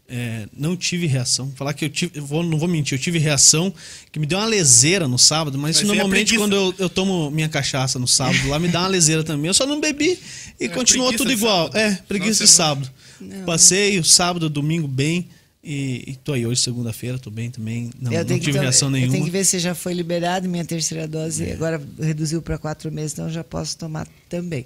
É, 0.08 0.48
não 0.56 0.76
tive 0.76 1.08
reação. 1.08 1.52
Falar 1.56 1.74
que 1.74 1.86
eu 1.86 1.90
tive. 1.90 2.12
eu 2.20 2.26
vou- 2.26 2.44
não 2.44 2.58
vou 2.60 2.68
mentir, 2.68 2.98
eu 2.98 3.02
tive 3.02 3.18
reação 3.20 3.74
que 4.12 4.20
me 4.20 4.26
deu 4.26 4.38
uma 4.38 4.46
leseira 4.46 5.08
no 5.08 5.18
sábado, 5.18 5.58
mas, 5.58 5.78
Mas 5.78 5.84
é 5.84 5.88
normalmente 5.88 6.38
quando 6.38 6.56
eu, 6.56 6.76
eu 6.78 6.90
tomo 6.90 7.32
minha 7.32 7.48
cachaça 7.48 7.98
no 7.98 8.08
sábado 8.08 8.48
lá, 8.50 8.60
me 8.60 8.68
dá 8.68 8.82
uma 8.82 8.90
leseira 8.90 9.24
também. 9.24 9.48
Eu 9.48 9.54
só 9.54 9.66
não 9.66 9.80
bebi 9.80 10.20
e 10.60 10.66
É, 10.66 10.68
continuou 10.70 11.12
tudo 11.14 11.30
de 11.30 11.34
igual. 11.36 11.68
sábado. 11.72 11.78
É, 11.78 11.96
preguiça 12.08 12.46
de 12.46 12.52
Final 12.52 12.76
de 12.78 12.86
sábado. 12.88 13.46
Passei 13.46 13.98
o 13.98 14.04
sábado, 14.04 14.50
domingo 14.50 14.88
bem. 14.88 15.28
E, 15.66 16.04
e 16.08 16.16
tô 16.18 16.34
aí 16.34 16.46
hoje, 16.46 16.60
segunda-feira, 16.60 17.18
tô 17.18 17.32
bem 17.32 17.50
também. 17.50 17.90
Não, 17.98 18.12
eu 18.12 18.26
não 18.26 18.38
tive 18.38 18.52
que, 18.52 18.60
reação 18.60 18.90
Eu 18.90 18.92
nenhuma. 18.92 19.14
tenho 19.14 19.24
que 19.24 19.32
ver 19.32 19.46
se 19.46 19.58
já 19.60 19.74
foi 19.74 19.94
liberado 19.94 20.50
minha 20.50 20.66
terceira 20.66 21.08
dose. 21.08 21.46
É. 21.46 21.54
Agora 21.54 21.82
reduziu 21.98 22.42
para 22.42 22.58
quatro 22.58 22.92
meses, 22.92 23.14
então 23.14 23.30
já 23.30 23.46
posso 23.46 23.78
tomar 23.78 24.06
também. 24.28 24.66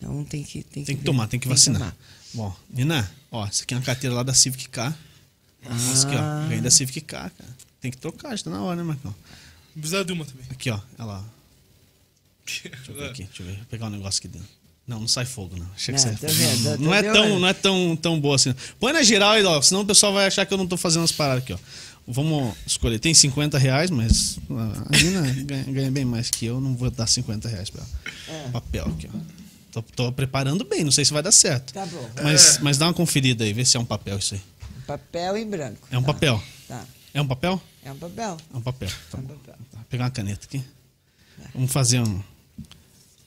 Então 0.00 0.24
tem 0.24 0.42
que 0.42 0.62
tem 0.64 0.82
Tem 0.84 0.96
que 0.96 1.04
tomar, 1.04 1.26
tem 1.28 1.38
que 1.38 1.46
vacinar. 1.48 1.78
tomar. 1.80 1.96
Bom, 2.32 2.56
Nina, 2.70 3.10
ó, 3.30 3.46
essa 3.46 3.64
aqui 3.64 3.74
é 3.74 3.76
uma 3.76 3.82
carteira 3.82 4.14
lá 4.16 4.22
da 4.22 4.32
Civic 4.32 4.68
Car. 4.68 4.96
Essa 5.62 6.06
aqui, 6.06 6.16
ó, 6.16 6.48
ganhei 6.48 6.60
da 6.62 6.70
Civic 6.70 7.00
Car, 7.02 7.30
cara. 7.36 7.50
Tem 7.80 7.90
que 7.90 7.96
trocar, 7.98 8.36
já 8.36 8.44
tá 8.44 8.50
na 8.50 8.62
hora, 8.62 8.76
né, 8.76 8.82
Marcão? 8.82 9.14
Precisa 9.74 10.04
de 10.04 10.12
uma 10.12 10.24
também. 10.24 10.44
Aqui, 10.50 10.70
ó, 10.70 10.78
ela. 10.98 11.24
Deixa 12.46 12.68
eu 12.88 12.94
ver 12.94 13.10
aqui, 13.10 13.24
deixa 13.24 13.42
eu 13.42 13.46
ver. 13.46 13.56
Vou 13.56 13.64
pegar 13.66 13.86
um 13.86 13.90
negócio 13.90 14.18
aqui 14.18 14.28
dentro. 14.28 14.48
Não, 14.86 15.00
não 15.00 15.06
sai 15.08 15.24
fogo, 15.24 15.56
não. 15.56 15.66
Achei 15.74 15.94
que 15.94 16.00
sai 16.00 16.16
tá 16.16 16.28
fogo. 16.28 16.60
Não, 16.62 16.72
tá 16.72 16.76
não 16.78 16.94
é 16.94 17.02
tão, 17.02 17.38
não 17.40 17.48
é 17.48 17.52
tão, 17.52 17.96
tão 17.96 18.20
boa 18.20 18.36
assim. 18.36 18.54
Põe 18.78 18.92
na 18.92 19.02
geral 19.02 19.32
aí, 19.32 19.44
ó, 19.44 19.60
senão 19.62 19.82
o 19.82 19.86
pessoal 19.86 20.12
vai 20.12 20.26
achar 20.26 20.44
que 20.46 20.52
eu 20.52 20.58
não 20.58 20.66
tô 20.66 20.76
fazendo 20.76 21.04
as 21.04 21.12
paradas 21.12 21.44
aqui, 21.44 21.52
ó. 21.52 21.58
Vamos 22.08 22.56
escolher. 22.66 22.98
Tem 22.98 23.14
50 23.14 23.56
reais, 23.56 23.88
mas 23.90 24.38
a 24.50 24.96
Nina 24.96 25.22
ganha, 25.44 25.64
ganha 25.64 25.90
bem 25.92 26.04
mais 26.04 26.28
que 26.30 26.44
eu. 26.46 26.60
Não 26.60 26.74
vou 26.74 26.90
dar 26.90 27.06
50 27.06 27.48
reais 27.48 27.70
pra 27.70 27.82
ela. 27.82 27.90
É. 28.46 28.48
Papel 28.50 28.86
aqui, 28.86 29.08
ó. 29.14 29.39
Tô, 29.72 29.82
tô 29.82 30.12
preparando 30.12 30.64
bem, 30.64 30.82
não 30.84 30.90
sei 30.90 31.04
se 31.04 31.12
vai 31.12 31.22
dar 31.22 31.32
certo. 31.32 31.72
Tá 31.72 31.86
bom. 31.86 32.10
Mas, 32.22 32.58
mas 32.58 32.76
dá 32.78 32.86
uma 32.86 32.94
conferida 32.94 33.44
aí, 33.44 33.52
vê 33.52 33.64
se 33.64 33.76
é 33.76 33.80
um 33.80 33.84
papel 33.84 34.18
isso 34.18 34.34
aí. 34.34 34.40
Papel 34.86 35.36
em 35.36 35.48
branco. 35.48 35.86
É 35.90 35.96
um 35.98 36.02
Tá, 36.02 36.12
papel. 36.12 36.42
Tá. 36.66 36.84
É 37.14 37.22
um 37.22 37.26
papel? 37.26 37.62
É 37.84 37.92
um 37.92 37.96
papel. 37.96 38.36
É 38.52 38.56
um 38.56 38.60
papel. 38.62 38.88
Tá 39.10 39.18
É 39.18 39.20
um 39.20 39.22
papel. 39.24 39.54
Tá, 39.54 39.58
Vou 39.72 39.84
pegar 39.88 40.04
uma 40.04 40.10
caneta 40.10 40.46
aqui. 40.46 40.62
Vamos 41.54 41.72
fazer 41.72 42.00
um. 42.00 42.22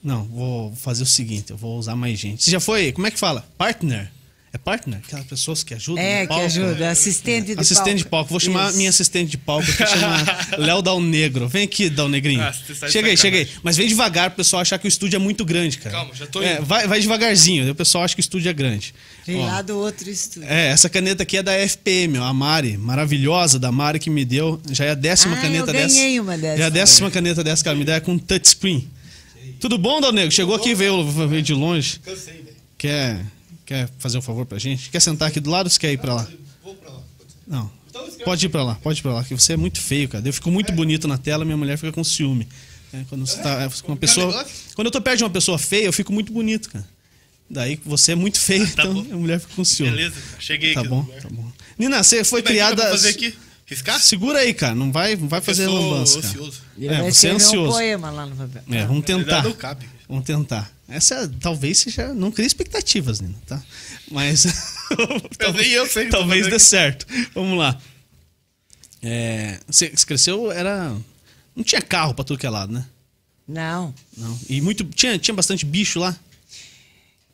Não, 0.04 0.26
vou 0.26 0.76
fazer 0.76 1.04
o 1.04 1.06
seguinte, 1.06 1.52
eu 1.52 1.58
vou 1.58 1.78
usar 1.80 1.96
mais 1.96 2.20
gente. 2.20 2.44
Você 2.44 2.52
já 2.52 2.60
foi, 2.60 2.92
como 2.92 3.08
é 3.08 3.12
que 3.12 3.18
fala? 3.18 3.48
Partner? 3.58 4.12
É 4.56 4.58
partner? 4.60 5.00
Aquelas 5.04 5.26
pessoas 5.26 5.64
que 5.64 5.74
ajudam 5.74 6.04
É, 6.04 6.18
no 6.18 6.22
que 6.22 6.28
palco? 6.28 6.46
ajuda. 6.46 6.90
Assistente 6.92 7.56
de 7.56 7.60
Assistente 7.60 7.98
de 7.98 8.06
palco. 8.06 8.30
Vou 8.30 8.40
chamar 8.40 8.70
Isso. 8.70 8.78
minha 8.78 8.90
assistente 8.92 9.32
de 9.32 9.38
palco, 9.40 9.66
que 9.66 9.84
chama 9.84 10.16
Léo 10.60 10.80
Dal 10.84 11.02
Negro. 11.02 11.48
Vem 11.50 11.64
aqui, 11.64 11.90
Dal 11.90 12.08
Negrinho. 12.08 12.40
Ah, 12.44 12.54
chega 12.88 13.08
aí, 13.10 13.18
chega 13.18 13.38
aí. 13.40 13.50
Mas 13.64 13.76
vem 13.78 13.88
devagar 13.88 14.30
pro 14.30 14.38
pessoal 14.38 14.62
achar 14.62 14.78
que 14.78 14.86
o 14.86 14.88
estúdio 14.88 15.16
é 15.16 15.20
muito 15.20 15.44
grande, 15.44 15.80
cara. 15.80 15.96
Calma, 15.96 16.14
já 16.14 16.28
tô 16.28 16.40
É, 16.44 16.58
indo. 16.58 16.66
vai, 16.66 16.88
vai 16.88 17.00
devagarzinho, 17.00 17.72
o 17.72 17.74
pessoal 17.74 18.04
acha 18.04 18.14
que 18.14 18.20
o 18.20 18.22
estúdio 18.22 18.48
é 18.48 18.54
grande. 18.54 18.94
Vem 19.26 19.38
Ó, 19.42 19.46
lá 19.48 19.64
do 19.64 19.76
outro 19.76 20.08
estúdio. 20.08 20.48
é, 20.48 20.68
essa 20.68 20.88
caneta 20.88 21.24
aqui 21.24 21.38
é 21.38 21.42
da 21.42 21.54
FPM, 21.54 22.20
ó, 22.20 22.26
a 22.26 22.34
Mari, 22.34 22.78
maravilhosa 22.78 23.58
da 23.58 23.72
Mari 23.72 23.98
que 23.98 24.12
me 24.12 24.24
deu. 24.24 24.62
Já 24.70 24.86
é 24.86 24.90
a 24.92 24.96
décima 24.96 25.36
Ah, 25.36 25.42
caneta 25.42 25.72
eu 25.72 25.74
ganhei 25.74 25.88
dessa. 25.88 26.22
uma 26.22 26.38
dessa. 26.38 26.58
Já 26.58 26.64
é 26.64 26.68
a 26.68 26.70
décima 26.70 27.10
caneta 27.10 27.44
dessa 27.44 27.64
que 27.64 27.70
ela 27.70 27.78
me 27.78 27.84
deu 27.86 27.96
é 27.96 28.00
com 28.00 28.20
touchscreen. 28.20 28.88
Tudo 29.60 29.80
bom, 29.80 30.00
Dal 30.00 30.12
Negro? 30.12 30.32
Chegou 30.32 30.54
aqui, 30.54 30.76
veio, 30.76 31.04
veio 31.28 31.42
de 31.42 31.54
longe. 31.56 32.00
Cansei, 32.06 32.34
velho. 32.34 32.56
Quer, 32.78 33.20
quer 33.66 33.90
fazer 34.00 34.18
um 34.18 34.22
favor 34.22 34.46
pra 34.46 34.58
gente? 34.60 34.90
Quer 34.90 35.00
sentar 35.00 35.28
aqui 35.30 35.40
do 35.40 35.50
lado 35.50 35.68
ou 35.68 35.70
você 35.70 35.80
quer 35.80 35.92
ir 35.92 35.98
pra 35.98 36.14
lá? 36.16 36.28
Vou 36.64 36.76
pra 36.76 36.90
lá. 36.92 37.00
Não. 37.48 37.72
Pode 38.26 38.46
ir 38.46 38.50
pra 38.50 38.64
lá, 38.64 38.76
pode 38.76 39.00
ir 39.00 39.02
pra 39.02 39.14
lá, 39.14 39.24
que 39.24 39.34
você 39.36 39.54
é 39.54 39.58
muito 39.58 39.80
feio, 39.82 40.08
cara. 40.10 40.28
Eu 40.28 40.34
fico 40.34 40.50
muito 40.50 40.72
bonito 40.72 41.08
na 41.08 41.18
tela, 41.18 41.44
minha 41.46 41.58
mulher 41.58 41.78
fica 41.78 41.92
com 41.92 42.04
ciúme. 42.04 42.48
É, 42.94 43.04
quando 43.10 43.26
você 43.26 43.42
tá 43.42 43.70
com 43.82 43.92
uma 43.92 43.98
pessoa. 43.98 44.46
Quando 44.76 44.88
eu 44.88 44.92
tô 44.92 45.02
perto 45.02 45.18
de 45.20 45.24
uma 45.24 45.30
pessoa 45.30 45.58
feia, 45.58 45.86
eu 45.86 45.94
fico 45.94 46.12
muito 46.14 46.32
bonito, 46.32 46.70
cara. 46.70 46.88
Daí 47.50 47.80
você 47.86 48.14
é 48.14 48.16
muito 48.16 48.40
feio, 48.40 48.66
Tá 48.76 48.84
então 48.84 48.94
bom. 48.94 49.14
a 49.14 49.18
mulher 49.18 49.40
fica 49.40 49.54
com 49.56 49.64
ciúme. 49.64 49.92
Beleza, 49.92 50.16
cara. 50.16 50.42
cheguei 50.42 50.74
Tá 50.74 50.80
aqui. 50.82 50.90
bom, 50.90 51.02
no 51.02 51.08
lugar. 51.08 51.22
tá 51.22 51.30
bom. 51.30 51.52
Nina, 51.78 52.02
você 52.04 52.24
foi 52.24 52.42
Como 52.42 52.52
é 52.52 52.56
criada. 52.56 52.76
pra 52.82 52.92
fazer 52.92 53.10
aqui? 53.10 53.36
Riscar? 53.66 54.00
Segura 54.00 54.40
aí, 54.40 54.54
cara. 54.54 54.74
Não 54.76 54.92
vai, 54.92 55.16
não 55.16 55.28
vai 55.28 55.42
fazer 55.42 55.66
eu 55.66 55.72
sou 55.72 55.90
lambança. 55.92 56.22
cara. 56.22 56.28
ocioso. 56.34 56.62
Ele 56.78 56.88
É, 56.94 57.12
você 57.12 57.28
é 57.28 57.32
ansioso. 57.32 57.70
um 57.70 57.74
poema 57.74 58.12
lá 58.12 58.26
no 58.26 58.36
papel. 58.36 58.64
É, 58.72 58.86
vamos 58.86 59.06
tentar. 59.06 59.44
Não 59.44 59.54
cabe. 59.54 59.86
Vamos 60.08 60.24
tentar. 60.26 60.72
Essa 60.94 61.28
talvez 61.40 61.80
seja. 61.80 62.14
Não 62.14 62.32
crie 62.32 62.46
expectativas, 62.46 63.20
Nina, 63.20 63.36
tá? 63.48 63.62
Mas. 64.12 64.46
nem 65.58 65.72
eu 65.72 65.88
sei 65.88 66.08
Talvez 66.08 66.42
fazendo 66.42 66.50
dê 66.52 66.56
aqui. 66.56 66.66
certo. 66.66 67.08
Vamos 67.34 67.58
lá. 67.58 67.82
É, 69.02 69.60
você 69.68 69.90
cresceu, 69.90 70.52
era. 70.52 70.96
Não 71.56 71.64
tinha 71.64 71.82
carro 71.82 72.14
pra 72.14 72.24
tudo 72.24 72.38
que 72.38 72.46
é 72.46 72.50
lado, 72.50 72.72
né? 72.72 72.86
Não. 73.48 73.94
Não. 74.16 74.40
E 74.48 74.62
muito. 74.62 74.84
Tinha, 74.84 75.18
tinha 75.18 75.34
bastante 75.34 75.66
bicho 75.66 76.00
lá. 76.00 76.16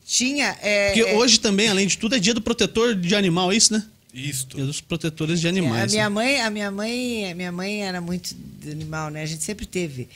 Tinha. 0.05 0.57
É, 0.62 0.93
Porque 0.93 1.10
é, 1.10 1.14
hoje 1.16 1.38
também, 1.39 1.68
além 1.68 1.86
de 1.86 1.97
tudo, 1.97 2.16
é 2.16 2.20
dia 2.20 2.34
do 2.34 2.41
protetor 2.41 2.95
de 2.95 3.14
animal, 3.14 3.51
é 3.51 3.57
isso, 3.57 3.74
né? 3.74 3.86
Isso. 4.14 4.47
Dia 4.47 4.66
dos 4.66 4.80
protetores 4.80 5.41
de 5.41 5.47
a 5.47 5.49
animais. 5.49 5.91
minha 5.91 6.05
né? 6.05 6.10
mãe, 6.10 6.41
a 6.41 6.49
minha 6.49 6.72
mãe, 6.72 7.32
a 7.32 7.36
minha 7.36 7.51
mãe 7.51 7.84
era 7.84 7.99
muito 7.99 8.34
de 8.34 8.72
animal, 8.72 9.10
né? 9.12 9.22
A 9.22 9.26
gente 9.26 9.43
sempre 9.43 9.66
teve 9.66 10.07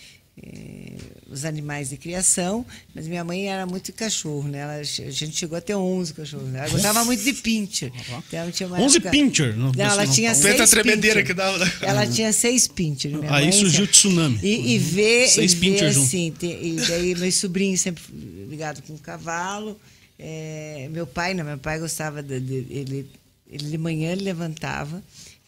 eh, 0.42 0.96
os 1.30 1.46
animais 1.46 1.90
de 1.90 1.98
criação, 1.98 2.66
mas 2.94 3.08
minha 3.08 3.24
mãe 3.24 3.48
era 3.48 3.66
muito 3.66 3.86
de 3.86 3.92
cachorro, 3.94 4.48
né? 4.48 4.60
Ela, 4.60 4.74
a 4.78 4.84
gente 4.84 5.36
chegou 5.38 5.58
a 5.58 5.62
ter 5.62 5.76
11 5.76 6.14
cachorros. 6.14 6.48
Né? 6.50 6.60
Ela 6.60 6.70
gostava 6.70 7.06
muito 7.06 7.24
de 7.24 7.34
pincher. 7.34 7.92
Então, 8.28 8.52
tinha 8.52 8.68
uma 8.68 8.80
11 8.80 8.98
época- 8.98 9.12
pincher. 9.12 9.56
Não, 9.56 9.72
Não, 9.72 9.84
ela 9.86 10.06
não- 10.06 10.12
tinha 10.14 10.34
seis 10.36 10.70
tremedeira 10.70 11.22
pincher. 11.22 11.26
que 11.28 11.34
dava. 11.34 11.58
né? 11.64 11.72
Ela 11.82 12.08
tinha 12.08 12.34
seis 12.34 12.68
pincher. 12.68 13.12
minha 13.12 13.32
Aí 13.34 13.44
mãe, 13.46 13.52
surgiu 13.52 13.86
o 13.86 13.88
tsunami. 13.88 14.40
E, 14.44 14.74
e 14.76 14.78
ver, 14.80 15.28
Seis 15.30 15.54
e 15.54 15.56
ver 15.56 15.92
junto. 15.94 16.06
assim, 16.08 16.32
te- 16.32 16.46
e 16.48 16.76
daí 16.88 17.16
meus 17.16 17.36
sobrinhos 17.36 17.82
sempre 17.82 18.04
ligados 18.50 18.82
com 18.88 18.98
cavalo. 18.98 19.80
É, 20.20 20.88
meu 20.92 21.06
pai, 21.08 21.34
não, 21.34 21.44
meu 21.44 21.58
pai 21.58 21.80
gostava 21.80 22.22
de, 22.24 22.40
de- 22.40 22.66
ele, 22.70 23.10
ele 23.52 23.70
de 23.70 23.78
manhã 23.78 24.12
ele 24.12 24.24
levantava, 24.24 25.04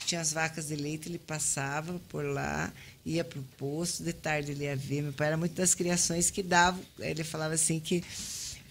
tinha 0.05 0.19
as 0.21 0.33
vacas 0.33 0.67
de 0.67 0.75
leite, 0.75 1.07
ele 1.07 1.19
passava 1.19 1.99
por 2.09 2.23
lá, 2.25 2.71
ia 3.05 3.23
pro 3.23 3.41
posto, 3.57 4.03
de 4.03 4.13
tarde 4.13 4.51
ele 4.51 4.63
ia 4.63 4.75
ver. 4.75 5.01
Meu 5.03 5.13
pai 5.13 5.27
era 5.27 5.37
muito 5.37 5.53
das 5.53 5.75
criações 5.75 6.29
que 6.31 6.41
davam, 6.41 6.81
ele 6.99 7.23
falava 7.23 7.53
assim 7.53 7.79
que 7.79 8.03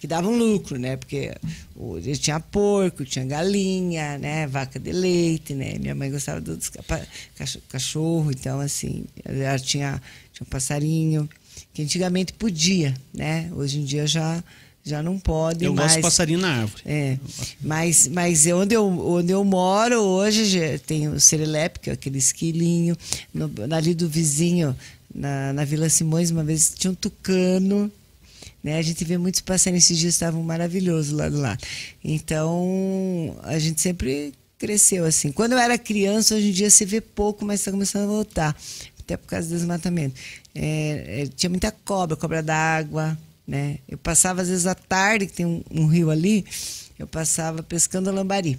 que 0.01 0.07
davam 0.09 0.37
lucro, 0.37 0.79
né? 0.79 0.97
Porque 0.99 1.35
o- 1.75 1.97
ele 1.97 2.15
tinha 2.19 2.39
porco, 2.39 3.07
tinha 3.07 3.25
galinha, 3.25 4.19
né? 4.19 4.47
Vaca 4.47 4.79
de 4.79 4.93
leite, 4.93 5.55
né? 5.55 5.79
Minha 5.79 5.95
mãe 5.95 6.11
gostava 6.11 6.43
cacho- 7.37 7.63
cachorro, 7.71 8.31
então 8.31 8.61
assim, 8.61 9.07
ela 9.25 9.59
tinha 9.59 10.03
tinha 10.31 10.45
um 10.45 10.51
passarinho 10.51 11.27
que 11.73 11.81
antigamente 11.83 12.35
podia, 12.35 12.93
né? 13.15 13.51
Hoje 13.55 13.79
em 13.79 13.85
dia 13.85 14.07
já 14.07 14.45
já 14.85 15.03
não 15.03 15.19
pode 15.19 15.65
Eu 15.65 15.73
mais. 15.73 15.87
gosto 15.87 15.97
de 15.97 16.03
passarinho 16.03 16.39
na 16.39 16.61
árvore. 16.61 16.83
É, 16.85 17.19
mas, 17.61 18.07
mas 18.09 18.47
onde, 18.49 18.75
eu, 18.75 18.87
onde 18.87 19.33
eu 19.33 19.43
moro 19.43 19.99
hoje 19.99 20.45
já 20.45 20.79
tem 20.79 21.09
o 21.09 21.19
Serelepe, 21.19 21.81
que 21.81 21.91
é 21.91 21.95
aquele 21.95 22.19
esquilinho. 22.19 22.95
No, 23.33 23.51
ali 23.75 23.95
do 23.95 24.07
vizinho, 24.07 24.77
na, 25.13 25.55
na 25.55 25.65
Vila 25.65 25.89
Simões, 25.89 26.31
uma 26.31 26.45
vez 26.45 26.75
tinha 26.77 26.91
um 26.91 26.95
tucano. 26.95 27.91
Né? 28.63 28.79
A 28.79 28.83
gente 28.83 29.03
vê 29.05 29.17
muitos 29.17 29.41
passarinhos, 29.41 29.85
esses 29.85 29.99
dias 29.99 30.15
estavam 30.15 30.43
maravilhosos 30.43 31.13
lá 31.13 31.31
do 31.31 31.41
lado. 31.41 31.65
Então, 32.05 33.37
a 33.43 33.59
gente 33.59 33.81
sempre 33.81 34.35
cresceu 34.59 35.07
assim. 35.07 35.33
Quando 35.33 35.53
eu 35.53 35.59
era 35.59 35.79
criança, 35.79 36.35
hoje 36.35 36.49
em 36.49 36.53
dia 36.53 36.69
se 36.69 36.85
vê 36.85 37.01
pouco, 37.01 37.45
mas 37.45 37.61
está 37.61 37.71
começando 37.71 38.05
a 38.05 38.07
voltar. 38.07 38.57
Até 39.01 39.17
por 39.17 39.27
causa 39.27 39.49
do 39.49 39.55
desmatamento. 39.55 40.15
É, 40.55 41.23
é, 41.23 41.27
tinha 41.27 41.51
muita 41.51 41.71
cobra, 41.71 42.17
cobra 42.17 42.43
d'água, 42.43 43.19
né? 43.47 43.79
Eu 43.89 43.99
passava 43.99 44.43
às 44.43 44.49
vezes 44.49 44.67
à 44.67 44.75
tarde, 44.75 45.27
que 45.27 45.33
tem 45.33 45.47
um, 45.47 45.63
um 45.71 45.87
rio 45.87 46.11
ali, 46.11 46.45
eu 46.99 47.07
passava 47.07 47.63
pescando 47.63 48.11
lambari. 48.11 48.59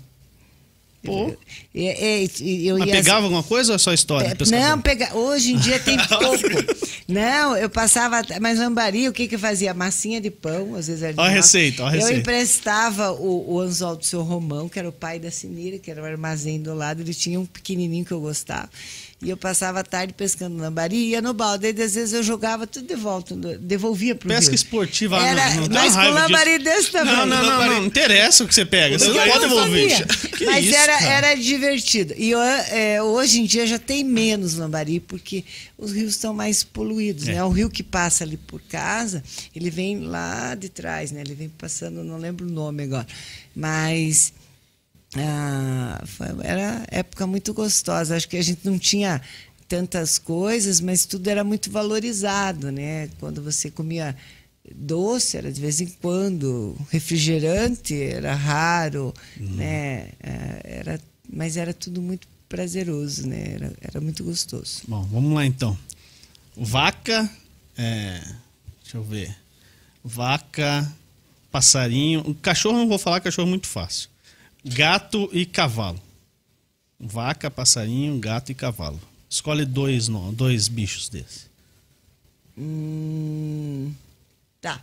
Pô. 1.03 1.27
Eu, 1.29 1.37
é, 1.75 2.23
é, 2.23 2.27
e 2.41 2.67
eu 2.67 2.79
Mas 2.79 2.89
pegava 2.89 3.25
alguma 3.25 3.43
coisa 3.43 3.73
ou 3.73 3.75
é 3.75 3.77
só 3.77 3.93
história? 3.93 4.35
pescador? 4.35 4.67
não, 4.69 4.81
pega, 4.81 5.15
hoje 5.15 5.53
em 5.53 5.57
dia 5.57 5.79
tem 5.79 5.95
pouco. 6.09 6.75
não, 7.07 7.55
eu 7.55 7.69
passava. 7.69 8.23
Mas 8.41 8.57
lambari, 8.57 9.07
o 9.07 9.13
que 9.13 9.27
que 9.27 9.35
eu 9.35 9.39
fazia? 9.39 9.71
Massinha 9.71 10.19
de 10.19 10.31
pão, 10.31 10.73
às 10.73 10.87
vezes 10.87 11.03
era 11.03 11.13
Ó 11.21 11.27
receita, 11.27 11.83
ó 11.83 11.85
a 11.85 11.89
Eu 11.89 11.93
receita. 11.99 12.19
emprestava 12.21 13.11
o, 13.11 13.53
o 13.53 13.59
anzol 13.59 13.95
do 13.97 14.03
seu 14.03 14.23
Romão, 14.23 14.67
que 14.67 14.79
era 14.79 14.89
o 14.89 14.91
pai 14.91 15.19
da 15.19 15.29
Sinira, 15.29 15.77
que 15.77 15.91
era 15.91 16.01
o 16.01 16.05
armazém 16.05 16.59
do 16.59 16.73
lado. 16.73 17.01
Ele 17.03 17.13
tinha 17.13 17.39
um 17.39 17.45
pequenininho 17.45 18.03
que 18.03 18.11
eu 18.11 18.19
gostava. 18.19 18.67
E 19.21 19.29
eu 19.29 19.37
passava 19.37 19.79
a 19.79 19.83
tarde 19.83 20.13
pescando 20.13 20.57
lambari, 20.57 20.97
ia 21.11 21.21
no 21.21 21.33
balde. 21.33 21.67
Aí, 21.67 21.71
às 21.71 21.95
vezes, 21.95 22.11
eu 22.11 22.21
jogava 22.21 22.67
tudo 22.67 22.85
de 22.85 22.95
volta, 22.95 23.33
devolvia 23.59 24.13
pro 24.13 24.27
Pesca 24.27 24.51
rio. 24.51 24.55
esportiva, 24.55 25.17
Era, 25.17 25.51
não, 25.51 25.61
não 25.61 25.67
dá 25.69 25.81
mas 25.81 25.93
com 25.93 25.99
raiva 25.99 26.19
disso. 26.19 26.31
lambari 26.31 26.59
desse 26.59 26.91
tamanho. 26.91 27.17
Não, 27.17 27.25
não, 27.25 27.43
não, 27.43 27.59
não, 27.59 27.79
não 27.79 27.85
interessa 27.85 28.43
o 28.43 28.47
que 28.47 28.53
você 28.53 28.65
pega. 28.65 28.99
Você 28.99 29.07
não 29.07 29.15
pode 29.15 29.29
não 29.29 29.39
devolver. 29.39 30.05
Mas 30.45 30.65
isso, 30.65 30.75
era, 30.75 30.99
cara? 30.99 31.11
era 31.11 31.35
divertido. 31.35 32.13
E 32.17 32.29
eu, 32.29 32.39
é, 32.41 33.01
hoje 33.01 33.39
em 33.39 33.45
dia 33.45 33.65
já 33.65 33.79
tem 33.79 34.03
menos 34.03 34.55
lambari, 34.55 34.99
porque 34.99 35.45
os 35.77 35.93
rios 35.93 36.11
estão 36.11 36.33
mais 36.33 36.63
poluídos. 36.63 37.27
É. 37.27 37.35
Né? 37.35 37.43
O 37.43 37.49
rio 37.49 37.69
que 37.69 37.81
passa 37.81 38.25
ali 38.25 38.35
por 38.35 38.61
casa, 38.63 39.23
ele 39.55 39.69
vem 39.69 40.01
lá 40.01 40.55
de 40.55 40.67
trás, 40.67 41.11
né? 41.11 41.21
Ele 41.21 41.33
vem 41.33 41.49
passando, 41.49 42.03
não 42.03 42.17
lembro 42.17 42.45
o 42.45 42.51
nome 42.51 42.83
agora. 42.83 43.07
Mas 43.55 44.33
ah, 45.17 46.03
foi- 46.05 46.27
era 46.43 46.85
época 46.89 47.25
muito 47.27 47.53
gostosa. 47.53 48.15
Acho 48.15 48.27
que 48.27 48.37
a 48.37 48.41
gente 48.43 48.61
não 48.65 48.77
tinha 48.79 49.21
tantas 49.67 50.17
coisas, 50.19 50.79
mas 50.81 51.05
tudo 51.05 51.27
era 51.29 51.43
muito 51.43 51.71
valorizado, 51.71 52.71
né? 52.71 53.09
Quando 53.19 53.41
você 53.41 53.71
comia 53.71 54.15
doce 54.75 55.37
era 55.37 55.51
de 55.51 55.61
vez 55.61 55.79
em 55.81 55.87
quando, 55.87 56.75
refrigerante 56.89 57.93
era 58.01 58.33
raro, 58.33 59.13
né? 59.39 60.09
É, 60.21 60.61
Era, 60.79 61.01
mas 61.31 61.55
era 61.57 61.73
tudo 61.73 62.01
muito 62.01 62.27
prazeroso, 62.49 63.27
né? 63.27 63.53
Era, 63.55 63.73
era 63.81 64.01
muito 64.01 64.23
gostoso. 64.23 64.81
Bom, 64.87 65.01
vamos 65.03 65.33
lá 65.33 65.45
então. 65.45 65.77
Vaca, 66.55 67.29
é, 67.77 68.21
deixa 68.83 68.97
eu 68.97 69.03
ver. 69.03 69.35
Vaca, 70.03 70.91
passarinho. 71.51 72.21
O 72.21 72.35
cachorro 72.35 72.77
não 72.77 72.87
vou 72.87 72.99
falar, 72.99 73.19
cachorro 73.21 73.47
é 73.47 73.49
muito 73.49 73.67
fácil. 73.67 74.09
Gato 74.65 75.29
e 75.31 75.45
cavalo. 75.45 76.01
Vaca, 76.99 77.51
passarinho, 77.51 78.17
gato 78.19 78.51
e 78.51 78.55
cavalo. 78.55 78.99
Escolhe 79.29 79.65
dois, 79.65 80.07
não, 80.07 80.33
dois 80.33 80.67
bichos 80.67 81.07
desses. 81.09 81.49
Hum, 82.57 83.93
tá. 84.61 84.81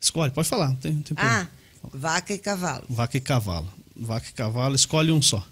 Escolhe, 0.00 0.30
pode 0.32 0.48
falar. 0.48 0.74
Tem, 0.76 0.96
tem. 1.02 1.14
Ah, 1.18 1.46
vaca 1.92 2.32
e 2.32 2.38
cavalo. 2.38 2.84
Vaca 2.88 3.16
e 3.16 3.20
cavalo. 3.20 3.68
Vaca 3.96 4.28
e 4.28 4.32
cavalo, 4.32 4.74
escolhe 4.74 5.10
um 5.12 5.20
só. 5.20 5.46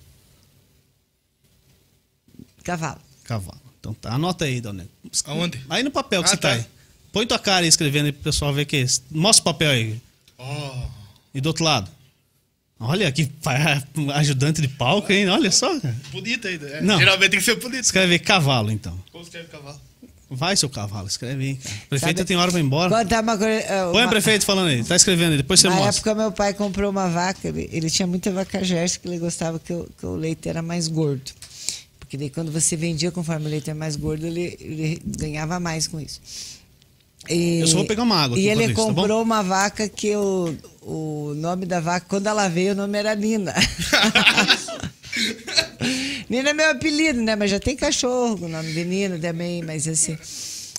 Cavalo. 2.64 3.00
Cavalo. 3.24 3.60
Então 3.80 3.92
tá, 3.94 4.14
anota 4.14 4.44
aí, 4.44 4.60
Dona. 4.60 4.86
Aonde? 5.26 5.62
Aí 5.68 5.82
no 5.82 5.90
papel 5.90 6.22
que 6.22 6.28
Ah, 6.28 6.30
você 6.30 6.36
tá 6.36 6.48
tá. 6.48 6.54
aí. 6.54 6.66
Põe 7.12 7.26
tua 7.26 7.38
cara 7.38 7.62
aí 7.64 7.68
escrevendo 7.68 8.06
aí 8.06 8.12
pro 8.12 8.22
pessoal 8.22 8.52
ver 8.52 8.64
que 8.66 8.76
é 8.76 8.80
esse. 8.80 9.02
Mostra 9.10 9.42
o 9.42 9.44
papel 9.52 9.70
aí. 9.70 10.00
Ó. 10.36 10.88
E 11.34 11.40
do 11.40 11.46
outro 11.46 11.64
lado. 11.64 11.90
Olha 12.80 13.10
que 13.10 13.28
ajudante 14.14 14.60
de 14.60 14.68
palco, 14.68 15.12
hein? 15.12 15.28
Olha 15.28 15.50
só. 15.50 15.78
cara. 15.80 15.96
bonito 16.12 16.46
ainda. 16.46 16.66
É. 16.68 16.80
Não. 16.80 16.98
Geralmente 16.98 17.30
tem 17.30 17.38
que 17.40 17.44
ser 17.44 17.56
bonito. 17.56 17.84
Escreve 17.84 18.18
cavalo, 18.18 18.70
então. 18.70 18.96
Como 19.10 19.24
escreve 19.24 19.48
cavalo? 19.48 19.80
Vai, 20.30 20.54
seu 20.56 20.68
cavalo, 20.68 21.08
escreve 21.08 21.42
aí, 21.42 21.54
cara. 21.56 21.74
Prefeita 21.88 22.18
Sabe- 22.18 22.28
tem 22.28 22.36
hora 22.36 22.50
pra 22.50 22.60
ir 22.60 22.62
embora. 22.62 22.94
Contar 22.94 23.22
uma 23.22 23.38
coisa. 23.38 23.50
eh, 23.50 23.88
Põe 23.90 24.04
o 24.04 24.08
prefeito 24.10 24.44
falando 24.44 24.68
aí. 24.68 24.84
Tá 24.84 24.94
escrevendo 24.94 25.30
aí, 25.32 25.36
depois 25.38 25.58
você 25.58 25.68
Na 25.70 25.76
mostra. 25.76 25.96
época, 25.96 26.14
meu 26.14 26.30
pai 26.30 26.52
comprou 26.52 26.90
uma 26.90 27.08
vaca. 27.08 27.48
Ele, 27.48 27.68
ele 27.72 27.88
tinha 27.88 28.06
muita 28.06 28.30
vaca 28.30 28.62
Jersey 28.62 29.00
que 29.00 29.08
ele 29.08 29.18
gostava 29.18 29.58
que, 29.58 29.72
o- 29.72 29.88
que 29.98 30.04
o 30.04 30.14
leite 30.14 30.46
era 30.48 30.60
mais 30.60 30.86
gordo. 30.86 31.32
Porque 31.98 32.16
daí, 32.18 32.28
quando 32.30 32.52
você 32.52 32.76
vendia 32.76 33.10
conforme 33.10 33.46
o 33.46 33.48
leite 33.48 33.70
é 33.70 33.74
mais 33.74 33.96
gordo, 33.96 34.26
ele, 34.26 34.56
ele 34.60 35.02
ganhava 35.04 35.58
mais 35.58 35.86
com 35.88 35.98
isso. 35.98 36.20
E, 37.30 37.60
Eu 37.60 37.66
só 37.66 37.76
vou 37.76 37.86
pegar 37.86 38.02
uma 38.02 38.16
água 38.16 38.38
E 38.38 38.48
ele 38.48 38.64
isso, 38.64 38.74
tá 38.74 38.82
comprou 38.82 39.22
uma 39.22 39.42
vaca 39.42 39.88
que 39.88 40.14
o, 40.16 40.54
o 40.82 41.32
nome 41.36 41.66
da 41.66 41.80
vaca, 41.80 42.06
quando 42.08 42.26
ela 42.26 42.48
veio, 42.48 42.72
o 42.72 42.76
nome 42.76 42.98
era 42.98 43.14
Nina. 43.14 43.54
Nina 46.28 46.50
é 46.50 46.52
meu 46.52 46.70
apelido, 46.70 47.20
né? 47.22 47.34
Mas 47.36 47.50
já 47.50 47.58
tem 47.58 47.74
cachorro 47.76 48.38
o 48.44 48.48
nome 48.48 48.72
de 48.72 48.84
Nina 48.84 49.18
também, 49.18 49.62
mas 49.62 49.86
assim. 49.88 50.16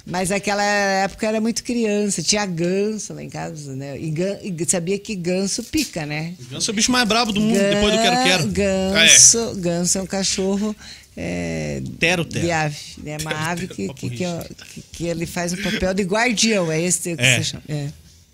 Mas 0.05 0.29
naquela 0.29 0.63
época 0.63 1.27
era 1.27 1.41
muito 1.41 1.63
criança, 1.63 2.23
tinha 2.23 2.45
ganso 2.45 3.13
lá 3.13 3.21
em 3.21 3.29
casa, 3.29 3.75
né? 3.75 3.99
E, 3.99 4.09
gan- 4.09 4.37
e 4.41 4.55
sabia 4.67 4.97
que 4.97 5.13
ganso 5.15 5.63
pica, 5.63 6.05
né? 6.05 6.33
Ganso 6.49 6.69
é 6.69 6.71
o 6.71 6.75
bicho 6.75 6.91
mais 6.91 7.07
brabo 7.07 7.31
do 7.31 7.41
mundo, 7.41 7.59
depois 7.59 7.93
do 7.93 8.01
quero-quero. 8.01 8.47
Ganso, 8.47 9.55
ganso 9.57 9.97
é 9.97 10.01
um 10.01 10.07
cachorro 10.07 10.75
é, 11.21 11.81
Tero, 11.99 12.23
tero. 12.23 12.45
de 12.45 12.51
ave. 12.51 12.77
né? 12.99 13.17
uma 13.19 13.31
ave 13.49 13.67
que, 13.67 13.93
que, 13.93 14.09
que, 14.09 14.17
que- 14.17 14.81
que 14.93 15.03
ele 15.05 15.25
faz 15.25 15.51
o 15.51 15.57
papel 15.61 15.93
de 15.93 16.03
guardião, 16.03 16.71
é 16.71 16.81
esse 16.81 17.13
que 17.15 17.21
É. 17.21 17.37
você 17.37 17.43
chama. 17.43 17.63
É. 17.67 17.89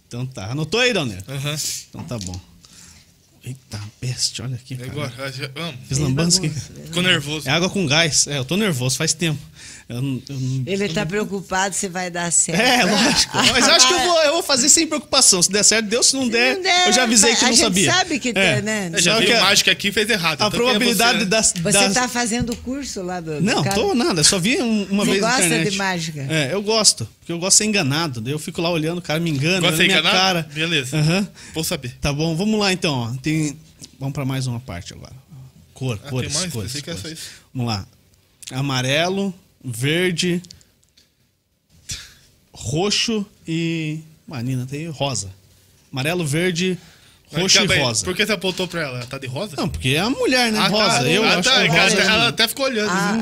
Então 0.08 0.24
tá. 0.26 0.52
Anotou 0.52 0.80
aí, 0.80 0.94
Dona? 0.94 1.18
Aham. 1.28 1.56
Então 1.90 2.04
tá 2.04 2.20
bom. 2.20 2.40
Eita, 3.44 3.80
peste, 4.00 4.42
olha 4.42 4.56
aqui. 4.56 4.74
É 4.74 4.78
cara. 4.78 4.92
Agora, 4.92 5.32
já- 5.32 5.50
vamos. 5.54 5.76
Fiz 5.88 5.98
lambança 6.00 6.40
aqui. 6.40 6.50
Ficou 6.50 7.02
nervoso. 7.04 7.48
É 7.48 7.52
água 7.52 7.70
com 7.70 7.86
gás. 7.86 8.28
É, 8.28 8.38
eu 8.38 8.46
tô 8.46 8.56
nervoso, 8.58 8.98
faz 8.98 9.14
tempo. 9.14 9.40
Eu 9.88 10.02
não- 10.02 10.20
eu 10.28 10.36
não- 10.40 10.64
Ele 10.66 10.90
tá 10.90 11.06
preocupado 11.06 11.76
se 11.76 11.88
vai 11.88 12.10
dar 12.10 12.32
certo. 12.32 12.60
É, 12.60 12.84
lógico. 12.86 13.38
Mas 13.54 13.68
acho 13.70 13.88
que 13.88 13.94
eu 13.94 14.00
vou, 14.00 14.22
eu 14.24 14.34
vou 14.34 14.42
fazer 14.44 14.68
sem 14.68 14.88
preocupação. 14.88 15.44
Se 15.44 15.52
der 15.52 15.64
certo, 15.64 15.86
deu. 15.88 16.02
Se 16.02 16.16
não 16.16 16.28
der, 16.28 16.56
Não 16.56 16.64
der, 16.64 16.88
eu 16.88 16.94
já 16.94 17.04
avisei 17.04 17.36
que 17.36 17.46
a 17.46 17.48
não 17.50 17.54
gente 17.54 17.64
sabia. 17.64 17.92
sabe 17.94 18.18
que 18.20 18.30
é. 18.30 18.34
tem, 18.34 18.62
né? 18.64 18.92
É, 18.94 19.00
já 19.02 19.22
que 19.22 19.32
a- 19.32 19.42
mágica 19.42 19.72
aqui 19.72 19.92
fez 19.92 20.10
errado. 20.10 20.42
A 20.42 20.48
Então, 20.48 20.48
é 20.48 20.64
probabilidade 20.64 21.20
você? 21.20 21.26
das. 21.26 21.54
Você 21.54 21.72
das- 21.72 21.94
tá 21.94 22.08
fazendo 22.08 22.52
o 22.54 22.56
curso 22.58 23.04
lá 23.04 23.20
do. 23.20 23.36
do 23.36 23.42
Não, 23.42 23.64
cara? 23.64 23.76
tô 23.76 23.94
nada. 23.94 24.24
Só 24.24 24.40
vi 24.40 24.60
um- 24.60 24.86
uma 24.90 25.06
Você 25.06 25.12
vez 25.12 25.22
na 25.22 25.28
gosta 25.30 25.46
internet. 25.46 25.70
de 25.72 25.78
mágica? 25.78 26.28
É, 26.32 26.50
eu 26.52 26.64
gosto. 26.64 27.08
Porque 27.20 27.32
eu 27.32 27.38
gosto 27.38 27.52
de 27.54 27.58
ser 27.58 27.66
enganado. 27.66 28.20
Daí 28.22 28.34
eu 28.34 28.40
fico 28.40 28.60
lá 28.64 28.72
olhando, 28.72 28.98
o 28.98 29.02
cara 29.04 29.20
me 29.20 29.30
engana, 29.30 29.60
Gosta 29.62 29.78
de 29.78 29.84
minha 29.84 30.00
enganar? 30.00 30.12
cara. 30.18 30.50
Beleza. 30.52 30.98
Aham. 30.98 31.28
Vou 31.54 31.64
saber. 31.64 31.96
Tá 32.02 32.12
bom, 32.12 32.36
vamos 32.36 32.60
lá 32.60 32.74
então. 32.74 32.92
ó. 33.14 33.22
Tem... 33.22 33.56
Vamos 34.00 34.14
pra 34.16 34.26
mais 34.26 34.48
uma 34.48 34.60
parte 34.60 34.94
agora. 34.94 35.14
Cor, 35.76 36.00
Ah, 36.04 36.10
cores, 36.10 36.34
mais? 36.34 36.52
cores. 36.52 36.82
Cores. 36.82 37.00
só 37.02 37.08
isso. 37.08 37.22
Vamos 37.54 37.72
lá. 37.72 37.86
Amarelo, 38.52 39.34
verde, 39.66 40.42
roxo 42.54 43.26
e. 43.48 44.00
Manina, 44.28 44.66
tem 44.66 44.88
rosa. 44.88 45.30
Amarelo, 45.92 46.26
verde, 46.26 46.78
roxo 47.32 47.64
e 47.64 47.80
rosa. 47.80 48.04
Por 48.04 48.16
que 48.16 48.26
você 48.26 48.32
apontou 48.32 48.68
pra 48.68 48.82
ela? 48.82 48.98
Ela 48.98 49.06
tá 49.06 49.18
de 49.18 49.28
rosa? 49.28 49.56
Não, 49.58 49.70
porque 49.70 49.90
é 49.90 50.00
a 50.00 50.10
mulher, 50.10 50.52
né? 50.52 50.60
Ah, 50.60 50.68
rosa. 50.68 51.00
tá. 51.00 51.04
Eu 51.04 51.24
ah, 51.24 51.38
acho 51.38 51.50
tá. 51.50 51.62
que 51.62 51.68
Ela, 51.68 51.84
rosa. 51.84 51.94
até- 51.94 52.02
é- 52.02 52.06
ela 52.08 52.28
até 52.28 52.48
ficou 52.48 52.66
olhando. 52.66 52.90
Ah, 52.92 53.18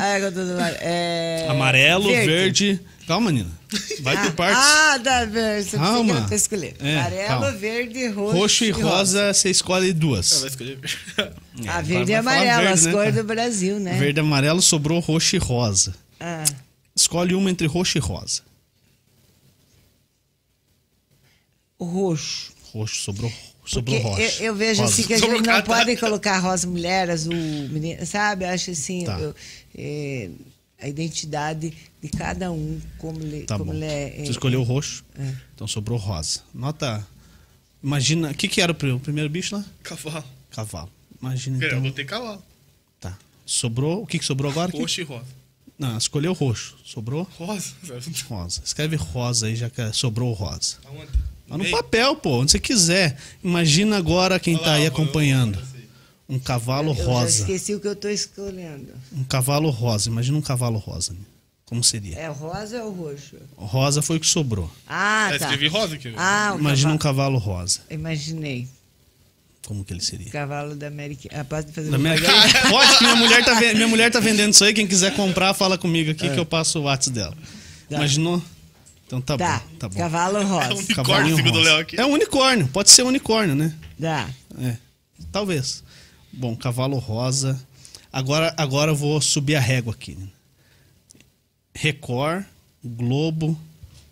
é. 0.82 1.44
É... 1.46 1.48
Amarelo, 1.50 2.10
verde. 2.10 2.80
Calma, 3.06 3.32
Nina. 3.34 3.52
Vai 4.00 4.16
por 4.16 4.28
ah, 4.28 4.32
partes. 4.32 4.64
Ah, 4.64 4.98
dá, 4.98 5.26
você 5.26 5.78
Calma. 5.78 6.14
precisa 6.14 6.36
escolher. 6.36 6.76
É, 6.80 7.00
Amarelo, 7.00 7.28
calma. 7.28 7.52
verde, 7.52 8.08
roxo, 8.08 8.38
roxo 8.38 8.64
e 8.64 8.72
rosa, 8.72 9.34
você 9.34 9.50
escolhe 9.50 9.90
Ela 9.90 9.94
duas. 9.94 10.40
vai 10.40 10.50
escolher. 10.50 10.80
Ah, 11.18 11.74
vai- 11.74 11.84
verde 11.84 12.12
e 12.12 12.16
amarelo, 12.16 12.62
verde, 12.62 12.74
as 12.74 12.86
né, 12.86 12.92
cores 12.92 13.12
cara? 13.12 13.24
do 13.24 13.28
Brasil, 13.28 13.80
né? 13.80 13.98
Verde 14.00 14.20
e 14.20 14.22
amarelo 14.22 14.62
sobrou 14.62 15.00
roxo 15.00 15.36
e 15.36 15.40
rosa. 15.40 15.94
Ah, 16.26 16.46
Escolhe 16.96 17.36
uma 17.36 17.52
entre 17.52 17.68
roxo 17.68 17.98
e 17.98 18.02
rosa. 18.02 18.42
o 21.78 21.86
roxo. 21.86 22.54
Roxo 22.72 22.96
sobrou 23.02 23.32
Sobrou 23.66 23.96
Porque 24.02 24.10
rocha. 24.26 24.44
eu, 24.44 24.48
eu 24.48 24.56
vejo 24.56 24.82
Rosa. 24.82 24.94
assim 24.94 25.04
que 25.08 25.14
a 25.14 25.18
Sobrou 25.20 25.38
gente 25.38 25.48
não 25.48 25.54
cada- 25.56 25.66
pode 25.66 25.96
colocar 25.98 26.38
rosa 26.40 26.68
mulher, 26.68 27.10
azul 27.10 27.34
menina, 27.34 28.06
sabe? 28.06 28.44
Eu 28.44 28.50
acho 28.50 28.72
assim, 28.72 29.06
Tá. 29.06 29.18
eu- 29.18 29.34
é, 29.78 30.30
a 30.82 30.88
identidade 30.90 31.74
de 32.02 32.10
cada 32.10 32.52
um, 32.52 32.82
como 32.98 33.22
ele, 33.22 33.44
Tá 33.46 33.58
como 33.58 33.72
bom. 33.72 33.78
ele 33.78 33.86
é. 33.86 34.10
Você 34.18 34.22
é- 34.22 34.32
escolheu 34.32 34.60
o 34.60 34.64
roxo, 34.64 35.06
É. 35.18 35.34
então 35.56 35.66
sobrou 35.66 35.98
rosa. 35.98 36.42
Nota. 36.54 37.08
Imagina. 37.82 38.32
O 38.32 38.34
que, 38.36 38.50
que 38.50 38.60
era 38.62 38.72
o 38.74 38.76
pri- 38.76 38.92
o 38.92 39.00
primeiro 39.00 39.30
bicho 39.30 39.56
lá? 39.56 39.64
Cavalo. 39.82 40.26
Cavalo. 40.52 40.92
Imagina 41.22 41.58
Eu 41.64 41.68
então. 41.70 41.82
botei 41.82 42.04
cavalo. 42.04 42.44
Tá. 43.00 43.18
Sobrou. 43.46 44.04
O 44.04 44.08
que, 44.08 44.20
que 44.20 44.26
sobrou 44.26 44.52
agora? 44.52 44.72
Roxo 44.74 45.00
e 45.00 45.04
rosa. 45.06 45.26
Não, 45.78 45.98
escolheu 45.98 46.34
roxo. 46.34 46.76
Sobrou 46.86 47.28
Rosa? 47.38 47.74
rosa. 48.30 48.62
Escreve 48.64 48.96
rosa 48.96 49.48
aí, 49.48 49.56
já 49.56 49.70
que 49.70 49.92
sobrou 49.92 50.32
rosa. 50.34 50.78
Aonde? 50.86 51.10
Mas 51.48 51.58
no 51.60 51.70
papel, 51.78 52.16
pô, 52.16 52.42
onde 52.42 52.52
você 52.52 52.60
quiser. 52.60 53.18
Imagina 53.44 53.98
agora 53.98 54.40
quem 54.40 54.56
Olha 54.56 54.64
tá 54.64 54.74
aí 54.74 54.86
acompanhando. 54.88 55.60
Um 56.30 56.40
cavalo 56.40 56.92
eu 56.92 56.96
já 56.96 57.04
rosa. 57.04 57.40
esqueci 57.42 57.76
o 57.76 57.80
que 57.80 57.88
eu 57.88 57.94
estou 57.94 58.10
escolhendo. 58.10 58.88
Um 59.12 59.24
cavalo 59.24 59.70
rosa. 59.70 60.10
Imagina 60.10 60.38
um 60.38 60.42
cavalo 60.42 60.78
rosa. 60.80 61.12
né? 61.14 61.20
Como 61.66 61.84
seria? 61.84 62.16
É 62.18 62.28
rosa 62.28 62.84
ou 62.84 62.92
roxo? 62.94 63.36
Rosa 63.58 64.02
foi 64.02 64.18
o 64.18 64.20
que 64.20 64.28
sobrou. 64.28 64.72
Ah, 64.88 65.30
Eu 65.34 65.40
tá. 65.40 65.46
escrevi 65.46 65.68
rosa 65.68 65.96
aqui. 65.96 66.14
Ah, 66.16 66.54
o 66.56 66.60
Imagina 66.60 66.94
um 66.94 66.98
cavalo. 66.98 67.40
cavalo 67.40 67.58
rosa. 67.58 67.82
Imaginei. 67.90 68.68
Como 69.68 69.84
que 69.86 69.94
ele 69.94 70.02
seria? 70.02 70.30
Cavalo 70.30 70.76
da 70.76 70.88
América. 70.88 71.30
Ah, 71.32 71.44
pode 71.46 71.72
fazer 71.72 71.90
Da 71.90 71.96
América-? 71.96 72.30
Pode, 72.70 72.98
que 72.98 73.04
minha 73.04 73.16
mulher, 73.16 73.46
tá, 73.46 73.56
minha 73.74 73.88
mulher 73.88 74.12
tá 74.12 74.20
vendendo 74.20 74.52
isso 74.54 74.64
aí. 74.64 74.74
Quem 74.74 74.86
quiser 74.86 75.16
comprar, 75.16 75.54
fala 75.54 75.78
comigo 75.78 76.12
aqui 76.12 76.28
É. 76.28 76.34
que 76.34 76.40
eu 76.40 76.46
passo 76.46 76.80
o 76.80 76.84
WhatsApp 76.84 77.16
dela. 77.16 77.38
Tá. 77.90 77.96
Imaginou? 77.96 78.44
Então 79.08 79.22
tá, 79.22 79.38
Tá, 79.38 79.60
bom. 79.60 79.76
Tá 79.80 79.90
bom. 79.90 79.96
cavalo 79.98 80.38
É 80.38 80.42
um 80.42 80.48
rosa. 80.48 80.74
unicórnio, 80.74 80.96
Cavalinho 80.96 81.36
segundo 81.38 81.56
o 81.56 81.58
rosa. 81.60 81.70
Léo 81.72 81.82
aqui. 81.82 82.00
É 82.02 82.06
um 82.06 82.12
unicórnio. 82.12 82.68
Pode 82.68 82.90
ser 82.90 83.04
um 83.04 83.08
unicórnio, 83.08 83.56
né? 83.56 83.74
Dá. 83.98 84.28
É. 84.60 84.76
Talvez. 85.32 85.84
Bom, 86.32 86.56
cavalo 86.56 86.98
rosa. 86.98 87.60
Agora, 88.12 88.54
agora 88.58 88.92
eu 88.92 88.96
vou 88.96 89.22
subir 89.22 89.56
a 89.56 89.60
régua 89.62 89.94
aqui. 89.94 90.18
Record, 91.76 92.44
Globo, 92.84 93.60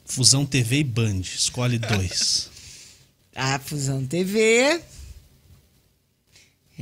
Fusão 0.05 0.45
TV 0.45 0.77
e 0.79 0.83
Band. 0.83 1.21
Escolhe 1.21 1.77
dois. 1.77 2.49
A 3.35 3.57
Fusão 3.63 4.05
TV, 4.05 4.81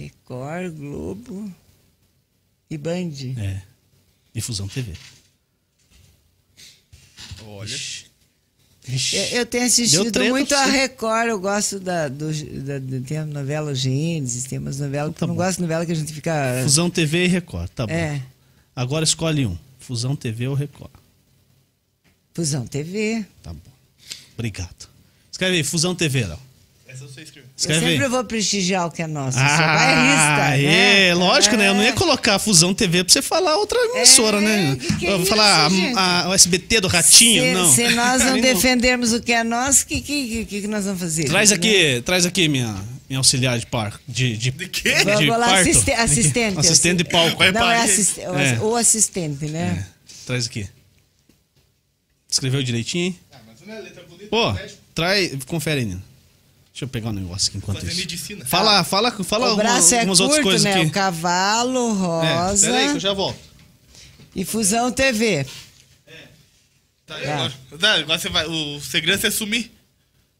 Record, 0.03 0.73
Globo 0.75 1.51
e 2.69 2.77
Band. 2.77 3.11
É. 3.37 3.61
E 4.33 4.41
Fusão 4.41 4.67
TV. 4.67 4.93
Olha. 7.45 7.75
Eu, 9.13 9.23
eu 9.39 9.45
tenho 9.45 9.65
assistido 9.65 10.19
muito 10.29 10.55
a. 10.55 10.65
Record, 10.65 11.27
eu 11.29 11.39
gosto 11.39 11.79
da, 11.79 12.07
do, 12.07 12.31
da, 12.63 12.79
da- 12.79 13.01
tem 13.05 13.17
a 13.17 13.25
novela 13.25 13.75
Gênesis, 13.75 14.45
tem 14.45 14.57
umas 14.57 14.79
novelas, 14.79 15.13
Tá 15.15 15.25
eu 15.25 15.27
não 15.27 15.35
bom. 15.35 15.43
gosto 15.43 15.57
de 15.57 15.61
novela 15.63 15.85
que 15.85 15.91
a 15.91 15.95
gente 15.95 16.11
fica... 16.13 16.61
Fusão 16.63 16.89
TV 16.89 17.25
e 17.25 17.27
Record. 17.27 17.69
Tá 17.69 17.85
bom. 17.85 17.93
É, 17.93 18.21
Agora 18.75 19.03
escolhe 19.03 19.45
um. 19.45 19.57
Fusão 19.79 20.15
TV 20.15 20.47
ou 20.47 20.55
Record. 20.55 20.91
Fusão 22.33 22.65
TV. 22.65 23.25
Tá 23.43 23.53
bom. 23.53 23.59
Obrigado. 24.33 24.87
Escreve 25.31 25.57
aí, 25.57 25.63
Fusão 25.63 25.93
TV, 25.93 26.25
Léo. 26.25 26.39
Essa 26.91 27.03
eu 27.03 27.09
sei 27.09 27.23
escrever. 27.23 27.47
Eu 27.67 27.75
aí. 27.75 27.79
sempre 27.97 28.07
vou 28.07 28.23
prestigiar 28.23 28.87
o 28.87 28.91
que 28.91 29.03
é 29.03 29.05
nosso, 29.07 29.37
eu 29.37 29.45
sou 29.45 29.53
Ah, 29.63 29.75
bairrista, 29.75 30.57
né? 30.67 31.07
é, 31.09 31.13
lógico, 31.13 31.55
né? 31.55 31.67
Eu 31.67 31.75
não 31.75 31.83
ia 31.83 31.89
É. 31.89 31.91
colocar 31.91 32.39
Fusão 32.39 32.73
TV 32.73 33.03
pra 33.03 33.13
você 33.13 33.21
falar 33.21 33.57
outra 33.57 33.77
emissora, 33.95 34.41
né? 34.41 34.75
que 34.75 34.95
que 34.97 35.05
é 35.05 35.09
Eu 35.11 35.17
vou 35.17 35.21
isso, 35.21 35.29
falar 35.29 35.69
gente? 35.69 35.95
a, 35.95 36.21
a- 36.25 36.29
o 36.29 36.33
SBT 36.33 36.81
do 36.81 36.87
Ratinho, 36.87 37.43
se, 37.43 37.53
não. 37.53 37.71
se 37.75 37.89
nós 37.89 38.23
não 38.23 38.33
Aí 38.33 38.41
defendermos 38.41 39.13
o 39.13 39.21
que 39.21 39.31
é 39.31 39.43
nosso, 39.43 39.83
o 39.83 39.85
que, 39.85 40.01
que, 40.01 40.45
que, 40.45 40.61
que 40.61 40.67
nós 40.67 40.85
vamos 40.85 40.99
fazer? 40.99 41.25
Traz 41.25 41.51
Né? 41.51 41.55
aqui, 41.57 42.01
traz 42.03 42.25
aqui 42.25 42.47
minha, 42.47 42.75
minha 43.07 43.19
auxiliar 43.19 43.59
de 43.59 43.67
par, 43.67 43.99
de, 44.07 44.35
de, 44.35 44.49
De 44.49 44.67
quê? 44.67 44.95
de 44.95 45.03
Vou, 45.03 45.13
vou 45.27 45.37
lá, 45.37 45.47
parto. 45.49 45.69
assiste- 45.69 45.91
assistente. 45.91 46.57
Assistente 46.59 46.97
de 46.97 47.03
palco. 47.03 47.43
Não, 47.53 47.69
é 47.69 47.83
assist, 47.83 48.19
É. 48.19 48.59
o 48.61 48.75
assistente, 48.75 49.45
né? 49.45 49.85
É, 49.87 50.25
traz 50.25 50.47
aqui. 50.47 50.67
Escreveu 52.27 52.63
direitinho, 52.63 53.05
hein? 53.05 53.19
Ah, 53.31 53.37
mas 53.47 53.57
não 53.67 53.75
é 53.75 53.79
letra 53.79 54.03
bonita. 54.09 54.27
Pô, 54.29 54.53
médico. 54.53 54.79
traz, 54.95 55.31
confere, 55.45 55.85
Nino. 55.85 56.08
Deixa 56.79 56.85
eu 56.85 56.87
pegar 56.93 57.09
um 57.09 57.13
negócio 57.13 57.49
aqui 57.49 57.57
enquanto 57.57 57.79
Fazer 57.79 57.91
isso. 57.91 57.99
medicina. 57.99 58.45
Fala, 58.45 58.81
fala, 58.85 59.11
fala 59.11 59.51
o 59.51 59.57
braço 59.57 59.93
uma- 59.95 60.01
é 60.01 60.05
umas 60.05 60.17
curto, 60.17 60.23
outras 60.29 60.43
coisas 60.43 60.63
né? 60.63 60.73
aqui. 60.75 60.85
O 60.85 60.91
cavalo 60.91 61.89
É, 62.23 62.33
rosa 62.37 62.67
pera 62.67 62.77
aí 62.79 62.87
que 62.91 62.95
eu 62.95 62.99
já 63.01 63.11
volto. 63.13 63.39
e 64.33 64.45
Fusão 64.45 64.89
TV. 64.89 65.45
Tá, 67.05 67.15
agora, 67.17 67.53
tá, 67.77 67.93
agora 67.95 68.17
você 68.19 68.29
vai. 68.29 68.45
O 68.45 68.79
segredo 68.79 69.27
é 69.27 69.29
sumir. 69.29 69.71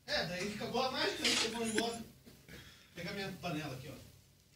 É, 0.08 0.26
daí 0.28 0.54
acabou 0.56 0.82
a 0.82 0.92
mágica, 0.92 1.12
né? 1.24 1.30
Vocês 1.42 1.52
vão 1.52 1.68
embora. 1.68 1.92
Vou 1.94 2.02
pegar 2.96 3.12
minha 3.14 3.28
panela 3.42 3.74
aqui, 3.74 3.88
ó. 3.90 3.94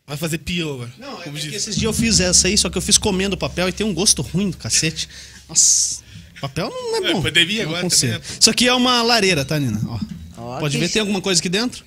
Vai 0.07 0.15
fazer 0.15 0.37
pior 0.37 0.75
agora. 0.75 0.93
Não, 0.97 1.19
é 1.19 1.23
Como 1.25 1.37
que 1.37 1.47
esses 1.47 1.75
dias 1.75 1.83
eu 1.83 1.91
fiz 1.91 2.21
essa 2.21 2.47
aí, 2.47 2.57
só 2.57 2.69
que 2.69 2.77
eu 2.77 2.81
fiz 2.81 2.97
comendo 2.97 3.35
papel 3.35 3.67
e 3.67 3.73
tem 3.73 3.85
um 3.85 3.93
gosto 3.93 4.21
ruim 4.21 4.51
do 4.51 4.55
cacete. 4.57 5.09
Nossa, 5.49 6.01
papel 6.39 6.69
não 6.69 6.95
é 7.07 7.09
É, 7.09 7.13
bom. 7.13 7.21
pandemia 7.23 7.57
Não 7.63 7.71
agora 7.71 7.79
aconselho. 7.79 8.13
também, 8.13 8.29
né? 8.31 8.37
Isso 8.39 8.49
aqui 8.49 8.67
é 8.69 8.73
uma 8.73 9.01
lareira, 9.01 9.43
tá, 9.43 9.59
Nina? 9.59 9.81
Ó. 9.85 9.99
Ó, 10.37 10.59
Pode 10.59 10.77
ver, 10.77 10.89
tem 10.89 10.99
alguma 10.99 11.21
coisa 11.21 11.39
aqui 11.39 11.49
dentro? 11.49 11.83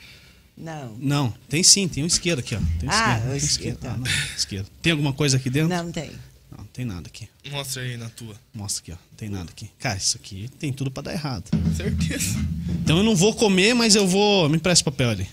Não. 0.57 0.97
Não, 0.99 1.35
tem 1.49 1.63
sim, 1.63 1.87
tem 1.87 2.03
um 2.03 2.07
isqueiro 2.07 2.41
aqui, 2.41 2.55
ó. 2.55 2.59
Tem 2.79 2.89
um 2.89 2.93
Ah, 2.93 3.15
isqueiro, 3.19 3.27
o 3.27 3.29
tem 3.29 3.37
isqueiro, 3.37 3.49
isqueiro. 3.75 3.77
tá. 3.79 3.91
Ah, 3.93 3.97
não, 3.99 4.37
isqueiro. 4.37 4.67
Tem 4.81 4.91
alguma 4.93 5.13
coisa 5.13 5.37
aqui 5.37 5.51
dentro? 5.51 5.69
Não, 5.69 5.85
não 5.85 5.93
tem. 5.93 6.11
Não, 6.57 6.65
tem 6.73 6.85
nada 6.85 7.09
aqui. 7.09 7.29
Mostra 7.51 7.83
aí 7.83 7.97
na 7.97 8.09
tua. 8.09 8.35
Mostra 8.55 8.83
aqui, 8.83 8.93
ó. 8.93 8.97
Tem 9.17 9.29
nada 9.29 9.51
aqui. 9.51 9.69
Cara, 9.79 9.99
isso 9.99 10.17
aqui 10.17 10.49
tem 10.59 10.73
tudo 10.73 10.91
pra 10.91 11.03
dar 11.03 11.13
errado. 11.13 11.45
Certeza. 11.77 12.39
Então 12.83 12.97
eu 12.99 13.03
não 13.03 13.15
vou 13.15 13.35
comer, 13.35 13.75
mas 13.75 13.95
eu 13.95 14.07
vou. 14.07 14.49
Me 14.49 14.57
empresta 14.57 14.85
papel 14.85 15.11
ali. 15.11 15.29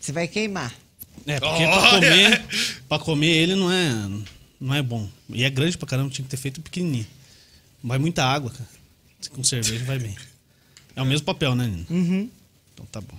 Você 0.00 0.12
vai 0.12 0.26
queimar. 0.28 0.72
É, 1.26 1.40
porque 1.40 1.64
pra 1.64 1.76
Olha! 1.92 2.10
comer, 2.10 2.44
pra 2.88 2.98
comer 2.98 3.28
ele 3.32 3.54
não 3.54 3.70
é, 3.72 4.10
não 4.60 4.74
é 4.74 4.82
bom. 4.82 5.08
E 5.30 5.42
é 5.44 5.50
grande 5.50 5.76
pra 5.76 5.86
caramba, 5.88 6.10
tinha 6.10 6.24
que 6.24 6.30
ter 6.30 6.36
feito 6.36 6.60
pequenininho. 6.62 7.06
Vai 7.82 7.98
muita 7.98 8.24
água, 8.24 8.50
cara. 8.50 8.68
Com 9.30 9.42
cerveja 9.44 9.84
vai 9.84 9.98
bem. 9.98 10.14
É 10.96 11.02
o 11.02 11.06
mesmo 11.06 11.24
papel, 11.26 11.54
né, 11.54 11.66
Nina? 11.66 11.86
Uhum. 11.90 12.30
Então 12.74 12.84
tá 12.86 13.00
bom. 13.00 13.18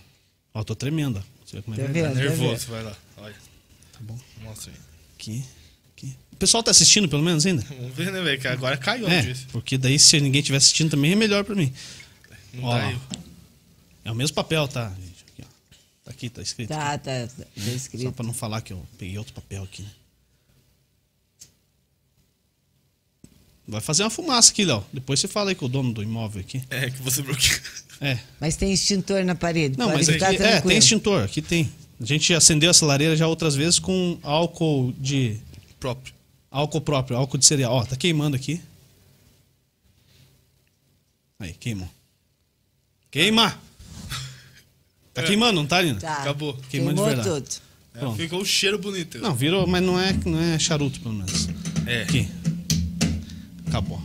Ó, 0.53 0.59
eu 0.61 0.65
tô 0.65 0.75
tremendo, 0.75 1.17
ó. 1.19 1.45
Você 1.45 1.57
vê 1.57 1.61
como 1.63 1.75
é 1.75 1.83
Tá 1.85 1.91
verdade. 1.91 2.15
vendo? 2.15 2.29
Nervoso, 2.29 2.67
vai 2.67 2.83
lá. 2.83 2.95
Olha. 3.17 3.33
Tá 3.33 3.99
bom. 4.01 4.19
Mostra 4.41 4.71
aí. 4.71 4.77
Aqui, 5.17 5.43
aqui. 5.95 6.15
O 6.31 6.35
pessoal 6.35 6.61
tá 6.61 6.71
assistindo 6.71 7.07
pelo 7.07 7.23
menos 7.23 7.45
ainda? 7.45 7.61
Vamos 7.63 7.95
ver, 7.95 8.11
né, 8.11 8.21
velho? 8.21 8.39
Que 8.41 8.47
agora 8.47 8.77
caiu 8.77 9.07
É, 9.07 9.33
porque 9.51 9.77
daí 9.77 9.97
se 9.97 10.19
ninguém 10.19 10.39
estiver 10.41 10.57
assistindo 10.57 10.91
também 10.91 11.13
é 11.13 11.15
melhor 11.15 11.43
pra 11.43 11.55
mim. 11.55 11.73
Não 12.53 12.63
Ó, 12.65 12.77
tá 12.77 12.85
aí. 12.87 12.99
É 14.03 14.11
o 14.11 14.15
mesmo 14.15 14.35
papel, 14.35 14.67
tá, 14.67 14.89
gente? 14.89 15.25
Aqui, 15.29 15.41
ó. 15.43 15.45
Tá 16.05 16.11
aqui, 16.11 16.29
tá 16.29 16.41
escrito. 16.41 16.69
Tá, 16.69 16.97
tá, 16.97 17.27
tá 17.27 17.43
Só 17.57 17.69
escrito. 17.71 18.11
pra 18.11 18.25
não 18.25 18.33
falar 18.33 18.61
que 18.61 18.73
eu 18.73 18.85
peguei 18.97 19.17
outro 19.17 19.33
papel 19.33 19.63
aqui, 19.63 19.81
né? 19.81 19.89
Vai 23.67 23.81
fazer 23.81 24.03
uma 24.03 24.11
fumaça 24.11 24.51
aqui, 24.51 24.63
Léo. 24.63 24.85
Depois 24.93 25.19
você 25.19 25.27
fala 25.27 25.49
aí 25.49 25.55
com 25.55 25.65
o 25.65 25.69
dono 25.69 25.91
do 25.91 26.03
imóvel 26.03 26.41
aqui. 26.41 26.61
É, 26.69 26.89
que 26.91 27.01
você 27.01 27.21
bloqueou. 27.23 27.59
É. 28.01 28.17
Mas 28.39 28.55
tem 28.55 28.73
extintor 28.73 29.23
na 29.23 29.35
parede. 29.35 29.77
Não, 29.77 29.89
mas 29.89 30.09
aqui, 30.09 30.23
é, 30.23 30.61
tem 30.61 30.77
extintor, 30.77 31.23
aqui 31.23 31.41
tem. 31.41 31.71
A 31.99 32.05
gente 32.05 32.33
acendeu 32.33 32.69
essa 32.69 32.85
lareira 32.85 33.15
já 33.15 33.27
outras 33.27 33.55
vezes 33.55 33.79
com 33.79 34.17
álcool 34.21 34.93
de. 34.97 35.37
Próprio. 35.79 36.13
Álcool 36.51 36.81
próprio, 36.81 37.17
álcool 37.17 37.37
de 37.37 37.45
cereal. 37.45 37.73
Ó, 37.73 37.85
tá 37.85 37.95
queimando 37.95 38.35
aqui. 38.35 38.61
Aí, 41.39 41.53
queimou. 41.53 41.89
Queima! 43.11 43.57
Tá 45.13 45.23
queimando, 45.23 45.53
não 45.53 45.65
tá, 45.65 45.81
Nina? 45.81 45.99
Tá. 45.99 46.17
Acabou. 46.17 46.53
Queimando 46.69 46.95
de 46.95 47.01
Queimou 47.01 47.05
verdade. 47.05 47.29
tudo. 47.29 47.61
É, 47.93 47.99
Pronto. 47.99 48.17
ficou 48.17 48.41
um 48.41 48.45
cheiro 48.45 48.77
bonito. 48.77 49.17
Não, 49.19 49.33
virou, 49.33 49.65
mas 49.65 49.81
não 49.81 49.97
é, 49.97 50.13
não 50.25 50.41
é 50.41 50.59
charuto, 50.59 50.99
pelo 50.99 51.15
menos. 51.15 51.47
É. 51.85 52.01
Aqui. 52.01 52.27
Acabou. 53.67 54.01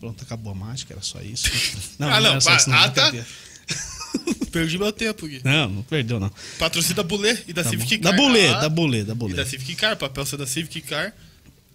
Pronto, 0.00 0.22
acabou 0.22 0.52
a 0.52 0.54
mágica, 0.54 0.94
era 0.94 1.02
só 1.02 1.20
isso. 1.20 1.50
Ah, 2.00 2.20
não, 2.20 2.30
era 2.30 2.40
só 2.40 2.50
pa- 2.50 2.56
isso, 2.56 2.70
não, 2.70 2.78
ah, 2.78 2.88
tá. 2.90 3.12
Perdi 4.52 4.78
meu 4.78 4.92
tempo 4.92 5.26
aqui. 5.26 5.40
Não, 5.44 5.68
não 5.68 5.82
perdeu, 5.82 6.18
não. 6.18 6.30
Patrocínio 6.58 6.96
da 6.96 7.02
Bulê 7.02 7.36
e 7.46 7.52
da 7.52 7.62
Tá 7.62 7.70
Civic 7.70 7.98
bom. 7.98 8.02
Car. 8.04 8.12
Da 8.12 8.16
Bulê, 8.16 8.46
Ah, 8.48 8.60
da 8.60 8.68
Bulê, 8.68 9.04
da 9.04 9.12
E 9.12 9.16
Bulê. 9.16 9.34
da 9.34 9.44
Civic 9.44 9.74
Car, 9.74 9.96
papel 9.96 10.24
da 10.24 10.46
Civic 10.46 10.80
Car. 10.82 11.12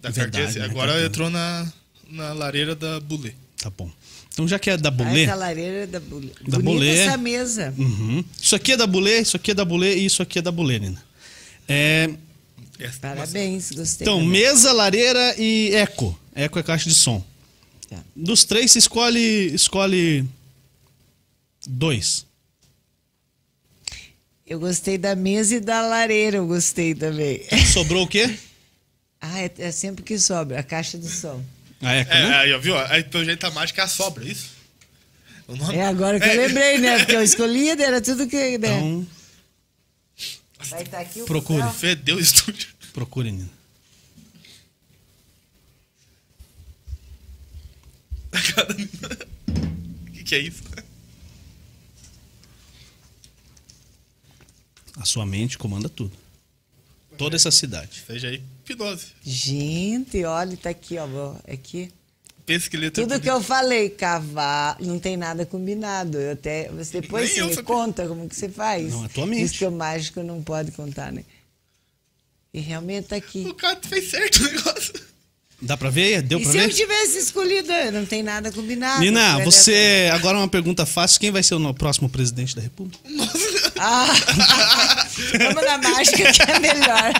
Da 0.02 0.10
Verdade, 0.10 0.44
carteira. 0.44 0.66
né, 0.66 0.70
Agora 0.72 0.86
carteira. 0.88 1.06
entrou 1.08 1.30
na, 1.30 1.72
na 2.10 2.32
lareira 2.32 2.74
da 2.74 2.98
Bulê. 3.00 3.32
Tá 3.58 3.70
bom. 3.70 3.90
Então 4.32 4.48
já 4.48 4.58
que 4.58 4.68
é 4.68 4.76
da 4.76 4.88
Ah, 4.88 4.92
Bulê. 4.92 5.22
essa 5.24 5.34
lareira 5.36 5.76
é 5.84 5.86
da 5.86 6.00
Bulê. 6.00 6.28
Da 6.46 6.58
Bonita 6.58 6.62
Bulê. 6.62 6.96
essa 6.98 7.16
mesa. 7.16 7.74
Uhum. 7.78 8.24
Isso 8.42 8.56
aqui 8.56 8.72
é 8.72 8.76
da 8.76 8.86
Bulê, 8.86 9.20
isso 9.20 9.36
aqui 9.36 9.50
é 9.52 9.54
da 9.54 9.64
Bulê 9.64 9.96
e 9.98 10.04
isso 10.06 10.22
aqui 10.22 10.38
é 10.40 10.42
da 10.42 10.50
Bulê, 10.50 10.78
Nina. 10.80 11.02
É, 11.68 12.10
Parabéns, 13.00 13.70
gostei. 13.70 14.04
então, 14.04 14.16
também. 14.18 14.30
mesa, 14.32 14.72
lareira 14.72 15.36
e 15.38 15.70
eco. 15.74 16.18
Eco 16.34 16.58
é 16.58 16.62
caixa 16.64 16.88
de 16.88 16.94
som. 16.96 17.24
Tá. 17.96 18.02
Dos 18.16 18.44
três, 18.44 18.72
você 18.72 18.78
escolhe, 18.78 19.54
escolhe 19.54 20.24
dois. 21.66 22.26
Eu 24.46 24.60
gostei 24.60 24.98
da 24.98 25.14
mesa 25.16 25.56
e 25.56 25.60
da 25.60 25.80
lareira, 25.82 26.36
eu 26.36 26.46
gostei 26.46 26.94
também. 26.94 27.42
Sobrou 27.72 28.04
o 28.04 28.08
quê? 28.08 28.36
Ah, 29.26 29.40
é, 29.40 29.50
é 29.56 29.70
sempre 29.72 30.04
que 30.04 30.18
sobra, 30.18 30.60
a 30.60 30.62
caixa 30.62 30.98
do 30.98 31.08
som. 31.08 31.42
A 31.80 31.94
eco, 31.94 32.12
É, 32.12 32.28
né? 32.28 32.36
aí, 32.36 32.58
viu? 32.60 32.76
Aí, 32.76 33.02
pelo 33.02 33.24
jeito, 33.24 33.46
a 33.46 33.50
mágica 33.50 33.80
é 33.80 33.84
a 33.86 33.88
sobra, 33.88 34.22
isso? 34.22 34.50
O 35.48 35.56
nome? 35.56 35.76
É 35.76 35.86
agora 35.86 36.20
que 36.20 36.26
eu 36.26 36.30
É. 36.30 36.46
lembrei, 36.46 36.76
né? 36.76 36.98
Porque 36.98 37.16
eu 37.16 37.22
escolhi, 37.24 37.70
era 37.70 38.02
tudo 38.02 38.26
que. 38.26 38.36
Né? 38.36 38.68
Então, 38.68 39.06
Vai 40.68 40.82
estar 40.82 40.98
aqui 41.00 41.22
o 41.22 41.24
Procure. 41.24 41.72
Fedeu 41.72 42.16
o 42.16 42.20
estúdio. 42.20 42.68
Procure, 42.92 43.32
Nina. 43.32 43.48
O 48.34 50.10
que, 50.12 50.24
que 50.24 50.34
é 50.34 50.38
isso? 50.38 50.62
A 54.96 55.04
sua 55.04 55.26
mente 55.26 55.58
comanda 55.58 55.88
tudo. 55.88 56.12
Toda 57.16 57.36
essa 57.36 57.50
cidade. 57.50 58.02
Seja 58.06 58.28
aí, 58.28 58.42
hipnose. 58.68 59.06
Gente, 59.22 60.24
olha, 60.24 60.56
tá 60.56 60.70
aqui, 60.70 60.96
ó. 60.98 61.06
ó, 61.06 61.36
Aqui. 61.52 61.92
Pensa 62.46 62.68
que 62.68 62.76
letra 62.76 63.02
Tudo 63.02 63.20
que 63.20 63.30
eu 63.30 63.40
falei, 63.42 63.88
cavalo, 63.88 64.84
não 64.84 64.98
tem 64.98 65.16
nada 65.16 65.46
combinado. 65.46 66.18
Eu 66.18 66.32
até, 66.32 66.68
você 66.68 67.00
depois 67.00 67.24
Nem 67.26 67.34
você 67.36 67.40
eu 67.42 67.46
me 67.46 67.54
sabia. 67.54 67.66
conta 67.66 68.06
como 68.06 68.28
que 68.28 68.36
você 68.36 68.48
faz. 68.50 68.92
Não, 68.92 69.04
é 69.04 69.08
tua 69.08 69.26
mente. 69.26 69.40
Diz 69.48 69.52
que 69.58 69.64
o 69.64 69.70
mágico 69.72 70.22
não 70.22 70.42
pode 70.42 70.70
contar, 70.72 71.10
né? 71.10 71.24
E 72.52 72.60
realmente 72.60 73.08
tá 73.08 73.16
aqui. 73.16 73.46
O 73.48 73.54
cara 73.54 73.80
fez 73.82 74.10
certo 74.10 74.36
o 74.40 74.42
negócio. 74.44 74.92
Dá 75.64 75.76
pra 75.76 75.88
ver? 75.90 76.20
Deu 76.22 76.38
E 76.38 76.42
pra 76.42 76.52
se 76.52 76.58
eu 76.58 76.66
ver? 76.66 76.74
tivesse 76.74 77.18
escolhido, 77.18 77.72
não 77.92 78.04
tem 78.04 78.22
nada 78.22 78.52
combinado. 78.52 79.00
Nina, 79.00 79.36
Vai 79.36 79.44
você. 79.44 80.10
Agora 80.12 80.36
uma 80.38 80.48
pergunta 80.48 80.84
fácil: 80.84 81.18
quem 81.18 81.30
vai 81.30 81.42
ser 81.42 81.54
o 81.54 81.74
próximo 81.74 82.08
presidente 82.08 82.54
da 82.54 82.60
República? 82.62 82.98
Ah, 83.78 84.06
vamos 85.38 85.64
na 85.64 85.78
mágica 85.78 86.32
que 86.32 86.42
é 86.42 86.58
melhor. 86.60 87.12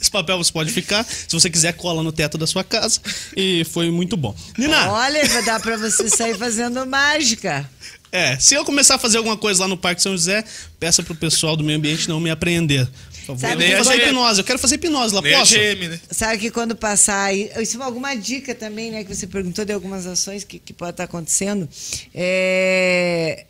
Esse 0.00 0.10
papel 0.10 0.38
você 0.38 0.52
pode 0.52 0.72
ficar. 0.72 1.04
Se 1.04 1.28
você 1.32 1.50
quiser, 1.50 1.72
cola 1.72 2.02
no 2.02 2.12
teto 2.12 2.38
da 2.38 2.46
sua 2.46 2.62
casa. 2.64 3.00
E 3.36 3.64
foi 3.64 3.90
muito 3.90 4.16
bom. 4.16 4.34
Nina, 4.56 4.90
Olha, 4.92 5.26
vai 5.26 5.44
dar 5.44 5.60
pra 5.60 5.76
você 5.76 6.08
sair 6.08 6.36
fazendo 6.38 6.86
mágica. 6.86 7.68
é, 8.12 8.38
se 8.38 8.54
eu 8.54 8.64
começar 8.64 8.94
a 8.94 8.98
fazer 8.98 9.18
alguma 9.18 9.36
coisa 9.36 9.62
lá 9.62 9.68
no 9.68 9.76
Parque 9.76 10.00
São 10.02 10.12
José, 10.12 10.44
peça 10.78 11.02
pro 11.02 11.14
pessoal 11.14 11.56
do 11.56 11.64
meio 11.64 11.78
ambiente 11.78 12.08
não 12.08 12.20
me 12.20 12.30
apreender. 12.30 12.88
Sabe 13.24 13.76
fazer 13.76 13.96
GM. 13.96 14.02
hipnose. 14.06 14.40
Eu 14.40 14.44
quero 14.44 14.58
fazer 14.58 14.74
hipnose 14.76 15.14
lá, 15.14 15.22
Nem 15.22 15.34
a 15.34 15.38
posso? 15.38 15.54
GM, 15.54 15.88
né? 15.88 16.00
Sabe 16.10 16.38
que 16.38 16.50
quando 16.50 16.74
passar 16.76 17.24
aí. 17.24 17.50
Isso 17.60 17.80
é 17.80 17.84
alguma 17.84 18.14
dica 18.14 18.54
também, 18.54 18.90
né? 18.90 19.04
Que 19.04 19.14
você 19.14 19.26
perguntou 19.26 19.64
de 19.64 19.72
algumas 19.72 20.06
ações 20.06 20.44
que, 20.44 20.58
que 20.58 20.72
pode 20.72 20.92
estar 20.92 21.04
acontecendo. 21.04 21.68
É, 22.14 23.44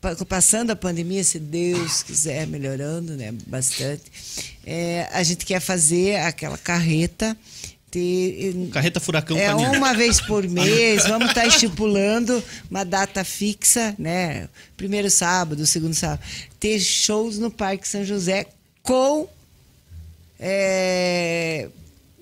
pa- 0.00 0.16
passando 0.26 0.70
a 0.70 0.76
pandemia, 0.76 1.22
se 1.22 1.38
Deus 1.38 2.02
quiser, 2.02 2.46
melhorando, 2.46 3.14
né? 3.16 3.32
Bastante. 3.46 4.02
é, 4.66 5.08
a 5.12 5.22
gente 5.22 5.44
quer 5.44 5.60
fazer 5.60 6.16
aquela 6.20 6.58
carreta. 6.58 7.36
Ter, 7.88 8.52
Carreta 8.72 8.98
Furacão 8.98 9.38
é 9.38 9.54
uma 9.54 9.94
vez 9.94 10.20
por 10.20 10.46
mês, 10.50 11.04
vamos 11.06 11.28
estar 11.28 11.46
estipulando 11.46 12.42
uma 12.68 12.84
data 12.84 13.22
fixa, 13.24 13.94
né? 13.96 14.48
Primeiro 14.76 15.08
sábado, 15.08 15.64
segundo 15.64 15.94
sábado. 15.94 16.20
Ter 16.58 16.80
shows 16.80 17.38
no 17.38 17.48
Parque 17.50 17.86
São 17.86 18.04
José 18.04 18.46
com 18.86 19.28
é, 20.40 21.68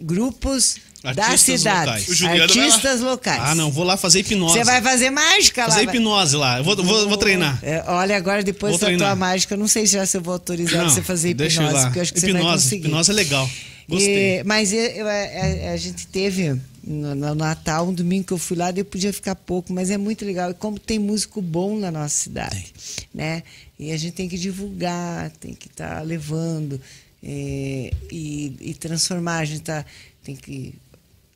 grupos 0.00 0.76
da 1.02 1.10
Artistas 1.26 1.60
cidade. 1.60 2.10
locais. 2.10 2.40
Artistas 2.40 3.00
locais. 3.00 3.42
Ah, 3.44 3.54
não, 3.54 3.70
vou 3.70 3.84
lá 3.84 3.96
fazer 3.96 4.20
hipnose. 4.20 4.54
Você 4.54 4.64
vai 4.64 4.80
fazer 4.80 5.10
mágica 5.10 5.62
lá? 5.66 5.70
fazer 5.70 5.82
hipnose 5.84 6.36
lá. 6.36 6.58
Eu 6.58 6.64
vou, 6.64 6.76
vou, 6.76 7.08
vou 7.08 7.16
treinar. 7.18 7.58
É, 7.62 7.84
olha, 7.86 8.16
agora 8.16 8.42
depois 8.42 8.72
Vou 8.72 8.80
da 8.80 8.86
treinar. 8.86 9.08
tua 9.08 9.16
mágica, 9.16 9.54
eu 9.54 9.58
não 9.58 9.68
sei 9.68 9.84
já 9.86 10.06
se 10.06 10.16
eu 10.16 10.22
vou 10.22 10.32
autorizar 10.32 10.82
Não, 10.82 10.88
você 10.90 11.02
fazer 11.02 11.30
hipnose, 11.30 11.56
deixa 11.56 11.62
eu 11.62 11.72
lá. 11.74 11.82
porque 11.84 11.98
eu 11.98 12.02
acho 12.02 12.14
que 12.14 12.20
você 12.20 12.32
vai 12.32 12.40
hipnose, 12.40 12.64
conseguir. 12.64 12.86
hipnose 12.86 13.10
é 13.10 13.14
legal. 13.14 13.50
Gostei. 13.86 14.38
E- 14.40 14.44
mas 14.44 14.72
eu- 14.72 14.80
eu- 14.80 15.06
a, 15.06 15.72
a 15.72 15.76
gente 15.76 16.06
teve 16.06 16.58
no, 16.86 17.14
no 17.14 17.34
Natal, 17.34 17.88
um 17.88 17.94
domingo 17.94 18.26
que 18.26 18.32
eu 18.32 18.38
fui 18.38 18.56
lá, 18.56 18.70
eu 18.70 18.84
podia 18.84 19.12
ficar 19.12 19.34
pouco, 19.34 19.72
mas 19.72 19.90
é 19.90 19.96
muito 19.96 20.24
legal. 20.24 20.50
E 20.50 20.54
como 20.54 20.78
tem 20.78 20.98
músico 20.98 21.40
bom 21.40 21.78
na 21.78 21.90
nossa 21.90 22.14
cidade, 22.14 22.72
né? 23.12 23.42
E 23.78 23.90
a 23.90 23.96
gente 23.96 24.14
tem 24.14 24.28
que 24.28 24.38
divulgar, 24.38 25.30
tem 25.32 25.54
que 25.54 25.66
estar 25.66 26.02
levando 26.02 26.80
é, 27.22 27.90
e, 28.10 28.56
e 28.60 28.74
transformar. 28.74 29.38
A 29.38 29.44
gente 29.44 29.62
tá, 29.62 29.84
tem 30.22 30.36
que 30.36 30.74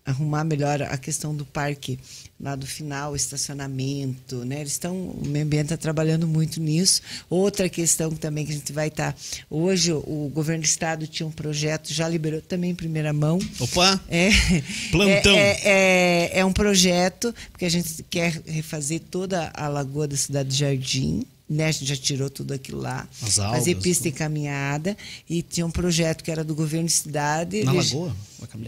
arrumar 0.09 0.43
melhor 0.43 0.81
a 0.83 0.97
questão 0.97 1.35
do 1.35 1.45
parque 1.45 1.99
lá 2.41 2.55
do 2.55 2.67
final, 2.67 3.15
estacionamento, 3.15 4.45
né? 4.45 4.61
Eles 4.61 4.73
estão, 4.73 4.97
o 4.97 5.27
meio 5.27 5.45
ambiente 5.45 5.67
está 5.67 5.77
trabalhando 5.77 6.27
muito 6.27 6.61
nisso. 6.61 7.03
Outra 7.29 7.69
questão 7.69 8.11
também 8.13 8.47
que 8.47 8.53
a 8.53 8.55
gente 8.55 8.73
vai 8.73 8.89
estar 8.89 9.15
hoje 9.51 9.93
o 9.93 10.31
governo 10.33 10.63
do 10.63 10.67
estado 10.67 11.07
tinha 11.07 11.27
um 11.27 11.33
projeto, 11.33 11.93
já 11.93 12.09
liberou 12.09 12.41
também 12.41 12.71
em 12.71 12.75
primeira 12.75 13.13
mão. 13.13 13.39
Opa! 13.61 14.01
É, 14.09 14.31
Plantão. 14.91 15.37
É, 15.37 15.51
é, 15.51 16.31
é, 16.33 16.39
é 16.41 16.45
um 16.45 16.53
projeto, 16.53 17.35
porque 17.51 17.65
a 17.65 17.71
gente 17.71 18.03
quer 18.05 18.41
refazer 18.47 19.01
toda 19.11 19.51
a 19.53 19.69
lagoa 19.69 20.09
da 20.09 20.17
cidade 20.17 20.49
de 20.49 20.57
Jardim. 20.57 21.27
Né? 21.49 21.67
A 21.67 21.71
gente 21.73 21.87
já 21.87 21.97
tirou 21.97 22.29
tudo 22.29 22.53
aquilo 22.53 22.81
lá. 22.81 23.09
As 23.23 23.37
fazer 23.37 23.71
algas, 23.71 23.83
pista 23.83 24.09
e 24.09 24.13
caminhada. 24.13 24.97
E 25.29 25.41
tinha 25.43 25.65
um 25.65 25.71
projeto 25.71 26.23
que 26.23 26.31
era 26.31 26.45
do 26.45 26.55
governo 26.55 26.87
de 26.87 26.93
cidade. 26.93 27.65
Na 27.65 27.73
eles- 27.73 27.93
lagoa? 27.93 28.15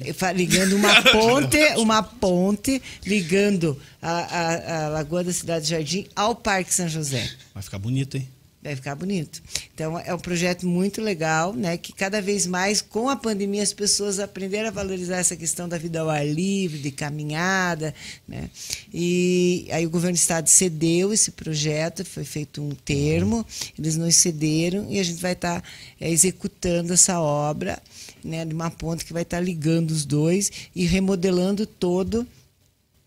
Eh, 0.04 0.32
ligando 0.32 0.76
uma 0.76 1.02
ponte, 1.12 1.58
uma 1.76 2.02
ponte 2.02 2.82
ligando 3.04 3.78
a, 4.00 4.10
a, 4.10 4.86
a 4.86 4.88
Lagoa 4.88 5.22
da 5.22 5.32
Cidade 5.32 5.64
de 5.66 5.70
Jardim 5.70 6.06
ao 6.16 6.34
Parque 6.34 6.74
São 6.74 6.88
José. 6.88 7.30
Vai 7.54 7.62
ficar 7.62 7.78
bonito, 7.78 8.16
hein? 8.16 8.26
Vai 8.62 8.76
ficar 8.76 8.94
bonito. 8.94 9.42
Então, 9.72 9.98
é 9.98 10.14
um 10.14 10.18
projeto 10.18 10.66
muito 10.66 11.00
legal, 11.00 11.54
né? 11.54 11.78
Que 11.78 11.94
cada 11.94 12.20
vez 12.20 12.46
mais, 12.46 12.82
com 12.82 13.08
a 13.08 13.16
pandemia, 13.16 13.62
as 13.62 13.72
pessoas 13.72 14.20
aprenderam 14.20 14.68
a 14.68 14.70
valorizar 14.70 15.16
essa 15.16 15.34
questão 15.34 15.66
da 15.66 15.78
vida 15.78 16.00
ao 16.00 16.10
ar 16.10 16.26
livre, 16.26 16.78
de 16.78 16.90
caminhada, 16.90 17.94
né? 18.28 18.50
E 18.92 19.66
aí 19.70 19.86
o 19.86 19.90
governo 19.90 20.14
do 20.14 20.20
estado 20.20 20.46
cedeu 20.48 21.10
esse 21.10 21.30
projeto, 21.30 22.04
foi 22.04 22.24
feito 22.24 22.62
um 22.62 22.74
termo, 22.74 23.46
eles 23.78 23.96
nos 23.96 24.16
cederam 24.16 24.86
e 24.90 25.00
a 25.00 25.02
gente 25.02 25.22
vai 25.22 25.32
estar 25.32 25.64
eh, 25.98 26.10
executando 26.10 26.92
essa 26.92 27.18
obra, 27.18 27.82
né? 28.22 28.44
De 28.44 28.54
uma 28.54 28.70
ponte 28.70 29.06
que 29.06 29.12
vai 29.14 29.22
estar 29.22 29.40
ligando 29.40 29.90
os 29.90 30.04
dois 30.04 30.52
e 30.76 30.84
remodelando 30.84 31.64
todo 31.64 32.26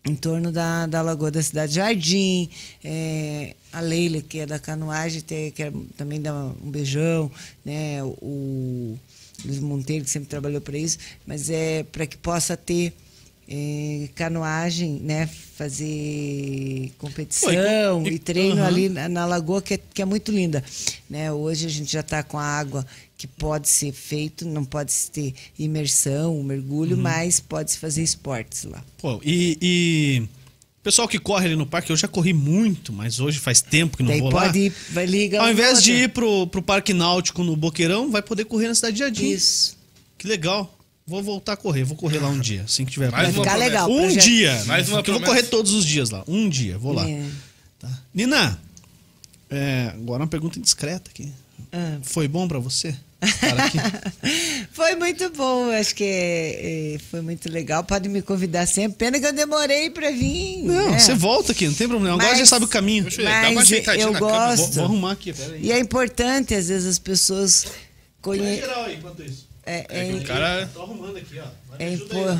em 0.06 0.14
torno 0.14 0.52
da, 0.52 0.86
da 0.86 1.00
Lagoa 1.00 1.30
da 1.30 1.42
Cidade 1.42 1.74
Jardim, 1.74 2.48
é, 2.84 3.54
a 3.72 3.80
Leila, 3.80 4.20
que 4.20 4.40
é 4.40 4.46
da 4.46 4.58
canoagem, 4.58 5.22
tem, 5.22 5.50
quer 5.50 5.72
também 5.96 6.20
dar 6.20 6.34
um 6.34 6.70
beijão, 6.70 7.30
né? 7.64 8.02
o 8.02 8.96
Luiz 9.44 9.58
Monteiro, 9.60 10.04
que 10.04 10.10
sempre 10.10 10.28
trabalhou 10.28 10.60
para 10.60 10.76
isso, 10.76 10.98
mas 11.26 11.48
é 11.48 11.82
para 11.84 12.06
que 12.06 12.18
possa 12.18 12.54
ter 12.56 12.92
é, 13.48 14.08
canoagem, 14.14 15.00
né? 15.02 15.26
fazer 15.56 16.92
competição 16.98 18.06
e- 18.06 18.14
e, 18.14 18.18
treino 18.18 18.58
Aham. 18.60 18.66
ali 18.66 18.88
na, 18.90 19.08
na 19.08 19.24
lagoa, 19.26 19.62
que 19.62 19.74
é, 19.74 19.80
que 19.92 20.02
é 20.02 20.04
muito 20.04 20.30
linda. 20.30 20.62
Né? 21.08 21.32
Hoje 21.32 21.66
a 21.66 21.70
gente 21.70 21.90
já 21.90 22.00
está 22.00 22.22
com 22.22 22.38
a 22.38 22.44
água 22.44 22.86
que 23.24 23.28
pode 23.28 23.70
ser 23.70 23.90
feito, 23.90 24.46
não 24.46 24.66
pode 24.66 24.92
se 24.92 25.10
ter 25.10 25.34
imersão, 25.58 26.42
mergulho, 26.42 26.94
mas 26.98 27.40
pode 27.40 27.70
se 27.72 27.78
fazer 27.78 28.02
esportes 28.02 28.64
lá. 28.64 28.84
Pô, 28.98 29.18
e, 29.24 29.56
e 29.62 30.22
pessoal 30.82 31.08
que 31.08 31.18
corre 31.18 31.46
ali 31.46 31.56
no 31.56 31.64
parque, 31.64 31.90
eu 31.90 31.96
já 31.96 32.06
corri 32.06 32.34
muito, 32.34 32.92
mas 32.92 33.20
hoje 33.20 33.38
faz 33.38 33.62
tempo 33.62 33.96
que 33.96 34.02
não 34.02 34.10
Daí 34.10 34.20
vou 34.20 34.30
lá. 34.30 34.42
pode 34.42 34.58
ir, 34.58 34.72
vai 34.90 35.06
ligar 35.06 35.40
Ao 35.40 35.50
invés 35.50 35.82
de 35.82 35.92
ir 35.92 36.10
pro, 36.10 36.46
pro 36.48 36.60
Parque 36.60 36.92
Náutico 36.92 37.42
no 37.42 37.56
Boqueirão, 37.56 38.10
vai 38.10 38.20
poder 38.20 38.44
correr 38.44 38.68
na 38.68 38.74
cidade 38.74 38.92
de 38.92 38.98
Jardim. 39.00 39.30
Isso. 39.30 39.78
Que 40.18 40.28
legal. 40.28 40.78
Vou 41.06 41.22
voltar 41.22 41.54
a 41.54 41.56
correr, 41.56 41.82
vou 41.84 41.96
correr 41.96 42.18
lá 42.18 42.28
um 42.28 42.38
dia, 42.38 42.64
assim 42.64 42.84
que 42.84 42.92
tiver. 42.92 43.10
Mais 43.10 43.24
Vai 43.24 43.32
ficar 43.32 43.52
promessa. 43.52 43.64
legal. 43.70 43.90
um 43.90 44.02
projeto. 44.02 44.24
dia. 44.24 44.64
Mais 44.66 44.88
uma 44.88 44.98
porque 44.98 45.10
eu 45.10 45.14
vou 45.14 45.24
correr 45.24 45.44
todos 45.44 45.72
os 45.72 45.86
dias 45.86 46.10
lá. 46.10 46.22
Um 46.28 46.46
dia, 46.46 46.76
vou 46.76 46.92
lá. 46.92 47.08
É. 47.08 47.26
Tá. 47.78 47.88
Nina, 48.12 48.58
é, 49.48 49.92
agora 49.94 50.22
uma 50.22 50.28
pergunta 50.28 50.58
indiscreta 50.58 51.10
aqui. 51.10 51.32
Ah. 51.72 51.98
Foi 52.02 52.28
bom 52.28 52.46
pra 52.46 52.58
você? 52.58 52.94
Foi 54.72 54.94
muito 54.96 55.30
bom, 55.30 55.70
acho 55.70 55.94
que 55.94 56.04
é, 56.04 56.94
é, 56.94 56.98
foi 57.10 57.20
muito 57.20 57.50
legal. 57.50 57.84
Pode 57.84 58.08
me 58.08 58.20
convidar 58.22 58.66
sempre. 58.66 58.98
Pena 58.98 59.20
que 59.20 59.26
eu 59.26 59.32
demorei 59.32 59.90
para 59.90 60.10
vir. 60.10 60.62
Não, 60.64 60.90
né? 60.90 60.98
você 60.98 61.14
volta 61.14 61.52
aqui, 61.52 61.66
não 61.66 61.74
tem 61.74 61.86
problema. 61.88 62.14
Agora 62.16 62.30
Mas- 62.30 62.38
já 62.40 62.46
sabe 62.46 62.64
o 62.64 62.68
caminho. 62.68 63.04
Poxa, 63.04 63.22
dá 63.22 63.50
uma 63.50 63.60
ajeitadinha 63.60 64.06
eu 64.06 64.12
na 64.12 64.18
câmera. 64.18 64.38
Vou, 64.48 64.56
gosto. 64.56 64.74
vou 64.74 64.84
arrumar 64.84 65.12
aqui, 65.12 65.32
peraí. 65.32 65.60
E 65.62 65.72
é 65.72 65.78
importante, 65.78 66.54
às 66.54 66.68
vezes, 66.68 66.86
as 66.88 66.98
pessoas 66.98 67.66
conhecerem. 68.20 68.60
geral 68.60 68.84
aí, 68.84 68.96
enquanto 68.96 69.22
isso. 69.22 69.48
É, 69.66 69.78
É 69.88 70.04
que 70.06 70.10
é, 70.12 70.14
o 70.14 70.24
cara. 70.24 70.70
Tô 70.74 70.82
arrumando 70.82 71.16
aqui, 71.16 71.38
ó. 71.38 71.46
Vai 71.68 71.78
me 71.78 71.84
é 71.84 71.88
ajuda 71.94 72.04
impor- 72.20 72.38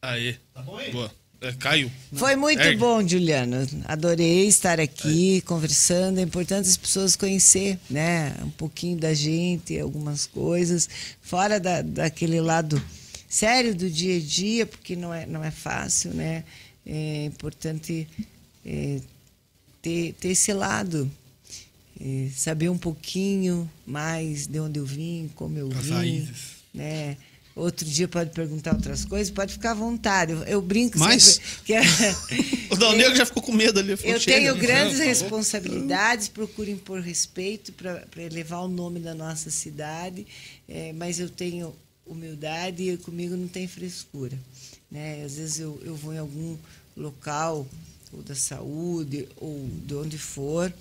Aí. 0.00 0.36
Tá 0.54 0.62
bom 0.62 0.76
aí? 0.76 0.90
Boa. 0.92 1.10
É, 1.40 1.52
caiu. 1.52 1.90
Foi 2.12 2.34
muito 2.34 2.60
Ergue. 2.60 2.78
bom, 2.78 3.06
Juliano. 3.06 3.56
Adorei 3.84 4.48
estar 4.48 4.80
aqui 4.80 5.40
conversando. 5.42 6.18
É 6.18 6.22
importante 6.22 6.68
as 6.68 6.76
pessoas 6.76 7.14
conhecer, 7.14 7.78
né? 7.88 8.34
Um 8.42 8.50
pouquinho 8.50 8.98
da 8.98 9.14
gente, 9.14 9.78
algumas 9.78 10.26
coisas, 10.26 10.88
fora 11.22 11.60
da, 11.60 11.80
daquele 11.82 12.40
lado 12.40 12.82
sério 13.28 13.72
do 13.74 13.88
dia 13.88 14.16
a 14.16 14.20
dia, 14.20 14.66
porque 14.66 14.96
não 14.96 15.14
é, 15.14 15.26
não 15.26 15.44
é 15.44 15.50
fácil, 15.52 16.12
né? 16.12 16.42
É 16.84 17.26
importante 17.26 18.08
é, 18.66 18.98
ter, 19.80 20.14
ter 20.14 20.28
esse 20.30 20.52
lado. 20.52 21.08
é, 22.00 22.28
saber 22.34 22.68
um 22.68 22.78
pouquinho 22.78 23.70
mais 23.86 24.46
de 24.46 24.58
onde 24.58 24.78
eu 24.80 24.86
vim, 24.86 25.30
como 25.36 25.56
eu 25.58 25.68
As 25.72 25.84
vim, 25.84 25.92
raízes. 25.92 26.34
né? 26.74 27.16
Outro 27.58 27.84
dia 27.86 28.06
pode 28.08 28.30
perguntar 28.30 28.74
outras 28.74 29.04
coisas, 29.04 29.30
pode 29.30 29.52
ficar 29.52 29.72
à 29.72 29.74
vontade. 29.74 30.32
Eu, 30.32 30.42
eu 30.44 30.62
brinco 30.62 30.98
Mas- 30.98 31.22
sempre 31.24 31.48
que 31.64 31.72
é- 31.74 31.82
O 32.70 32.76
Dal 32.76 32.94
Negro 32.96 33.16
já 33.16 33.26
ficou 33.26 33.42
com 33.42 33.52
medo 33.52 33.80
ali. 33.80 33.96
falou, 33.96 34.14
eu 34.14 34.20
tenho 34.20 34.54
grandes 34.56 34.98
tá 34.98 35.04
responsabilidades, 35.04 36.28
procuro 36.28 36.70
impor 36.70 37.00
respeito 37.00 37.72
para 37.72 38.04
elevar 38.22 38.62
o 38.62 38.68
nome 38.68 39.00
da 39.00 39.14
nossa 39.14 39.50
cidade, 39.50 40.26
eh, 40.68 40.92
mas 40.94 41.18
eu 41.18 41.28
tenho 41.28 41.74
humildade 42.06 42.90
e 42.90 42.96
comigo 42.96 43.36
não 43.36 43.48
tem 43.48 43.66
frescura. 43.66 44.38
Né? 44.90 45.22
Às 45.24 45.36
vezes 45.36 45.58
eu, 45.60 45.80
eu 45.84 45.94
vou 45.94 46.14
em 46.14 46.18
algum 46.18 46.56
local, 46.96 47.66
ou 48.12 48.22
da 48.22 48.34
saúde, 48.34 49.28
ou 49.36 49.68
de 49.86 49.94
onde 49.94 50.18
for, 50.18 50.72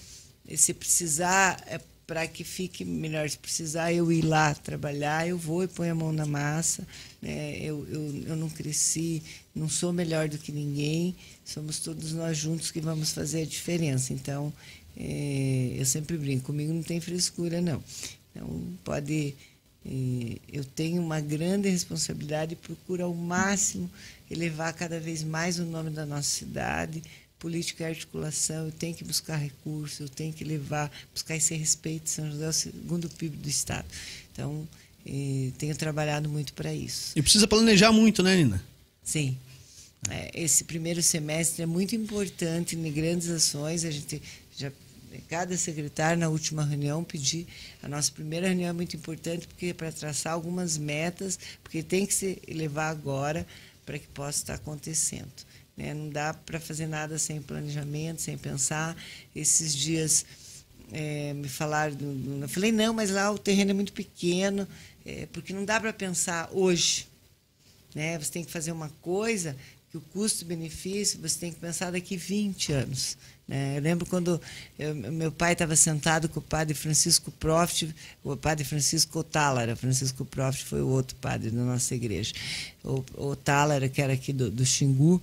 e 0.47 0.57
se 0.57 0.73
precisar, 0.73 1.61
é 1.67 1.79
para 2.07 2.25
que 2.25 2.43
fique 2.43 2.85
melhor, 2.85 3.29
se 3.29 3.37
precisar 3.37 3.91
eu 3.93 4.09
ir 4.11 4.23
lá 4.23 4.55
trabalhar, 4.55 5.27
eu 5.27 5.37
vou 5.37 5.63
e 5.63 5.67
ponho 5.67 5.91
a 5.91 5.95
mão 5.95 6.13
na 6.13 6.25
massa. 6.25 6.87
Né? 7.21 7.57
Eu, 7.59 7.85
eu, 7.89 8.23
eu 8.29 8.35
não 8.37 8.49
cresci, 8.49 9.21
não 9.53 9.67
sou 9.67 9.91
melhor 9.91 10.29
do 10.29 10.37
que 10.37 10.51
ninguém, 10.51 11.13
somos 11.43 11.79
todos 11.79 12.13
nós 12.13 12.37
juntos 12.37 12.71
que 12.71 12.79
vamos 12.79 13.11
fazer 13.11 13.41
a 13.41 13.45
diferença. 13.45 14.13
Então, 14.13 14.53
eh, 14.95 15.75
eu 15.77 15.85
sempre 15.85 16.17
brinco, 16.17 16.45
comigo 16.45 16.71
não 16.73 16.81
tem 16.83 17.01
frescura, 17.01 17.59
não. 17.61 17.83
Então, 18.31 18.47
pode. 18.85 19.35
eh, 19.85 20.37
eu 20.51 20.63
tenho 20.63 21.01
uma 21.01 21.19
grande 21.19 21.69
responsabilidade 21.69 22.53
e 22.53 22.55
procuro 22.55 23.03
ao 23.03 23.13
máximo 23.13 23.89
elevar 24.31 24.73
cada 24.73 24.99
vez 24.99 25.23
mais 25.23 25.59
o 25.59 25.65
nome 25.65 25.89
da 25.89 26.05
nossa 26.05 26.29
cidade. 26.29 27.03
Política 27.39 27.83
e 27.83 27.87
articulação, 27.87 28.65
eu 28.65 28.71
tenho 28.71 28.95
que 28.95 29.03
buscar 29.03 29.35
recursos, 29.37 29.99
eu 29.99 30.09
tenho 30.09 30.33
que 30.33 30.43
levar, 30.43 30.91
buscar 31.13 31.35
esse 31.35 31.55
respeito. 31.55 32.09
São 32.09 32.29
José 32.31 32.45
é 32.45 32.49
o 32.49 32.53
segundo 32.53 33.09
PIB 33.09 33.37
do 33.37 33.49
Estado. 33.49 33.85
Então, 34.33 34.67
eh, 35.05 35.51
tenho 35.57 35.75
trabalhado 35.75 36.27
muito 36.27 36.53
para 36.53 36.73
isso. 36.73 37.11
E 37.15 37.21
precisa 37.21 37.47
planejar 37.47 37.91
muito, 37.91 38.23
né, 38.23 38.35
Nina? 38.35 38.63
Sim. 39.03 39.37
É, 40.09 40.31
esse 40.33 40.63
primeiro 40.63 41.01
semestre 41.01 41.63
é 41.63 41.65
muito 41.65 41.95
importante 41.95 42.75
em 42.75 42.91
grandes 42.91 43.29
ações. 43.29 43.83
A 43.83 43.91
gente 43.91 44.21
já 44.55 44.71
cada 45.29 45.57
secretário 45.57 46.19
na 46.19 46.29
última 46.29 46.63
reunião 46.63 47.03
pedir 47.03 47.47
a 47.81 47.87
nossa 47.87 48.11
primeira 48.11 48.47
reunião 48.47 48.69
é 48.69 48.73
muito 48.73 48.95
importante 48.95 49.47
porque 49.47 49.67
é 49.67 49.73
para 49.73 49.91
traçar 49.91 50.33
algumas 50.33 50.77
metas, 50.77 51.39
porque 51.63 51.81
tem 51.81 52.05
que 52.05 52.13
se 52.13 52.41
levar 52.47 52.89
agora 52.89 53.45
para 53.85 53.97
que 53.97 54.07
possa 54.07 54.39
estar 54.39 54.53
acontecendo. 54.55 55.31
Né? 55.77 55.93
Não 55.93 56.09
dá 56.09 56.33
para 56.33 56.59
fazer 56.59 56.87
nada 56.87 57.17
sem 57.17 57.41
planejamento, 57.41 58.21
sem 58.21 58.37
pensar. 58.37 58.97
Esses 59.35 59.73
dias 59.73 60.25
é, 60.91 61.33
me 61.33 61.47
falaram, 61.47 61.95
eu 62.41 62.49
falei 62.49 62.71
não, 62.71 62.93
mas 62.93 63.11
lá 63.11 63.31
o 63.31 63.37
terreno 63.37 63.71
é 63.71 63.73
muito 63.73 63.93
pequeno, 63.93 64.67
é, 65.05 65.27
porque 65.27 65.53
não 65.53 65.63
dá 65.63 65.79
para 65.79 65.93
pensar 65.93 66.49
hoje 66.51 67.07
né? 67.97 68.17
Você 68.19 68.31
tem 68.31 68.43
que 68.43 68.51
fazer 68.51 68.71
uma 68.71 68.89
coisa 69.01 69.55
o 69.97 70.01
custo-benefício 70.13 71.19
você 71.19 71.39
tem 71.39 71.51
que 71.51 71.59
pensar 71.59 71.91
daqui 71.91 72.15
20 72.15 72.71
anos. 72.71 73.17
Né? 73.47 73.77
Eu 73.77 73.81
lembro 73.81 74.05
quando 74.05 74.39
eu- 74.77 74.95
meu 74.95 75.31
pai 75.31 75.53
estava 75.53 75.75
sentado 75.75 76.27
com 76.27 76.39
o 76.39 76.43
padre 76.43 76.73
Francisco 76.73 77.31
Profit, 77.31 77.95
o 78.23 78.35
padre 78.35 78.65
Francisco 78.65 79.19
Otálara, 79.19 79.75
Francisco 79.75 80.25
Profit 80.25 80.65
foi 80.65 80.81
o 80.81 80.87
outro 80.87 81.15
padre 81.17 81.49
da 81.49 81.61
nossa 81.63 81.95
igreja, 81.95 82.33
o, 82.83 83.03
Otálara, 83.15 83.87
que 83.87 84.01
era 84.01 84.13
aqui 84.13 84.33
do, 84.33 84.51
do 84.51 84.65
Xingu, 84.65 85.21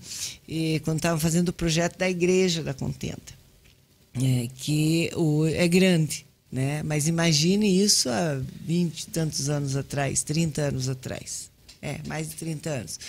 e 0.48 0.80
quando 0.84 0.98
estavam 0.98 1.20
fazendo 1.20 1.48
o 1.48 1.52
projeto 1.52 1.98
da 1.98 2.08
igreja 2.08 2.62
da 2.62 2.72
Contenta 2.72 3.34
é, 4.14 4.48
que 4.54 5.10
o, 5.14 5.46
é 5.46 5.66
grande. 5.66 6.26
Né? 6.50 6.82
Mas 6.84 7.08
imagine 7.08 7.82
isso 7.82 8.08
há 8.08 8.40
20 8.64 9.00
e 9.00 9.06
tantos 9.08 9.48
anos 9.48 9.76
atrás, 9.76 10.22
30 10.22 10.62
anos 10.62 10.88
atrás. 10.88 11.50
É, 11.82 11.98
mais 12.06 12.30
de 12.30 12.36
30 12.36 12.70
anos. 12.70 13.00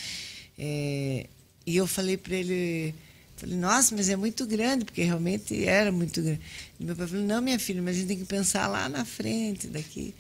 É, 0.58 1.28
e 1.66 1.76
eu 1.76 1.88
falei 1.88 2.18
para 2.18 2.36
ele, 2.36 2.94
falei, 3.36 3.58
nossa, 3.58 3.96
mas 3.96 4.10
é 4.10 4.16
muito 4.16 4.46
grande, 4.46 4.86
porque 4.86 5.04
realmente 5.04 5.64
era 5.66 5.92
muito 5.92 6.22
grande. 6.22 6.42
E 6.80 6.84
meu 6.84 6.96
pai 6.96 7.08
falou, 7.08 7.26
não, 7.26 7.42
minha 7.42 7.60
filha, 7.60 7.82
mas 7.82 7.96
a 7.96 8.00
gente 8.00 8.08
tem 8.08 8.18
que 8.18 8.26
pensar 8.26 8.68
lá 8.68 8.88
na 8.88 9.04
frente, 9.04 9.68
daqui 9.68 10.14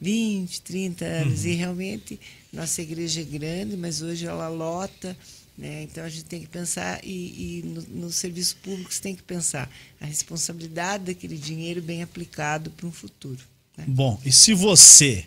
20, 0.00 0.62
30 0.62 1.04
anos. 1.04 1.44
E 1.44 1.52
realmente, 1.52 2.18
nossa 2.52 2.80
igreja 2.82 3.20
é 3.20 3.24
grande, 3.24 3.76
mas 3.76 4.02
hoje 4.02 4.26
ela 4.26 4.48
lota. 4.48 5.16
Né? 5.56 5.82
Então 5.82 6.04
a 6.04 6.08
gente 6.08 6.24
tem 6.24 6.40
que 6.40 6.48
pensar, 6.48 7.00
e, 7.04 7.60
e 7.60 7.62
no, 7.62 7.82
no 8.04 8.12
serviço 8.12 8.56
público 8.62 8.92
você 8.92 9.02
tem 9.02 9.14
que 9.14 9.22
pensar 9.22 9.70
a 10.00 10.06
responsabilidade 10.06 11.04
daquele 11.04 11.36
dinheiro 11.36 11.82
bem 11.82 12.02
aplicado 12.02 12.70
para 12.70 12.86
um 12.86 12.92
futuro. 12.92 13.40
né? 13.76 13.84
Bom, 13.86 14.18
e 14.24 14.32
se 14.32 14.54
você 14.54 15.26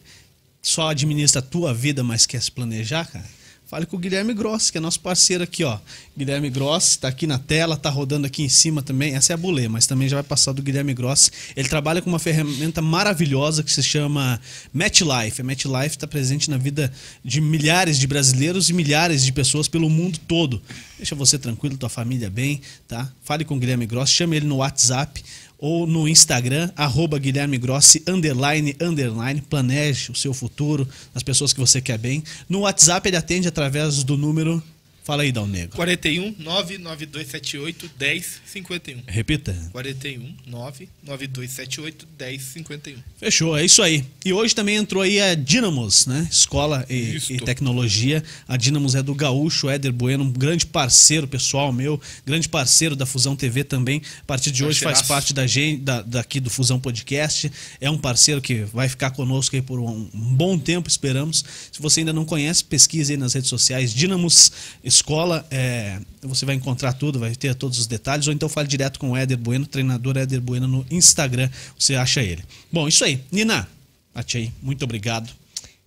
só 0.60 0.90
administra 0.90 1.40
a 1.40 1.44
tua 1.44 1.74
vida, 1.74 2.04
mas 2.04 2.26
quer 2.26 2.42
se 2.42 2.52
planejar, 2.52 3.06
cara, 3.06 3.30
fale 3.66 3.86
com 3.86 3.96
o 3.96 4.00
Guilherme 4.00 4.34
Grossi, 4.34 4.72
que 4.72 4.78
é 4.78 4.82
nosso 4.82 5.00
parceiro 5.00 5.44
aqui, 5.44 5.64
ó. 5.64 5.80
Guilherme 6.16 6.50
Grossi 6.50 7.00
tá 7.00 7.08
aqui 7.08 7.26
na 7.26 7.40
tela, 7.40 7.76
tá 7.76 7.90
rodando 7.90 8.28
aqui 8.28 8.44
em 8.44 8.50
cima 8.50 8.82
também. 8.82 9.16
Essa 9.16 9.34
é 9.34 9.36
a 9.36 9.38
Bulê, 9.38 9.68
mas 9.68 9.88
também 9.88 10.08
já 10.08 10.18
vai 10.18 10.24
passar 10.24 10.52
do 10.52 10.62
Guilherme 10.62 10.94
Grossi. 10.94 11.32
Ele 11.56 11.68
trabalha 11.68 12.02
com 12.02 12.10
uma 12.10 12.20
ferramenta 12.20 12.82
maravilhosa 12.82 13.64
que 13.64 13.72
se 13.72 13.82
chama 13.82 14.40
MatchLife. 14.72 15.42
A 15.42 15.44
MatchLife 15.44 15.96
está 15.96 16.08
presente 16.08 16.50
na 16.50 16.58
vida 16.58 16.94
de 17.24 17.42
milhares 17.42 17.98
de 17.98 18.06
brasileiros 18.06 18.70
e 18.70 18.74
milhares 18.74 19.26
de 19.26 19.32
pessoas 19.32 19.68
pelo 19.68 19.90
mundo 19.90 20.20
todo. 20.28 20.62
Deixa 20.98 21.16
você 21.16 21.40
tranquilo, 21.40 21.76
tua 21.76 21.90
família 21.90 22.30
bem, 22.30 22.62
tá? 22.88 23.12
Fale 23.24 23.44
com 23.44 23.56
o 23.56 23.60
Guilherme 23.60 23.86
Grossi, 23.86 24.14
chame 24.14 24.38
ele 24.38 24.46
no 24.46 24.58
WhatsApp 24.58 25.24
ou 25.64 25.88
no 25.88 26.10
Instagram, 26.10 26.70
arroba 26.76 27.18
Guilherme 27.18 27.58
Grossi, 27.58 28.04
underline, 28.06 28.76
underline, 28.82 29.42
planeje 29.50 30.12
o 30.12 30.16
seu 30.16 30.34
futuro, 30.34 30.86
as 31.16 31.24
pessoas 31.24 31.54
que 31.54 31.60
você 31.62 31.80
quer 31.80 31.98
bem. 31.98 32.22
No 32.50 32.60
WhatsApp 32.60 33.08
ele 33.08 33.16
atende 33.16 33.48
através 33.48 34.04
do 34.04 34.18
número, 34.18 34.62
fala 35.04 35.24
aí, 35.24 35.32
Dal 35.32 35.48
Negro. 35.48 35.76
41 35.76 36.36
99278 36.40 37.92
1051. 38.00 39.04
Repita. 39.08 39.56
41 39.72 40.36
99278 40.48 42.08
1051. 42.20 42.98
Fechou, 43.18 43.58
é 43.58 43.66
isso 43.66 43.82
aí. 43.82 44.06
E 44.26 44.34
hoje 44.34 44.56
também 44.56 44.76
entrou 44.76 45.04
aí 45.04 45.20
a 45.20 45.36
Dynamos, 45.36 46.06
né? 46.06 46.28
Escola 46.32 46.86
e, 46.90 47.18
e 47.30 47.38
Tecnologia. 47.38 48.24
A 48.48 48.58
Dynamos 48.58 48.96
é 48.96 49.04
do 49.04 49.14
Gaúcho, 49.14 49.70
Éder 49.70 49.92
Bueno, 49.92 50.24
um 50.24 50.32
grande 50.32 50.66
parceiro 50.66 51.28
pessoal 51.28 51.72
meu, 51.72 52.00
grande 52.26 52.50
parceiro 52.50 52.96
da 52.96 53.06
Fusão 53.06 53.36
TV 53.36 53.64
também. 53.64 54.02
A 54.22 54.26
partir 54.26 54.52
de 54.52 54.64
hoje 54.64 54.80
faz 54.80 55.00
Parceiraço. 55.00 55.08
parte 55.08 55.34
da 55.34 55.48
gente, 55.48 55.82
da, 55.82 56.02
daqui 56.02 56.40
do 56.40 56.50
Fusão 56.50 56.80
Podcast. 56.80 57.52
É 57.80 57.90
um 57.90 57.98
parceiro 57.98 58.42
que 58.42 58.64
vai 58.66 58.88
ficar 58.88 59.12
conosco 59.12 59.56
aí 59.56 59.62
por 59.62 59.80
um, 59.80 60.10
um 60.14 60.36
bom 60.36 60.58
tempo, 60.58 60.88
esperamos. 60.88 61.44
Se 61.72 61.82
você 61.82 62.02
ainda 62.02 62.14
não 62.14 62.26
conhece, 62.26 62.64
pesquise 62.64 63.14
aí 63.14 63.18
nas 63.18 63.34
redes 63.34 63.50
sociais. 63.50 63.94
Dynamos 63.94 64.52
Escola, 64.94 65.46
é, 65.50 66.00
você 66.22 66.46
vai 66.46 66.56
encontrar 66.56 66.94
tudo, 66.94 67.20
vai 67.20 67.36
ter 67.36 67.54
todos 67.56 67.80
os 67.80 67.88
detalhes. 67.88 68.28
Ou 68.28 68.34
então 68.34 68.48
fale 68.48 68.68
direto 68.68 69.00
com 69.00 69.12
o 69.12 69.18
Éder 69.18 69.38
Bueno, 69.38 69.66
treinador 69.66 70.18
Éder 70.18 70.40
Bueno 70.40 70.68
no 70.68 70.86
Instagram. 70.92 71.50
Você 71.78 71.96
acha 71.96 72.22
ele. 72.22 72.44
Bom, 72.72 72.88
isso 72.88 73.04
aí. 73.04 73.22
Nina, 73.32 73.68
Atiei, 74.14 74.52
muito 74.62 74.84
obrigado. 74.84 75.30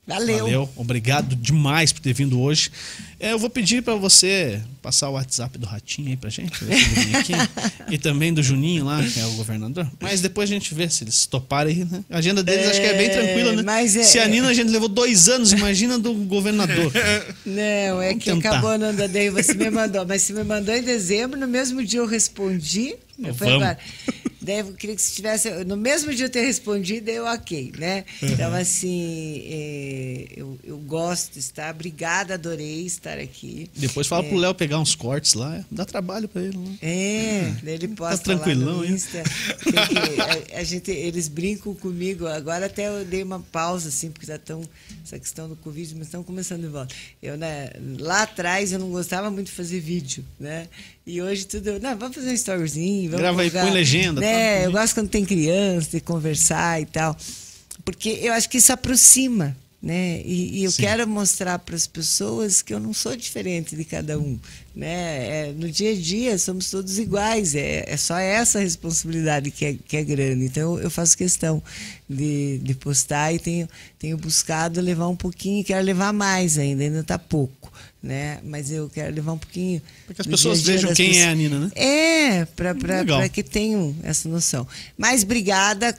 Valeu. 0.07 0.39
Valeu, 0.45 0.71
obrigado 0.77 1.35
demais 1.35 1.93
por 1.93 2.01
ter 2.01 2.13
vindo 2.13 2.41
hoje. 2.41 2.71
É, 3.19 3.33
eu 3.33 3.39
vou 3.41 3.51
pedir 3.51 3.83
para 3.83 3.95
você 3.97 4.61
passar 4.81 5.09
o 5.09 5.15
WhatsApp 5.15 5.59
do 5.59 5.67
Ratinho 5.67 6.11
aí 6.11 6.17
pra 6.17 6.31
gente, 6.31 6.53
aqui. 7.19 7.33
e 7.91 7.99
também 7.99 8.33
do 8.33 8.41
Juninho 8.41 8.85
lá, 8.85 9.03
que 9.03 9.19
é 9.19 9.27
o 9.27 9.33
governador. 9.33 9.91
Mas 9.99 10.21
depois 10.21 10.49
a 10.49 10.53
gente 10.53 10.73
vê 10.75 10.89
se 10.89 11.03
eles 11.03 11.27
toparem 11.27 11.85
né? 11.85 12.05
A 12.09 12.19
agenda 12.19 12.43
deles 12.45 12.69
acho 12.69 12.81
que 12.81 12.87
é 12.87 12.95
bem 12.97 13.07
É, 13.07 13.09
tranquila, 13.09 13.63
né? 13.63 13.83
é- 13.85 13.89
se 13.89 14.19
a 14.21 14.29
Nina 14.29 14.49
a 14.49 14.55
gente 14.55 14.71
levou 14.71 14.89
dois 14.89 15.29
anos, 15.29 15.53
imagina 15.53 15.99
do 15.99 16.13
governador. 16.15 16.93
Não, 17.45 18.01
é 18.01 18.09
Vamos 18.11 18.23
que 18.25 18.31
tentar. 18.31 18.51
acabou 18.51 18.79
não 18.79 18.95
dando 18.95 19.17
aí, 19.17 19.29
você 19.29 19.55
me 19.55 19.71
mandou. 19.71 20.07
Mas 20.07 20.23
você 20.23 20.33
me 20.33 20.45
mandou 20.45 20.73
em 20.75 20.83
dezembro, 20.83 21.39
no 21.39 21.49
mesmo 21.49 21.85
dia 21.85 21.99
eu 22.01 22.07
respondi. 22.07 22.95
Vamos. 23.19 23.43
agora, 23.43 23.79
daí 24.47 24.61
eu 24.61 24.73
queria 24.73 24.95
que 24.95 25.03
se 25.03 25.15
tivesse. 25.15 25.51
No 25.65 25.77
mesmo 25.77 26.15
dia 26.15 26.27
eu 26.27 26.31
ter 26.31 26.43
respondido, 26.43 27.11
eu 27.11 27.25
ok, 27.25 27.73
né? 27.77 28.05
Então, 28.23 28.55
assim, 28.55 29.43
é, 29.45 30.27
eu, 30.37 30.59
eu 30.65 30.79
gosto 30.79 31.33
de 31.35 31.41
estar. 31.41 31.75
Obrigada, 31.75 32.35
adorei 32.35 32.87
estar 32.87 33.19
aqui. 33.19 33.69
Depois 33.75 34.07
fala 34.07 34.23
pro 34.23 34.37
Léo 34.37 34.55
pegar 34.55 34.79
uns 34.79 34.95
cortes 34.95 35.35
lá, 35.35 35.65
dá 35.71 35.85
trabalho 35.85 36.29
para 36.29 36.43
ele. 36.43 36.57
Né? 36.57 36.79
É, 36.81 37.53
daí 37.63 37.75
ele 37.75 37.89
posta 37.89 38.23
tranquilão, 38.23 38.81
lá? 38.81 38.87
Insta. 38.87 39.23
A, 40.55 40.61
a 40.61 40.65
gente, 40.65 40.91
eles 40.91 41.29
brincam 41.29 41.75
comigo. 41.75 42.27
Agora 42.27 42.67
até 42.67 42.89
eu 42.89 43.05
dei 43.05 43.23
uma 43.23 43.41
pausa, 43.41 43.89
assim, 43.89 44.11
porque 44.11 44.27
já 44.27 44.37
estão 44.37 44.63
essa 45.05 45.19
questão 45.19 45.49
do 45.49 45.57
Covid, 45.57 45.95
mas 45.97 46.07
estão 46.07 46.23
começando 46.23 46.63
de 46.63 46.69
volta. 46.69 46.95
Eu, 47.23 47.37
né, 47.37 47.71
lá 47.99 48.23
atrás 48.23 48.73
eu 48.73 48.79
não 48.79 48.91
gostava 48.91 49.31
muito 49.31 49.47
de 49.47 49.53
fazer 49.53 49.81
vídeo, 49.81 50.25
né? 50.39 50.69
E 51.07 51.23
hoje 51.23 51.47
tudo. 51.47 51.79
Não, 51.79 51.97
vamos 51.97 52.17
fazer 52.17 52.31
um 52.31 52.35
storyzinho, 52.35 53.11
vamos 53.11 53.21
Grava 53.21 53.43
aí, 53.43 53.51
colocar", 53.51 53.69
põe 53.69 53.75
legenda, 53.75 54.21
Né? 54.21 54.36
Tá? 54.37 54.65
Eu 54.65 54.73
gosto 54.73 54.95
quando 54.95 55.09
tem 55.09 55.25
criança, 55.25 55.91
de 55.91 56.01
conversar 56.01 56.81
e 56.81 56.87
tal. 56.87 57.17
Porque 57.85 58.19
eu 58.23 58.33
acho 58.33 58.49
que 58.49 58.59
isso 58.59 58.73
aproxima. 58.73 59.57
né? 59.81 60.21
E, 60.25 60.61
e 60.61 60.65
eu 60.65 60.71
Sim. 60.73 60.83
quero 60.83 61.07
mostrar 61.07 61.59
para 61.61 61.77
as 61.77 61.87
pessoas 61.87 62.61
que 62.63 62.75
eu 62.75 62.81
não 62.81 62.93
sou 62.93 63.15
diferente 63.15 63.77
de 63.77 63.85
cada 63.85 64.19
um, 64.19 64.39
né? 64.75 65.49
É, 65.49 65.53
no 65.53 65.71
dia 65.71 65.93
a 65.93 65.95
dia 65.95 66.39
somos 66.39 66.71
todos 66.71 66.99
iguais, 66.99 67.55
é, 67.55 67.85
é 67.87 67.97
só 67.97 68.19
essa 68.19 68.59
responsabilidade 68.59 69.51
que 69.51 69.65
é, 69.65 69.75
que 69.75 69.97
é 69.97 70.03
grande. 70.03 70.45
Então 70.45 70.79
eu 70.79 70.91
faço 70.91 71.17
questão 71.17 71.63
de, 72.09 72.59
de 72.59 72.75
postar 72.75 73.33
e 73.33 73.39
tenho, 73.39 73.69
tenho 73.99 74.17
buscado 74.17 74.81
levar 74.81 75.09
um 75.09 75.17
pouquinho, 75.17 75.63
quero 75.65 75.85
levar 75.85 76.13
mais 76.13 76.59
ainda, 76.59 76.83
ainda 76.83 77.01
está 77.01 77.19
pouco, 77.19 77.66
né? 78.07 78.39
Mas 78.43 78.71
eu 78.71 78.89
quero 78.89 79.15
levar 79.15 79.33
um 79.33 79.39
pouquinho. 79.39 79.83
Para 80.07 80.15
que 80.15 80.21
as 80.23 80.27
pessoas 80.27 80.63
vejam 80.63 80.95
quem 80.95 81.07
é 81.07 81.11
pessoas. 81.11 81.29
a 81.29 81.35
Nina, 81.35 81.59
né? 81.59 81.71
É, 81.75 82.45
para 82.47 83.29
que 83.29 83.43
tenham 83.43 83.95
essa 84.03 84.29
noção. 84.29 84.67
Mas 84.97 85.23
obrigada. 85.23 85.99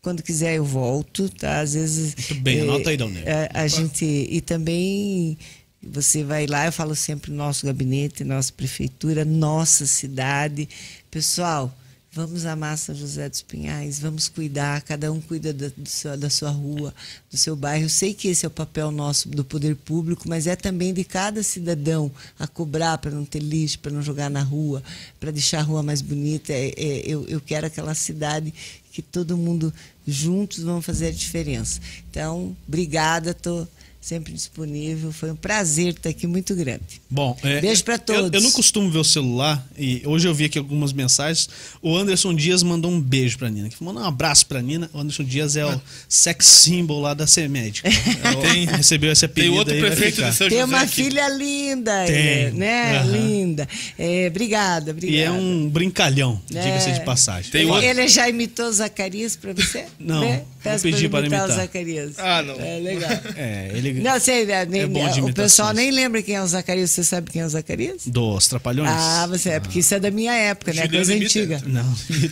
Quando 0.00 0.20
quiser 0.20 0.56
eu 0.56 0.64
volto, 0.64 1.28
tá? 1.28 1.60
Às 1.60 1.74
vezes. 1.74 2.16
Muito 2.16 2.42
bem, 2.42 2.58
eh, 2.58 2.62
anota 2.62 2.90
aí, 2.90 2.96
Dalneiro. 2.96 3.28
a, 3.54 3.62
a 3.62 3.68
gente. 3.68 4.04
E 4.04 4.40
também 4.40 5.38
você 5.82 6.22
vai 6.22 6.46
lá, 6.46 6.66
eu 6.66 6.72
falo 6.72 6.94
sempre 6.94 7.30
nosso 7.32 7.66
gabinete, 7.66 8.24
nossa 8.24 8.52
prefeitura, 8.52 9.24
nossa 9.24 9.86
cidade. 9.86 10.68
Pessoal, 11.10 11.72
vamos 12.14 12.44
amar 12.44 12.76
São 12.76 12.94
José 12.94 13.26
dos 13.28 13.40
Pinhais, 13.40 13.98
vamos 13.98 14.28
cuidar, 14.28 14.82
cada 14.82 15.10
um 15.10 15.20
cuida 15.20 15.52
da, 15.52 15.70
seu- 15.86 16.16
da 16.16 16.28
sua 16.28 16.50
rua, 16.50 16.94
do 17.30 17.38
seu 17.38 17.56
bairro. 17.56 17.86
Eu 17.86 17.88
sei 17.88 18.12
que 18.12 18.28
esse 18.28 18.44
é 18.44 18.48
o 18.48 18.50
papel 18.50 18.90
nosso 18.90 19.28
do 19.30 19.42
poder 19.42 19.74
público, 19.76 20.28
mas 20.28 20.46
é 20.46 20.54
também 20.54 20.92
de 20.92 21.04
cada 21.04 21.42
cidadão 21.42 22.12
a 22.38 22.46
cobrar 22.46 22.98
para 22.98 23.10
não 23.10 23.24
ter 23.24 23.38
lixo, 23.40 23.78
para 23.78 23.92
não 23.92 24.02
jogar 24.02 24.28
na 24.28 24.42
rua, 24.42 24.82
para 25.18 25.30
deixar 25.30 25.60
a 25.60 25.62
rua 25.62 25.82
mais 25.82 26.02
bonita. 26.02 26.52
É- 26.52 26.74
é- 26.76 27.02
eu, 27.06 27.26
eu 27.28 27.40
quero 27.40 27.66
aquela 27.66 27.94
cidade 27.94 28.52
que 28.92 29.00
todo 29.00 29.36
mundo 29.38 29.72
juntos 30.06 30.62
vão 30.62 30.82
fazer 30.82 31.06
a 31.06 31.12
diferença. 31.12 31.80
Então, 32.10 32.54
obrigada, 32.68 33.30
estou 33.30 33.66
sempre 34.02 34.32
disponível. 34.32 35.12
Foi 35.12 35.30
um 35.30 35.36
prazer 35.36 35.90
estar 35.90 36.08
aqui, 36.10 36.26
muito 36.26 36.54
grande. 36.56 37.00
Bom, 37.08 37.38
é, 37.44 37.60
Beijo 37.60 37.84
pra 37.84 37.94
eu- 37.94 37.98
todos. 38.00 38.30
Eu, 38.32 38.40
não 38.40 38.50
costumo 38.50 38.90
ver 38.90 38.98
o 38.98 39.04
celular 39.04 39.64
e 39.78 40.02
hoje 40.04 40.26
eu 40.26 40.34
vi 40.34 40.44
aqui 40.46 40.58
algumas 40.58 40.92
mensagens. 40.92 41.48
O 41.80 41.96
Anderson 41.96 42.34
Dias 42.34 42.62
mandou 42.64 42.90
um 42.90 43.00
beijo 43.00 43.38
pra 43.38 43.48
Nina. 43.48 43.68
Que 43.68 43.82
mandou 43.82 44.02
um 44.02 44.06
abraço 44.06 44.44
pra 44.46 44.60
Nina. 44.60 44.90
O 44.92 44.98
Anderson 44.98 45.22
Dias 45.22 45.56
é 45.56 45.64
o 45.64 45.80
sex 46.08 46.44
symbol 46.46 47.00
lá 47.00 47.14
da 47.14 47.26
CEMED. 47.28 47.80
Tem, 48.42 48.66
recebeu 48.66 49.12
esse 49.12 49.26
Tem 49.28 49.48
outro 49.50 49.72
aí, 49.72 49.80
prefeito 49.80 50.20
de 50.20 50.32
São 50.34 50.48
Tem 50.48 50.64
uma 50.64 50.80
aqui. 50.80 50.96
filha 51.04 51.28
linda, 51.28 52.04
Tem. 52.06 52.16
é, 52.16 52.50
né? 52.50 52.98
Aham. 52.98 53.12
Linda. 53.16 53.68
É, 53.96 54.26
obrigada, 54.26 54.90
obrigada. 54.90 55.16
E 55.16 55.22
é 55.22 55.30
um 55.30 55.68
brincalhão, 55.68 56.42
diga-se 56.48 56.90
É. 56.90 56.92
de 56.94 57.04
passagem. 57.04 57.50
Tem 57.52 57.62
ele, 57.62 57.70
outro- 57.70 57.84
ele 57.86 58.08
já 58.08 58.28
imitou 58.28 58.66
o 58.66 58.72
Zacarias 58.72 59.36
para 59.36 59.52
você? 59.52 59.84
Não, 59.98 60.20
Né? 60.22 60.36
vou 60.38 60.46
Peço 60.62 60.82
pedir 60.82 61.08
para 61.08 61.20
ele 61.20 61.28
imitar 61.28 61.46
o 61.46 61.48
imitar. 61.50 61.66
Zacarias. 61.66 62.14
Ah, 62.18 62.42
não. 62.42 62.54
É 62.60 62.78
legal. 62.80 63.10
É, 63.36 63.70
ele 63.74 63.91
Não, 64.00 64.20
sei, 64.20 64.46
nem, 64.68 64.82
É 64.82 64.86
bom 64.86 65.08
de 65.10 65.20
o 65.20 65.32
pessoal 65.34 65.72
nem 65.72 65.90
lembra 65.90 66.22
quem 66.22 66.36
é 66.36 66.42
o 66.42 66.46
Zacarias. 66.46 66.90
Você 66.90 67.04
sabe 67.04 67.30
quem 67.30 67.42
é 67.42 67.46
o 67.46 67.48
Zacarias? 67.48 68.06
dos 68.06 68.48
Trapalhões. 68.48 68.90
Ah, 68.90 69.26
você 69.26 69.50
é, 69.50 69.60
porque 69.60 69.80
isso 69.80 69.94
é 69.94 70.00
da 70.00 70.10
minha 70.10 70.32
época, 70.32 70.72
né? 70.72 70.88
Coisa 70.88 71.14
imita. 71.14 71.26
antiga. 71.26 71.62
Não, 71.66 71.84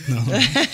não. 0.07 0.25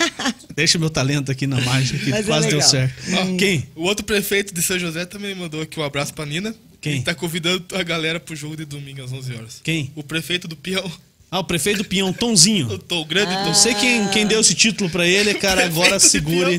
Deixa 0.56 0.78
o 0.78 0.82
meu 0.82 0.90
talento 0.90 1.32
aqui 1.32 1.46
na 1.46 1.62
mágica 1.62 2.00
que 2.00 2.10
Mas 2.10 2.22
é 2.22 2.24
quase 2.24 2.48
deu 2.48 2.58
legal. 2.58 2.70
certo. 2.72 3.38
Quem? 3.38 3.68
O 3.76 3.84
outro 3.84 4.06
prefeito 4.06 4.54
de 4.54 4.62
São 4.62 4.80
José 4.80 5.06
também 5.06 5.36
mandou 5.36 5.62
aqui 5.62 5.80
um 5.80 5.84
abraço 5.84 6.14
pra 6.14 6.26
Nina. 6.26 6.56
Quem? 6.82 6.94
Ele 6.94 7.02
tá 7.04 7.14
convidando 7.14 7.64
a 7.76 7.84
galera 7.84 8.20
pro 8.20 8.36
jogo 8.36 8.56
de 8.56 8.66
domingo 8.66 9.04
às 9.04 9.12
11 9.12 9.34
horas. 9.36 9.62
Quem? 9.64 9.92
O 9.96 10.04
prefeito 10.04 10.48
do 10.48 10.56
Peão, 10.56 10.90
Ah, 11.30 11.40
o 11.40 11.44
prefeito 11.44 11.80
do 11.80 11.84
Pinhão, 11.86 12.14
Tonzinho. 12.14 12.68
o 12.72 12.78
Tom, 12.78 13.04
grande 13.06 13.34
Ah. 13.34 13.40
Tom. 13.40 13.46
Não 13.48 13.54
sei 13.54 13.74
quem, 13.76 14.08
quem 14.08 14.26
deu 14.26 14.40
esse 14.40 14.56
título 14.56 14.90
pra 14.90 15.06
ele, 15.06 15.34
cara. 15.34 15.66
Agora 15.66 16.00
segure. 16.00 16.58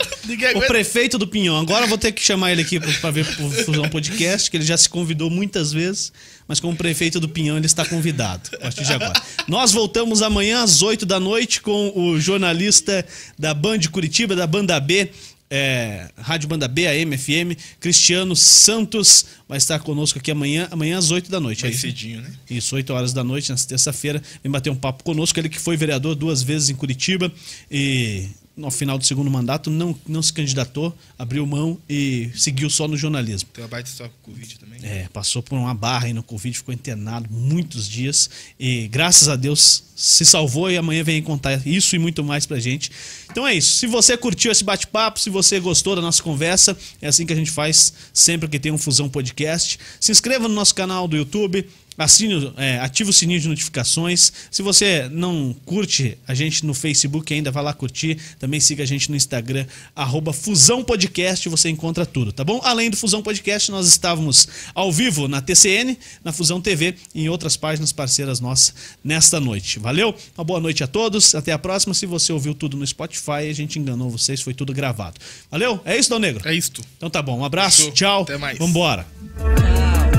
O 0.54 0.60
prefeito 0.66 1.16
do 1.16 1.26
Pinhão. 1.26 1.56
Agora 1.56 1.86
vou 1.86 1.96
ter 1.96 2.12
que 2.12 2.20
chamar 2.22 2.52
ele 2.52 2.60
aqui 2.62 2.78
pra- 2.78 2.92
pra 2.92 3.10
ver 3.10 3.24
pro 3.24 3.50
Fusão 3.64 3.88
Podcast, 3.88 4.50
que 4.50 4.56
ele 4.58 4.64
já 4.64 4.76
se 4.76 4.86
convidou 4.88 5.30
muitas 5.30 5.72
vezes, 5.72 6.12
mas 6.46 6.60
como 6.60 6.76
prefeito 6.76 7.18
do 7.18 7.28
Pinhão 7.30 7.56
ele 7.56 7.64
está 7.64 7.84
convidado 7.84 8.50
a 8.56 8.58
partir 8.58 8.84
de 8.84 8.92
agora. 8.92 9.14
Nós 9.46 9.72
voltamos 9.72 10.20
amanhã 10.20 10.62
às 10.62 10.82
8 10.82 11.06
da 11.06 11.18
noite 11.18 11.62
com 11.62 11.90
o 11.96 12.20
jornalista 12.20 13.06
da 13.38 13.54
Band 13.54 13.78
de 13.78 13.88
Curitiba, 13.88 14.36
da 14.36 14.46
Banda 14.46 14.78
B. 14.78 15.08
é, 15.50 16.10
Rádio 16.16 16.48
Banda 16.48 16.68
B, 16.68 16.86
a 16.86 16.94
MFM, 16.94 17.56
Cristiano 17.80 18.36
Santos 18.36 19.26
vai 19.48 19.58
estar 19.58 19.78
conosco 19.78 20.18
aqui 20.18 20.30
amanhã, 20.30 20.68
amanhã 20.70 20.98
às 20.98 21.10
8 21.10 21.30
da 21.30 21.40
noite. 21.40 21.64
é 21.64 21.68
Mais 21.68 21.76
isso? 21.76 21.86
cedinho, 21.86 22.20
né? 22.20 22.30
Isso, 22.50 22.74
8 22.74 22.92
horas 22.92 23.12
da 23.12 23.24
noite, 23.24 23.50
nessa 23.50 23.66
terça-feira, 23.66 24.22
vem 24.42 24.50
bater 24.50 24.70
um 24.70 24.76
papo 24.76 25.02
conosco. 25.04 25.38
Ele 25.38 25.48
que 25.48 25.58
foi 25.58 25.76
vereador 25.76 26.14
duas 26.14 26.42
vezes 26.42 26.68
em 26.70 26.74
Curitiba 26.74 27.32
e 27.70 28.28
no 28.58 28.70
final 28.72 28.98
do 28.98 29.06
segundo 29.06 29.30
mandato 29.30 29.70
não, 29.70 29.96
não 30.06 30.20
se 30.20 30.32
candidatou, 30.32 30.94
abriu 31.16 31.46
mão 31.46 31.78
e 31.88 32.28
seguiu 32.34 32.68
só 32.68 32.88
no 32.88 32.96
jornalismo. 32.96 33.48
Tem 33.52 33.62
uma 33.62 33.68
baita 33.68 33.88
história 33.88 34.12
com 34.20 34.30
o 34.30 34.34
Covid 34.34 34.58
também. 34.58 34.80
É, 34.82 35.08
passou 35.12 35.40
por 35.42 35.56
uma 35.56 35.72
barra 35.72 36.06
aí 36.06 36.12
no 36.12 36.24
Covid, 36.24 36.58
ficou 36.58 36.74
internado 36.74 37.28
muitos 37.30 37.88
dias 37.88 38.28
e 38.58 38.88
graças 38.88 39.28
a 39.28 39.36
Deus 39.36 39.84
se 39.94 40.24
salvou 40.24 40.70
e 40.70 40.76
amanhã 40.76 41.04
vem 41.04 41.22
contar 41.22 41.64
isso 41.66 41.94
e 41.94 41.98
muito 42.00 42.24
mais 42.24 42.46
pra 42.46 42.58
gente. 42.58 42.90
Então 43.30 43.46
é 43.46 43.54
isso. 43.54 43.76
Se 43.76 43.86
você 43.86 44.16
curtiu 44.16 44.50
esse 44.50 44.64
bate-papo, 44.64 45.20
se 45.20 45.30
você 45.30 45.60
gostou 45.60 45.94
da 45.94 46.02
nossa 46.02 46.22
conversa, 46.22 46.76
é 47.00 47.08
assim 47.08 47.26
que 47.26 47.32
a 47.32 47.36
gente 47.36 47.50
faz 47.50 47.92
sempre 48.12 48.48
que 48.48 48.58
tem 48.58 48.72
um 48.72 48.78
Fusão 48.78 49.08
Podcast. 49.08 49.78
Se 50.00 50.10
inscreva 50.10 50.48
no 50.48 50.54
nosso 50.54 50.74
canal 50.74 51.06
do 51.06 51.16
YouTube. 51.16 51.66
Assine, 51.98 52.52
é, 52.56 52.78
ative 52.78 53.10
o 53.10 53.12
sininho 53.12 53.40
de 53.40 53.48
notificações. 53.48 54.32
Se 54.52 54.62
você 54.62 55.08
não 55.10 55.52
curte 55.66 56.16
a 56.28 56.32
gente 56.32 56.64
no 56.64 56.72
Facebook 56.72 57.34
ainda, 57.34 57.50
vai 57.50 57.60
lá 57.60 57.74
curtir. 57.74 58.16
Também 58.38 58.60
siga 58.60 58.84
a 58.84 58.86
gente 58.86 59.10
no 59.10 59.16
Instagram, 59.16 59.66
arroba 59.96 60.32
Fusão 60.32 60.84
Podcast, 60.84 61.48
você 61.48 61.68
encontra 61.68 62.06
tudo, 62.06 62.30
tá 62.30 62.44
bom? 62.44 62.60
Além 62.62 62.88
do 62.88 62.96
Fusão 62.96 63.20
Podcast, 63.20 63.72
nós 63.72 63.88
estávamos 63.88 64.46
ao 64.72 64.92
vivo 64.92 65.26
na 65.26 65.40
TCN, 65.40 65.98
na 66.22 66.32
Fusão 66.32 66.60
TV 66.60 66.94
e 67.12 67.22
em 67.22 67.28
outras 67.28 67.56
páginas 67.56 67.90
parceiras 67.90 68.38
nossas 68.38 68.74
nesta 69.02 69.40
noite. 69.40 69.80
Valeu? 69.80 70.14
Uma 70.36 70.44
boa 70.44 70.60
noite 70.60 70.84
a 70.84 70.86
todos. 70.86 71.34
Até 71.34 71.50
a 71.50 71.58
próxima. 71.58 71.94
Se 71.94 72.06
você 72.06 72.32
ouviu 72.32 72.54
tudo 72.54 72.76
no 72.76 72.86
Spotify, 72.86 73.17
a 73.50 73.52
gente 73.52 73.78
enganou 73.78 74.10
vocês, 74.10 74.40
foi 74.40 74.54
tudo 74.54 74.72
gravado. 74.72 75.20
Valeu? 75.50 75.80
É 75.84 75.96
isso, 75.96 76.10
Dal 76.10 76.18
Negro? 76.18 76.48
É 76.48 76.54
isto. 76.54 76.82
Então 76.96 77.08
tá 77.10 77.22
bom. 77.22 77.38
Um 77.38 77.44
abraço, 77.44 77.78
Fechou. 77.78 77.92
tchau. 77.92 78.22
Até 78.22 78.38
mais. 78.38 78.58
Vambora. 78.58 79.06
Tchau. 79.36 80.17